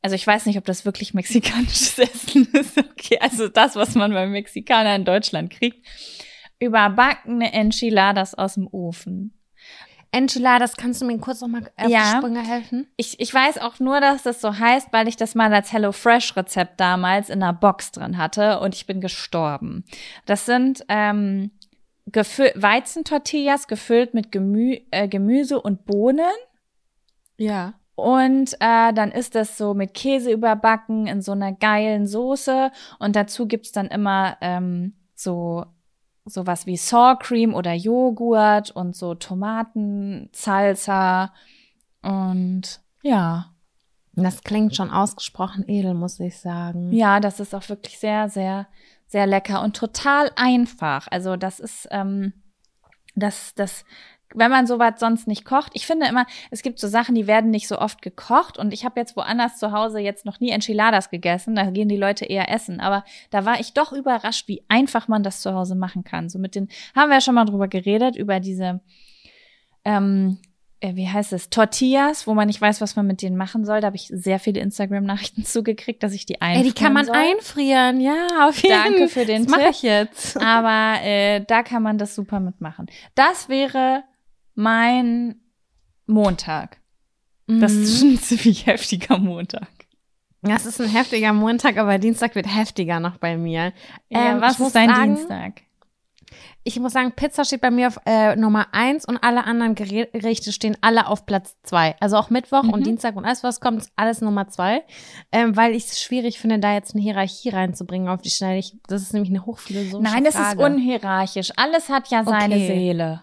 Also 0.02 0.16
ich 0.16 0.26
weiß 0.26 0.46
nicht, 0.46 0.56
ob 0.58 0.64
das 0.64 0.84
wirklich 0.84 1.12
mexikanisches 1.14 1.98
Essen 1.98 2.46
ist. 2.52 2.78
Okay, 2.78 3.18
also 3.20 3.48
das, 3.48 3.76
was 3.76 3.94
man 3.94 4.12
beim 4.12 4.32
Mexikaner 4.32 4.94
in 4.96 5.04
Deutschland 5.04 5.50
kriegt. 5.50 5.86
Überbackene 6.58 7.52
Enchiladas 7.52 8.34
aus 8.34 8.54
dem 8.54 8.66
Ofen. 8.70 9.34
Enchiladas, 10.12 10.76
kannst 10.76 11.00
du 11.00 11.06
mir 11.06 11.18
kurz 11.18 11.40
noch 11.40 11.48
mal 11.48 11.70
auf 11.76 11.88
Ja. 11.88 12.12
die 12.12 12.16
Sprünge 12.18 12.42
helfen? 12.46 12.88
Ich, 12.96 13.20
ich 13.20 13.32
weiß 13.32 13.58
auch 13.58 13.78
nur, 13.78 14.00
dass 14.00 14.24
das 14.24 14.40
so 14.40 14.58
heißt, 14.58 14.88
weil 14.92 15.06
ich 15.06 15.16
das 15.16 15.34
mal 15.36 15.52
als 15.54 15.72
HelloFresh-Rezept 15.72 16.80
damals 16.80 17.30
in 17.30 17.42
einer 17.42 17.52
Box 17.52 17.92
drin 17.92 18.18
hatte 18.18 18.58
und 18.60 18.74
ich 18.74 18.86
bin 18.86 19.00
gestorben. 19.00 19.84
Das 20.26 20.46
sind 20.46 20.84
ähm, 20.88 21.52
gefü- 22.10 22.52
Weizentortillas 22.60 23.68
gefüllt 23.68 24.12
mit 24.12 24.32
Gemü 24.32 24.78
äh, 24.90 25.06
Gemüse 25.06 25.60
und 25.60 25.84
Bohnen. 25.86 26.26
Ja. 27.36 27.74
Und 28.00 28.54
äh, 28.60 28.92
dann 28.92 29.12
ist 29.12 29.34
das 29.34 29.56
so 29.56 29.74
mit 29.74 29.94
Käse 29.94 30.30
überbacken 30.32 31.06
in 31.06 31.22
so 31.22 31.32
einer 31.32 31.52
geilen 31.52 32.06
Soße. 32.06 32.70
Und 32.98 33.16
dazu 33.16 33.46
gibt's 33.46 33.72
dann 33.72 33.86
immer 33.88 34.36
ähm, 34.40 34.94
so 35.14 35.64
sowas 36.24 36.66
wie 36.66 36.76
Sour 36.76 37.18
Cream 37.18 37.54
oder 37.54 37.72
Joghurt 37.72 38.70
und 38.70 38.94
so 38.94 39.14
Tomaten, 39.14 40.28
Salsa. 40.32 41.32
Und 42.02 42.80
ja, 43.02 43.52
Das 44.14 44.42
klingt 44.42 44.76
schon 44.76 44.90
ausgesprochen 44.90 45.64
edel, 45.68 45.94
muss 45.94 46.20
ich 46.20 46.38
sagen. 46.38 46.92
ja, 46.92 47.20
das 47.20 47.40
ist 47.40 47.54
auch 47.54 47.68
wirklich 47.68 47.98
sehr, 47.98 48.28
sehr, 48.28 48.66
sehr 49.06 49.26
lecker 49.26 49.62
und 49.62 49.76
total 49.76 50.30
einfach. 50.36 51.08
Also 51.10 51.36
das 51.36 51.60
ist, 51.60 51.88
ähm, 51.90 52.32
das, 53.16 53.54
das, 53.54 53.84
wenn 54.34 54.50
man 54.50 54.66
sowas 54.66 54.94
sonst 54.98 55.26
nicht 55.26 55.44
kocht. 55.44 55.72
Ich 55.74 55.86
finde 55.86 56.06
immer, 56.06 56.26
es 56.50 56.62
gibt 56.62 56.78
so 56.78 56.88
Sachen, 56.88 57.14
die 57.14 57.26
werden 57.26 57.50
nicht 57.50 57.66
so 57.68 57.78
oft 57.78 58.00
gekocht 58.02 58.58
und 58.58 58.72
ich 58.72 58.84
habe 58.84 58.98
jetzt 59.00 59.16
woanders 59.16 59.58
zu 59.58 59.72
Hause 59.72 59.98
jetzt 59.98 60.24
noch 60.24 60.40
nie 60.40 60.50
Enchiladas 60.50 61.10
gegessen. 61.10 61.56
Da 61.56 61.70
gehen 61.70 61.88
die 61.88 61.96
Leute 61.96 62.24
eher 62.24 62.50
essen. 62.52 62.80
Aber 62.80 63.04
da 63.30 63.44
war 63.44 63.58
ich 63.60 63.72
doch 63.72 63.92
überrascht, 63.92 64.46
wie 64.48 64.62
einfach 64.68 65.08
man 65.08 65.22
das 65.22 65.40
zu 65.40 65.54
Hause 65.54 65.74
machen 65.74 66.04
kann. 66.04 66.28
So 66.28 66.38
mit 66.38 66.54
den, 66.54 66.68
haben 66.94 67.08
wir 67.08 67.16
ja 67.16 67.20
schon 67.20 67.34
mal 67.34 67.44
drüber 67.44 67.68
geredet, 67.68 68.16
über 68.16 68.38
diese, 68.40 68.80
ähm, 69.84 70.38
äh, 70.80 70.94
wie 70.94 71.08
heißt 71.08 71.32
es, 71.32 71.50
Tortillas, 71.50 72.26
wo 72.26 72.34
man 72.34 72.46
nicht 72.46 72.60
weiß, 72.60 72.80
was 72.80 72.96
man 72.96 73.06
mit 73.06 73.22
denen 73.22 73.36
machen 73.36 73.64
soll. 73.64 73.80
Da 73.80 73.88
habe 73.88 73.96
ich 73.96 74.08
sehr 74.12 74.38
viele 74.38 74.60
Instagram-Nachrichten 74.60 75.44
zugekriegt, 75.44 76.02
dass 76.02 76.14
ich 76.14 76.24
die 76.24 76.40
einfrieren 76.40 76.66
Ey, 76.66 76.72
die 76.72 76.80
kann 76.82 76.92
man 76.92 77.06
soll. 77.06 77.16
einfrieren, 77.16 78.00
ja, 78.00 78.48
auf 78.48 78.62
jeden 78.62 78.74
Fall. 78.74 78.84
Danke 78.92 79.08
für 79.08 79.26
den 79.26 79.42
Das 79.44 79.50
mache 79.50 79.60
Tipp. 79.62 79.70
ich 79.72 79.82
jetzt. 79.82 80.36
Aber 80.40 81.02
äh, 81.02 81.44
da 81.46 81.62
kann 81.62 81.82
man 81.82 81.98
das 81.98 82.14
super 82.14 82.40
mitmachen. 82.40 82.86
Das 83.14 83.48
wäre 83.48 84.04
mein 84.60 85.36
Montag. 86.06 86.78
Das 87.46 87.72
Mhm. 87.72 87.82
ist 87.82 87.98
schon 87.98 88.08
ein 88.12 88.18
ziemlich 88.18 88.66
heftiger 88.66 89.18
Montag. 89.18 89.68
Das 90.42 90.64
ist 90.66 90.80
ein 90.80 90.88
heftiger 90.88 91.32
Montag, 91.32 91.76
aber 91.76 91.98
Dienstag 91.98 92.34
wird 92.34 92.46
heftiger 92.46 93.00
noch 93.00 93.16
bei 93.18 93.36
mir. 93.36 93.72
Ähm, 94.10 94.40
was 94.40 94.58
ist 94.60 94.74
dein 94.74 94.88
sagen, 94.88 95.14
Dienstag? 95.16 95.62
Ich 96.62 96.78
muss 96.78 96.92
sagen, 96.92 97.12
Pizza 97.12 97.44
steht 97.44 97.60
bei 97.62 97.70
mir 97.70 97.88
auf 97.88 97.98
äh, 98.06 98.36
Nummer 98.36 98.68
eins 98.72 99.04
und 99.06 99.16
alle 99.18 99.44
anderen 99.44 99.74
Gerichte 99.74 100.52
stehen 100.52 100.76
alle 100.82 101.06
auf 101.08 101.26
Platz 101.26 101.56
zwei. 101.62 101.96
Also 102.00 102.16
auch 102.16 102.30
Mittwoch 102.30 102.62
Mhm. 102.64 102.70
und 102.70 102.86
Dienstag 102.86 103.16
und 103.16 103.24
alles, 103.24 103.42
was 103.42 103.60
kommt, 103.60 103.78
ist 103.82 103.92
alles 103.96 104.20
Nummer 104.20 104.48
zwei. 104.48 104.82
Ähm, 105.32 105.56
weil 105.56 105.74
ich 105.74 105.86
es 105.86 106.00
schwierig 106.00 106.38
finde, 106.38 106.58
da 106.58 106.72
jetzt 106.74 106.94
eine 106.94 107.02
Hierarchie 107.02 107.48
reinzubringen 107.48 108.08
auf 108.08 108.20
die 108.22 108.30
Schnelle. 108.30 108.58
Ich, 108.58 108.76
das 108.86 109.02
ist 109.02 109.12
nämlich 109.14 109.30
eine 109.30 109.44
hochphilosophische 109.46 110.14
Nein, 110.14 110.24
das 110.24 110.36
Frage. 110.36 110.58
ist 110.62 110.64
unhierarchisch. 110.70 111.50
Alles 111.56 111.88
hat 111.88 112.08
ja 112.08 112.24
seine 112.24 112.54
Okay. 112.54 112.66
Seele. 112.66 113.22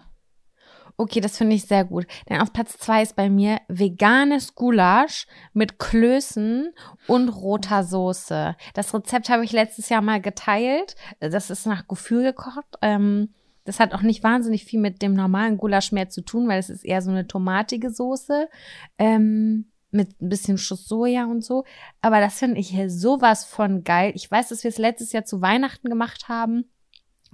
Okay, 1.00 1.22
das 1.22 1.38
finde 1.38 1.56
ich 1.56 1.66
sehr 1.66 1.86
gut. 1.86 2.08
Denn 2.28 2.42
auf 2.42 2.52
Platz 2.52 2.78
zwei 2.80 3.04
ist 3.04 3.16
bei 3.16 3.30
mir 3.30 3.60
veganes 3.68 4.56
Gulasch 4.56 5.28
mit 5.54 5.78
Klößen 5.78 6.74
und 7.06 7.30
roter 7.30 7.84
Soße. 7.84 8.56
Das 8.74 8.94
Rezept 8.96 9.30
habe 9.30 9.46
ich 9.46 9.52
letztes 9.52 9.90
Jahr 9.90 10.02
mal 10.02 10.20
geteilt. 10.20 10.96
Das 11.20 11.52
ist 11.52 11.68
nach 11.68 11.88
Gefühl 11.88 12.24
gekocht. 12.24 12.66
Ähm, 12.82 13.30
das 13.64 13.80
hat 13.80 13.94
auch 13.94 14.02
nicht 14.02 14.24
wahnsinnig 14.24 14.66
viel 14.66 14.80
mit 14.80 15.04
dem 15.04 15.14
normalen 15.14 15.58
Gulasch 15.58 15.92
mehr 15.92 16.10
zu 16.10 16.22
tun, 16.22 16.48
weil 16.48 16.60
es 16.60 16.72
ist 16.72 16.84
eher 16.84 17.04
so 17.04 17.12
eine 17.12 17.28
tomatige 17.28 17.92
Soße. 17.92 18.50
Ähm, 18.98 19.72
mit 19.92 20.20
ein 20.20 20.30
bisschen 20.30 20.58
Schuss 20.58 20.88
Soja 20.88 21.26
und 21.26 21.44
so. 21.44 21.64
Aber 22.02 22.20
das 22.20 22.40
finde 22.40 22.60
ich 22.60 22.70
hier 22.70 22.90
sowas 22.90 23.46
von 23.46 23.84
geil. 23.84 24.14
Ich 24.16 24.30
weiß, 24.30 24.50
dass 24.50 24.64
wir 24.64 24.70
es 24.70 24.78
letztes 24.80 25.12
Jahr 25.12 25.26
zu 25.26 25.42
Weihnachten 25.42 25.90
gemacht 25.90 26.28
haben. 26.28 26.72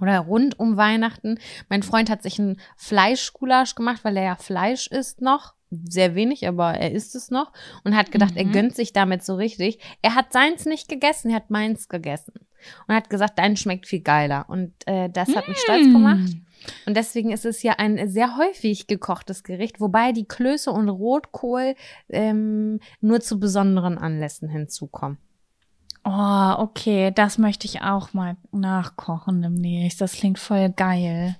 Oder 0.00 0.18
rund 0.20 0.58
um 0.58 0.76
Weihnachten. 0.76 1.38
Mein 1.68 1.82
Freund 1.82 2.10
hat 2.10 2.22
sich 2.22 2.38
ein 2.38 2.60
Fleischgulasch 2.76 3.74
gemacht, 3.74 4.00
weil 4.04 4.16
er 4.16 4.24
ja 4.24 4.36
Fleisch 4.36 4.86
isst 4.88 5.20
noch. 5.20 5.54
Sehr 5.88 6.14
wenig, 6.14 6.46
aber 6.46 6.74
er 6.74 6.92
isst 6.92 7.14
es 7.14 7.30
noch. 7.30 7.52
Und 7.84 7.96
hat 7.96 8.12
gedacht, 8.12 8.36
er 8.36 8.44
Mhm. 8.44 8.52
gönnt 8.52 8.76
sich 8.76 8.92
damit 8.92 9.24
so 9.24 9.34
richtig. 9.34 9.78
Er 10.02 10.14
hat 10.14 10.32
seins 10.32 10.66
nicht 10.66 10.88
gegessen, 10.88 11.30
er 11.30 11.36
hat 11.36 11.50
meins 11.50 11.88
gegessen. 11.88 12.34
Und 12.86 12.94
hat 12.94 13.10
gesagt, 13.10 13.38
dein 13.38 13.56
schmeckt 13.56 13.86
viel 13.86 14.00
geiler. 14.00 14.46
Und 14.48 14.72
äh, 14.86 15.10
das 15.10 15.34
hat 15.36 15.48
mich 15.48 15.58
stolz 15.58 15.84
gemacht. 15.84 16.30
Und 16.86 16.96
deswegen 16.96 17.30
ist 17.30 17.44
es 17.44 17.62
ja 17.62 17.74
ein 17.74 18.08
sehr 18.08 18.36
häufig 18.38 18.86
gekochtes 18.86 19.42
Gericht, 19.42 19.80
wobei 19.80 20.12
die 20.12 20.24
Klöße 20.26 20.70
und 20.70 20.88
Rotkohl 20.88 21.74
ähm, 22.08 22.80
nur 23.00 23.20
zu 23.20 23.38
besonderen 23.38 23.98
Anlässen 23.98 24.48
hinzukommen. 24.48 25.18
Oh, 26.04 26.54
okay, 26.58 27.10
das 27.10 27.38
möchte 27.38 27.66
ich 27.66 27.80
auch 27.82 28.12
mal 28.12 28.36
nachkochen 28.52 29.40
demnächst. 29.42 30.00
Das 30.00 30.12
klingt 30.12 30.38
voll 30.38 30.68
geil. 30.70 31.36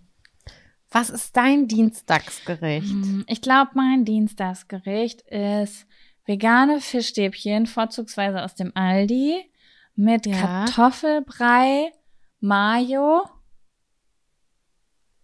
Was 0.91 1.11
ist 1.11 1.37
dein 1.37 1.69
Dienstagsgericht? 1.69 2.89
Hm, 2.89 3.25
Ich 3.29 3.43
glaube, 3.43 3.73
mein 3.75 4.05
Dienstagsgericht 4.05 5.21
ist 5.23 5.87
vegane 6.25 6.81
Fischstäbchen, 6.81 7.67
vorzugsweise 7.67 8.43
aus 8.43 8.55
dem 8.55 8.73
Aldi, 8.75 9.37
mit 9.97 10.25
Ja. 10.27 10.37
Kartoffelbrei, 10.41 11.93
Mayo. 12.41 13.25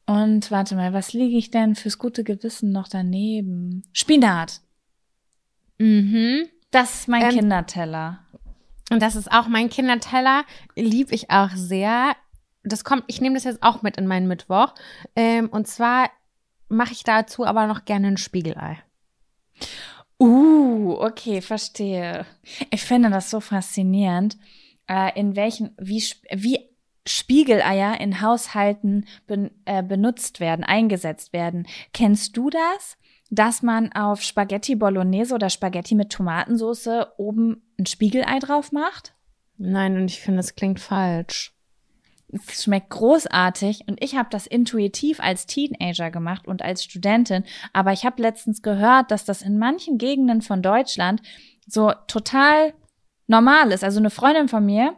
Und 0.06 0.50
warte 0.50 0.74
mal, 0.74 0.92
was 0.92 1.12
liege 1.12 1.36
ich 1.38 1.50
denn 1.50 1.76
fürs 1.76 1.98
gute 1.98 2.24
Gewissen 2.24 2.72
noch 2.72 2.88
daneben? 2.88 3.84
Spinat. 3.92 4.60
Mhm. 5.78 6.46
Das 6.72 7.00
ist 7.00 7.08
mein 7.08 7.22
Ähm, 7.22 7.30
Kinderteller. 7.30 8.18
Und 8.90 9.00
das 9.00 9.16
ist 9.16 9.32
auch 9.32 9.48
mein 9.48 9.70
Kinderteller. 9.70 10.44
Lieb 10.76 11.12
ich 11.12 11.30
auch 11.30 11.50
sehr. 11.54 12.14
Das 12.62 12.84
kommt, 12.84 13.04
ich 13.06 13.20
nehme 13.20 13.36
das 13.36 13.44
jetzt 13.44 13.62
auch 13.62 13.82
mit 13.82 13.96
in 13.96 14.06
meinen 14.06 14.28
Mittwoch. 14.28 14.74
Ähm, 15.16 15.48
und 15.48 15.66
zwar 15.66 16.10
mache 16.68 16.92
ich 16.92 17.04
dazu 17.04 17.46
aber 17.46 17.66
noch 17.66 17.84
gerne 17.84 18.08
ein 18.08 18.16
Spiegelei. 18.16 18.82
Uh, 20.18 20.96
okay, 21.00 21.40
verstehe. 21.40 22.26
Ich 22.70 22.82
finde 22.82 23.08
das 23.10 23.30
so 23.30 23.40
faszinierend, 23.40 24.36
äh, 24.86 25.18
in 25.18 25.34
welchen, 25.34 25.74
wie, 25.78 26.04
wie 26.30 26.68
Spiegeleier 27.06 27.98
in 28.00 28.20
Haushalten 28.20 29.06
ben, 29.26 29.50
äh, 29.64 29.82
benutzt 29.82 30.40
werden, 30.40 30.64
eingesetzt 30.64 31.32
werden. 31.32 31.66
Kennst 31.94 32.36
du 32.36 32.50
das? 32.50 32.98
Dass 33.30 33.62
man 33.62 33.92
auf 33.92 34.22
Spaghetti 34.22 34.74
Bolognese 34.74 35.34
oder 35.34 35.50
Spaghetti 35.50 35.94
mit 35.94 36.10
Tomatensauce 36.10 37.06
oben 37.16 37.62
ein 37.78 37.86
Spiegelei 37.86 38.40
drauf 38.40 38.72
macht? 38.72 39.14
Nein, 39.56 39.96
und 39.96 40.06
ich 40.06 40.20
finde, 40.20 40.40
es 40.40 40.56
klingt 40.56 40.80
falsch. 40.80 41.54
Es 42.32 42.64
schmeckt 42.64 42.90
großartig 42.90 43.84
und 43.88 44.02
ich 44.02 44.16
habe 44.16 44.28
das 44.30 44.46
intuitiv 44.46 45.20
als 45.20 45.46
Teenager 45.46 46.10
gemacht 46.10 46.46
und 46.46 46.62
als 46.62 46.84
Studentin, 46.84 47.44
aber 47.72 47.92
ich 47.92 48.04
habe 48.04 48.22
letztens 48.22 48.62
gehört, 48.62 49.10
dass 49.10 49.24
das 49.24 49.42
in 49.42 49.58
manchen 49.58 49.98
Gegenden 49.98 50.42
von 50.42 50.62
Deutschland 50.62 51.22
so 51.66 51.92
total 52.06 52.72
normal 53.26 53.72
ist. 53.72 53.84
Also 53.84 53.98
eine 53.98 54.10
Freundin 54.10 54.48
von 54.48 54.64
mir, 54.64 54.96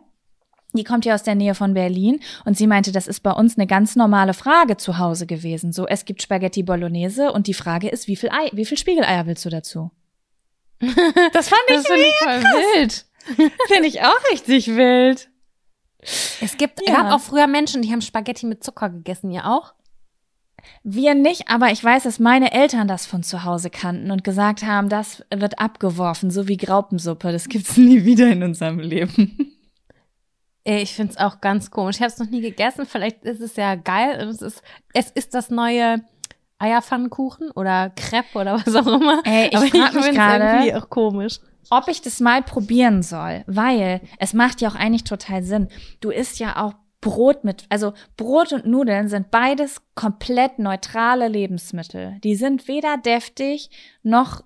die 0.73 0.85
kommt 0.85 1.05
ja 1.05 1.15
aus 1.15 1.23
der 1.23 1.35
Nähe 1.35 1.55
von 1.55 1.75
Berlin 1.75 2.21
und 2.45 2.57
sie 2.57 2.67
meinte, 2.67 2.93
das 2.93 3.07
ist 3.07 3.21
bei 3.21 3.33
uns 3.33 3.57
eine 3.59 3.67
ganz 3.67 3.97
normale 3.97 4.35
Frage 4.35 4.77
zu 4.77 4.99
Hause 4.99 5.27
gewesen. 5.27 5.73
So, 5.73 5.87
es 5.87 6.05
gibt 6.05 6.23
Spaghetti 6.23 6.63
Bolognese 6.63 7.33
und 7.33 7.47
die 7.47 7.55
Frage 7.55 7.89
ist, 7.89 8.09
wie 8.09 8.17
viel 8.17 8.31
Ei, 8.31 8.49
wie 8.53 8.65
viel 8.65 8.79
Spiegeleier 8.79 9.27
willst 9.27 9.45
du 9.45 9.51
dazu? 9.51 9.91
Das 11.33 11.49
fand 11.49 11.63
ich, 11.69 11.77
Das 11.77 11.87
finde 11.87 12.03
ich 12.03 12.15
voll 12.23 12.43
wild. 12.43 13.07
finde 13.69 13.89
ich 13.89 14.01
auch 14.03 14.31
richtig 14.33 14.69
wild. 14.69 15.29
Es 16.41 16.57
gibt, 16.57 16.81
Ja. 16.89 16.95
gab 16.97 17.13
auch 17.13 17.21
früher 17.21 17.47
Menschen, 17.47 17.83
die 17.83 17.93
haben 17.93 18.01
Spaghetti 18.01 18.47
mit 18.47 18.65
Zucker 18.65 18.91
gegessen. 18.91 19.31
Ihr 19.31 19.47
auch? 19.47 19.75
Wir 20.85 21.15
nicht, 21.15 21.49
aber 21.49 21.71
ich 21.71 21.83
weiß, 21.83 22.05
dass 22.05 22.19
meine 22.19 22.53
Eltern 22.53 22.89
das 22.89 23.07
von 23.07 23.23
zu 23.23 23.45
Hause 23.45 23.71
kannten 23.71 24.11
und 24.11 24.25
gesagt 24.25 24.65
haben, 24.65 24.89
das 24.89 25.25
wird 25.33 25.59
abgeworfen, 25.61 26.31
so 26.31 26.49
wie 26.49 26.57
Graupensuppe. 26.57 27.31
Das 27.31 27.49
gibt's 27.49 27.77
nie 27.77 28.05
wieder 28.05 28.29
in 28.31 28.43
unserem 28.43 28.79
Leben. 28.81 29.57
Ich 30.65 30.95
finde 30.95 31.13
es 31.13 31.19
auch 31.19 31.41
ganz 31.41 31.71
komisch. 31.71 31.97
Ich 31.97 32.03
habe 32.03 32.13
es 32.13 32.19
noch 32.19 32.29
nie 32.31 32.41
gegessen. 32.41 32.87
Vielleicht 32.87 33.25
ist 33.25 33.41
es 33.41 33.57
ja 33.57 33.75
geil. 33.75 34.17
Es 34.29 34.41
ist, 34.43 34.63
es 34.95 35.11
ist 35.11 35.35
das 35.35 35.51
neue 35.51 36.03
Eierpfannkuchen 36.59 37.51
oder 37.51 37.91
Crepe 37.91 38.39
oder 38.39 38.55
was 38.67 38.75
auch 38.75 38.87
immer. 38.87 39.21
Ey, 39.25 39.49
ich 39.49 39.57
Aber 39.57 39.67
find's 39.67 40.11
gerade- 40.11 40.45
irgendwie 40.45 40.75
auch 40.75 40.89
komisch. 40.89 41.41
Ob 41.71 41.89
ich 41.89 42.03
das 42.03 42.21
mal 42.21 42.43
probieren 42.43 43.03
soll, 43.03 43.45
weil 43.47 44.01
es 44.19 44.35
macht 44.35 44.61
ja 44.61 44.69
auch 44.69 44.75
eigentlich 44.75 45.05
total 45.05 45.43
Sinn. 45.43 45.69
Du 46.01 46.11
isst 46.11 46.39
ja 46.39 46.63
auch 46.63 46.75
Brot 47.01 47.45
mit, 47.45 47.65
also 47.69 47.95
Brot 48.17 48.53
und 48.53 48.67
Nudeln 48.67 49.09
sind 49.09 49.31
beides 49.31 49.81
komplett 49.95 50.59
neutrale 50.59 51.29
Lebensmittel. 51.29 52.19
Die 52.23 52.35
sind 52.37 52.69
weder 52.69 52.97
deftig 52.99 53.71
noch 54.03 54.43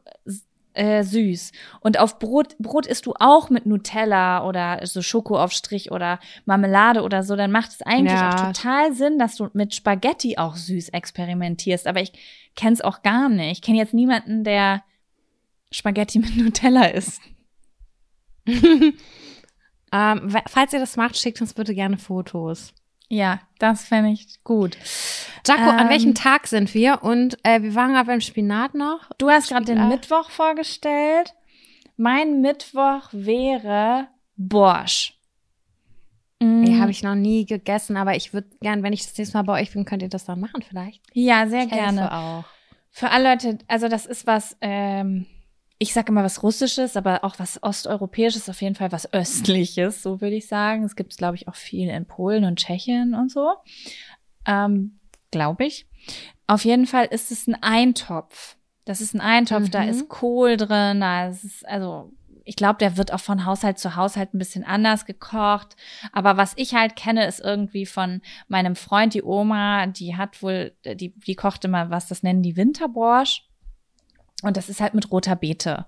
äh, 0.77 1.03
süß. 1.03 1.53
Und 1.81 1.99
auf 1.99 2.19
Brot, 2.19 2.57
Brot 2.59 2.87
isst 2.87 3.07
du 3.07 3.15
auch 3.19 3.51
mit 3.51 3.67
Nutella 3.67 4.47
oder 4.47 4.81
so 4.87 5.03
Schokoaufstrich 5.03 5.91
oder 5.91 6.19
Marmelade 6.45 7.03
oder 7.03 7.23
so, 7.23 7.35
dann 7.37 7.51
macht 7.51 7.71
es 7.71 7.83
eigentlich 7.83 8.13
Ja. 8.13 8.31
auch 8.31 8.53
total 8.53 8.93
Sinn, 8.93 9.19
dass 9.19 9.37
du 9.37 9.49
mit 9.53 9.75
Spaghetti 9.75 10.39
auch 10.39 10.57
süß 10.57 10.91
experimentierst. 10.91 11.87
Aber 11.87 12.01
ich 12.01 12.13
kenne 12.55 12.73
es 12.75 12.81
auch 12.81 13.03
gar 13.03 13.29
nicht. 13.29 13.53
Ich 13.53 13.63
kenne 13.63 13.79
jetzt 13.79 13.95
niemanden, 13.95 14.45
der 14.45 14.83
Spaghetti 15.71 16.19
mit 16.21 16.37
Nutella 16.37 16.87
isst. 16.87 17.21
Ähm, 19.93 20.35
falls 20.49 20.73
ihr 20.73 20.81
das 20.81 20.97
macht, 20.97 21.17
schickt 21.17 21.41
uns 21.41 21.55
bitte 21.55 21.73
gerne 21.73 21.97
Fotos. 21.97 22.75
Ja, 23.09 23.41
das 23.59 23.85
fände 23.85 24.11
ich 24.11 24.43
gut. 24.43 24.77
Jaco, 25.47 25.63
an 25.71 25.79
Ähm, 25.87 25.89
welchem 25.91 26.15
Tag 26.15 26.47
sind 26.49 26.75
wir? 26.75 27.03
Und 27.05 27.39
äh, 27.45 27.63
wir 27.63 27.75
waren 27.75 27.93
gerade 27.93 28.07
beim 28.07 28.21
Spinat 28.21 28.75
noch. 28.75 29.01
Du 29.19 29.31
hast 29.31 29.49
gerade 29.49 29.65
den. 29.65 29.89
Mittwoch 29.89 30.31
vorgestellt. 30.31 31.35
Mein 31.97 32.41
Mittwoch 32.41 33.09
wäre 33.13 34.09
Borsch. 34.37 35.15
Mm, 36.41 36.63
Nee, 36.63 36.81
habe 36.81 36.91
ich 36.91 37.03
noch 37.03 37.15
nie 37.15 37.47
gegessen, 37.47 37.97
aber 37.97 38.17
ich 38.17 38.35
würde 38.35 38.49
gern, 38.61 38.83
wenn 38.83 38.93
ich 38.93 39.03
das 39.07 39.17
nächste 39.17 39.39
Mal 39.39 39.45
bei 39.45 39.63
euch 39.63 39.73
bin, 39.73 39.85
könnt 39.85 40.03
ihr 40.03 40.09
das 40.09 40.25
dann 40.25 40.41
machen 40.41 40.63
vielleicht. 40.63 41.01
Ja, 41.15 41.47
sehr 41.47 41.65
Ich 41.65 41.71
helfe 41.71 41.85
gerne. 41.97 42.13
auch. 42.13 42.45
Für 42.91 43.11
alle 43.11 43.31
Leute, 43.31 43.59
also 43.69 43.89
das 43.89 44.05
ist 44.07 44.27
was, 44.27 44.57
ähm, 44.61 45.27
ich 45.79 45.93
sage 45.93 46.11
immer 46.11 46.25
was 46.25 46.43
Russisches, 46.43 46.97
aber 46.97 47.23
auch 47.25 47.39
was 47.39 47.63
Osteuropäisches, 47.63 48.49
auf 48.49 48.63
jeden 48.63 48.75
Fall 48.75 48.93
was 48.93 49.13
Östliches, 49.13 50.03
so 50.03 50.21
würde 50.21 50.37
ich 50.37 50.47
sagen. 50.49 50.85
Es 50.85 50.97
gibt 50.97 51.13
es, 51.13 51.19
glaube 51.19 51.37
ich, 51.37 51.49
auch 51.49 51.55
viel 51.55 51.89
in 51.91 52.07
Polen 52.07 52.45
und 52.45 52.59
Tschechien 52.59 53.15
und 53.15 53.31
so. 53.31 53.53
Ähm, 54.47 54.99
glaube 55.31 55.65
ich. 55.67 55.87
Auf 56.47 56.65
jeden 56.65 56.87
Fall 56.87 57.07
ist 57.07 57.31
es 57.31 57.47
ein 57.47 57.61
Eintopf. 57.63 58.57
Das 58.85 59.01
ist 59.01 59.15
ein 59.15 59.21
Eintopf, 59.21 59.69
da 59.69 59.83
Mhm. 59.83 59.89
ist 59.89 60.09
Kohl 60.09 60.57
drin, 60.57 61.01
da 61.01 61.29
ist 61.29 61.67
also 61.67 62.13
ich 62.49 62.55
glaube, 62.55 62.79
der 62.79 62.97
wird 62.97 63.13
auch 63.13 63.19
von 63.19 63.45
Haushalt 63.45 63.81
zu 63.81 63.97
Haushalt 63.97 64.33
ein 64.33 64.39
bisschen 64.39 64.63
anders 64.63 65.05
gekocht. 65.05 65.75
Aber 66.13 66.37
was 66.37 66.53
ich 66.55 66.75
halt 66.75 66.95
kenne, 66.95 67.27
ist 67.27 67.41
irgendwie 67.41 67.87
von 67.87 68.23
meinem 68.47 68.77
Freund, 68.77 69.15
die 69.15 69.25
Oma, 69.25 69.89
die 69.89 70.17
hat 70.17 70.41
wohl, 70.45 70.73
die, 70.85 71.13
die 71.19 71.35
kocht 71.35 71.65
immer 71.65 71.91
was, 71.91 72.07
das 72.07 72.23
nennen 72.23 72.45
die 72.45 72.57
Winterborsch. 72.57 73.46
Und 74.47 74.57
das 74.57 74.69
ist 74.69 74.81
halt 74.81 74.95
mit 74.95 75.11
roter 75.11 75.35
Beete. 75.35 75.87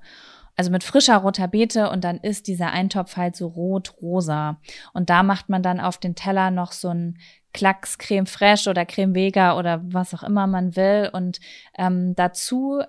Also 0.57 0.73
mit 0.73 0.83
frischer 0.83 1.19
roter 1.19 1.47
Beete 1.47 1.89
und 1.91 2.03
dann 2.03 2.19
ist 2.19 2.49
dieser 2.49 2.73
Eintopf 2.73 3.17
halt 3.17 3.37
so 3.37 3.47
rot-rosa. 3.47 4.61
Und 4.93 5.09
da 5.09 5.23
macht 5.23 5.49
man 5.49 5.63
dann 5.63 5.79
auf 5.79 5.99
den 5.99 6.17
Teller 6.17 6.51
noch 6.51 6.73
so 6.73 6.89
ein 6.89 7.19
Klacks 7.53 7.99
Creme 7.99 8.27
Fraiche 8.27 8.69
oder 8.69 8.85
Creme 8.85 9.15
Vega 9.15 9.57
oder 9.57 9.81
was 9.85 10.13
auch 10.13 10.25
immer 10.25 10.49
man 10.49 10.75
will. 10.75 11.09
Und 11.13 11.39
ähm, 11.79 12.17
dazu 12.17 12.83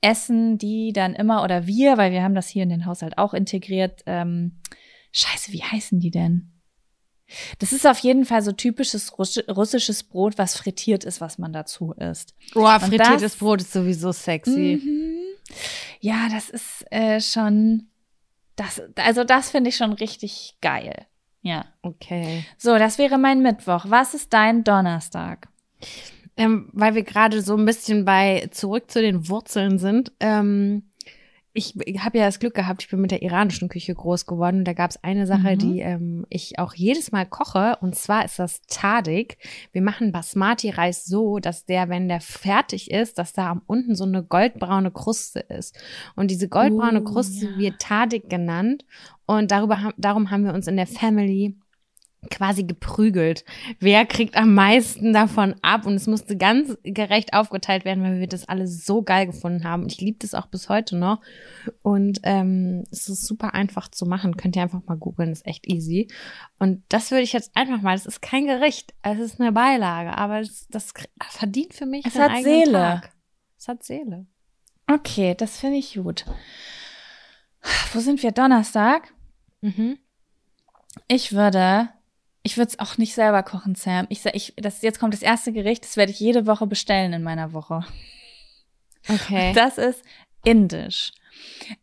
essen 0.00 0.58
die 0.58 0.92
dann 0.92 1.14
immer 1.14 1.44
oder 1.44 1.68
wir, 1.68 1.96
weil 1.96 2.10
wir 2.10 2.24
haben 2.24 2.34
das 2.34 2.48
hier 2.48 2.64
in 2.64 2.70
den 2.70 2.84
Haushalt 2.84 3.18
auch 3.18 3.34
integriert. 3.34 4.02
Ähm, 4.06 4.58
Scheiße, 5.12 5.52
wie 5.52 5.62
heißen 5.62 6.00
die 6.00 6.10
denn? 6.10 6.51
Das 7.58 7.72
ist 7.72 7.86
auf 7.86 7.98
jeden 8.00 8.24
Fall 8.24 8.42
so 8.42 8.52
typisches 8.52 9.12
Russi- 9.12 9.50
russisches 9.50 10.02
Brot, 10.02 10.38
was 10.38 10.56
frittiert 10.56 11.04
ist, 11.04 11.20
was 11.20 11.38
man 11.38 11.52
dazu 11.52 11.92
isst. 11.92 12.34
Boah, 12.54 12.78
frittiertes 12.80 13.20
das- 13.22 13.36
Brot 13.36 13.60
ist 13.60 13.72
sowieso 13.72 14.12
sexy. 14.12 14.80
Mhm. 14.82 15.18
Ja, 16.00 16.28
das 16.30 16.50
ist 16.50 16.84
äh, 16.90 17.20
schon, 17.20 17.88
das, 18.56 18.80
also 18.96 19.24
das 19.24 19.50
finde 19.50 19.70
ich 19.70 19.76
schon 19.76 19.92
richtig 19.92 20.56
geil. 20.60 21.06
Ja. 21.42 21.64
Okay. 21.82 22.44
So, 22.56 22.78
das 22.78 22.98
wäre 22.98 23.18
mein 23.18 23.42
Mittwoch. 23.42 23.84
Was 23.88 24.14
ist 24.14 24.32
dein 24.32 24.62
Donnerstag? 24.64 25.48
Ähm, 26.36 26.70
weil 26.72 26.94
wir 26.94 27.02
gerade 27.02 27.42
so 27.42 27.56
ein 27.56 27.64
bisschen 27.64 28.04
bei 28.04 28.48
zurück 28.52 28.90
zu 28.90 29.02
den 29.02 29.28
Wurzeln 29.28 29.78
sind. 29.78 30.12
Ähm, 30.20 30.91
ich 31.54 31.74
habe 31.98 32.18
ja 32.18 32.24
das 32.26 32.38
Glück 32.38 32.54
gehabt, 32.54 32.82
ich 32.82 32.88
bin 32.88 33.00
mit 33.00 33.10
der 33.10 33.22
iranischen 33.22 33.68
Küche 33.68 33.94
groß 33.94 34.26
geworden. 34.26 34.58
Und 34.60 34.64
da 34.64 34.72
gab 34.72 34.90
es 34.90 35.02
eine 35.04 35.26
Sache, 35.26 35.54
Mhm. 35.54 35.58
die 35.58 35.80
ähm, 35.80 36.26
ich 36.30 36.58
auch 36.58 36.74
jedes 36.74 37.12
Mal 37.12 37.26
koche. 37.26 37.76
Und 37.80 37.94
zwar 37.94 38.24
ist 38.24 38.38
das 38.38 38.62
Tadik. 38.68 39.36
Wir 39.72 39.82
machen 39.82 40.12
Basmati-Reis 40.12 41.04
so, 41.04 41.38
dass 41.38 41.66
der, 41.66 41.88
wenn 41.88 42.08
der 42.08 42.20
fertig 42.20 42.90
ist, 42.90 43.18
dass 43.18 43.32
da 43.34 43.50
am 43.50 43.62
unten 43.66 43.94
so 43.94 44.04
eine 44.04 44.22
goldbraune 44.22 44.90
Kruste 44.90 45.40
ist. 45.40 45.76
Und 46.16 46.30
diese 46.30 46.48
goldbraune 46.48 47.02
Oh, 47.02 47.04
Kruste 47.04 47.46
ja. 47.46 47.58
wird 47.58 47.78
Tadik 47.80 48.30
genannt. 48.30 48.84
Und 49.26 49.50
darüber, 49.50 49.92
darum 49.96 50.30
haben 50.30 50.44
wir 50.44 50.54
uns 50.54 50.66
in 50.66 50.76
der 50.76 50.86
Family 50.86 51.56
quasi 52.30 52.64
geprügelt. 52.64 53.44
Wer 53.80 54.06
kriegt 54.06 54.36
am 54.36 54.54
meisten 54.54 55.12
davon 55.12 55.56
ab? 55.62 55.86
Und 55.86 55.94
es 55.94 56.06
musste 56.06 56.36
ganz 56.36 56.76
gerecht 56.82 57.34
aufgeteilt 57.34 57.84
werden, 57.84 58.02
weil 58.04 58.20
wir 58.20 58.28
das 58.28 58.48
alle 58.48 58.66
so 58.68 59.02
geil 59.02 59.26
gefunden 59.26 59.64
haben. 59.64 59.86
Ich 59.86 60.00
liebe 60.00 60.18
das 60.18 60.34
auch 60.34 60.46
bis 60.46 60.68
heute 60.68 60.96
noch. 60.96 61.20
Und 61.82 62.20
ähm, 62.22 62.84
es 62.90 63.08
ist 63.08 63.26
super 63.26 63.54
einfach 63.54 63.88
zu 63.88 64.06
machen. 64.06 64.36
Könnt 64.36 64.56
ihr 64.56 64.62
einfach 64.62 64.82
mal 64.86 64.96
googeln, 64.96 65.32
ist 65.32 65.46
echt 65.46 65.66
easy. 65.68 66.08
Und 66.58 66.82
das 66.88 67.10
würde 67.10 67.24
ich 67.24 67.32
jetzt 67.32 67.50
einfach 67.56 67.82
mal, 67.82 67.96
das 67.96 68.06
ist 68.06 68.22
kein 68.22 68.46
Gericht, 68.46 68.94
es 69.02 69.18
ist 69.18 69.40
eine 69.40 69.52
Beilage, 69.52 70.16
aber 70.16 70.40
das, 70.40 70.68
das 70.68 70.92
verdient 71.30 71.74
für 71.74 71.86
mich 71.86 72.06
Es 72.06 72.18
hat 72.18 72.42
Seele. 72.42 72.72
Tag. 72.72 73.12
Es 73.58 73.68
hat 73.68 73.82
Seele. 73.82 74.26
Okay, 74.86 75.34
das 75.36 75.58
finde 75.58 75.78
ich 75.78 75.94
gut. 75.94 76.24
Wo 77.92 78.00
sind 78.00 78.22
wir? 78.22 78.32
Donnerstag? 78.32 79.12
Mhm. 79.60 79.98
Ich 81.08 81.32
würde, 81.32 81.88
ich 82.42 82.56
würde 82.56 82.70
es 82.70 82.78
auch 82.78 82.98
nicht 82.98 83.14
selber 83.14 83.42
kochen, 83.42 83.74
Sam. 83.74 84.06
Ich, 84.08 84.24
ich, 84.26 84.54
das, 84.56 84.82
jetzt 84.82 84.98
kommt 84.98 85.14
das 85.14 85.22
erste 85.22 85.52
Gericht, 85.52 85.84
das 85.84 85.96
werde 85.96 86.12
ich 86.12 86.20
jede 86.20 86.46
Woche 86.46 86.66
bestellen 86.66 87.12
in 87.12 87.22
meiner 87.22 87.52
Woche. 87.52 87.84
Okay. 89.08 89.52
Das 89.54 89.78
ist 89.78 90.02
indisch. 90.44 91.12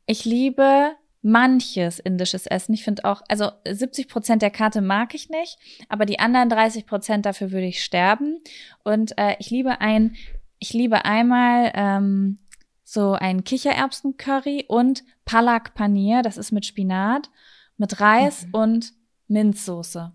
Ich 0.05 0.25
liebe 0.25 0.93
manches 1.21 1.99
indisches 1.99 2.45
Essen. 2.45 2.73
Ich 2.73 2.83
finde 2.83 3.03
auch, 3.03 3.21
also 3.27 3.51
70 3.67 4.07
Prozent 4.07 4.41
der 4.41 4.51
Karte 4.51 4.81
mag 4.81 5.13
ich 5.13 5.29
nicht, 5.29 5.57
aber 5.89 6.05
die 6.05 6.19
anderen 6.19 6.47
30 6.49 6.85
Prozent 6.85 7.25
dafür 7.25 7.51
würde 7.51 7.65
ich 7.67 7.83
sterben. 7.83 8.41
Und 8.83 9.17
äh, 9.17 9.35
ich 9.39 9.49
liebe 9.49 9.81
ein, 9.81 10.15
ich 10.59 10.71
liebe 10.73 11.03
einmal 11.05 11.71
ähm, 11.75 12.39
so 12.85 13.13
ein 13.13 13.43
Kichererbsen-Curry 13.43 14.65
und 14.67 15.03
Palak 15.25 15.73
Paneer. 15.73 16.21
Das 16.21 16.37
ist 16.37 16.51
mit 16.51 16.65
Spinat, 16.65 17.29
mit 17.77 17.99
Reis 17.99 18.45
Mhm. 18.45 18.53
und 18.53 18.93
Minzsoße. 19.27 20.13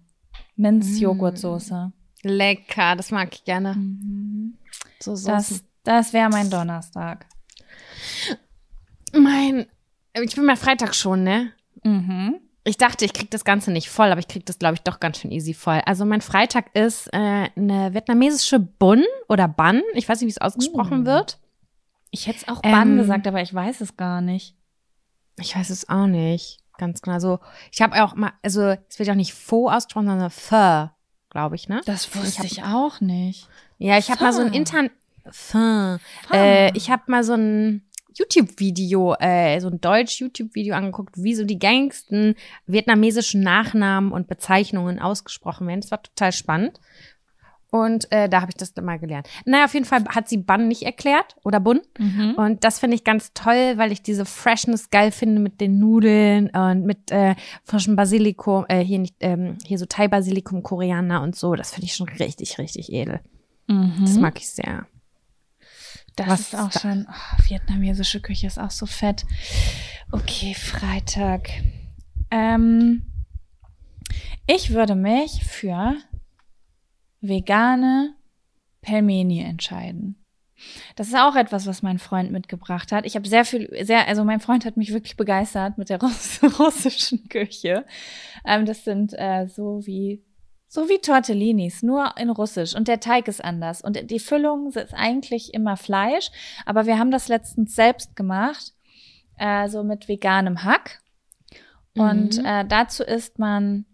Minz-Joghurtsoße. 0.56 1.92
Lecker, 2.22 2.96
das 2.96 3.10
mag 3.10 3.34
ich 3.34 3.44
gerne. 3.44 3.74
Mhm. 3.74 4.56
So 5.00 5.14
Soßen. 5.14 5.26
Das, 5.34 5.64
das 5.82 6.12
wäre 6.12 6.30
mein 6.30 6.50
Donnerstag. 6.50 7.26
Mein, 9.12 9.66
ich 10.14 10.34
bin 10.34 10.44
mal 10.44 10.56
Freitag 10.56 10.94
schon, 10.94 11.22
ne? 11.22 11.52
Mhm. 11.82 12.40
Ich 12.66 12.78
dachte, 12.78 13.04
ich 13.04 13.12
krieg 13.12 13.30
das 13.30 13.44
Ganze 13.44 13.70
nicht 13.70 13.90
voll, 13.90 14.10
aber 14.10 14.20
ich 14.20 14.28
krieg 14.28 14.46
das, 14.46 14.58
glaube 14.58 14.74
ich, 14.74 14.80
doch 14.80 14.98
ganz 14.98 15.18
schön 15.18 15.30
easy 15.30 15.52
voll. 15.52 15.82
Also 15.84 16.06
mein 16.06 16.22
Freitag 16.22 16.74
ist 16.74 17.08
äh, 17.12 17.50
eine 17.54 17.92
vietnamesische 17.92 18.58
Bun 18.58 19.04
oder 19.28 19.48
Bun. 19.48 19.82
Ich 19.92 20.08
weiß 20.08 20.20
nicht, 20.20 20.28
wie 20.28 20.30
es 20.30 20.40
ausgesprochen 20.40 21.02
Uh. 21.02 21.06
wird. 21.06 21.38
Ich 22.10 22.26
hätte 22.26 22.38
es 22.38 22.48
auch 22.48 22.62
Bann 22.62 22.92
Ähm, 22.92 22.96
gesagt, 22.96 23.26
aber 23.26 23.42
ich 23.42 23.52
weiß 23.52 23.82
es 23.82 23.96
gar 23.96 24.22
nicht. 24.22 24.56
Ich 25.38 25.54
weiß 25.54 25.68
es 25.68 25.88
auch 25.88 26.06
nicht. 26.06 26.60
Ganz 26.78 27.02
genau. 27.02 27.18
So, 27.18 27.38
ich 27.72 27.80
habe 27.82 28.02
auch 28.02 28.14
mal, 28.16 28.32
also 28.42 28.76
es 28.88 28.98
wird 28.98 29.06
ja 29.06 29.12
auch 29.12 29.16
nicht 29.18 29.34
Pho 29.34 29.70
ausgesprochen, 29.70 30.06
sondern 30.06 30.30
Pho, 30.30 30.90
glaube 31.30 31.54
ich, 31.56 31.68
ne? 31.68 31.80
Das 31.86 32.06
Ich 32.06 32.16
wusste 32.16 32.38
hab- 32.40 32.46
ich, 32.46 32.62
auch 32.64 33.00
nicht. 33.00 33.48
Ja, 33.78 33.98
ich 33.98 34.10
habe 34.10 34.22
mal 34.24 34.32
so 34.32 34.40
ein 34.40 34.52
intern 34.52 34.90
Pho. 35.30 35.98
Äh, 36.32 36.76
ich 36.76 36.90
habe 36.90 37.02
mal 37.06 37.22
so 37.24 37.34
ein 37.34 37.82
YouTube-Video, 38.16 39.14
äh, 39.18 39.58
so 39.60 39.68
ein 39.68 39.80
Deutsch-YouTube-Video 39.80 40.74
angeguckt, 40.74 41.16
wie 41.16 41.34
so 41.34 41.44
die 41.44 41.58
gängigsten 41.58 42.36
vietnamesischen 42.66 43.40
Nachnamen 43.40 44.12
und 44.12 44.28
Bezeichnungen 44.28 45.00
ausgesprochen 45.00 45.66
werden. 45.66 45.80
Das 45.80 45.90
war 45.90 46.02
total 46.02 46.32
spannend. 46.32 46.80
Und 47.74 48.12
äh, 48.12 48.28
da 48.28 48.40
habe 48.40 48.50
ich 48.52 48.56
das 48.56 48.72
mal 48.76 49.00
gelernt. 49.00 49.26
Naja, 49.46 49.64
auf 49.64 49.74
jeden 49.74 49.84
Fall 49.84 50.04
hat 50.06 50.28
sie 50.28 50.36
Bun 50.36 50.68
nicht 50.68 50.82
erklärt 50.82 51.34
oder 51.42 51.58
Bun. 51.58 51.80
Mhm. 51.98 52.34
Und 52.36 52.62
das 52.62 52.78
finde 52.78 52.94
ich 52.94 53.02
ganz 53.02 53.32
toll, 53.34 53.72
weil 53.78 53.90
ich 53.90 54.00
diese 54.00 54.24
Freshness 54.24 54.90
geil 54.90 55.10
finde 55.10 55.40
mit 55.40 55.60
den 55.60 55.80
Nudeln 55.80 56.50
und 56.50 56.84
mit 56.84 57.10
äh, 57.10 57.34
frischem 57.64 57.96
Basilikum, 57.96 58.64
äh, 58.68 58.78
hier 58.84 59.00
nicht, 59.00 59.16
ähm, 59.18 59.58
hier 59.66 59.78
so 59.78 59.86
Thai-Basilikum, 59.86 60.62
Koriander 60.62 61.20
und 61.20 61.34
so. 61.34 61.56
Das 61.56 61.72
finde 61.74 61.86
ich 61.86 61.96
schon 61.96 62.08
richtig, 62.08 62.58
richtig 62.58 62.92
edel. 62.92 63.18
Mhm. 63.66 63.94
Das 64.02 64.18
mag 64.18 64.38
ich 64.38 64.48
sehr. 64.50 64.86
Das 66.14 66.28
Was 66.28 66.40
ist 66.42 66.54
auch 66.54 66.70
da- 66.70 66.78
schon, 66.78 67.08
oh, 67.10 67.42
vietnamesische 67.48 68.20
Küche 68.20 68.46
ist 68.46 68.58
auch 68.60 68.70
so 68.70 68.86
fett. 68.86 69.24
Okay, 70.12 70.54
Freitag. 70.54 71.48
Ähm, 72.30 73.02
ich 74.46 74.70
würde 74.72 74.94
mich 74.94 75.42
für 75.44 75.96
vegane 77.28 78.14
Pelmeni 78.82 79.40
entscheiden. 79.40 80.16
Das 80.96 81.08
ist 81.08 81.16
auch 81.16 81.36
etwas, 81.36 81.66
was 81.66 81.82
mein 81.82 81.98
Freund 81.98 82.30
mitgebracht 82.30 82.92
hat. 82.92 83.04
Ich 83.04 83.16
habe 83.16 83.28
sehr 83.28 83.44
viel, 83.44 83.68
sehr, 83.84 84.06
also 84.06 84.24
mein 84.24 84.40
Freund 84.40 84.64
hat 84.64 84.76
mich 84.76 84.92
wirklich 84.92 85.16
begeistert 85.16 85.76
mit 85.78 85.88
der 85.90 86.00
Russ 86.00 86.40
russischen 86.58 87.28
Küche. 87.28 87.84
Ähm, 88.46 88.64
das 88.64 88.84
sind 88.84 89.12
äh, 89.14 89.46
so 89.48 89.80
wie 89.84 90.22
So 90.68 90.88
wie 90.88 90.98
Tortellinis, 90.98 91.82
nur 91.82 92.14
in 92.18 92.30
Russisch. 92.30 92.74
Und 92.74 92.88
der 92.88 93.00
Teig 93.00 93.28
ist 93.28 93.44
anders. 93.44 93.80
Und 93.82 94.10
die 94.10 94.18
Füllung 94.20 94.68
ist 94.68 94.94
eigentlich 94.94 95.54
immer 95.54 95.76
Fleisch. 95.76 96.30
Aber 96.66 96.86
wir 96.86 96.98
haben 96.98 97.10
das 97.10 97.28
letztens 97.28 97.74
selbst 97.74 98.16
gemacht. 98.16 98.72
Äh, 99.38 99.68
so 99.68 99.82
mit 99.84 100.08
veganem 100.08 100.62
Hack. 100.64 101.00
Und 101.96 102.38
Mhm. 102.38 102.44
äh, 102.44 102.64
dazu 102.64 103.02
isst 103.04 103.38
man 103.38 103.84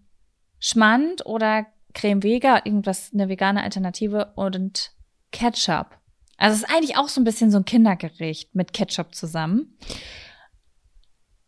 Schmand 0.59 1.25
oder 1.27 1.67
Creme 1.95 2.23
Vega, 2.23 2.63
irgendwas, 2.65 3.11
eine 3.13 3.29
vegane 3.29 3.63
Alternative 3.63 4.33
und 4.37 4.93
Ketchup. 5.33 5.99
Also 6.37 6.55
es 6.55 6.63
ist 6.63 6.75
eigentlich 6.75 6.97
auch 6.97 7.09
so 7.09 7.21
ein 7.21 7.25
bisschen 7.25 7.51
so 7.51 7.59
ein 7.59 7.65
Kindergericht 7.65 8.55
mit 8.55 8.73
Ketchup 8.73 9.15
zusammen. 9.15 9.77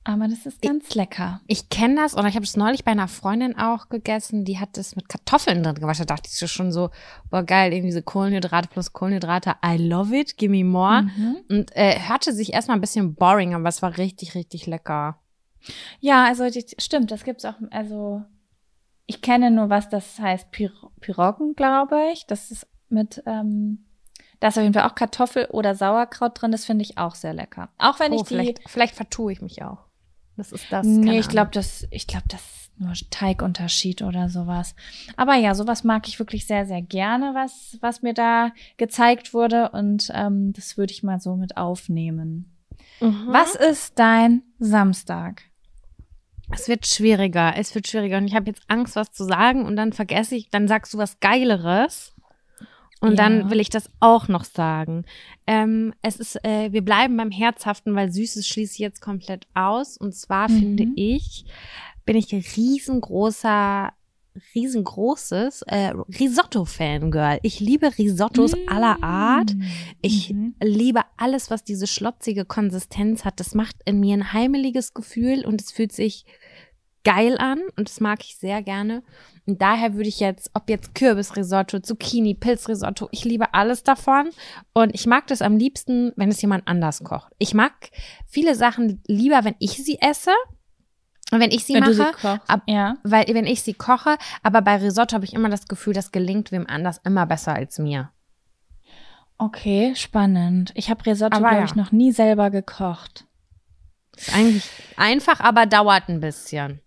Aber 0.05 0.27
das 0.27 0.47
ist 0.47 0.61
ganz 0.61 0.97
lecker. 0.97 1.41
Ich 1.47 1.69
kenne 1.69 1.95
das 1.95 2.17
oder 2.17 2.27
ich 2.27 2.35
habe 2.35 2.45
es 2.45 2.57
neulich 2.57 2.85
bei 2.85 2.91
einer 2.91 3.07
Freundin 3.07 3.57
auch 3.57 3.89
gegessen, 3.89 4.45
die 4.45 4.59
hat 4.59 4.77
das 4.77 4.97
mit 4.97 5.09
Kartoffeln 5.09 5.63
drin 5.63 5.77
gemacht. 5.77 6.01
Da 6.01 6.05
dachte 6.05 6.29
ich 6.29 6.37
so 6.37 6.49
schon 6.49 6.73
so, 6.73 6.91
boah 7.31 7.45
geil, 7.45 7.73
irgendwie 7.73 7.91
diese 7.91 8.03
Kohlenhydrate 8.03 8.69
plus 8.69 8.93
Kohlenhydrate, 8.93 9.55
I 9.65 9.77
love 9.77 10.17
it, 10.17 10.37
give 10.37 10.51
me 10.51 10.65
more. 10.65 11.03
Mhm. 11.03 11.37
Und 11.49 11.77
äh, 11.77 12.01
hörte 12.01 12.33
sich 12.33 12.53
erstmal 12.53 12.77
ein 12.77 12.81
bisschen 12.81 13.15
boring, 13.15 13.55
aber 13.55 13.69
es 13.69 13.81
war 13.81 13.97
richtig, 13.97 14.35
richtig 14.35 14.67
lecker. 14.67 15.21
Ja, 16.01 16.25
also 16.25 16.51
die, 16.51 16.67
stimmt, 16.79 17.13
das 17.13 17.23
gibt's 17.23 17.45
auch, 17.45 17.55
also 17.71 18.23
ich 19.07 19.23
kenne 19.23 19.51
nur 19.51 19.71
was, 19.71 19.89
das 19.89 20.19
heißt 20.19 20.51
Pir 20.51 20.73
Piroggen, 21.01 21.55
glaube 21.55 22.11
ich. 22.13 22.27
Das 22.27 22.51
ist 22.51 22.67
mit, 22.89 23.23
ähm, 23.27 23.85
da 24.41 24.49
ist 24.49 24.59
auf 24.59 24.63
jeden 24.63 24.75
Fall 24.75 24.89
auch 24.89 24.95
Kartoffel 24.95 25.47
oder 25.47 25.75
Sauerkraut 25.75 26.41
drin, 26.41 26.53
das 26.53 26.65
finde 26.65 26.83
ich 26.83 26.99
auch 26.99 27.15
sehr 27.15 27.35
lecker. 27.35 27.71
Auch 27.79 28.01
wenn 28.01 28.13
oh, 28.13 28.17
ich 28.17 28.23
die. 28.23 28.29
vielleicht, 28.29 28.69
vielleicht 28.69 28.95
vertue 28.95 29.33
ich 29.33 29.41
mich 29.41 29.63
auch. 29.63 29.87
Das 30.37 30.53
ist 30.53 30.67
das. 30.71 30.87
nee, 30.87 31.19
ich 31.19 31.29
glaube, 31.29 31.51
das, 31.51 31.87
ich 31.91 32.07
glaube, 32.07 32.25
das 32.29 32.41
ist 32.41 32.71
nur 32.79 32.93
Teigunterschied 33.11 34.03
oder 34.03 34.29
sowas. 34.29 34.75
Aber 35.17 35.35
ja, 35.35 35.55
sowas 35.55 35.85
mag 35.85 36.09
ich 36.09 36.19
wirklich 36.19 36.47
sehr, 36.47 36.67
sehr 36.67 36.83
gerne, 36.83 37.33
was, 37.35 37.79
was 37.81 38.03
mir 38.03 38.15
da 38.15 38.53
gezeigt 38.79 39.35
wurde. 39.35 39.71
Und 39.71 40.11
ähm, 40.15 40.53
das 40.55 40.79
würde 40.79 40.93
ich 40.93 41.03
mal 41.03 41.21
so 41.21 41.37
mit 41.37 41.57
aufnehmen. 41.57 42.57
Mhm. 43.01 43.27
Was 43.29 43.55
ist 43.55 43.99
dein 43.99 44.43
Samstag? 44.59 45.43
Es 46.53 46.69
wird 46.69 46.87
schwieriger, 46.87 47.55
es 47.57 47.75
wird 47.75 47.89
schwieriger. 47.89 48.19
Und 48.19 48.27
ich 48.27 48.35
habe 48.35 48.47
jetzt 48.51 48.63
Angst, 48.69 48.95
was 48.97 49.11
zu 49.13 49.25
sagen 49.25 49.65
und 49.65 49.77
dann 49.77 49.93
vergesse 49.93 50.37
ich, 50.37 50.51
dann 50.51 50.69
sagst 50.69 50.93
du 50.95 50.99
was 50.99 51.19
Geileres. 51.21 52.15
Und 53.01 53.13
Ja. 53.13 53.17
dann 53.17 53.51
will 53.51 53.59
ich 53.59 53.69
das 53.69 53.91
auch 53.99 54.29
noch 54.29 54.45
sagen. 54.45 55.05
Ähm, 55.49 55.93
es 56.03 56.17
ist, 56.21 56.45
äh, 56.45 56.73
wir 56.73 56.85
bleiben 56.85 57.17
beim 57.17 57.33
Herzhaften, 57.33 57.97
weil 57.97 58.13
Süßes 58.13 58.47
schließe 58.47 58.75
ich 58.75 58.79
jetzt 58.79 59.01
komplett 59.01 59.49
aus. 59.55 59.97
Und 59.97 60.15
zwar 60.15 60.49
Mhm. 60.49 60.59
finde 60.61 60.87
ich, 60.95 61.45
bin 62.05 62.17
ich 62.17 62.33
riesengroßer, 62.33 63.93
riesengroßes 64.55 65.63
äh, 65.63 65.93
Risotto-Fangirl. 66.19 67.39
Ich 67.43 67.61
liebe 67.61 67.97
Risottos 67.99 68.53
aller 68.67 69.03
Art. 69.03 69.53
Ich 70.01 70.33
Mhm. 70.33 70.55
liebe 70.63 71.01
alles, 71.17 71.51
was 71.51 71.65
diese 71.65 71.87
schlotzige 71.87 72.45
Konsistenz 72.45 73.25
hat. 73.25 73.41
Das 73.41 73.55
macht 73.55 73.77
in 73.85 74.01
mir 74.01 74.15
ein 74.17 74.33
heimeliges 74.33 74.95
Gefühl 74.95 75.45
und 75.45 75.61
es 75.61 75.71
fühlt 75.73 75.93
sich 75.93 76.25
geil 77.05 77.37
an 77.39 77.61
und 77.77 77.89
das 77.89 77.99
mag 78.01 78.23
ich 78.23 78.37
sehr 78.37 78.63
gerne. 78.63 79.03
Und 79.45 79.61
daher 79.61 79.95
würde 79.95 80.09
ich 80.09 80.21
jetzt, 80.21 80.51
ob 80.55 80.71
jetzt 80.71 80.95
Kürbisrisotto, 80.95 81.81
Zucchini, 81.81 82.35
Pilzrisotto, 82.35 83.09
ich 83.11 83.25
liebe 83.25 83.55
alles 83.55 83.83
davon. 83.83 84.31
Und 84.73 84.95
ich 84.95 85.07
mag 85.07 85.27
das 85.27 85.43
am 85.43 85.57
liebsten, 85.57 86.13
wenn 86.15 86.29
es 86.29 86.41
jemand 86.41 86.69
anders 86.69 87.03
kocht. 87.03 87.33
Ich 87.39 87.55
mag 87.55 87.91
viele 88.29 88.55
Sachen 88.55 89.03
lieber, 89.09 89.43
wenn 89.45 89.57
ich 89.59 89.73
sie 89.85 89.99
esse. 90.01 90.31
Und 91.33 91.41
wenn 91.41 91.51
ich 91.51 91.65
sie 91.65 91.75
Wenn 91.75 91.81
mache, 91.81 91.95
sie 91.95 92.05
kochst. 92.05 92.49
ab- 92.51 92.63
ja. 92.67 92.95
weil 93.03 93.25
wenn 93.29 93.47
ich 93.47 93.63
sie 93.63 93.75
koche, 93.75 94.17
aber 94.43 94.63
bei 94.63 94.77
Risotto 94.77 95.15
habe 95.15 95.25
ich 95.25 95.33
immer 95.33 95.49
das 95.49 95.67
Gefühl, 95.67 95.95
das 95.95 96.13
gelingt 96.13 96.53
wem 96.53 96.67
anders 96.69 97.01
immer 97.05 97.27
besser 97.27 97.55
als 97.55 97.79
mir. 97.79 98.11
Okay, 99.39 99.95
spannend. 99.97 100.73
Ich 100.75 100.91
habe 100.91 101.05
Risotto, 101.05 101.39
glaube 101.39 101.57
ja. 101.57 101.65
ich, 101.65 101.75
noch 101.75 101.91
nie 101.91 102.13
selber 102.13 102.51
gekocht. 102.51 103.25
Ist 104.17 104.35
eigentlich 104.35 104.69
einfach, 104.97 105.41
aber 105.41 105.67
dauert 105.67 106.09
ein 106.09 106.21
bisschen. 106.21 106.81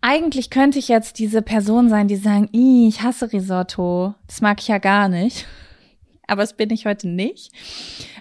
Eigentlich 0.00 0.48
könnte 0.50 0.78
ich 0.78 0.88
jetzt 0.88 1.18
diese 1.18 1.42
Person 1.42 1.88
sein, 1.90 2.08
die 2.08 2.16
sagen, 2.16 2.48
"Ih, 2.52 2.88
ich 2.88 3.02
hasse 3.02 3.32
Risotto. 3.32 4.14
Das 4.26 4.40
mag 4.40 4.60
ich 4.60 4.68
ja 4.68 4.78
gar 4.78 5.08
nicht. 5.08 5.46
Aber 6.26 6.42
das 6.42 6.56
bin 6.56 6.70
ich 6.70 6.86
heute 6.86 7.08
nicht. 7.08 7.52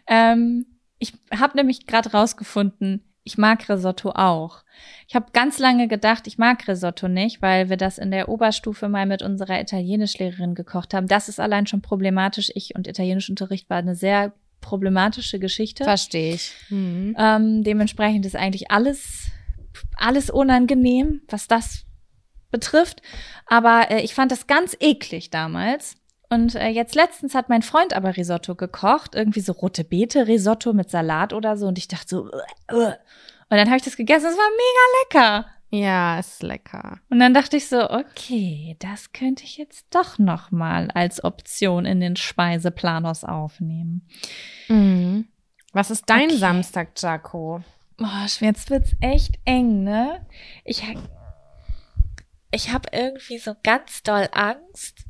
Ähm, 0.07 0.65
ich 0.97 1.13
habe 1.31 1.55
nämlich 1.55 1.85
gerade 1.85 2.11
rausgefunden, 2.11 3.03
ich 3.29 3.37
mag 3.37 3.69
Risotto 3.69 4.09
auch. 4.09 4.63
Ich 5.07 5.13
habe 5.15 5.27
ganz 5.33 5.59
lange 5.59 5.87
gedacht, 5.87 6.25
ich 6.25 6.39
mag 6.39 6.67
Risotto 6.67 7.07
nicht, 7.07 7.43
weil 7.43 7.69
wir 7.69 7.77
das 7.77 7.99
in 7.99 8.09
der 8.09 8.27
Oberstufe 8.27 8.89
mal 8.89 9.05
mit 9.05 9.21
unserer 9.21 9.61
Italienischlehrerin 9.61 10.55
gekocht 10.55 10.95
haben. 10.95 11.05
Das 11.05 11.29
ist 11.29 11.39
allein 11.39 11.67
schon 11.67 11.83
problematisch. 11.83 12.49
Ich 12.55 12.73
und 12.73 12.87
Italienischunterricht 12.87 13.69
war 13.69 13.77
eine 13.77 13.93
sehr 13.93 14.33
problematische 14.61 15.37
Geschichte. 15.37 15.83
Verstehe 15.83 16.33
ich. 16.33 16.53
Mhm. 16.69 17.15
Ähm, 17.19 17.63
dementsprechend 17.63 18.25
ist 18.25 18.35
eigentlich 18.35 18.71
alles, 18.71 19.27
alles 19.95 20.31
unangenehm, 20.31 21.21
was 21.27 21.47
das 21.47 21.85
betrifft. 22.49 23.03
Aber 23.45 23.91
äh, 23.91 24.01
ich 24.01 24.15
fand 24.15 24.31
das 24.31 24.47
ganz 24.47 24.75
eklig 24.79 25.29
damals. 25.29 25.97
Und 26.29 26.55
äh, 26.55 26.67
jetzt 26.67 26.95
letztens 26.95 27.33
hat 27.33 27.49
mein 27.49 27.63
Freund 27.63 27.93
aber 27.93 28.15
Risotto 28.15 28.55
gekocht, 28.55 29.15
irgendwie 29.15 29.41
so 29.41 29.51
rote 29.53 29.83
Beete 29.83 30.27
Risotto 30.27 30.73
mit 30.73 30.91
Salat 30.91 31.33
oder 31.33 31.57
so. 31.57 31.67
Und 31.67 31.77
ich 31.77 31.87
dachte 31.87 32.07
so, 32.07 32.25
uh, 32.25 32.75
uh. 32.75 32.85
und 32.85 32.95
dann 33.49 33.67
habe 33.67 33.77
ich 33.77 33.83
das 33.83 33.97
gegessen. 33.97 34.27
Es 34.27 34.37
war 34.37 34.49
mega 34.51 35.25
lecker. 35.41 35.45
Ja, 35.71 36.19
ist 36.19 36.41
lecker. 36.41 36.99
Und 37.09 37.19
dann 37.19 37.33
dachte 37.33 37.57
ich 37.57 37.67
so, 37.67 37.89
okay, 37.89 38.75
das 38.79 39.11
könnte 39.11 39.43
ich 39.43 39.57
jetzt 39.57 39.85
doch 39.91 40.17
noch 40.17 40.51
mal 40.51 40.89
als 40.91 41.23
Option 41.23 41.85
in 41.85 41.99
den 41.99 42.15
Speiseplanos 42.15 43.23
aufnehmen. 43.23 44.07
Mhm. 44.67 45.27
Was 45.73 45.91
ist 45.91 46.09
dein 46.09 46.29
Okay. 46.29 46.37
Samstag, 46.37 46.89
Jaco? 46.97 47.61
Boah, 47.97 48.25
jetzt 48.39 48.69
wird's 48.71 48.95
echt 49.01 49.39
eng, 49.45 49.83
ne? 49.83 50.25
Ich, 50.63 50.83
ich 52.51 52.73
habe 52.73 52.89
irgendwie 52.91 53.37
so 53.37 53.53
ganz 53.61 54.01
doll 54.01 54.27
Angst, 54.31 55.05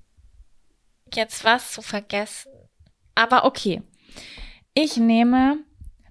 jetzt 1.16 1.44
was 1.44 1.72
zu 1.74 1.82
vergessen. 1.82 2.52
Aber 3.16 3.46
okay. 3.46 3.82
Ich 4.74 4.98
nehme 4.98 5.58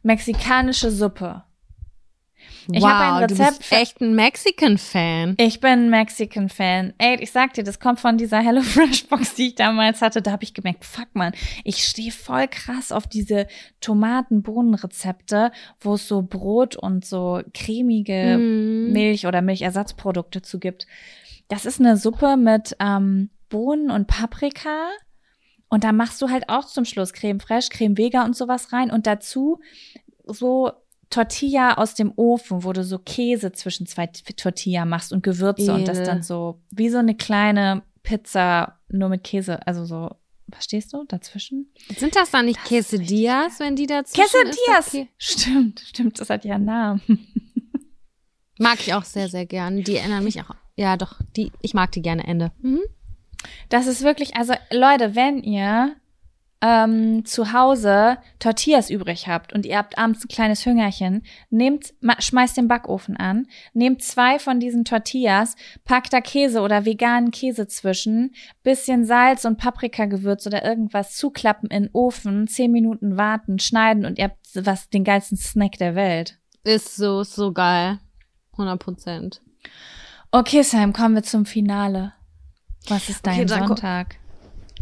mexikanische 0.03 0.91
Suppe. 0.91 1.45
Ich 2.71 2.83
wow, 2.83 2.91
habe 2.91 3.23
ein 3.23 3.29
du 3.29 3.35
Rezept 3.35 3.59
bist 3.59 3.65
für- 3.71 3.75
echt 3.77 4.01
ein 4.03 4.15
Mexican-Fan. 4.15 5.37
Ich 5.39 5.61
bin 5.61 5.89
Mexican-Fan. 5.89 6.93
Ey, 6.99 7.17
ich 7.23 7.31
sag 7.33 7.55
dir, 7.55 7.65
das 7.65 7.81
kommt 7.81 7.99
von 7.99 8.19
dieser 8.19 8.41
HelloFresh-Box, 8.43 9.35
die 9.37 9.49
ich 9.49 9.55
damals 9.55 10.03
hatte. 10.03 10.21
Da 10.21 10.33
habe 10.33 10.45
ich 10.45 10.53
gemerkt, 10.53 10.85
fuck 10.85 11.09
man, 11.15 11.33
ich 11.65 11.83
stehe 11.83 12.13
voll 12.13 12.47
krass 12.47 12.93
auf 12.93 13.07
diese 13.07 13.47
Tomaten-Bohnen-Rezepte, 13.81 15.51
wo 15.81 15.95
es 15.95 16.07
so 16.09 16.23
Brot 16.23 16.77
und 16.77 17.05
so 17.05 17.41
cremige 17.55 18.37
Mhm. 18.39 18.93
Milch 18.93 19.27
oder 19.27 19.41
Milchersatzprodukte 19.43 20.43
zu 20.43 20.59
gibt. 20.59 20.87
Das 21.49 21.65
ist 21.65 21.81
eine 21.81 21.97
Suppe 21.97 22.37
mit 22.37 22.77
ähm, 22.81 23.31
Bohnen 23.49 23.91
und 23.91 24.07
Paprika. 24.07 24.91
Und 25.69 25.85
da 25.85 25.93
machst 25.93 26.21
du 26.23 26.31
halt 26.31 26.49
auch 26.49 26.65
zum 26.65 26.85
Schluss 26.85 27.13
Creme 27.13 27.41
Fraiche, 27.41 27.69
Creme 27.71 27.99
Vega 27.99 28.25
und 28.25 28.37
sowas 28.37 28.73
rein. 28.73 28.91
Und 28.91 29.07
dazu 29.07 29.61
so 30.25 30.73
Tortilla 31.11 31.75
aus 31.75 31.95
dem 31.95 32.13
Ofen, 32.17 32.65
wo 32.65 32.73
du 32.73 32.85
so 32.85 32.99
Käse 32.99 33.53
zwischen 33.53 33.87
zwei 33.87 34.07
Tortilla 34.07 34.85
machst 34.85 35.13
und 35.13 35.23
Gewürze 35.23 35.73
und 35.73 35.89
das 35.89 36.03
dann 36.03 36.23
so 36.23 36.61
wie 36.71 36.91
so 36.91 36.99
eine 36.99 37.17
kleine 37.17 37.83
Pizza 38.03 38.79
nur 38.89 39.09
mit 39.09 39.25
Käse, 39.25 39.67
also 39.67 39.85
so, 39.85 40.11
verstehst 40.51 40.93
du, 40.93 41.05
dazwischen? 41.05 41.73
Sind 41.97 42.17
das 42.17 42.31
dann 42.31 42.47
nicht 42.47 42.63
Quesadillas, 42.65 43.61
wenn 43.61 43.77
die 43.77 43.87
dazu 43.87 44.21
Quesadillas! 44.21 45.09
Stimmt, 45.19 45.81
stimmt, 45.81 46.21
das 46.21 46.31
hat 46.31 46.45
ja 46.45 46.55
einen 46.57 46.65
Namen. 46.67 47.03
Mag 48.59 48.81
ich 48.81 48.93
auch 48.95 49.05
sehr, 49.05 49.29
sehr 49.29 49.47
gern. 49.47 49.83
Die 49.85 49.97
erinnern 49.97 50.25
mich 50.25 50.41
auch. 50.41 50.55
Ja, 50.75 50.97
doch, 50.97 51.21
die, 51.37 51.53
ich 51.61 51.75
mag 51.75 51.93
die 51.93 52.03
gerne 52.03 52.27
Ende. 52.27 52.53
Mhm. 52.61 52.81
Das 53.69 53.87
ist 53.87 54.03
wirklich, 54.03 54.37
also 54.37 54.55
Leute, 54.71 55.15
wenn 55.15 55.43
ihr 55.43 55.97
ähm, 56.61 57.25
zu 57.25 57.53
Hause 57.53 58.19
Tortillas 58.41 58.91
übrig 58.91 59.29
habt 59.29 59.53
und 59.53 59.65
ihr 59.65 59.79
habt 59.79 59.97
abends 59.97 60.25
ein 60.25 60.29
kleines 60.29 60.67
Hüngerchen, 60.67 61.23
nehmt, 61.51 61.95
schmeißt 62.19 62.57
den 62.57 62.69
Backofen 62.69 63.17
an, 63.17 63.47
nehmt 63.75 64.03
zwei 64.03 64.39
von 64.39 64.59
diesen 64.59 64.85
Tortillas, 64.85 65.55
packt 65.85 66.13
da 66.13 66.21
Käse 66.21 66.61
oder 66.61 66.85
veganen 66.85 67.31
Käse 67.31 67.69
zwischen, 67.69 68.35
bisschen 68.63 69.05
Salz 69.05 69.45
und 69.45 69.59
Paprikagewürz 69.59 70.47
oder 70.47 70.65
irgendwas 70.65 71.17
zuklappen 71.17 71.71
in 71.71 71.85
den 71.85 71.91
Ofen, 71.93 72.49
zehn 72.49 72.73
Minuten 72.73 73.17
warten, 73.17 73.59
schneiden 73.59 74.05
und 74.05 74.19
ihr 74.19 74.25
habt 74.25 74.39
was 74.55 74.89
den 74.91 75.05
geilsten 75.05 75.39
Snack 75.39 75.79
der 75.79 75.95
Welt. 75.95 76.39
Ist 76.65 76.97
so, 76.97 77.21
ist 77.21 77.35
so 77.35 77.53
geil. 77.53 77.99
100 78.53 78.81
Prozent. 78.81 79.41
Okay, 80.33 80.63
Sam, 80.63 80.93
kommen 80.93 81.15
wir 81.15 81.23
zum 81.23 81.47
Finale. 81.47 82.15
Was 82.89 83.09
ist 83.09 83.27
dein 83.27 83.49
Okay. 83.49 83.49
Sonntag? 83.49 84.17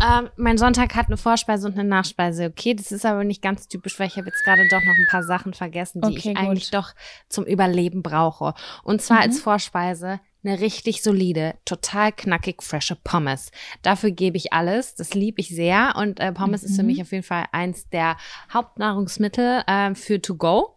Ähm, 0.02 0.28
mein 0.36 0.58
Sonntag 0.58 0.94
hat 0.94 1.06
eine 1.06 1.16
Vorspeise 1.16 1.66
und 1.66 1.78
eine 1.78 1.88
Nachspeise, 1.88 2.46
okay? 2.46 2.74
Das 2.74 2.92
ist 2.92 3.06
aber 3.06 3.24
nicht 3.24 3.40
ganz 3.40 3.66
typisch, 3.66 3.98
weil 3.98 4.08
ich 4.08 4.16
habe 4.18 4.26
jetzt 4.26 4.44
gerade 4.44 4.68
doch 4.68 4.84
noch 4.84 4.94
ein 4.94 5.06
paar 5.06 5.22
Sachen 5.22 5.54
vergessen, 5.54 6.02
die 6.02 6.08
Okay, 6.08 6.18
ich 6.18 6.24
gut. 6.26 6.36
eigentlich 6.36 6.70
doch 6.70 6.92
zum 7.30 7.44
Überleben 7.44 8.02
brauche. 8.02 8.52
Und 8.82 9.00
zwar 9.00 9.18
Mhm. 9.18 9.22
als 9.22 9.40
Vorspeise 9.40 10.20
eine 10.44 10.60
richtig 10.60 11.02
solide, 11.02 11.54
total 11.64 12.12
knackig 12.12 12.62
frische 12.62 12.94
Pommes. 12.94 13.50
Dafür 13.82 14.10
gebe 14.10 14.36
ich 14.36 14.52
alles. 14.52 14.94
Das 14.96 15.14
liebe 15.14 15.40
ich 15.40 15.48
sehr. 15.48 15.94
Und 15.96 16.20
äh, 16.20 16.30
Pommes 16.30 16.62
ist 16.62 16.76
für 16.76 16.82
Mhm. 16.82 16.86
mich 16.88 17.00
auf 17.02 17.10
jeden 17.12 17.24
Fall 17.24 17.46
eins 17.52 17.88
der 17.88 18.16
Hauptnahrungsmittel 18.52 19.62
äh, 19.66 19.94
für 19.94 20.20
to 20.20 20.36
go. 20.36 20.76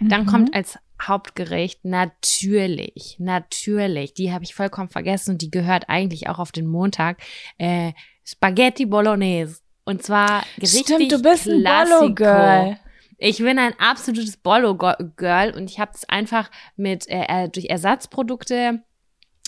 Dann 0.00 0.22
Mhm. 0.22 0.26
kommt 0.26 0.54
als 0.54 0.78
Hauptgericht 1.08 1.84
natürlich, 1.84 3.16
natürlich, 3.18 4.14
die 4.14 4.32
habe 4.32 4.44
ich 4.44 4.54
vollkommen 4.54 4.88
vergessen 4.88 5.32
und 5.32 5.42
die 5.42 5.50
gehört 5.50 5.88
eigentlich 5.88 6.28
auch 6.28 6.38
auf 6.38 6.52
den 6.52 6.66
Montag, 6.66 7.18
äh, 7.58 7.92
Spaghetti 8.24 8.86
Bolognese. 8.86 9.60
Und 9.84 10.02
zwar 10.02 10.44
richtig 10.60 10.86
Stimmt, 10.86 11.12
du 11.12 11.22
bist 11.22 11.48
ein. 11.48 11.64
Bollo-Girl. 11.64 12.78
Ich 13.18 13.38
bin 13.38 13.58
ein 13.58 13.74
absolutes 13.78 14.36
Bollo-Girl 14.36 15.54
und 15.54 15.70
ich 15.70 15.78
habe 15.78 15.92
es 15.94 16.08
einfach 16.08 16.50
mit 16.76 17.08
äh, 17.08 17.24
äh, 17.28 17.48
durch 17.48 17.66
Ersatzprodukte 17.66 18.82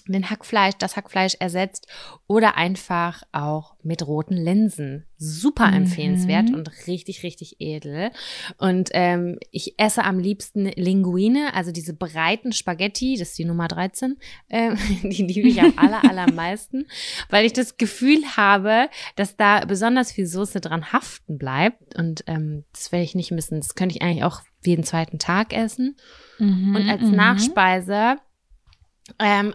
den 0.06 0.28
Hackfleisch, 0.28 0.74
das 0.78 0.96
Hackfleisch 0.96 1.34
ersetzt 1.40 1.86
oder 2.26 2.56
einfach 2.56 3.22
auch 3.32 3.74
mit 3.82 4.06
roten 4.06 4.36
Linsen. 4.36 5.06
Super 5.16 5.68
Mhm. 5.68 5.74
empfehlenswert 5.74 6.50
und 6.50 6.70
richtig, 6.86 7.22
richtig 7.22 7.56
edel. 7.60 8.10
Und 8.58 8.90
ähm, 8.92 9.38
ich 9.50 9.78
esse 9.78 10.04
am 10.04 10.18
liebsten 10.18 10.66
Linguine, 10.66 11.54
also 11.54 11.72
diese 11.72 11.94
breiten 11.94 12.52
Spaghetti, 12.52 13.16
das 13.18 13.30
ist 13.30 13.38
die 13.38 13.46
Nummer 13.46 13.66
13. 13.68 14.18
Ähm, 14.50 14.76
die 15.02 15.22
liebe 15.26 15.48
ich 15.48 15.62
am 15.62 15.72
aller, 15.78 16.04
allermeisten, 16.04 16.86
weil 17.30 17.46
ich 17.46 17.54
das 17.54 17.78
Gefühl 17.78 18.22
habe, 18.36 18.90
dass 19.16 19.36
da 19.36 19.64
besonders 19.64 20.12
viel 20.12 20.26
Soße 20.26 20.60
dran 20.60 20.92
haften 20.92 21.38
bleibt. 21.38 21.96
Und 21.96 22.24
ähm, 22.26 22.64
das 22.72 22.92
werde 22.92 23.04
ich 23.04 23.14
nicht 23.14 23.30
missen. 23.30 23.58
Das 23.60 23.74
könnte 23.74 23.94
ich 23.96 24.02
eigentlich 24.02 24.24
auch 24.24 24.42
jeden 24.64 24.84
zweiten 24.84 25.18
Tag 25.18 25.54
essen. 25.54 25.96
Mhm, 26.38 26.76
Und 26.76 26.88
als 26.90 27.02
mhm. 27.02 27.16
Nachspeise 27.16 28.16
ähm, 29.18 29.54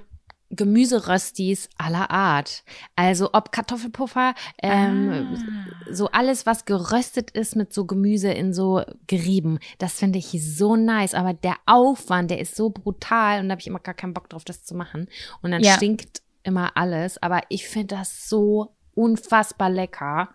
Gemüseröstis 0.51 1.69
aller 1.77 2.09
Art. 2.09 2.63
Also 2.95 3.29
ob 3.33 3.51
Kartoffelpuffer, 3.51 4.33
ähm, 4.63 5.37
Ah. 5.37 5.91
so 5.91 6.07
alles, 6.11 6.45
was 6.45 6.65
geröstet 6.65 7.31
ist 7.31 7.55
mit 7.55 7.73
so 7.73 7.85
Gemüse 7.85 8.31
in 8.31 8.53
so 8.53 8.83
Gerieben. 9.07 9.59
Das 9.77 9.99
finde 9.99 10.19
ich 10.19 10.27
so 10.55 10.75
nice. 10.75 11.13
Aber 11.13 11.33
der 11.33 11.55
Aufwand, 11.65 12.31
der 12.31 12.39
ist 12.39 12.55
so 12.55 12.69
brutal 12.69 13.39
und 13.41 13.49
da 13.49 13.53
habe 13.53 13.61
ich 13.61 13.67
immer 13.67 13.79
gar 13.79 13.93
keinen 13.93 14.13
Bock 14.13 14.29
drauf, 14.29 14.43
das 14.43 14.63
zu 14.63 14.75
machen. 14.75 15.07
Und 15.41 15.51
dann 15.51 15.61
Ja. 15.63 15.73
stinkt 15.73 16.21
immer 16.43 16.75
alles. 16.77 17.21
Aber 17.21 17.41
ich 17.49 17.67
finde 17.67 17.95
das 17.97 18.27
so 18.27 18.75
unfassbar 18.95 19.69
lecker. 19.69 20.29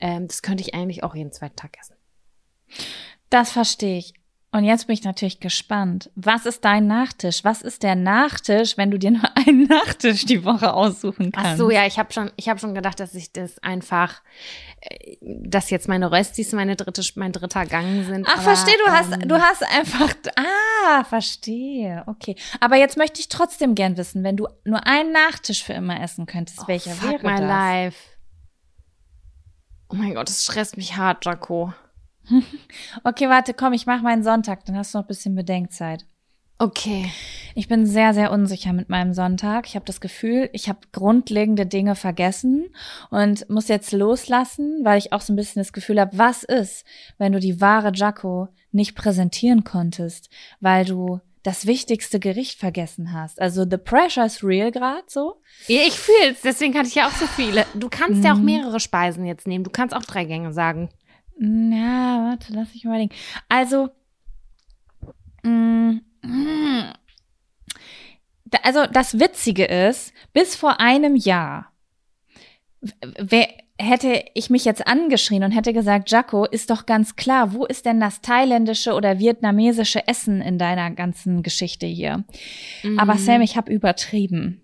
Ähm, 0.00 0.26
das 0.28 0.42
könnte 0.42 0.62
ich 0.62 0.74
eigentlich 0.74 1.02
auch 1.04 1.14
jeden 1.14 1.32
zweiten 1.32 1.56
Tag 1.56 1.76
essen. 1.80 1.94
Das 3.30 3.52
verstehe 3.52 3.98
ich. 3.98 4.14
Und 4.54 4.64
jetzt 4.64 4.86
bin 4.86 4.92
ich 4.92 5.02
natürlich 5.02 5.40
gespannt. 5.40 6.10
Was 6.14 6.44
ist 6.44 6.62
dein 6.62 6.86
Nachtisch? 6.86 7.42
Was 7.42 7.62
ist 7.62 7.82
der 7.82 7.94
Nachtisch, 7.94 8.76
wenn 8.76 8.90
du 8.90 8.98
dir 8.98 9.12
nur 9.12 9.24
einen 9.34 9.64
Nachtisch 9.64 10.26
die 10.26 10.44
Woche 10.44 10.74
aussuchen 10.74 11.32
kannst? 11.32 11.52
Ach 11.52 11.56
so, 11.56 11.70
ja, 11.70 11.86
ich 11.86 11.98
habe 11.98 12.12
schon, 12.12 12.30
ich 12.36 12.50
habe 12.50 12.60
schon 12.60 12.74
gedacht, 12.74 13.00
dass 13.00 13.14
ich 13.14 13.32
das 13.32 13.58
einfach, 13.60 14.20
äh, 14.82 15.16
dass 15.20 15.70
jetzt 15.70 15.88
meine 15.88 16.12
Röstis 16.12 16.52
meine 16.52 16.76
dritte, 16.76 17.02
mein 17.14 17.32
dritter 17.32 17.64
Gang 17.64 18.04
sind. 18.04 18.26
Ach, 18.28 18.34
aber, 18.34 18.42
verstehe, 18.42 18.76
du 18.84 18.92
hast, 18.92 19.12
ähm, 19.12 19.26
du 19.26 19.40
hast 19.40 19.62
einfach, 19.62 20.14
ah, 20.36 21.04
verstehe, 21.04 22.04
okay. 22.06 22.36
Aber 22.60 22.76
jetzt 22.76 22.98
möchte 22.98 23.20
ich 23.20 23.28
trotzdem 23.28 23.74
gern 23.74 23.96
wissen, 23.96 24.22
wenn 24.22 24.36
du 24.36 24.48
nur 24.64 24.86
einen 24.86 25.12
Nachtisch 25.12 25.64
für 25.64 25.72
immer 25.72 25.98
essen 26.02 26.26
könntest, 26.26 26.68
welcher 26.68 26.90
oh, 26.90 27.06
fuck 27.06 27.22
wäre 27.22 27.32
my 27.32 27.40
das? 27.40 27.48
life. 27.48 27.98
Oh 29.88 29.94
mein 29.94 30.14
Gott, 30.14 30.28
das 30.28 30.42
stresst 30.44 30.76
mich 30.76 30.94
hart, 30.98 31.24
Jaco. 31.24 31.72
Okay, 33.04 33.28
warte, 33.28 33.54
komm, 33.54 33.72
ich 33.72 33.86
mache 33.86 34.02
meinen 34.02 34.22
Sonntag, 34.24 34.64
dann 34.64 34.76
hast 34.76 34.94
du 34.94 34.98
noch 34.98 35.04
ein 35.04 35.08
bisschen 35.08 35.34
Bedenkzeit. 35.34 36.06
Okay. 36.58 37.10
Ich 37.56 37.66
bin 37.66 37.86
sehr, 37.86 38.14
sehr 38.14 38.30
unsicher 38.30 38.72
mit 38.72 38.88
meinem 38.88 39.14
Sonntag. 39.14 39.66
Ich 39.66 39.74
habe 39.74 39.84
das 39.84 40.00
Gefühl, 40.00 40.48
ich 40.52 40.68
habe 40.68 40.78
grundlegende 40.92 41.66
Dinge 41.66 41.96
vergessen 41.96 42.66
und 43.10 43.48
muss 43.50 43.66
jetzt 43.68 43.90
loslassen, 43.92 44.80
weil 44.84 44.98
ich 44.98 45.12
auch 45.12 45.20
so 45.22 45.32
ein 45.32 45.36
bisschen 45.36 45.60
das 45.60 45.72
Gefühl 45.72 46.00
habe, 46.00 46.16
was 46.16 46.44
ist, 46.44 46.84
wenn 47.18 47.32
du 47.32 47.40
die 47.40 47.60
wahre 47.60 47.90
Jaco 47.92 48.48
nicht 48.70 48.94
präsentieren 48.94 49.64
konntest, 49.64 50.30
weil 50.60 50.84
du 50.84 51.20
das 51.42 51.66
wichtigste 51.66 52.20
Gericht 52.20 52.60
vergessen 52.60 53.12
hast. 53.12 53.40
Also 53.40 53.66
the 53.68 53.76
pressure 53.76 54.24
is 54.24 54.44
real 54.44 54.70
gerade 54.70 55.02
so. 55.08 55.40
Ja, 55.66 55.80
ich 55.84 55.98
fühl's, 55.98 56.40
deswegen 56.44 56.74
hatte 56.78 56.86
ich 56.86 56.94
ja 56.94 57.08
auch 57.08 57.12
so 57.12 57.26
viele. 57.26 57.66
Du 57.74 57.88
kannst 57.88 58.22
ja 58.24 58.32
auch 58.34 58.38
Mhm. 58.38 58.44
mehrere 58.44 58.78
Speisen 58.78 59.26
jetzt 59.26 59.48
nehmen. 59.48 59.64
Du 59.64 59.70
kannst 59.70 59.96
auch 59.96 60.04
drei 60.04 60.24
Gänge 60.24 60.52
sagen. 60.52 60.90
Ja, 61.44 62.24
warte, 62.28 62.52
lass 62.52 62.72
mich 62.72 62.84
überlegen. 62.84 63.12
Also, 63.48 63.88
mm, 65.42 65.98
mm. 66.22 66.82
Da- 68.44 68.58
also 68.62 68.86
das 68.86 69.18
Witzige 69.18 69.64
ist, 69.64 70.12
bis 70.32 70.54
vor 70.54 70.78
einem 70.78 71.16
Jahr 71.16 71.72
wer, 73.18 73.48
hätte 73.80 74.24
ich 74.34 74.50
mich 74.50 74.64
jetzt 74.64 74.86
angeschrien 74.86 75.42
und 75.44 75.52
hätte 75.52 75.72
gesagt, 75.72 76.10
Jaco, 76.10 76.44
ist 76.44 76.70
doch 76.70 76.86
ganz 76.86 77.16
klar, 77.16 77.52
wo 77.52 77.64
ist 77.64 77.86
denn 77.86 78.00
das 78.00 78.20
thailändische 78.20 78.92
oder 78.94 79.18
vietnamesische 79.18 80.06
Essen 80.06 80.40
in 80.40 80.58
deiner 80.58 80.90
ganzen 80.92 81.42
Geschichte 81.42 81.86
hier? 81.86 82.24
Aber 82.96 83.14
Mhm. 83.14 83.18
Sam, 83.18 83.40
ich 83.42 83.56
habe 83.56 83.72
übertrieben. 83.72 84.61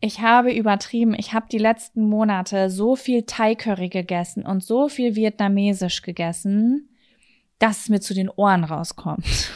Ich 0.00 0.20
habe 0.20 0.52
übertrieben. 0.52 1.14
Ich 1.14 1.32
habe 1.32 1.46
die 1.50 1.58
letzten 1.58 2.08
Monate 2.08 2.70
so 2.70 2.94
viel 2.94 3.24
Thai-Curry 3.24 3.88
gegessen 3.88 4.46
und 4.46 4.62
so 4.62 4.88
viel 4.88 5.16
Vietnamesisch 5.16 6.02
gegessen, 6.02 6.88
dass 7.58 7.80
es 7.80 7.88
mir 7.88 8.00
zu 8.00 8.14
den 8.14 8.30
Ohren 8.30 8.64
rauskommt. 8.64 9.50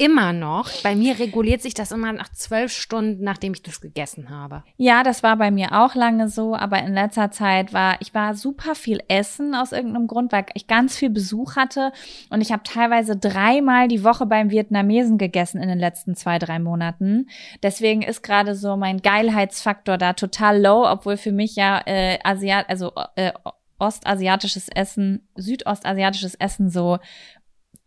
Immer 0.00 0.32
noch. 0.32 0.70
Bei 0.82 0.96
mir 0.96 1.18
reguliert 1.18 1.60
sich 1.60 1.74
das 1.74 1.92
immer 1.92 2.10
nach 2.14 2.32
zwölf 2.32 2.72
Stunden, 2.72 3.22
nachdem 3.22 3.52
ich 3.52 3.62
das 3.62 3.82
gegessen 3.82 4.30
habe. 4.30 4.64
Ja, 4.78 5.02
das 5.02 5.22
war 5.22 5.36
bei 5.36 5.50
mir 5.50 5.72
auch 5.72 5.94
lange 5.94 6.30
so, 6.30 6.56
aber 6.56 6.78
in 6.82 6.94
letzter 6.94 7.30
Zeit 7.30 7.74
war 7.74 7.96
ich 8.00 8.14
war 8.14 8.34
super 8.34 8.74
viel 8.74 9.02
essen 9.08 9.54
aus 9.54 9.72
irgendeinem 9.72 10.06
Grund, 10.06 10.32
weil 10.32 10.46
ich 10.54 10.66
ganz 10.66 10.96
viel 10.96 11.10
Besuch 11.10 11.56
hatte 11.56 11.92
und 12.30 12.40
ich 12.40 12.50
habe 12.50 12.62
teilweise 12.62 13.18
dreimal 13.18 13.88
die 13.88 14.02
Woche 14.02 14.24
beim 14.24 14.50
Vietnamesen 14.50 15.18
gegessen 15.18 15.62
in 15.62 15.68
den 15.68 15.78
letzten 15.78 16.16
zwei 16.16 16.38
drei 16.38 16.58
Monaten. 16.58 17.28
Deswegen 17.62 18.00
ist 18.00 18.22
gerade 18.22 18.54
so 18.54 18.78
mein 18.78 19.02
Geilheitsfaktor 19.02 19.98
da 19.98 20.14
total 20.14 20.62
low, 20.62 20.90
obwohl 20.90 21.18
für 21.18 21.32
mich 21.32 21.56
ja 21.56 21.78
äh, 21.84 22.18
Asiat, 22.24 22.70
also 22.70 22.92
äh, 23.16 23.32
ostasiatisches 23.78 24.68
Essen, 24.68 25.28
südostasiatisches 25.36 26.36
Essen 26.36 26.70
so 26.70 26.98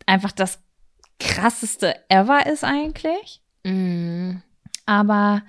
einfach 0.05 0.31
das 0.31 0.61
krasseste 1.19 1.95
ever 2.09 2.45
ist 2.45 2.63
eigentlich. 2.63 3.41
Mm. 3.63 4.37
Aber 4.85 5.43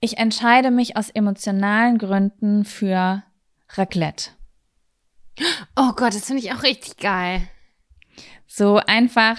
ich 0.00 0.18
entscheide 0.18 0.70
mich 0.70 0.96
aus 0.96 1.10
emotionalen 1.10 1.98
Gründen 1.98 2.64
für 2.64 3.22
Raclette. 3.70 4.30
Oh 5.76 5.92
Gott, 5.94 6.14
das 6.14 6.26
finde 6.26 6.42
ich 6.42 6.52
auch 6.52 6.62
richtig 6.62 6.98
geil. 6.98 7.42
So 8.46 8.76
einfach, 8.76 9.38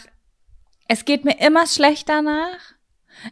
es 0.87 1.05
geht 1.05 1.23
mir 1.25 1.39
immer 1.39 1.67
schlecht 1.67 2.09
danach. 2.09 2.59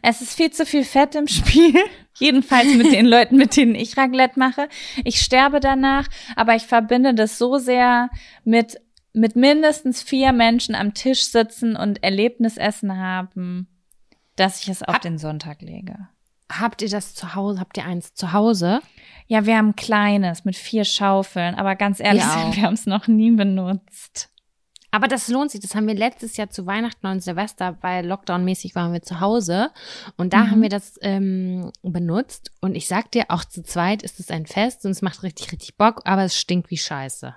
Es 0.00 0.20
ist 0.20 0.34
viel 0.34 0.50
zu 0.50 0.64
viel 0.64 0.84
Fett 0.84 1.14
im 1.14 1.26
Spiel. 1.26 1.74
Jedenfalls 2.18 2.74
mit 2.74 2.92
den 2.92 3.06
Leuten, 3.06 3.36
mit 3.36 3.56
denen 3.56 3.74
ich 3.74 3.96
Raclette 3.96 4.38
mache. 4.38 4.68
Ich 5.02 5.20
sterbe 5.20 5.58
danach, 5.58 6.06
aber 6.36 6.54
ich 6.54 6.64
verbinde 6.64 7.14
das 7.14 7.38
so 7.38 7.58
sehr 7.58 8.10
mit, 8.44 8.80
mit 9.12 9.36
mindestens 9.36 10.02
vier 10.02 10.32
Menschen 10.32 10.74
am 10.74 10.94
Tisch 10.94 11.24
sitzen 11.24 11.76
und 11.76 12.02
Erlebnisessen 12.02 12.96
haben, 12.98 13.68
dass 14.36 14.62
ich 14.62 14.68
es 14.68 14.82
auf 14.82 14.94
Hab- 14.94 15.02
den 15.02 15.18
Sonntag 15.18 15.60
lege. 15.62 16.08
Habt 16.50 16.82
ihr 16.82 16.88
das 16.90 17.14
zu 17.14 17.34
Hause? 17.34 17.60
Habt 17.60 17.76
ihr 17.78 17.84
eins 17.86 18.12
zu 18.14 18.32
Hause? 18.32 18.80
Ja, 19.26 19.46
wir 19.46 19.56
haben 19.56 19.70
ein 19.70 19.76
kleines 19.76 20.44
mit 20.44 20.54
vier 20.56 20.84
Schaufeln, 20.84 21.54
aber 21.54 21.76
ganz 21.76 21.98
ehrlich, 22.00 22.22
Wir 22.34 22.36
auch. 22.36 22.56
wir 22.56 22.62
haben 22.64 22.74
es 22.74 22.86
noch 22.86 23.06
nie 23.06 23.30
benutzt. 23.30 24.28
Aber 24.94 25.08
das 25.08 25.28
lohnt 25.28 25.50
sich. 25.50 25.60
Das 25.62 25.74
haben 25.74 25.86
wir 25.86 25.94
letztes 25.94 26.36
Jahr 26.36 26.50
zu 26.50 26.66
Weihnachten 26.66 27.06
und 27.06 27.22
Silvester, 27.22 27.78
weil 27.80 28.04
Lockdown-mäßig 28.06 28.74
waren 28.74 28.92
wir 28.92 29.00
zu 29.00 29.20
Hause. 29.20 29.70
Und 30.18 30.34
da 30.34 30.40
Mhm. 30.44 30.50
haben 30.50 30.62
wir 30.62 30.68
das 30.68 30.98
ähm, 31.00 31.72
benutzt. 31.82 32.50
Und 32.60 32.74
ich 32.74 32.86
sag 32.88 33.10
dir, 33.10 33.24
auch 33.30 33.46
zu 33.46 33.62
zweit 33.62 34.02
ist 34.02 34.20
es 34.20 34.30
ein 34.30 34.44
Fest 34.44 34.84
und 34.84 34.90
es 34.90 35.00
macht 35.00 35.22
richtig, 35.22 35.50
richtig 35.52 35.78
Bock, 35.78 36.02
aber 36.04 36.24
es 36.24 36.38
stinkt 36.38 36.70
wie 36.70 36.76
Scheiße. 36.76 37.34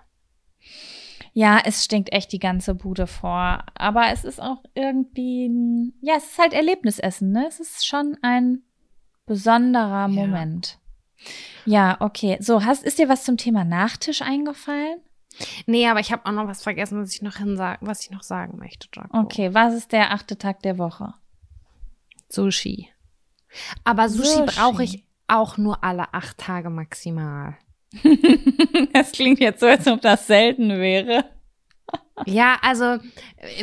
Ja, 1.37 1.59
es 1.65 1.83
stinkt 1.83 2.13
echt 2.13 2.31
die 2.31 2.39
ganze 2.39 2.75
Bude 2.75 3.07
vor, 3.07 3.61
aber 3.75 4.07
es 4.13 4.23
ist 4.23 4.41
auch 4.41 4.63
irgendwie, 4.73 5.47
ein- 5.47 5.93
ja, 6.01 6.13
es 6.15 6.23
ist 6.31 6.39
halt 6.39 6.53
Erlebnisessen, 6.53 7.33
ne? 7.33 7.45
Es 7.47 7.59
ist 7.59 7.85
schon 7.85 8.17
ein 8.21 8.63
besonderer 9.25 10.07
Moment. 10.07 10.79
Ja, 11.65 11.97
okay. 11.99 12.37
So, 12.39 12.63
hast, 12.63 12.83
ist 12.85 12.99
dir 12.99 13.09
was 13.09 13.25
zum 13.25 13.35
Thema 13.35 13.65
Nachtisch 13.65 14.21
eingefallen? 14.21 15.01
Nee, 15.65 15.89
aber 15.89 15.99
ich 15.99 16.13
habe 16.13 16.25
auch 16.25 16.31
noch 16.31 16.47
was 16.47 16.63
vergessen, 16.63 17.01
was 17.01 17.13
ich 17.13 17.21
noch 17.21 17.35
hinsag, 17.35 17.79
was 17.81 18.01
ich 18.03 18.11
noch 18.11 18.23
sagen 18.23 18.57
möchte, 18.57 18.87
Jaco. 18.95 19.17
Okay, 19.19 19.53
was 19.53 19.73
ist 19.73 19.91
der 19.91 20.11
achte 20.11 20.37
Tag 20.37 20.61
der 20.61 20.77
Woche? 20.77 21.15
Sushi. 22.29 22.89
Aber 23.83 24.07
Sushi, 24.07 24.29
Sushi. 24.29 24.45
brauche 24.55 24.83
ich 24.83 25.03
auch 25.27 25.57
nur 25.57 25.83
alle 25.83 26.13
acht 26.13 26.37
Tage 26.37 26.69
maximal. 26.69 27.57
Das 28.93 29.11
klingt 29.11 29.39
jetzt 29.39 29.59
so, 29.59 29.67
als 29.67 29.87
ob 29.87 30.01
das 30.01 30.27
selten 30.27 30.69
wäre. 30.79 31.25
Ja, 32.25 32.57
also, 32.61 32.97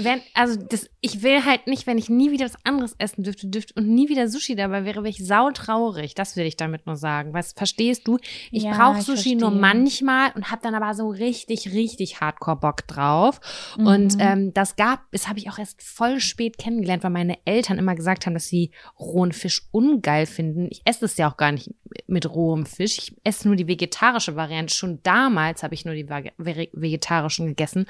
wenn, 0.03 0.21
also 0.35 0.57
das, 0.61 0.91
ich 1.01 1.23
will 1.23 1.43
halt 1.45 1.67
nicht, 1.67 1.87
wenn 1.87 1.97
ich 1.97 2.11
nie 2.11 2.31
wieder 2.33 2.45
was 2.45 2.57
anderes 2.65 2.95
essen 2.99 3.23
dürfte, 3.25 3.47
dürfte 3.49 3.73
und 3.77 3.89
nie 3.89 4.11
wieder 4.11 4.29
Sushi 4.29 4.55
dabei 4.55 4.85
wäre, 4.85 4.99
wäre 5.03 5.09
ich 5.09 5.27
sautraurig. 5.27 6.15
Das 6.15 6.37
will 6.37 6.45
ich 6.45 6.57
damit 6.59 6.87
nur 6.87 6.97
sagen. 6.97 7.33
Was 7.33 7.53
verstehst 7.55 8.07
du? 8.07 8.19
Ich 8.51 8.65
Ja, 8.65 8.77
brauche 8.77 9.01
Sushi 9.01 9.37
nur 9.37 9.51
verstehe. 9.53 9.61
manchmal 9.61 10.33
und 10.35 10.51
habe 10.51 10.61
dann 10.63 10.75
aber 10.75 10.93
so 10.95 11.09
richtig, 11.09 11.73
richtig 11.73 12.21
Hardcore 12.21 12.59
Bock 12.59 12.87
drauf. 12.87 13.41
Und 13.79 14.15
Mhm. 14.17 14.21
ähm, 14.21 14.53
das 14.55 14.77
gab, 14.77 15.11
das 15.13 15.29
habe 15.29 15.39
ich 15.39 15.49
auch 15.51 15.59
erst 15.59 15.83
voll 15.83 16.21
spät 16.21 16.59
kennengelernt, 16.59 17.05
weil 17.05 17.11
meine 17.11 17.39
Eltern 17.47 17.79
immer 17.79 17.95
gesagt 17.95 18.27
haben, 18.27 18.35
dass 18.35 18.49
sie 18.49 18.71
rohen 19.01 19.33
Fisch 19.33 19.63
ungeil 19.71 20.27
finden. 20.27 20.69
Ich 20.71 20.83
esse 20.85 21.07
es 21.07 21.17
ja 21.17 21.31
auch 21.31 21.39
gar 21.39 21.53
nicht 21.53 21.71
mit 22.07 22.29
rohem 22.29 22.67
Fisch. 22.67 22.99
Ich 22.99 23.17
esse 23.25 23.49
nur 23.49 23.57
die 23.57 23.67
vegetarische 23.67 24.37
Variante. 24.37 24.75
Schon 24.75 25.01
damals 25.03 25.63
habe 25.63 25.73
ich 25.75 25.87
nur 25.87 25.95
die 25.95 26.05
vege- 26.07 26.33
vege- 26.39 26.69
vegetarischen 26.75 27.47
gegessen, 27.47 27.87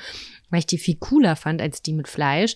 weil 0.52 0.60
ich 0.60 0.66
die 0.66 0.78
viel 0.78 0.96
cooler 0.96 1.34
fand 1.34 1.60
als 1.60 1.82
die 1.82 1.92
mit 1.92 2.06
Fleisch. 2.06 2.54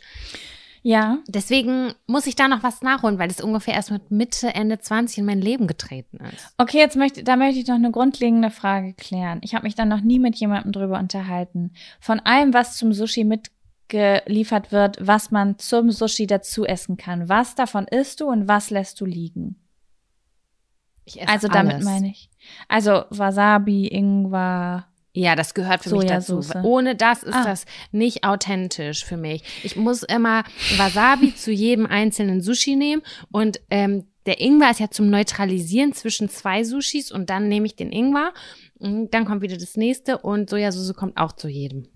Ja, 0.82 1.18
Deswegen 1.26 1.94
muss 2.06 2.28
ich 2.28 2.36
da 2.36 2.46
noch 2.46 2.62
was 2.62 2.80
nachholen, 2.80 3.18
weil 3.18 3.26
das 3.26 3.40
ungefähr 3.40 3.74
erst 3.74 3.90
mit 3.90 4.12
Mitte, 4.12 4.54
Ende 4.54 4.78
20 4.78 5.18
in 5.18 5.24
mein 5.24 5.40
Leben 5.40 5.66
getreten 5.66 6.18
ist. 6.32 6.54
Okay, 6.58 6.78
jetzt 6.78 6.94
möchte, 6.94 7.24
da 7.24 7.34
möchte 7.34 7.58
ich 7.58 7.66
noch 7.66 7.74
eine 7.74 7.90
grundlegende 7.90 8.50
Frage 8.50 8.94
klären. 8.94 9.40
Ich 9.42 9.56
habe 9.56 9.64
mich 9.64 9.74
dann 9.74 9.88
noch 9.88 10.00
nie 10.02 10.20
mit 10.20 10.36
jemandem 10.36 10.70
drüber 10.70 11.00
unterhalten. 11.00 11.72
Von 11.98 12.20
allem, 12.20 12.54
was 12.54 12.76
zum 12.76 12.92
Sushi 12.92 13.24
mitgeliefert 13.24 14.70
wird, 14.70 14.98
was 15.04 15.32
man 15.32 15.58
zum 15.58 15.90
Sushi 15.90 16.28
dazu 16.28 16.64
essen 16.64 16.96
kann. 16.96 17.28
Was 17.28 17.56
davon 17.56 17.88
isst 17.88 18.20
du 18.20 18.28
und 18.28 18.46
was 18.46 18.70
lässt 18.70 19.00
du 19.00 19.06
liegen? 19.06 19.56
Ich 21.04 21.20
esse 21.20 21.28
Also 21.28 21.48
damit 21.48 21.74
alles. 21.74 21.84
meine 21.84 22.10
ich. 22.10 22.30
Also 22.68 23.06
Wasabi, 23.10 23.88
Ingwer. 23.88 24.86
Ja, 25.18 25.34
das 25.34 25.54
gehört 25.54 25.82
für 25.82 25.96
mich 25.96 26.04
dazu. 26.08 26.40
Ohne 26.62 26.94
das 26.94 27.22
ist 27.22 27.34
Ah. 27.34 27.42
das 27.44 27.64
nicht 27.90 28.22
authentisch 28.24 29.02
für 29.02 29.16
mich. 29.16 29.42
Ich 29.62 29.74
muss 29.74 30.02
immer 30.02 30.44
Wasabi 30.76 31.34
zu 31.34 31.50
jedem 31.52 31.86
einzelnen 31.86 32.42
Sushi 32.42 32.76
nehmen 32.76 33.00
und 33.32 33.58
ähm, 33.70 34.04
der 34.26 34.40
Ingwer 34.42 34.70
ist 34.72 34.80
ja 34.80 34.90
zum 34.90 35.08
Neutralisieren 35.08 35.94
zwischen 35.94 36.28
zwei 36.28 36.64
Sushis 36.64 37.10
und 37.12 37.30
dann 37.30 37.48
nehme 37.48 37.64
ich 37.64 37.76
den 37.76 37.92
Ingwer. 37.92 38.34
Und 38.78 39.14
dann 39.14 39.24
kommt 39.24 39.40
wieder 39.40 39.56
das 39.56 39.76
nächste 39.78 40.18
und 40.18 40.50
Sojasauce 40.50 40.94
kommt 40.94 41.16
auch 41.16 41.32
zu 41.32 41.48
jedem. 41.48 41.88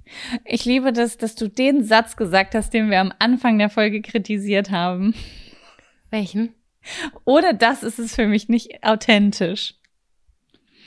Ich 0.46 0.64
liebe 0.64 0.92
das, 0.94 1.18
dass 1.18 1.34
du 1.34 1.48
den 1.48 1.84
Satz 1.84 2.16
gesagt 2.16 2.54
hast, 2.54 2.72
den 2.72 2.88
wir 2.90 3.00
am 3.00 3.12
Anfang 3.18 3.58
der 3.58 3.68
Folge 3.68 4.00
kritisiert 4.00 4.70
haben. 4.70 5.14
Welchen? 6.10 6.54
Ohne 7.26 7.54
das 7.54 7.82
ist 7.82 7.98
es 7.98 8.14
für 8.14 8.26
mich 8.26 8.48
nicht 8.48 8.82
authentisch. 8.82 9.74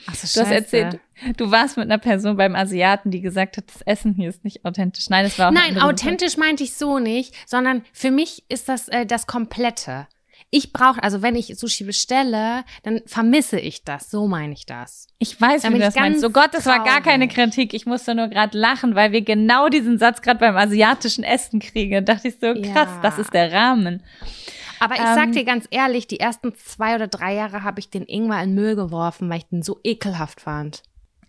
Ach 0.08 0.16
so, 0.16 0.40
Du 0.40 0.46
hast 0.48 0.52
erzählt, 0.54 1.00
du 1.38 1.52
warst 1.52 1.78
mit 1.78 1.86
einer 1.86 1.98
Person 1.98 2.38
beim 2.38 2.56
Asiaten, 2.56 3.12
die 3.12 3.22
gesagt 3.22 3.58
hat, 3.58 3.66
das 3.68 3.82
Essen 3.84 4.14
hier 4.14 4.30
ist 4.30 4.44
nicht 4.44 4.66
authentisch. 4.66 5.10
Nein, 5.10 5.26
es 5.26 5.38
war 5.40 5.50
auch 5.50 5.54
Nein, 5.54 5.80
authentisch 5.82 6.38
meinte 6.38 6.64
ich 6.64 6.74
so 6.76 7.00
nicht, 7.00 7.34
sondern 7.48 7.84
für 7.94 8.12
mich 8.12 8.44
ist 8.50 8.70
das 8.70 8.88
äh, 8.90 9.06
das 9.06 9.28
Komplette. 9.28 10.08
Ich 10.56 10.72
brauche, 10.72 11.02
also 11.02 11.24
wenn 11.24 11.36
ich 11.36 11.58
Sushi 11.58 11.84
bestelle, 11.84 12.64
dann 12.84 13.02
vermisse 13.08 13.60
ich 13.60 13.84
das. 13.86 14.12
So 14.12 14.28
meine 14.28 14.54
ich 14.54 14.68
das. 14.68 15.08
Ich 15.18 15.40
weiß, 15.42 15.64
wie 15.64 15.70
du 15.74 15.80
das 15.80 15.96
meinst. 15.96 16.22
So 16.22 16.30
ganz 16.30 16.46
Gott, 16.46 16.54
das 16.54 16.66
war 16.68 16.78
gar 16.78 16.86
traurig. 17.02 17.04
keine 17.06 17.28
Kritik. 17.28 17.74
Ich 17.74 17.88
musste 17.88 18.14
nur 18.14 18.28
gerade 18.28 18.56
lachen, 18.56 18.94
weil 18.94 19.12
wir 19.12 19.22
genau 19.24 19.70
diesen 19.70 19.98
Satz 19.98 20.22
gerade 20.22 20.40
beim 20.40 20.56
asiatischen 20.56 21.24
Essen 21.24 21.60
kriegen. 21.60 22.06
Da 22.06 22.14
dachte 22.14 22.28
ich 22.28 22.36
so, 22.40 22.54
krass, 22.54 22.90
Ja. 22.92 23.00
das 23.02 23.18
ist 23.18 23.34
der 23.34 23.52
Rahmen. 23.52 24.04
Aber 24.80 24.94
ich 24.94 25.02
sag 25.02 25.28
Ähm, 25.28 25.32
dir 25.32 25.44
ganz 25.46 25.66
ehrlich, 25.72 26.06
die 26.08 26.20
ersten 26.20 26.54
zwei 26.54 26.94
oder 26.96 27.08
drei 27.08 27.34
Jahre 27.34 27.64
habe 27.64 27.80
ich 27.80 27.90
den 27.90 28.04
Ingwer 28.04 28.44
in 28.44 28.54
Müll 28.54 28.76
geworfen, 28.76 29.30
weil 29.32 29.38
ich 29.40 29.46
den 29.48 29.64
so 29.64 29.80
ekelhaft 29.84 30.42
fand. 30.42 30.84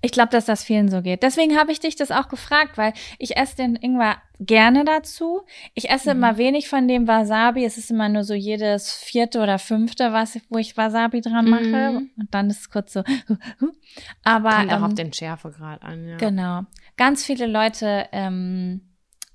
Ich 0.04 0.12
glaube, 0.12 0.30
dass 0.30 0.44
das 0.44 0.62
vielen 0.64 0.88
so 0.90 1.02
geht. 1.02 1.22
Deswegen 1.22 1.56
habe 1.58 1.72
ich 1.72 1.80
dich 1.80 1.96
das 1.96 2.10
auch 2.10 2.28
gefragt, 2.28 2.76
weil 2.76 2.92
ich 3.18 3.36
esse 3.36 3.56
den 3.56 3.76
Ingwer 3.76 4.16
gerne 4.38 4.84
dazu. 4.84 5.42
Ich 5.74 5.88
esse 5.90 6.10
Mhm. 6.10 6.16
immer 6.18 6.36
wenig 6.36 6.68
von 6.68 6.86
dem 6.88 7.08
Wasabi. 7.08 7.64
Es 7.64 7.78
ist 7.78 7.90
immer 7.90 8.08
nur 8.08 8.24
so 8.24 8.34
jedes 8.34 8.92
vierte 8.92 9.40
oder 9.40 9.58
fünfte, 9.58 10.12
was, 10.12 10.38
wo 10.50 10.58
ich 10.58 10.76
Wasabi 10.76 11.20
dran 11.20 11.48
mache. 11.48 11.92
Mhm. 11.92 12.10
Und 12.18 12.28
dann 12.34 12.50
ist 12.50 12.60
es 12.60 12.70
kurz 12.70 12.92
so. 12.92 13.02
Aber 14.24 14.50
Kommt 14.50 14.72
auch 14.72 14.76
ähm, 14.78 14.84
auf 14.84 14.94
den 14.94 15.12
Schärfegrad 15.12 15.82
an, 15.82 16.06
ja. 16.08 16.16
Genau. 16.16 16.62
Ganz 16.96 17.24
viele 17.24 17.46
Leute 17.46 18.06
ähm, 18.12 18.82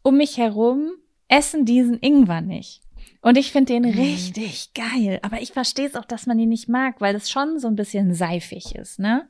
um 0.04 0.18
mich 0.18 0.38
herum 0.38 0.92
essen 1.28 1.66
diesen 1.66 2.00
Ingwer 2.00 2.42
nicht. 2.42 2.82
Und 3.22 3.38
ich 3.38 3.52
finde 3.52 3.74
den 3.74 3.84
Mhm. 3.84 4.00
richtig 4.00 4.74
geil. 4.74 5.20
Aber 5.24 5.42
ich 5.42 5.52
verstehe 5.52 5.88
es 5.88 5.96
auch, 5.96 6.06
dass 6.06 6.26
man 6.26 6.40
ihn 6.40 6.50
nicht 6.50 6.70
mag, 6.70 7.02
weil 7.02 7.16
es 7.16 7.30
schon 7.30 7.60
so 7.60 7.68
ein 7.68 7.76
bisschen 7.76 8.14
seifig 8.14 8.76
ist, 8.76 9.00
ne? 9.00 9.28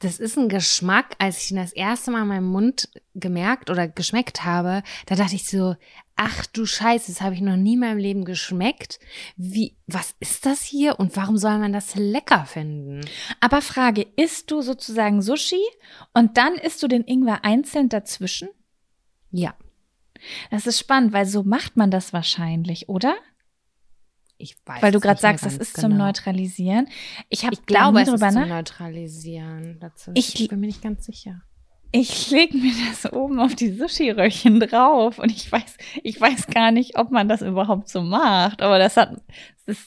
Das 0.00 0.20
ist 0.20 0.36
ein 0.36 0.48
Geschmack, 0.48 1.16
als 1.18 1.42
ich 1.42 1.50
ihn 1.50 1.56
das 1.56 1.72
erste 1.72 2.10
Mal 2.10 2.22
in 2.22 2.28
meinem 2.28 2.48
Mund 2.48 2.88
gemerkt 3.14 3.68
oder 3.68 3.88
geschmeckt 3.88 4.44
habe, 4.44 4.82
da 5.06 5.16
dachte 5.16 5.34
ich 5.34 5.48
so, 5.48 5.74
ach 6.14 6.46
du 6.46 6.66
Scheiße, 6.66 7.10
das 7.12 7.20
habe 7.20 7.34
ich 7.34 7.40
noch 7.40 7.56
nie 7.56 7.74
in 7.74 7.80
meinem 7.80 7.98
Leben 7.98 8.24
geschmeckt. 8.24 9.00
Wie, 9.36 9.76
was 9.86 10.14
ist 10.20 10.46
das 10.46 10.62
hier 10.62 11.00
und 11.00 11.16
warum 11.16 11.36
soll 11.36 11.58
man 11.58 11.72
das 11.72 11.94
lecker 11.96 12.44
finden? 12.44 13.00
Aber 13.40 13.60
Frage, 13.60 14.06
isst 14.16 14.50
du 14.50 14.60
sozusagen 14.60 15.20
Sushi 15.20 15.62
und 16.14 16.36
dann 16.36 16.54
isst 16.54 16.82
du 16.82 16.88
den 16.88 17.04
Ingwer 17.04 17.44
einzeln 17.44 17.88
dazwischen? 17.88 18.48
Ja, 19.30 19.54
Das 20.50 20.66
ist 20.66 20.78
spannend, 20.78 21.12
weil 21.12 21.26
so 21.26 21.42
macht 21.42 21.76
man 21.76 21.90
das 21.90 22.12
wahrscheinlich, 22.12 22.88
oder? 22.88 23.16
Ich 24.38 24.56
weiß. 24.64 24.80
weil 24.82 24.92
du 24.92 25.00
gerade 25.00 25.20
sagst, 25.20 25.44
das 25.44 25.56
ist 25.56 25.76
zum 25.76 25.90
genau. 25.92 26.06
Neutralisieren. 26.06 26.88
Ich 27.28 27.44
habe 27.44 27.54
Ich 27.54 27.66
glaube, 27.66 28.00
es 28.00 28.08
ist 28.08 28.14
drüber 28.14 28.30
zum 28.30 28.40
nach. 28.42 28.48
Neutralisieren. 28.48 29.78
Dazu. 29.80 30.12
Ich- 30.14 30.40
ich 30.40 30.48
bin 30.48 30.60
mir 30.60 30.66
nicht 30.66 30.82
ganz 30.82 31.04
sicher. 31.06 31.42
Ich 31.90 32.30
leg 32.30 32.52
mir 32.52 32.72
das 32.90 33.10
oben 33.12 33.40
auf 33.40 33.54
die 33.54 33.72
Sushi-Röllchen 33.72 34.60
drauf 34.60 35.18
und 35.18 35.30
ich 35.32 35.50
weiß, 35.50 35.76
ich 36.02 36.20
weiß 36.20 36.46
gar 36.48 36.70
nicht, 36.70 36.98
ob 36.98 37.10
man 37.10 37.28
das 37.28 37.40
überhaupt 37.40 37.88
so 37.88 38.02
macht. 38.02 38.60
Aber 38.60 38.78
das 38.78 38.96
hat, 38.98 39.16
das, 39.66 39.78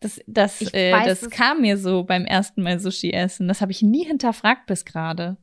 das, 0.00 0.20
das, 0.26 0.60
Ich 0.60 0.74
äh, 0.74 0.92
weiß 0.92 1.20
das 1.20 1.30
kam 1.30 1.60
mir 1.60 1.78
so 1.78 2.02
beim 2.02 2.24
ersten 2.24 2.62
Mal 2.62 2.80
Sushi 2.80 3.12
essen. 3.12 3.46
Das 3.46 3.60
habe 3.60 3.70
ich 3.70 3.82
nie 3.82 4.04
hinterfragt 4.04 4.66
bis 4.66 4.84
gerade. 4.84 5.36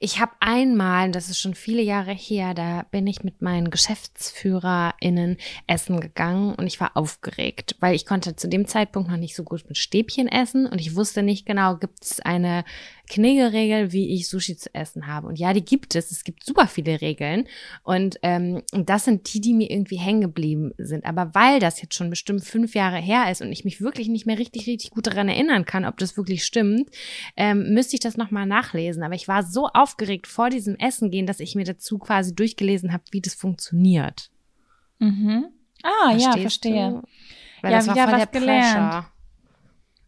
Ich 0.00 0.20
habe 0.20 0.32
einmal, 0.40 1.10
das 1.10 1.28
ist 1.28 1.38
schon 1.38 1.54
viele 1.54 1.82
Jahre 1.82 2.12
her, 2.12 2.54
da 2.54 2.84
bin 2.90 3.06
ich 3.06 3.24
mit 3.24 3.42
meinen 3.42 3.70
GeschäftsführerInnen 3.70 5.36
essen 5.66 6.00
gegangen 6.00 6.54
und 6.54 6.66
ich 6.66 6.80
war 6.80 6.96
aufgeregt, 6.96 7.76
weil 7.80 7.94
ich 7.94 8.06
konnte 8.06 8.36
zu 8.36 8.48
dem 8.48 8.66
Zeitpunkt 8.66 9.10
noch 9.10 9.16
nicht 9.16 9.36
so 9.36 9.44
gut 9.44 9.64
mit 9.68 9.78
Stäbchen 9.78 10.28
essen 10.28 10.66
und 10.66 10.80
ich 10.80 10.96
wusste 10.96 11.22
nicht 11.22 11.46
genau, 11.46 11.76
gibt 11.76 12.02
es 12.04 12.20
eine 12.20 12.64
Kniggeregel, 13.08 13.92
wie 13.92 14.14
ich 14.14 14.28
Sushi 14.28 14.56
zu 14.56 14.74
essen 14.74 15.06
habe. 15.06 15.28
Und 15.28 15.38
ja, 15.38 15.52
die 15.52 15.64
gibt 15.64 15.94
es. 15.94 16.10
Es 16.10 16.24
gibt 16.24 16.44
super 16.44 16.66
viele 16.66 17.00
Regeln. 17.00 17.46
Und 17.84 18.18
ähm, 18.22 18.62
das 18.72 19.04
sind 19.04 19.32
die, 19.32 19.40
die 19.40 19.54
mir 19.54 19.70
irgendwie 19.70 19.96
hängen 19.96 20.20
geblieben 20.20 20.72
sind. 20.78 21.04
Aber 21.04 21.34
weil 21.34 21.60
das 21.60 21.80
jetzt 21.80 21.94
schon 21.94 22.10
bestimmt 22.10 22.44
fünf 22.44 22.74
Jahre 22.74 22.98
her 22.98 23.30
ist 23.30 23.42
und 23.42 23.52
ich 23.52 23.64
mich 23.64 23.80
wirklich 23.80 24.08
nicht 24.08 24.26
mehr 24.26 24.38
richtig, 24.38 24.66
richtig 24.66 24.90
gut 24.90 25.06
daran 25.06 25.28
erinnern 25.28 25.64
kann, 25.64 25.84
ob 25.84 25.98
das 25.98 26.16
wirklich 26.16 26.44
stimmt, 26.44 26.90
ähm, 27.36 27.72
müsste 27.72 27.94
ich 27.94 28.00
das 28.00 28.16
nochmal 28.16 28.46
nachlesen. 28.46 29.02
Aber 29.02 29.14
ich 29.14 29.28
war 29.28 29.44
so 29.44 29.55
aufgeregt 29.64 30.26
vor 30.26 30.50
diesem 30.50 30.76
Essen 30.76 31.10
gehen, 31.10 31.26
dass 31.26 31.40
ich 31.40 31.54
mir 31.54 31.64
dazu 31.64 31.98
quasi 31.98 32.34
durchgelesen 32.34 32.92
habe, 32.92 33.04
wie 33.10 33.20
das 33.20 33.34
funktioniert. 33.34 34.30
Mhm. 34.98 35.46
Ah, 35.82 36.10
ja, 36.12 36.18
Verstehst 36.32 36.40
verstehe. 36.62 36.90
du? 36.90 37.02
Weil 37.62 37.72
Ja, 37.72 37.78
das 37.78 37.86
war 37.88 37.94
wieder 37.94 38.08
voll 38.08 38.20
was 38.20 38.30
gelernt. 38.30 38.90
Pressure. 38.90 39.06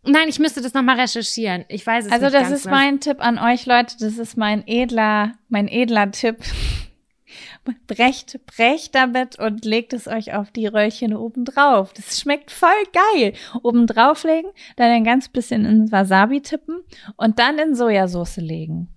Nein, 0.05 0.29
ich 0.29 0.39
müsste 0.39 0.61
das 0.63 0.75
nochmal 0.75 1.01
recherchieren. 1.01 1.65
Ich 1.69 1.87
weiß 1.87 2.07
es 2.07 2.13
Also 2.13 2.27
nicht 2.27 2.35
das 2.35 2.43
ganz 2.45 2.55
ist 2.57 2.63
genau. 2.65 2.77
mein 2.77 3.01
Tipp 3.01 3.17
an 3.21 3.39
euch 3.39 3.67
Leute, 3.67 3.97
das 4.01 4.17
ist 4.19 4.37
mein 4.37 4.67
edler, 4.67 5.35
mein 5.49 5.69
edler 5.69 6.11
Tipp. 6.11 6.39
Brecht, 7.87 8.41
brecht 8.47 8.95
damit 8.95 9.39
und 9.39 9.67
legt 9.67 9.93
es 9.93 10.07
euch 10.09 10.33
auf 10.33 10.51
die 10.51 10.67
Röllchen 10.67 11.15
oben 11.15 11.45
drauf. 11.45 11.93
Das 11.93 12.19
schmeckt 12.19 12.51
voll 12.51 12.71
geil. 13.15 13.35
Oben 13.63 13.87
drauflegen, 13.87 14.51
dann 14.77 14.91
ein 14.91 15.05
ganz 15.05 15.29
bisschen 15.29 15.67
in 15.67 15.93
Wasabi 15.93 16.41
tippen 16.41 16.81
und 17.17 17.39
dann 17.39 17.59
in 17.59 17.75
Sojasauce 17.75 18.39
legen. 18.39 18.89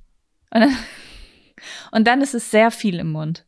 Und 0.54 0.62
dann, 0.62 0.78
und 1.92 2.08
dann 2.08 2.22
ist 2.22 2.34
es 2.34 2.52
sehr 2.52 2.72
viel 2.72 3.00
im 3.00 3.12
Mund. 3.12 3.46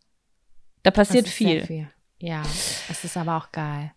Da 0.84 0.92
passiert 0.92 1.28
sehr 1.28 1.62
viel. 1.66 1.90
Ja, 2.20 2.42
es 2.90 3.04
ist 3.04 3.18
aber 3.18 3.38
auch 3.38 3.52
geil. 3.52 3.92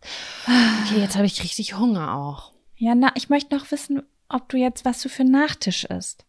Okay, 0.84 1.00
jetzt 1.00 1.16
habe 1.16 1.26
ich 1.26 1.42
richtig 1.42 1.76
Hunger 1.78 2.14
auch. 2.14 2.52
Ja, 2.76 2.94
na, 2.94 3.12
ich 3.14 3.28
möchte 3.28 3.54
noch 3.56 3.70
wissen, 3.70 4.02
ob 4.28 4.48
du 4.48 4.56
jetzt 4.56 4.84
was 4.84 5.00
du 5.00 5.08
für 5.08 5.24
Nachtisch 5.24 5.84
isst. 5.84 6.24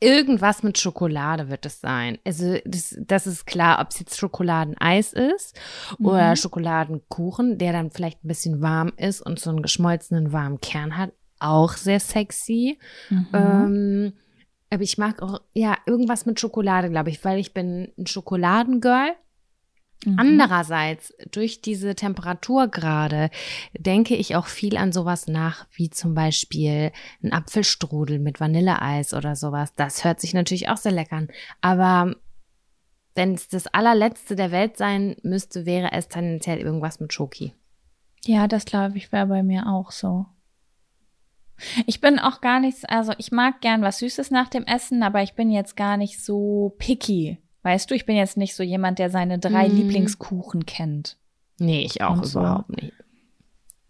Irgendwas 0.00 0.64
mit 0.64 0.78
Schokolade 0.78 1.48
wird 1.48 1.64
es 1.64 1.80
sein. 1.80 2.18
Also 2.24 2.56
das, 2.64 2.96
das 2.98 3.26
ist 3.28 3.46
klar, 3.46 3.80
ob 3.80 3.90
es 3.90 4.00
jetzt 4.00 4.18
Schokoladeneis 4.18 5.12
ist 5.12 5.56
oder 6.00 6.30
Mhm. 6.30 6.36
Schokoladenkuchen, 6.36 7.58
der 7.58 7.72
dann 7.72 7.92
vielleicht 7.92 8.24
ein 8.24 8.28
bisschen 8.28 8.60
warm 8.60 8.92
ist 8.96 9.20
und 9.20 9.38
so 9.38 9.50
einen 9.50 9.62
geschmolzenen 9.62 10.32
warmen 10.32 10.60
Kern 10.60 10.96
hat. 10.96 11.12
Auch 11.38 11.74
sehr 11.74 12.00
sexy. 12.00 12.78
Mhm. 13.10 13.26
Ähm, 13.32 14.12
aber 14.72 14.84
ich 14.84 14.96
mag 14.96 15.20
auch, 15.20 15.42
ja, 15.52 15.76
irgendwas 15.84 16.24
mit 16.24 16.40
Schokolade, 16.40 16.88
glaube 16.88 17.10
ich, 17.10 17.22
weil 17.26 17.38
ich 17.38 17.52
bin 17.52 17.92
ein 17.98 18.06
Schokoladengirl. 18.06 19.12
Mhm. 20.06 20.18
Andererseits, 20.18 21.14
durch 21.30 21.60
diese 21.60 21.94
Temperatur 21.94 22.68
gerade, 22.68 23.28
denke 23.78 24.16
ich 24.16 24.34
auch 24.34 24.46
viel 24.46 24.78
an 24.78 24.90
sowas 24.90 25.28
nach, 25.28 25.66
wie 25.72 25.90
zum 25.90 26.14
Beispiel 26.14 26.90
ein 27.22 27.34
Apfelstrudel 27.34 28.18
mit 28.18 28.40
Vanilleeis 28.40 29.12
oder 29.12 29.36
sowas. 29.36 29.74
Das 29.74 30.04
hört 30.04 30.22
sich 30.22 30.32
natürlich 30.32 30.70
auch 30.70 30.78
sehr 30.78 30.92
lecker 30.92 31.16
an. 31.16 31.28
Aber 31.60 32.16
wenn 33.14 33.34
es 33.34 33.48
das 33.48 33.66
allerletzte 33.66 34.36
der 34.36 34.52
Welt 34.52 34.78
sein 34.78 35.16
müsste, 35.22 35.66
wäre 35.66 35.92
es 35.92 36.08
tendenziell 36.08 36.60
irgendwas 36.60 36.98
mit 36.98 37.12
Schoki. 37.12 37.52
Ja, 38.24 38.48
das 38.48 38.64
glaube 38.64 38.96
ich 38.96 39.12
wäre 39.12 39.26
bei 39.26 39.42
mir 39.42 39.66
auch 39.66 39.90
so. 39.90 40.24
Ich 41.86 42.00
bin 42.00 42.18
auch 42.18 42.40
gar 42.40 42.60
nicht, 42.60 42.88
also 42.90 43.12
ich 43.18 43.32
mag 43.32 43.60
gern 43.60 43.82
was 43.82 43.98
Süßes 43.98 44.30
nach 44.30 44.48
dem 44.48 44.64
Essen, 44.64 45.02
aber 45.02 45.22
ich 45.22 45.34
bin 45.34 45.50
jetzt 45.50 45.76
gar 45.76 45.96
nicht 45.96 46.22
so 46.22 46.74
picky. 46.78 47.38
Weißt 47.62 47.90
du, 47.90 47.94
ich 47.94 48.06
bin 48.06 48.16
jetzt 48.16 48.36
nicht 48.36 48.54
so 48.56 48.62
jemand, 48.62 48.98
der 48.98 49.10
seine 49.10 49.38
drei 49.38 49.68
Mhm. 49.68 49.76
Lieblingskuchen 49.76 50.66
kennt. 50.66 51.16
Nee, 51.58 51.82
ich 51.84 52.02
auch 52.02 52.24
so. 52.24 52.40
überhaupt 52.40 52.70
nicht. 52.70 52.92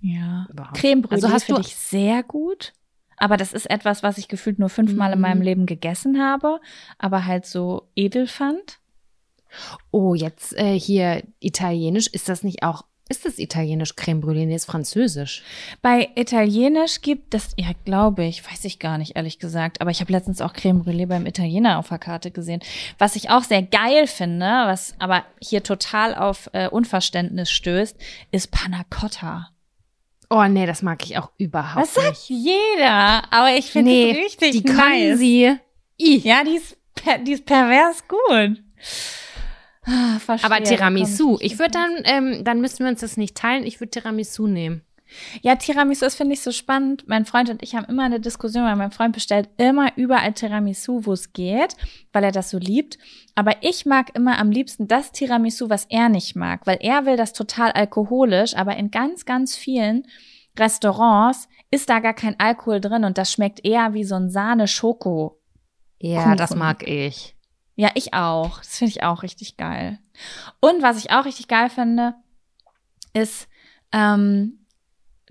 Ja. 0.01 0.47
Überhaupt. 0.51 0.77
Creme 0.77 1.01
Brûlée 1.03 1.13
Also 1.13 1.31
hast 1.31 1.49
du- 1.49 1.55
finde 1.55 1.69
ich 1.69 1.77
sehr 1.77 2.23
gut. 2.23 2.73
Aber 3.17 3.37
das 3.37 3.53
ist 3.53 3.71
etwas, 3.71 4.03
was 4.03 4.19
ich 4.19 4.27
gefühlt 4.29 4.59
nur 4.59 4.69
fünfmal 4.69 5.13
in 5.13 5.19
Mhm. 5.19 5.23
meinem 5.23 5.43
Leben 5.43 5.67
gegessen 5.67 6.21
habe, 6.21 6.61
aber 6.99 7.25
halt 7.25 7.47
so 7.47 7.89
edel 7.95 8.27
fand. 8.27 8.81
Oh, 9.91 10.15
jetzt 10.15 10.57
äh, 10.59 10.79
hier 10.79 11.23
italienisch. 11.39 12.09
Ist 12.09 12.29
das 12.29 12.43
nicht 12.43 12.63
auch, 12.65 12.85
ist 13.09 13.25
das 13.27 13.39
italienisch 13.39 13.95
Creme 13.97 14.21
Brûlée? 14.23 14.47
Nee, 14.47 14.55
ist 14.55 14.65
französisch. 14.65 15.43
Bei 15.83 16.09
Italienisch 16.15 17.03
gibt 17.03 17.35
es, 17.35 17.51
ja, 17.59 17.69
glaube 17.85 18.25
ich, 18.25 18.49
weiß 18.51 18.65
ich 18.65 18.79
gar 18.79 18.97
nicht, 18.97 19.17
ehrlich 19.17 19.39
gesagt, 19.39 19.81
aber 19.81 19.91
ich 19.91 20.01
habe 20.01 20.13
letztens 20.13 20.41
auch 20.41 20.53
Creme 20.55 20.83
Brûlée 20.83 21.07
beim 21.07 21.27
Italiener 21.27 21.79
auf 21.79 21.89
der 21.89 21.99
Karte 21.99 22.31
gesehen. 22.31 22.61
Was 22.99 23.17
ich 23.17 23.29
auch 23.31 23.43
sehr 23.43 23.63
geil 23.63 24.07
finde, 24.07 24.47
was 24.47 24.95
aber 24.99 25.25
hier 25.41 25.63
total 25.63 26.15
auf 26.15 26.49
äh, 26.53 26.69
Unverständnis 26.69 27.51
stößt, 27.51 27.97
ist 28.31 28.51
Panna 28.51 28.83
Cotta. 28.89 29.49
Oh, 30.31 30.45
nee, 30.45 30.65
das 30.65 30.81
mag 30.81 31.05
ich 31.05 31.19
auch 31.19 31.31
überhaupt 31.37 31.83
Das 31.85 31.93
sagt 31.95 32.31
nicht. 32.31 32.45
jeder, 32.47 33.31
aber 33.31 33.55
ich 33.55 33.67
finde 33.71 33.91
Nee, 33.91 34.13
es 34.13 34.17
richtig 34.17 34.53
die 34.53 34.63
können 34.63 35.11
nice. 35.11 35.19
sie. 35.19 35.55
I. 36.01 36.17
Ja, 36.25 36.43
die 36.45 36.57
ist, 36.57 36.79
per, 36.95 37.19
die 37.19 37.33
ist 37.33 37.45
pervers 37.45 38.03
gut. 38.09 38.63
Ah, 39.85 40.19
verstehe, 40.19 40.51
Aber 40.51 40.63
Tiramisu. 40.63 41.39
Ich 41.41 41.59
würde 41.59 41.73
dann, 41.73 41.91
ähm, 42.05 42.45
dann 42.45 42.61
müssen 42.61 42.81
wir 42.81 42.91
uns 42.91 43.01
das 43.01 43.17
nicht 43.17 43.37
teilen. 43.37 43.65
Ich 43.65 43.81
würde 43.81 43.91
Tiramisu 43.91 44.47
nehmen. 44.47 44.83
Ja, 45.43 45.57
Tiramisu, 45.57 46.05
das 46.05 46.15
finde 46.15 46.35
ich 46.35 46.41
so 46.41 46.53
spannend. 46.53 47.05
Mein 47.07 47.25
Freund 47.25 47.51
und 47.51 47.63
ich 47.63 47.75
haben 47.75 47.85
immer 47.87 48.05
eine 48.05 48.21
Diskussion, 48.21 48.65
weil 48.65 48.77
mein 48.77 48.93
Freund 48.93 49.13
bestellt 49.13 49.49
immer 49.57 49.93
überall 49.97 50.33
Tiramisu, 50.33 51.05
wo 51.05 51.13
es 51.13 51.33
geht, 51.33 51.77
weil 52.13 52.25
er 52.25 52.33
das 52.33 52.51
so 52.51 52.59
liebt. 52.59 52.99
Aber 53.35 53.57
ich 53.61 53.85
mag 53.85 54.15
immer 54.15 54.39
am 54.39 54.51
liebsten 54.51 54.89
das 54.89 55.13
Tiramisu, 55.13 55.69
was 55.69 55.87
er 55.87 56.09
nicht 56.09 56.37
mag, 56.37 56.67
weil 56.67 56.79
er 56.81 57.05
will 57.07 57.17
das 57.17 57.33
total 57.33 57.73
alkoholisch, 57.73 58.55
aber 58.57 58.77
in 58.77 58.91
ganz, 58.91 59.25
ganz 59.25 59.57
vielen 59.57 60.07
Restaurants 60.59 61.49
ist 61.71 61.89
da 61.89 62.01
gar 62.01 62.15
kein 62.15 62.39
Alkohol 62.39 62.81
drin 62.81 63.05
und 63.05 63.19
das 63.19 63.33
schmeckt 63.33 63.65
eher 63.65 63.95
wie 63.95 64.05
so 64.05 64.15
ein 64.15 64.31
Sahne-Schoko. 64.31 65.39
Ja, 65.99 66.35
das 66.35 66.55
mag 66.55 66.87
ich. 66.87 67.35
Ja, 67.75 67.91
ich 67.95 68.13
auch. 68.15 68.59
Das 68.59 68.79
finde 68.79 68.91
ich 68.91 69.03
auch 69.03 69.23
richtig 69.23 69.57
geil. 69.57 69.99
Und 70.61 70.83
was 70.83 70.99
ich 70.99 71.11
auch 71.11 71.25
richtig 71.25 71.49
geil 71.49 71.71
finde, 71.71 72.15
ist, 73.15 73.49
ähm, 73.93 74.59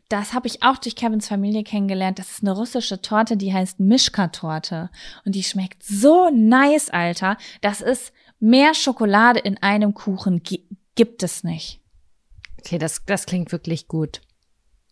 das 0.10 0.34
habe 0.34 0.48
ich 0.48 0.62
auch 0.64 0.78
durch 0.78 0.96
Kevins 0.96 1.28
Familie 1.28 1.64
kennengelernt. 1.64 2.20
Das 2.20 2.32
ist 2.32 2.42
eine 2.44 2.52
russische 2.52 3.02
Torte, 3.02 3.38
die 3.38 3.54
heißt 3.54 3.80
Mischka-Torte. 3.80 4.90
Und 5.24 5.36
die 5.36 5.44
schmeckt 5.44 5.84
so 5.84 6.30
nice, 6.30 6.90
Alter. 6.90 7.38
Das 7.62 7.80
ist 7.82 8.12
mehr 8.40 8.74
Schokolade 8.74 9.40
in 9.40 9.58
einem 9.62 9.94
Kuchen. 9.94 10.44
Gi- 10.44 10.68
Gibt 10.96 11.24
es 11.24 11.44
nicht. 11.44 11.80
Okay, 12.60 12.78
das, 12.78 13.06
das 13.06 13.26
klingt 13.26 13.52
wirklich 13.52 13.88
gut. 13.88 14.22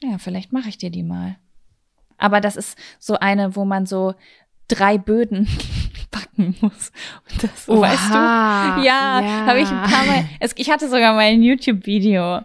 Ja, 0.02 0.18
vielleicht 0.20 0.54
mache 0.54 0.70
ich 0.70 0.78
dir 0.78 0.90
die 0.90 1.04
mal. 1.04 1.36
Aber 2.18 2.40
das 2.42 2.56
ist 2.56 2.78
so 3.00 3.16
eine, 3.16 3.56
wo 3.56 3.66
man 3.66 3.86
so 3.86 4.14
drei 4.70 4.98
Böden 4.98 5.48
backen 6.12 6.56
muss. 6.62 6.92
Und 7.30 7.44
das, 7.44 7.68
weißt 7.68 7.68
du? 7.68 7.74
Oha, 7.74 8.84
Ja, 8.84 9.22
ja. 9.22 9.46
habe 9.46 9.60
ich 9.60 9.70
ein 9.70 9.82
paar 9.84 10.06
Mal. 10.06 10.26
Es, 10.40 10.54
ich 10.58 10.70
hatte 10.70 10.88
sogar 10.90 11.14
mal 11.14 11.22
ein 11.22 11.42
YouTube-Video, 11.44 12.42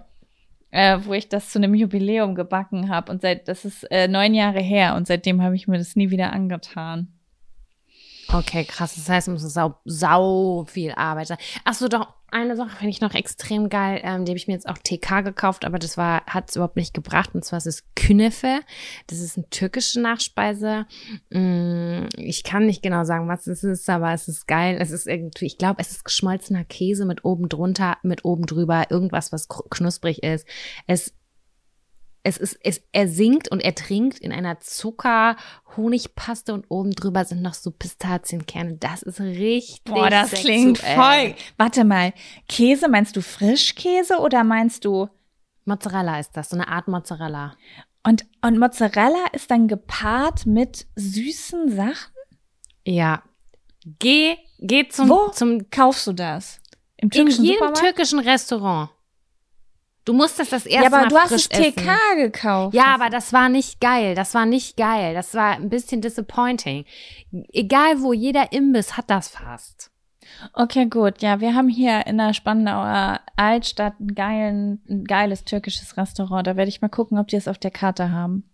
äh, 0.71 0.99
wo 1.05 1.13
ich 1.15 1.29
das 1.29 1.51
zu 1.51 1.59
einem 1.59 1.75
Jubiläum 1.75 2.35
gebacken 2.35 2.89
habe. 2.89 3.11
Und 3.13 3.23
seit 3.23 3.49
das 3.49 3.65
ist 3.65 3.85
äh, 3.91 4.09
neun 4.09 4.35
Jahre 4.35 4.61
her 4.61 4.95
und 4.97 5.07
seitdem 5.07 5.43
habe 5.43 5.57
ich 5.57 5.69
mir 5.69 5.79
das 5.79 5.97
nie 5.97 6.11
wieder 6.11 6.33
angetan. 6.33 7.09
Okay, 8.33 8.65
krass. 8.65 8.95
Das 8.97 9.09
heißt, 9.09 9.29
es 9.29 9.33
muss 9.43 9.53
sau, 9.53 9.77
sau 9.85 10.65
viel 10.67 10.93
Arbeit 10.93 11.29
sein. 11.29 11.39
Ach 11.65 11.75
so, 11.75 11.89
doch, 11.89 12.09
eine 12.35 12.57
Sache 12.57 12.77
finde 12.77 12.91
ich 12.91 13.01
noch 13.01 13.15
extrem 13.15 13.69
geil. 13.69 14.01
Ähm, 14.03 14.25
die 14.25 14.31
habe 14.31 14.37
ich 14.37 14.49
mir 14.49 14.55
jetzt 14.55 14.69
auch 14.69 14.79
TK 14.79 15.23
gekauft, 15.23 15.65
aber 15.65 15.79
das 15.79 15.97
hat 15.97 16.51
es 16.51 16.57
überhaupt 16.57 16.77
nicht 16.77 16.93
gebracht. 16.93 17.31
Und 17.35 17.45
zwar 17.45 17.59
ist 17.59 17.67
es 17.67 17.85
Künefe. 17.95 18.61
Das 19.07 19.21
ist 19.21 19.37
eine 19.37 19.49
türkische 19.51 20.01
Nachspeise. 20.01 20.87
Mm, 21.31 22.07
ich 22.17 22.43
kann 22.43 22.67
nicht 22.67 22.83
genau 22.83 23.05
sagen, 23.05 23.29
was 23.29 23.47
es 23.47 23.63
ist, 23.63 23.89
aber 23.89 24.13
es 24.13 24.29
ist 24.29 24.49
geil. 24.49 24.77
Es 24.81 24.91
ist 24.91 25.07
irgendwie, 25.07 25.47
ich 25.47 25.59
glaube, 25.59 25.81
es 25.81 25.93
ist 25.93 26.05
geschmolzener 26.05 26.65
Käse 26.65 27.07
mit 27.07 27.25
oben 27.25 27.49
drunter, 27.49 27.99
mit 28.03 28.25
oben 28.25 28.47
drüber, 28.47 28.91
irgendwas, 28.91 29.33
was 29.33 29.49
knusprig 29.49 30.23
ist. 30.23 30.47
Es 30.87 31.15
es 32.27 32.39
ist, 32.39 32.59
es, 32.63 32.83
er 32.93 33.07
singt 33.07 33.51
und 33.51 33.61
er 33.61 33.75
trinkt 33.75 34.19
in 34.19 34.33
einer 34.33 34.59
Zucker-Honigpaste 34.59 36.55
und 36.55 36.65
oben 36.71 36.93
drüber 36.93 37.25
sind 37.25 37.43
noch 37.43 37.55
so 37.55 37.71
Pistazienkerne. 37.71 38.77
Das 38.79 39.03
ist 39.03 39.21
richtig. 39.21 39.85
Boah, 39.85 40.09
das 40.11 40.31
klingt 40.33 40.79
sexuell. 40.79 40.97
voll. 40.97 41.35
Warte 41.59 41.85
mal, 41.85 42.13
Käse, 42.49 42.89
meinst 42.89 43.15
du 43.17 43.21
Frischkäse 43.23 44.19
oder 44.19 44.43
meinst 44.43 44.85
du 44.85 45.09
Mozzarella 45.67 46.19
ist 46.19 46.33
das, 46.37 46.51
so 46.51 46.57
eine 46.57 46.69
Art 46.69 46.89
Mozzarella. 46.89 47.57
und 48.07 48.27
und 48.43 48.59
Mozzarella 48.59 49.25
ist 49.33 49.51
dann 49.51 49.69
gepaart 49.69 50.45
mit 50.47 50.87
süßen 50.97 51.71
Sachen? 51.75 52.13
Ja. 52.87 53.23
Geh, 53.99 54.37
geh 54.61 54.89
zum, 54.89 55.09
Wo 55.09 55.29
zum, 55.29 55.71
Kaufst 55.71 56.07
du 56.07 56.13
das? 56.13 56.59
Im 56.97 57.07
in 57.07 57.11
türkischen 57.11 57.45
jedem 57.45 57.57
Supermarkt? 57.59 57.81
türkischen 57.81 58.19
Restaurant. 58.19 58.91
Du 60.05 60.13
musst 60.13 60.39
das 60.39 60.53
erste 60.53 60.71
ja, 60.71 60.87
aber 60.87 60.99
Mal 61.03 61.09
du 61.09 61.17
hast 61.17 61.33
es 61.33 61.49
TK 61.49 61.59
essen. 61.59 62.17
gekauft. 62.17 62.75
Ja, 62.75 62.95
aber 62.95 63.09
das 63.09 63.33
war 63.33 63.49
nicht 63.49 63.81
geil. 63.81 64.15
Das 64.15 64.35
war 64.35 64.45
nicht 64.45 64.77
geil. 64.77 65.15
Das 65.15 65.35
war 65.35 65.53
ein 65.55 65.71
bisschen 65.71 66.03
disappointing. 66.03 66.85
Egal 67.53 68.03
wo, 68.03 68.13
jeder 68.13 68.53
Imbiss 68.53 68.97
hat 68.97 69.09
das 69.09 69.29
fast. 69.29 69.91
Okay, 70.53 70.87
gut. 70.87 71.23
Ja, 71.23 71.41
wir 71.41 71.55
haben 71.55 71.69
hier 71.69 72.07
in 72.07 72.19
der 72.19 72.35
Spandauer 72.35 73.21
Altstadt 73.37 73.99
ein, 74.01 74.15
geilen, 74.15 74.83
ein 74.89 75.05
geiles 75.05 75.45
türkisches 75.45 75.97
Restaurant. 75.97 76.47
Da 76.47 76.57
werde 76.57 76.69
ich 76.69 76.83
mal 76.83 76.89
gucken, 76.89 77.19
ob 77.19 77.29
die 77.29 77.37
es 77.37 77.49
auf 77.49 77.59
der 77.59 77.71
Karte 77.71 78.11
haben. 78.11 78.51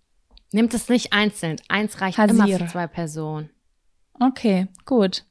Nimmt 0.53 0.75
es 0.75 0.89
nicht 0.89 1.13
einzeln. 1.13 1.57
Eins 1.69 2.01
reicht 2.01 2.19
Hasir. 2.19 2.35
immer 2.35 2.59
für 2.59 2.67
zwei 2.67 2.87
Personen. 2.87 3.51
Okay, 4.21 4.69
gut. 4.85 5.25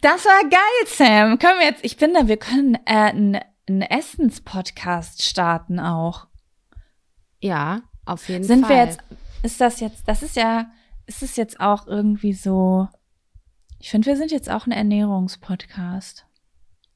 Das 0.00 0.24
war 0.24 0.48
geil, 0.48 0.86
Sam. 0.86 1.38
Können 1.38 1.60
wir 1.60 1.66
jetzt, 1.66 1.84
ich 1.84 1.96
finde, 1.96 2.26
wir 2.28 2.36
können 2.38 2.74
äh, 2.86 3.10
einen 3.10 3.40
einen 3.68 3.82
Essenspodcast 3.82 5.22
starten 5.22 5.80
auch. 5.80 6.26
Ja, 7.40 7.82
auf 8.04 8.28
jeden 8.28 8.44
Sind 8.44 8.66
Fall. 8.66 8.70
wir 8.70 8.84
jetzt, 8.84 8.98
ist 9.42 9.60
das 9.60 9.80
jetzt, 9.80 10.08
das 10.08 10.22
ist 10.22 10.36
ja, 10.36 10.66
ist 11.06 11.22
es 11.22 11.36
jetzt 11.36 11.60
auch 11.60 11.86
irgendwie 11.86 12.32
so, 12.32 12.88
ich 13.78 13.90
finde, 13.90 14.06
wir 14.06 14.16
sind 14.16 14.30
jetzt 14.30 14.50
auch 14.50 14.66
ein 14.66 14.72
Ernährungspodcast. 14.72 16.26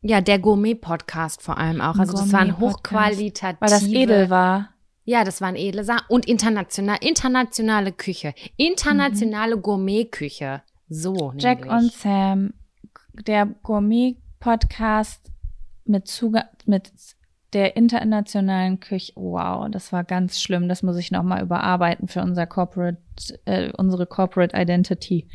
Ja, 0.00 0.20
der 0.20 0.38
Gourmet-Podcast 0.38 1.42
vor 1.42 1.58
allem 1.58 1.80
auch. 1.80 1.98
Also 1.98 2.12
das 2.12 2.32
war 2.32 2.40
ein 2.40 2.52
Gourmet-Podcast. 2.52 2.94
hochqualitativ. 2.94 3.60
Weil 3.60 3.70
das 3.70 3.86
edel 3.86 4.30
war. 4.30 4.70
Ja, 5.04 5.24
das 5.24 5.40
waren 5.40 5.56
edle 5.56 5.84
Sachen. 5.84 6.06
Und 6.08 6.26
international, 6.26 6.98
internationale 7.00 7.92
Küche. 7.92 8.34
Internationale 8.56 9.58
Gourmet-Küche. 9.58 10.62
So 10.88 11.32
Jack 11.36 11.60
nämlich. 11.60 11.82
und 11.82 11.92
Sam, 11.92 12.54
der 13.26 13.46
Gourmet-Podcast 13.46 15.32
mit 15.88 16.06
Zugang, 16.08 16.44
mit 16.66 16.90
der 17.52 17.76
internationalen 17.76 18.78
Küche. 18.80 19.12
Wow, 19.16 19.68
das 19.70 19.92
war 19.92 20.04
ganz 20.04 20.40
schlimm. 20.40 20.68
Das 20.68 20.82
muss 20.82 20.96
ich 20.96 21.10
nochmal 21.10 21.42
überarbeiten 21.42 22.08
für 22.08 22.20
unser 22.22 22.46
Corporate, 22.46 22.98
äh, 23.46 23.70
unsere 23.76 24.06
Corporate 24.06 24.54
Identity. 24.56 25.26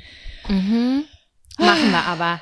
Mhm. 0.48 1.04
Machen 1.58 1.92
wir 1.92 2.06
aber. 2.06 2.40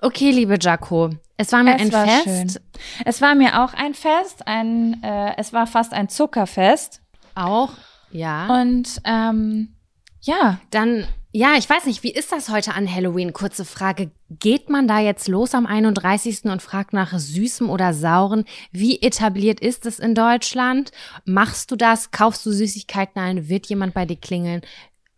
Okay, 0.00 0.30
liebe 0.30 0.56
Jaco. 0.60 1.10
Es 1.36 1.52
war 1.52 1.62
mir 1.62 1.76
Es 1.76 1.82
ein 1.82 1.92
war 1.92 2.06
Fest. 2.06 2.24
schön. 2.24 2.62
Es 3.04 3.20
war 3.22 3.34
mir 3.34 3.62
auch 3.62 3.74
ein 3.74 3.94
Fest, 3.94 4.46
ein, 4.46 5.02
äh, 5.02 5.34
es 5.36 5.52
war 5.52 5.66
fast 5.66 5.92
ein 5.92 6.08
Zuckerfest. 6.08 7.00
Auch. 7.34 7.72
Ja. 8.10 8.46
Und 8.60 9.00
ähm, 9.04 9.74
ja, 10.20 10.58
Dann, 10.70 11.06
ja, 11.32 11.54
ich 11.58 11.68
weiß 11.68 11.84
nicht, 11.86 12.02
wie 12.02 12.10
ist 12.12 12.32
das 12.32 12.48
heute 12.48 12.74
an 12.74 12.92
Halloween? 12.92 13.32
Kurze 13.32 13.64
Frage. 13.64 14.10
Geht 14.30 14.70
man 14.70 14.88
da 14.88 14.98
jetzt 14.98 15.28
los 15.28 15.54
am 15.54 15.66
31. 15.66 16.44
und 16.44 16.62
fragt 16.62 16.92
nach 16.92 17.16
Süßem 17.18 17.68
oder 17.68 17.92
Sauren? 17.92 18.44
Wie 18.72 19.02
etabliert 19.02 19.60
ist 19.60 19.84
es 19.86 19.98
in 19.98 20.14
Deutschland? 20.14 20.90
Machst 21.26 21.70
du 21.70 21.76
das? 21.76 22.10
Kaufst 22.10 22.44
du 22.46 22.50
Süßigkeiten 22.52 23.20
ein? 23.20 23.48
Wird 23.48 23.66
jemand 23.66 23.92
bei 23.94 24.06
dir 24.06 24.16
klingeln? 24.16 24.62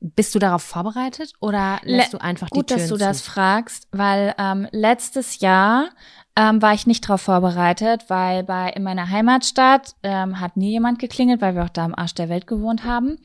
Bist 0.01 0.35
du 0.35 0.39
darauf 0.39 0.63
vorbereitet 0.63 1.35
oder 1.41 1.79
lässt 1.85 2.13
Le- 2.13 2.19
du 2.19 2.25
einfach 2.25 2.49
Gut, 2.51 2.71
die 2.71 2.75
Türen 2.75 2.81
dass 2.81 2.89
du 2.89 2.95
zu? 2.97 3.05
das 3.05 3.21
fragst, 3.21 3.87
weil 3.93 4.35
ähm, 4.39 4.67
letztes 4.73 5.41
Jahr 5.41 5.91
ähm, 6.37 6.63
war 6.63 6.73
ich 6.73 6.87
nicht 6.87 7.05
darauf 7.05 7.21
vorbereitet, 7.21 8.07
weil 8.09 8.43
bei 8.43 8.71
in 8.71 8.83
meiner 8.83 9.11
Heimatstadt 9.11 9.95
ähm, 10.03 10.41
hat 10.41 10.57
nie 10.57 10.71
jemand 10.71 10.99
geklingelt, 10.99 11.41
weil 11.43 11.55
wir 11.55 11.65
auch 11.65 11.69
da 11.71 11.85
am 11.85 11.95
Arsch 11.95 12.15
der 12.15 12.29
Welt 12.31 12.47
gewohnt 12.47 12.83
haben. 12.85 13.19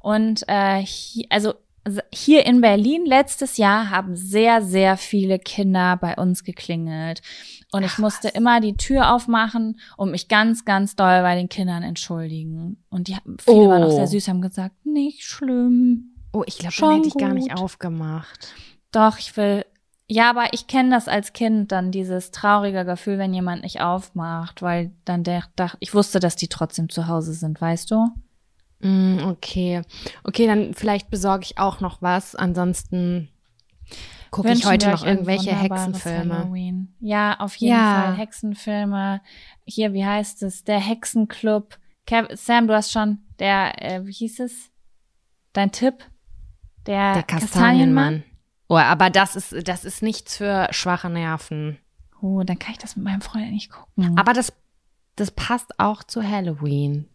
Und 0.00 0.44
äh, 0.48 0.76
hier, 0.82 1.24
also 1.30 1.54
hier 2.12 2.46
in 2.46 2.60
Berlin 2.60 3.04
letztes 3.06 3.56
Jahr 3.56 3.90
haben 3.90 4.16
sehr, 4.16 4.62
sehr 4.62 4.96
viele 4.96 5.38
Kinder 5.38 5.96
bei 5.96 6.16
uns 6.16 6.44
geklingelt. 6.44 7.20
Und 7.72 7.82
ich 7.84 7.92
Ach, 7.94 7.98
musste 7.98 8.28
was. 8.28 8.34
immer 8.34 8.60
die 8.60 8.76
Tür 8.76 9.12
aufmachen 9.14 9.78
und 9.96 10.10
mich 10.10 10.28
ganz, 10.28 10.64
ganz 10.64 10.96
doll 10.96 11.22
bei 11.22 11.34
den 11.34 11.48
Kindern 11.48 11.82
entschuldigen. 11.82 12.82
Und 12.90 13.08
die 13.08 13.16
viele 13.40 13.68
waren 13.68 13.82
auch 13.82 13.88
Oh. 13.88 13.96
sehr 13.96 14.06
süß, 14.06 14.28
haben 14.28 14.40
gesagt, 14.42 14.74
nicht 14.86 15.22
schlimm. 15.24 16.14
Oh, 16.32 16.44
ich 16.46 16.58
glaube, 16.58 16.72
Schon 16.72 16.94
hätte 16.96 17.08
ich 17.08 17.14
gar 17.14 17.32
nicht 17.34 17.54
aufgemacht. 17.56 18.54
Doch, 18.92 19.18
ich 19.18 19.36
will. 19.36 19.64
Ja, 20.10 20.30
aber 20.30 20.54
ich 20.54 20.66
kenne 20.66 20.88
das 20.90 21.06
als 21.06 21.34
Kind 21.34 21.70
dann, 21.70 21.90
dieses 21.92 22.30
traurige 22.30 22.86
Gefühl, 22.86 23.18
wenn 23.18 23.34
jemand 23.34 23.62
nicht 23.62 23.82
aufmacht, 23.82 24.62
weil 24.62 24.92
dann 25.04 25.22
der 25.22 25.44
dachte, 25.56 25.76
ich 25.80 25.92
wusste, 25.92 26.18
dass 26.20 26.34
die 26.36 26.48
trotzdem 26.48 26.88
zu 26.88 27.06
Hause 27.08 27.34
sind, 27.34 27.60
weißt 27.60 27.90
du? 27.90 28.06
Mm, 28.80 29.18
okay. 29.24 29.82
Okay, 30.24 30.46
dann 30.46 30.74
vielleicht 30.74 31.10
besorge 31.10 31.44
ich 31.44 31.58
auch 31.58 31.80
noch 31.80 32.00
was. 32.02 32.34
Ansonsten 32.36 33.28
gucke 34.30 34.52
ich 34.52 34.66
heute 34.66 34.90
noch 34.90 35.04
irgendwelche 35.04 35.54
Hexenfilme. 35.54 36.38
Halloween. 36.38 36.94
Ja, 37.00 37.38
auf 37.40 37.56
jeden 37.56 37.72
Ja. 37.76 38.02
Fall 38.02 38.16
Hexenfilme. 38.16 39.20
Hier, 39.64 39.92
wie 39.94 40.04
heißt 40.04 40.42
es? 40.42 40.64
Der 40.64 40.78
Hexenclub. 40.78 41.78
Kev 42.06 42.28
Sam, 42.36 42.68
du 42.68 42.74
hast 42.74 42.92
schon 42.92 43.18
der, 43.38 43.82
äh, 43.82 44.06
wie 44.06 44.12
hieß 44.12 44.40
es? 44.40 44.70
Dein 45.52 45.72
Tipp? 45.72 46.04
Der, 46.86 47.14
Der 47.14 47.22
Kastanienmann. 47.22 48.22
Oh, 48.68 48.76
aber 48.76 49.10
das 49.10 49.34
ist, 49.36 49.66
das 49.68 49.84
ist 49.84 50.02
nichts 50.02 50.36
für 50.36 50.68
schwache 50.70 51.10
Nerven. 51.10 51.78
Oh, 52.20 52.42
dann 52.42 52.58
kann 52.58 52.72
ich 52.72 52.78
das 52.78 52.96
mit 52.96 53.04
meinem 53.04 53.20
Freund 53.20 53.50
nicht 53.52 53.70
gucken. 53.70 54.18
Aber 54.18 54.32
das, 54.32 54.52
das 55.16 55.30
passt 55.30 55.78
auch 55.78 56.02
zu 56.02 56.22
Halloween. 56.22 57.08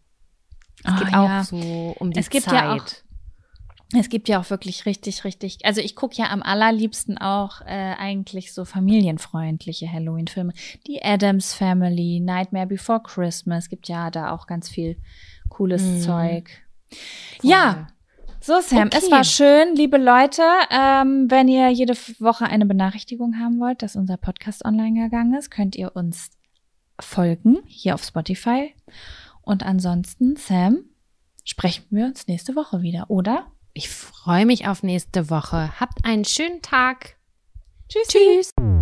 Es 0.84 0.92
Ah, 0.92 0.98
geht 0.98 1.12
ja. 1.12 1.40
auch 1.40 1.44
so 1.44 1.96
um 1.98 2.10
die 2.12 2.20
Es 2.20 2.30
gibt 2.30 2.44
Zeit. 2.44 2.54
ja 2.54 2.74
auch- 2.74 2.86
Es 3.96 4.08
gibt 4.08 4.28
ja 4.28 4.40
auch 4.40 4.50
wirklich 4.50 4.86
richtig, 4.86 5.24
richtig. 5.24 5.58
Also 5.64 5.80
ich 5.80 5.94
gucke 5.94 6.16
ja 6.16 6.30
am 6.30 6.42
allerliebsten 6.42 7.16
auch 7.18 7.60
äh, 7.62 7.94
eigentlich 7.96 8.52
so 8.52 8.64
familienfreundliche 8.64 9.90
Halloween-Filme. 9.90 10.52
Die 10.86 11.00
Adams 11.02 11.54
Family, 11.54 12.18
Nightmare 12.20 12.66
Before 12.66 13.00
Christmas. 13.02 13.64
Es 13.64 13.70
gibt 13.70 13.88
ja 13.88 14.10
da 14.10 14.32
auch 14.32 14.46
ganz 14.46 14.68
viel 14.68 14.96
cooles 15.48 15.82
Mhm. 15.82 16.00
Zeug. 16.00 16.50
Voll. 17.40 17.50
Ja, 17.50 17.86
so 18.40 18.60
Sam, 18.60 18.88
Okay. 18.88 18.98
es 18.98 19.10
war 19.12 19.22
schön, 19.24 19.76
liebe 19.76 19.96
Leute. 19.98 20.42
Ähm, 20.70 21.30
wenn 21.30 21.46
ihr 21.48 21.68
jede 21.70 21.94
Woche 22.18 22.46
eine 22.46 22.66
Benachrichtigung 22.66 23.38
haben 23.38 23.60
wollt, 23.60 23.80
dass 23.82 23.94
unser 23.96 24.16
Podcast 24.16 24.64
online 24.64 25.04
gegangen 25.04 25.34
ist, 25.34 25.50
könnt 25.50 25.76
ihr 25.76 25.94
uns 25.94 26.30
folgen 27.00 27.58
hier 27.66 27.94
auf 27.94 28.02
Spotify. 28.04 28.74
Und 29.44 29.62
ansonsten, 29.64 30.36
Sam, 30.36 30.84
sprechen 31.44 31.84
wir 31.90 32.06
uns 32.06 32.26
nächste 32.26 32.56
Woche 32.56 32.82
wieder, 32.82 33.10
oder? 33.10 33.46
Ich 33.72 33.88
freue 33.88 34.46
mich 34.46 34.68
auf 34.68 34.82
nächste 34.82 35.30
Woche. 35.30 35.78
Habt 35.80 36.04
einen 36.04 36.24
schönen 36.24 36.62
Tag. 36.62 37.16
Tschüss. 37.88 38.08
Tschüss. 38.08 38.73